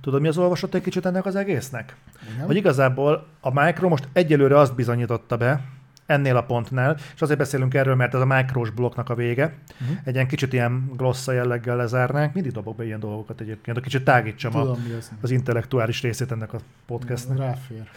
Tudod, 0.00 0.20
mi 0.20 0.28
az 0.28 0.38
olvasott 0.38 0.74
egy 0.74 0.82
kicsit 0.82 1.06
ennek 1.06 1.26
az 1.26 1.36
egésznek? 1.36 1.96
Igen. 2.32 2.46
Hogy 2.46 2.56
igazából 2.56 3.26
a 3.40 3.62
Micro 3.62 3.88
most 3.88 4.08
egyelőre 4.12 4.58
azt 4.58 4.74
bizonyította 4.74 5.36
be, 5.36 5.60
ennél 6.06 6.36
a 6.36 6.42
pontnál, 6.42 6.96
és 7.14 7.22
azért 7.22 7.38
beszélünk 7.38 7.74
erről, 7.74 7.94
mert 7.94 8.14
ez 8.14 8.20
a 8.20 8.24
mikrós 8.24 8.70
blokknak 8.70 9.10
a 9.10 9.14
vége. 9.14 9.54
Uh-huh. 9.80 9.96
Egy 10.04 10.14
ilyen 10.14 10.26
kicsit 10.26 10.52
ilyen 10.52 10.90
glossa 10.96 11.32
jelleggel 11.32 11.76
lezárnánk. 11.76 12.34
Mindig 12.34 12.52
dobok 12.52 12.76
be 12.76 12.84
ilyen 12.84 13.00
dolgokat 13.00 13.40
egyébként, 13.40 13.76
hogy 13.76 13.86
kicsit 13.86 14.04
tágítsam 14.04 14.52
Tudom, 14.52 14.84
a, 14.92 14.96
az. 14.96 15.12
az 15.20 15.30
intellektuális 15.30 16.02
részét 16.02 16.32
ennek 16.32 16.52
a 16.52 16.58
podcastnek. 16.86 17.38
Ráfér. 17.38 17.90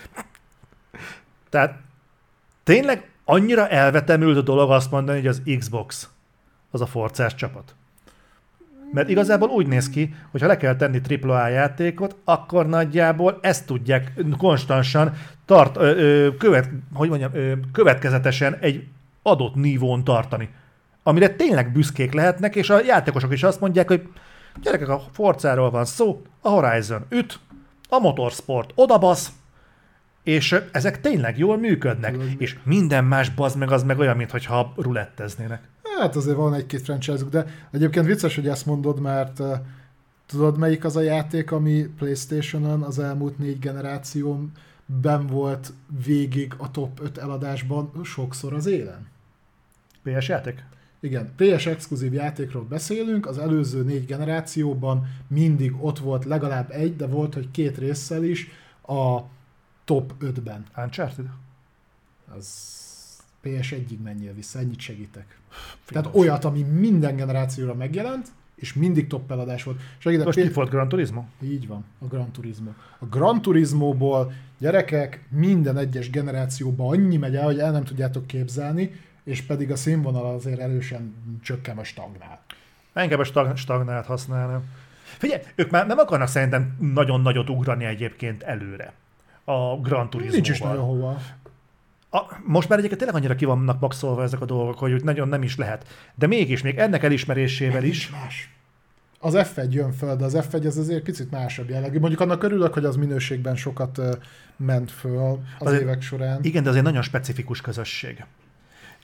Tehát 1.49 1.79
tényleg 2.63 3.09
annyira 3.23 3.67
elvetemült 3.67 4.37
a 4.37 4.41
dolog 4.41 4.71
azt 4.71 4.91
mondani, 4.91 5.17
hogy 5.17 5.27
az 5.27 5.41
Xbox 5.57 6.09
az 6.71 6.81
a 6.81 6.85
forcás 6.85 7.35
csapat. 7.35 7.75
Mert 8.91 9.09
igazából 9.09 9.49
úgy 9.49 9.67
néz 9.67 9.89
ki, 9.89 10.13
hogy 10.31 10.41
ha 10.41 10.47
le 10.47 10.57
kell 10.57 10.75
tenni 10.75 11.01
AAA 11.21 11.47
játékot, 11.47 12.15
akkor 12.23 12.67
nagyjából 12.67 13.37
ezt 13.41 13.65
tudják 13.65 14.13
konstansan 14.37 15.13
tart, 15.45 15.77
ö, 15.77 15.81
ö, 15.81 16.35
követ, 16.37 16.69
hogy 16.93 17.09
mondjam, 17.09 17.31
ö, 17.33 17.51
következetesen 17.71 18.57
egy 18.59 18.87
adott 19.21 19.55
nívón 19.55 20.03
tartani. 20.03 20.49
Amire 21.03 21.29
tényleg 21.29 21.71
büszkék 21.71 22.13
lehetnek, 22.13 22.55
és 22.55 22.69
a 22.69 22.83
játékosok 22.83 23.33
is 23.33 23.43
azt 23.43 23.59
mondják, 23.59 23.87
hogy 23.87 24.07
gyerekek, 24.61 24.89
a 24.89 25.01
Forzáról 25.11 25.69
van 25.69 25.85
szó, 25.85 26.21
a 26.41 26.49
Horizon 26.49 27.05
üt, 27.09 27.39
a 27.89 27.99
Motorsport 27.99 28.71
odabasz, 28.75 29.31
és 30.23 30.55
ezek 30.71 31.01
tényleg 31.01 31.37
jól 31.37 31.57
működnek, 31.57 32.15
és 32.37 32.55
minden 32.63 33.05
más 33.05 33.29
bazd 33.29 33.57
meg 33.57 33.71
az 33.71 33.83
meg 33.83 33.99
olyan, 33.99 34.17
mintha 34.17 34.73
ruletteznének. 34.75 35.61
Hát 35.99 36.15
azért 36.15 36.35
van 36.35 36.53
egy-két 36.53 36.81
franchise 36.81 37.23
de 37.23 37.45
egyébként 37.71 38.05
vicces, 38.05 38.35
hogy 38.35 38.47
ezt 38.47 38.65
mondod, 38.65 38.99
mert 38.99 39.39
uh, 39.39 39.55
tudod 40.25 40.57
melyik 40.57 40.85
az 40.85 40.95
a 40.95 41.01
játék, 41.01 41.51
ami 41.51 41.85
Playstation-on 41.97 42.81
az 42.81 42.99
elmúlt 42.99 43.37
négy 43.37 43.59
generáción 43.59 44.51
ben 45.01 45.27
volt 45.27 45.73
végig 46.05 46.53
a 46.57 46.71
top 46.71 46.99
5 47.01 47.17
eladásban 47.17 47.91
sokszor 48.03 48.53
az 48.53 48.65
élen? 48.65 49.07
PS 50.03 50.27
játék? 50.27 50.63
Igen, 50.99 51.33
PS 51.35 51.65
exkluzív 51.65 52.13
játékról 52.13 52.63
beszélünk, 52.63 53.25
az 53.25 53.37
előző 53.37 53.83
négy 53.83 54.05
generációban 54.05 55.07
mindig 55.27 55.83
ott 55.83 55.99
volt 55.99 56.25
legalább 56.25 56.71
egy, 56.71 56.95
de 56.95 57.07
volt, 57.07 57.33
hogy 57.33 57.51
két 57.51 57.77
résszel 57.77 58.23
is 58.23 58.47
a 58.81 59.19
top 59.85 60.13
5-ben. 60.21 60.65
Uncharted? 60.75 61.25
Az 62.35 62.47
PS1-ig 63.43 64.01
menjél 64.03 64.33
vissza, 64.33 64.59
ennyit 64.59 64.79
segítek. 64.79 65.36
Tehát 65.85 66.09
olyat, 66.15 66.45
ami 66.45 66.61
minden 66.61 67.15
generációra 67.15 67.73
megjelent, 67.73 68.27
és 68.55 68.73
mindig 68.73 69.07
top 69.07 69.31
eladás 69.31 69.63
volt. 69.63 69.79
Segítek, 69.97 70.25
Most 70.25 70.39
ki 70.39 70.49
volt 70.49 70.69
Gran 70.69 70.89
Turismo? 70.89 71.23
Így 71.43 71.67
van, 71.67 71.85
a 71.99 72.05
Gran 72.05 72.31
Turismo. 72.31 72.69
A 72.99 73.05
Gran 73.05 73.41
Turismo-ból 73.41 74.33
gyerekek 74.57 75.25
minden 75.29 75.77
egyes 75.77 76.09
generációban 76.09 76.97
annyi 76.97 77.17
megy 77.17 77.35
el, 77.35 77.43
hogy 77.43 77.59
el 77.59 77.71
nem 77.71 77.83
tudjátok 77.83 78.27
képzelni, 78.27 78.91
és 79.23 79.41
pedig 79.41 79.71
a 79.71 79.75
színvonal 79.75 80.35
azért 80.35 80.59
erősen 80.59 81.15
csökken 81.43 81.77
a 81.77 81.83
stagnál. 81.83 82.39
Inkább 82.95 83.19
a 83.19 83.23
stag- 83.23 83.57
stagnált 83.57 84.05
használnám. 84.05 84.63
Figyelj, 85.17 85.41
ők 85.55 85.69
már 85.69 85.87
nem 85.87 85.97
akarnak 85.97 86.27
szerintem 86.27 86.77
nagyon 86.93 87.21
nagyot 87.21 87.49
ugrani 87.49 87.85
egyébként 87.85 88.43
előre 88.43 88.93
a 89.43 89.79
Gran 89.81 90.09
Turismo-val. 90.09 90.29
Nincs 90.31 90.49
is 90.49 90.59
nagyon 90.59 90.85
hova. 90.85 91.21
A, 92.09 92.21
most 92.45 92.69
már 92.69 92.77
egyébként 92.77 93.01
tényleg 93.01 93.19
annyira 93.21 93.35
ki 93.35 93.45
vannak 93.45 93.79
maxolva 93.79 94.23
ezek 94.23 94.41
a 94.41 94.45
dolgok, 94.45 94.77
hogy 94.79 95.03
nagyon 95.03 95.27
nem 95.27 95.43
is 95.43 95.55
lehet. 95.55 95.87
De 96.15 96.27
mégis, 96.27 96.61
még 96.61 96.77
ennek 96.77 97.03
elismerésével 97.03 97.83
is, 97.83 98.09
Más. 98.09 98.51
Az 99.19 99.33
F1 99.37 99.69
jön 99.69 99.91
föl, 99.91 100.15
de 100.15 100.25
az 100.25 100.37
F1 100.51 100.65
az 100.65 100.77
azért 100.77 101.03
picit 101.03 101.31
másabb 101.31 101.69
jellegű. 101.69 101.99
Mondjuk 101.99 102.21
annak 102.21 102.43
örülök, 102.43 102.73
hogy 102.73 102.85
az 102.85 102.95
minőségben 102.95 103.55
sokat 103.55 104.01
ment 104.55 104.91
föl 104.91 105.17
az 105.59 105.67
Azért- 105.67 105.81
évek 105.81 106.01
során. 106.01 106.39
igen, 106.41 106.63
de 106.63 106.69
azért 106.69 106.83
nagyon 106.83 107.01
specifikus 107.01 107.61
közösség. 107.61 108.25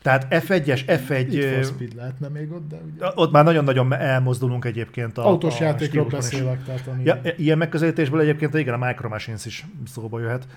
Tehát 0.02 0.28
F1-es, 0.30 0.82
F1... 0.88 1.10
Need 1.10 1.44
for 1.44 1.58
ö, 1.58 1.64
Speed 1.64 1.96
lehetne 1.96 2.28
még 2.28 2.52
ott, 2.52 2.68
de 2.70 2.76
ugye... 2.96 3.06
ott 3.16 3.32
már 3.32 3.44
nagyon-nagyon 3.44 3.94
elmozdulunk 3.94 4.66
egyébként 4.66 5.18
a 5.18 5.26
Autós 5.28 5.60
a 5.60 5.64
játékról 5.64 6.06
beszélek, 6.06 6.64
tehát 6.64 6.88
ami... 6.88 7.04
Ja, 7.04 7.22
ilyen 7.38 7.58
megközelítésből 7.58 8.20
egyébként 8.20 8.54
igen, 8.54 8.82
a 8.82 8.86
Micro 8.86 9.10
Machines 9.10 9.46
is 9.46 9.66
szóba 9.88 10.20
jöhet, 10.20 10.48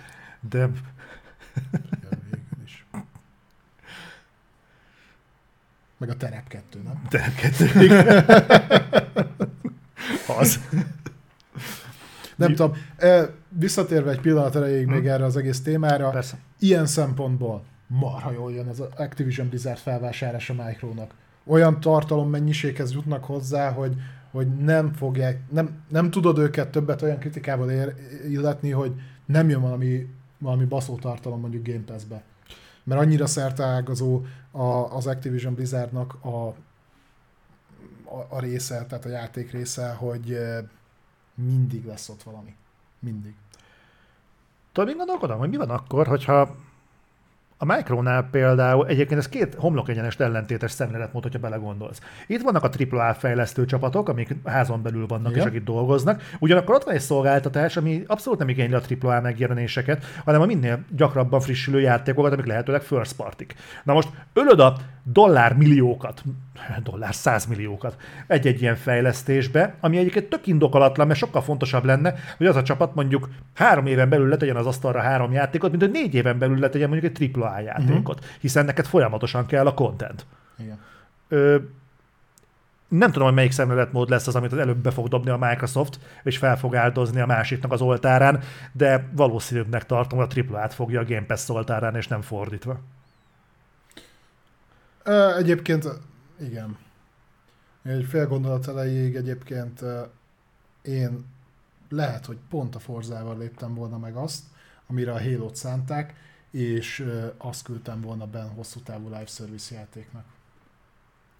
de 0.48 0.58
Igen, 0.58 2.20
végül 2.30 2.62
is. 2.64 2.86
Meg 5.98 6.08
a 6.08 6.14
Terep 6.16 6.48
2, 6.48 6.80
nem? 6.84 7.02
de 7.10 7.32
kettő. 7.40 7.66
az. 10.40 10.60
Nem 12.36 12.48
Mi- 12.50 12.54
tudom. 12.56 12.72
Visszatérve 13.48 14.10
egy 14.10 14.20
pillanat 14.20 14.56
erejéig 14.56 14.86
még 14.86 15.00
Hm. 15.02 15.08
erre 15.08 15.24
az 15.24 15.36
egész 15.36 15.62
témára, 15.62 16.10
Persze. 16.10 16.38
ilyen 16.58 16.86
szempontból 16.86 17.64
marha 17.86 18.32
jól 18.32 18.52
jön 18.52 18.68
ez 18.68 18.80
az 18.80 18.88
Activision 18.96 19.48
Blizzard 19.48 19.78
felvásárlása 19.78 20.54
Micronak. 20.66 21.14
Olyan 21.44 21.80
tartalom 21.80 22.30
mennyiséghez 22.30 22.92
jutnak 22.92 23.24
hozzá, 23.24 23.70
hogy, 23.70 23.94
hogy 24.30 24.56
nem 24.56 24.92
fogják, 24.92 25.40
nem, 25.50 25.70
nem 25.88 26.10
tudod 26.10 26.38
őket 26.38 26.68
többet 26.70 27.02
olyan 27.02 27.18
kritikával 27.18 27.70
ér, 27.70 27.94
illetni, 28.28 28.70
hogy 28.70 28.92
nem 29.26 29.48
jön 29.48 29.60
valami, 29.60 30.06
valami 30.38 30.64
baszó 30.64 30.96
tartalom 30.96 31.40
mondjuk 31.40 31.66
Game 31.66 31.82
Pass-be. 31.86 32.22
Mert 32.86 33.00
annyira 33.00 33.26
szerteágazó 33.26 34.22
a, 34.50 34.62
az 34.96 35.06
Activision 35.06 35.54
Blizzardnak 35.54 36.24
a, 36.24 36.46
a, 38.04 38.26
a 38.28 38.40
része, 38.40 38.84
tehát 38.88 39.04
a 39.04 39.08
játék 39.08 39.50
része, 39.50 39.92
hogy 39.92 40.32
eh, 40.32 40.64
mindig 41.34 41.84
lesz 41.84 42.08
ott 42.08 42.22
valami. 42.22 42.54
Mindig. 42.98 43.34
Tudod, 44.72 44.88
még 44.88 44.98
gondolkodom, 44.98 45.38
hogy 45.38 45.48
mi 45.48 45.56
van 45.56 45.70
akkor, 45.70 46.06
hogyha 46.06 46.56
a 47.58 47.64
Micronál 47.64 48.28
például 48.30 48.86
egyébként 48.86 49.20
ez 49.20 49.28
két 49.28 49.54
homlokegyenest 49.54 50.20
ellentétes 50.20 50.70
szemléletmód, 50.70 51.22
hogyha 51.22 51.38
belegondolsz. 51.38 52.00
Itt 52.26 52.42
vannak 52.42 52.64
a 52.64 52.70
AAA 52.90 53.14
fejlesztő 53.14 53.64
csapatok, 53.64 54.08
amik 54.08 54.34
házon 54.44 54.82
belül 54.82 55.06
vannak 55.06 55.30
Igen. 55.30 55.42
és 55.42 55.48
akik 55.48 55.64
dolgoznak. 55.64 56.22
Ugyanakkor 56.38 56.74
ott 56.74 56.84
van 56.84 56.94
egy 56.94 57.00
szolgáltatás, 57.00 57.76
ami 57.76 58.04
abszolút 58.06 58.38
nem 58.38 58.48
igényli 58.48 58.74
a 58.74 58.80
AAA 59.00 59.20
megjelenéseket, 59.20 60.04
hanem 60.24 60.40
a 60.40 60.46
minél 60.46 60.84
gyakrabban 60.96 61.40
frissülő 61.40 61.80
játékokat, 61.80 62.32
amik 62.32 62.46
lehetőleg 62.46 62.82
first 62.82 63.16
partik. 63.16 63.54
Na 63.84 63.92
most 63.92 64.08
ölöd 64.32 64.60
a 64.60 64.76
dollár 65.12 65.56
milliókat, 65.56 66.22
dollár 66.90 67.14
százmilliókat 67.14 67.96
egy-egy 68.26 68.60
ilyen 68.60 68.76
fejlesztésbe, 68.76 69.74
ami 69.80 69.98
egyébként 69.98 70.28
tök 70.28 70.46
indokolatlan, 70.46 71.06
mert 71.06 71.18
sokkal 71.18 71.42
fontosabb 71.42 71.84
lenne, 71.84 72.14
hogy 72.36 72.46
az 72.46 72.56
a 72.56 72.62
csapat 72.62 72.94
mondjuk 72.94 73.28
három 73.54 73.86
éven 73.86 74.08
belül 74.08 74.28
letegyen 74.28 74.56
az 74.56 74.66
asztalra 74.66 75.00
három 75.00 75.32
játékot, 75.32 75.70
mint 75.70 75.82
hogy 75.82 75.92
négy 75.92 76.14
éven 76.14 76.38
belül 76.38 76.58
letegyen 76.58 76.88
mondjuk 76.88 77.18
egy 77.18 77.30
AAA 77.36 77.60
játékot, 77.60 78.18
uh-huh. 78.18 78.40
hiszen 78.40 78.64
neked 78.64 78.86
folyamatosan 78.86 79.46
kell 79.46 79.66
a 79.66 79.74
content. 79.74 80.26
Igen. 80.58 80.78
Ö, 81.28 81.56
nem 82.88 83.10
tudom, 83.10 83.26
hogy 83.26 83.36
melyik 83.36 83.52
szemléletmód 83.52 84.08
lesz 84.08 84.26
az, 84.26 84.36
amit 84.36 84.52
az 84.52 84.58
előbb 84.58 84.76
be 84.76 84.90
fog 84.90 85.08
dobni 85.08 85.30
a 85.30 85.36
Microsoft, 85.36 85.98
és 86.22 86.38
fel 86.38 86.58
fog 86.58 86.76
áldozni 86.76 87.20
a 87.20 87.26
másiknak 87.26 87.72
az 87.72 87.80
oltárán, 87.80 88.40
de 88.72 89.08
valószínűbbnek 89.12 89.86
tartom, 89.86 90.18
hogy 90.18 90.46
a 90.48 90.54
AAA-t 90.54 90.74
fogja 90.74 91.00
a 91.00 91.04
Game 91.04 91.26
Pass 91.26 91.48
oltárán, 91.48 91.96
és 91.96 92.08
nem 92.08 92.20
fordítva. 92.20 92.80
Egyébként 95.36 95.88
igen. 96.40 96.78
Egy 97.82 98.04
fél 98.04 98.26
gondolat 98.26 98.68
elejéig 98.68 99.14
egyébként 99.14 99.80
én 100.82 101.26
lehet, 101.88 102.26
hogy 102.26 102.38
pont 102.48 102.74
a 102.74 102.78
Forzával 102.78 103.38
léptem 103.38 103.74
volna 103.74 103.98
meg 103.98 104.16
azt, 104.16 104.44
amire 104.86 105.12
a 105.12 105.22
Halo-t 105.22 105.56
szánták, 105.56 106.14
és 106.50 107.12
azt 107.36 107.62
küldtem 107.62 108.00
volna 108.00 108.26
benne 108.26 108.50
hosszú 108.54 108.80
távú 108.80 109.04
live 109.04 109.26
service 109.26 109.74
játéknak. 109.74 110.24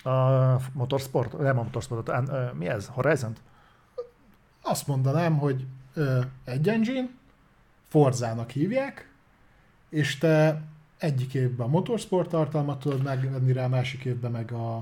A 0.05 0.56
motorsport, 0.72 1.38
nem 1.38 1.59
a 1.59 1.62
motorsport, 1.62 2.09
a, 2.09 2.22
ö, 2.28 2.52
mi 2.52 2.66
ez? 2.68 2.86
horizon 2.86 3.36
Azt 4.62 4.86
mondanám, 4.86 5.38
hogy 5.38 5.66
egy 6.44 6.68
engine, 6.68 7.09
Forzának 7.88 8.51
hívják, 8.51 9.10
és 9.88 10.18
te 10.18 10.62
egyik 10.98 11.35
évben 11.35 11.66
a 11.66 11.70
motorsport 11.70 12.28
tartalmat 12.28 12.81
tudod 12.81 13.02
megvenni 13.02 13.52
rá, 13.52 13.66
másik 13.66 14.05
évben 14.05 14.31
meg 14.31 14.52
a, 14.52 14.77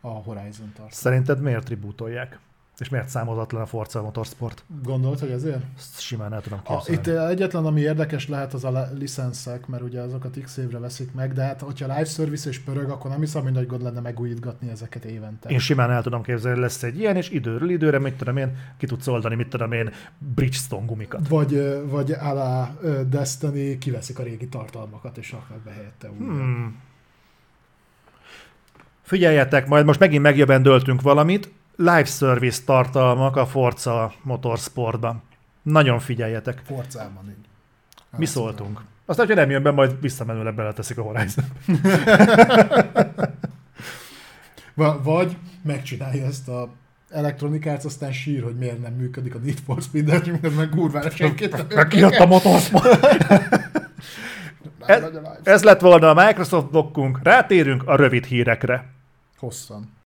a 0.00 0.08
Horizon 0.08 0.66
tartalmat. 0.66 0.92
Szerinted 0.92 1.40
miért 1.40 1.64
tribútolják? 1.64 2.38
És 2.78 2.88
miért 2.88 3.08
számozatlan 3.08 3.62
a 3.62 3.66
Forza 3.66 4.02
Motorsport? 4.02 4.64
Gondolod, 4.82 5.18
hogy 5.18 5.30
ezért? 5.30 5.62
Ezt 5.76 6.00
simán 6.00 6.32
el 6.32 6.40
tudom 6.40 6.60
A, 6.64 6.82
képzelni. 6.82 7.00
itt 7.00 7.30
egyetlen, 7.30 7.64
ami 7.66 7.80
érdekes 7.80 8.28
lehet, 8.28 8.54
az 8.54 8.64
a 8.64 8.88
licenszek, 8.98 9.66
mert 9.66 9.82
ugye 9.82 10.00
azokat 10.00 10.38
x 10.42 10.56
évre 10.56 10.78
veszik 10.78 11.12
meg, 11.12 11.32
de 11.32 11.42
hát 11.42 11.60
hogyha 11.60 11.86
live 11.86 12.04
service 12.04 12.48
és 12.48 12.58
pörög, 12.58 12.90
akkor 12.90 13.10
nem 13.10 13.20
hiszem, 13.20 13.42
hogy 13.42 13.52
nagy 13.52 13.66
gond 13.66 13.82
lenne 13.82 14.00
megújítgatni 14.00 14.70
ezeket 14.70 15.04
évente. 15.04 15.48
Én 15.48 15.58
simán 15.58 15.90
el 15.90 16.02
tudom 16.02 16.22
képzelni, 16.22 16.60
lesz 16.60 16.82
egy 16.82 16.98
ilyen, 16.98 17.16
és 17.16 17.30
időről 17.30 17.70
időre, 17.70 17.98
mit 17.98 18.14
tudom 18.14 18.36
én, 18.36 18.56
ki 18.76 18.86
tudsz 18.86 19.06
oldani, 19.06 19.34
mit 19.34 19.48
tudom 19.48 19.72
én, 19.72 19.90
Bridgestone 20.34 20.86
gumikat. 20.86 21.28
Vagy, 21.28 21.82
vagy 21.90 22.12
alá 22.12 22.74
Destiny 23.08 23.78
kiveszik 23.78 24.18
a 24.18 24.22
régi 24.22 24.48
tartalmakat, 24.48 25.16
és 25.16 25.32
raknak 25.32 25.58
be 25.58 25.70
helyette 25.70 26.10
újra. 26.10 26.32
Hmm. 26.32 26.76
Figyeljetek, 29.02 29.66
majd 29.66 29.84
most 29.84 30.00
megint 30.00 30.22
megjövendöltünk 30.22 31.02
valamit. 31.02 31.52
Live 31.76 32.04
service 32.04 32.62
tartalmak 32.64 33.36
a 33.36 33.46
Forza 33.46 34.12
Motorsportban. 34.22 35.22
Nagyon 35.62 35.98
figyeljetek. 35.98 36.62
Forzában 36.66 37.24
így. 37.28 37.46
Mi 38.16 38.26
szóltunk. 38.26 38.80
Aztán, 39.06 39.26
hogyha 39.26 39.40
nem 39.40 39.50
jön 39.50 39.62
be, 39.62 39.70
majd 39.70 40.00
visszamenőleg 40.00 40.54
beleteszik 40.54 40.98
a 40.98 41.02
Horizon. 41.02 41.44
Va- 44.74 45.04
vagy 45.04 45.36
megcsinálja 45.62 46.24
ezt 46.24 46.48
a 46.48 46.68
elektronikát, 47.10 47.84
aztán 47.84 48.12
sír, 48.12 48.42
hogy 48.42 48.56
miért 48.56 48.82
nem 48.82 48.92
működik 48.92 49.34
a 49.34 49.38
Need 49.38 49.58
for 49.66 49.82
Speed, 49.82 50.06
mert 50.06 50.56
meg 50.56 50.68
kurvára 50.68 51.10
senkit 51.10 51.66
kijött 51.88 52.16
a 52.16 52.26
Motorsport. 52.26 53.06
Live. 54.86 55.38
Ez 55.42 55.62
lett 55.62 55.80
volna 55.80 56.10
a 56.10 56.26
Microsoft 56.26 56.70
blokkunk. 56.70 57.20
Rátérünk 57.22 57.82
a 57.86 57.96
rövid 57.96 58.24
hírekre. 58.24 58.86
Hosszan. 59.38 59.92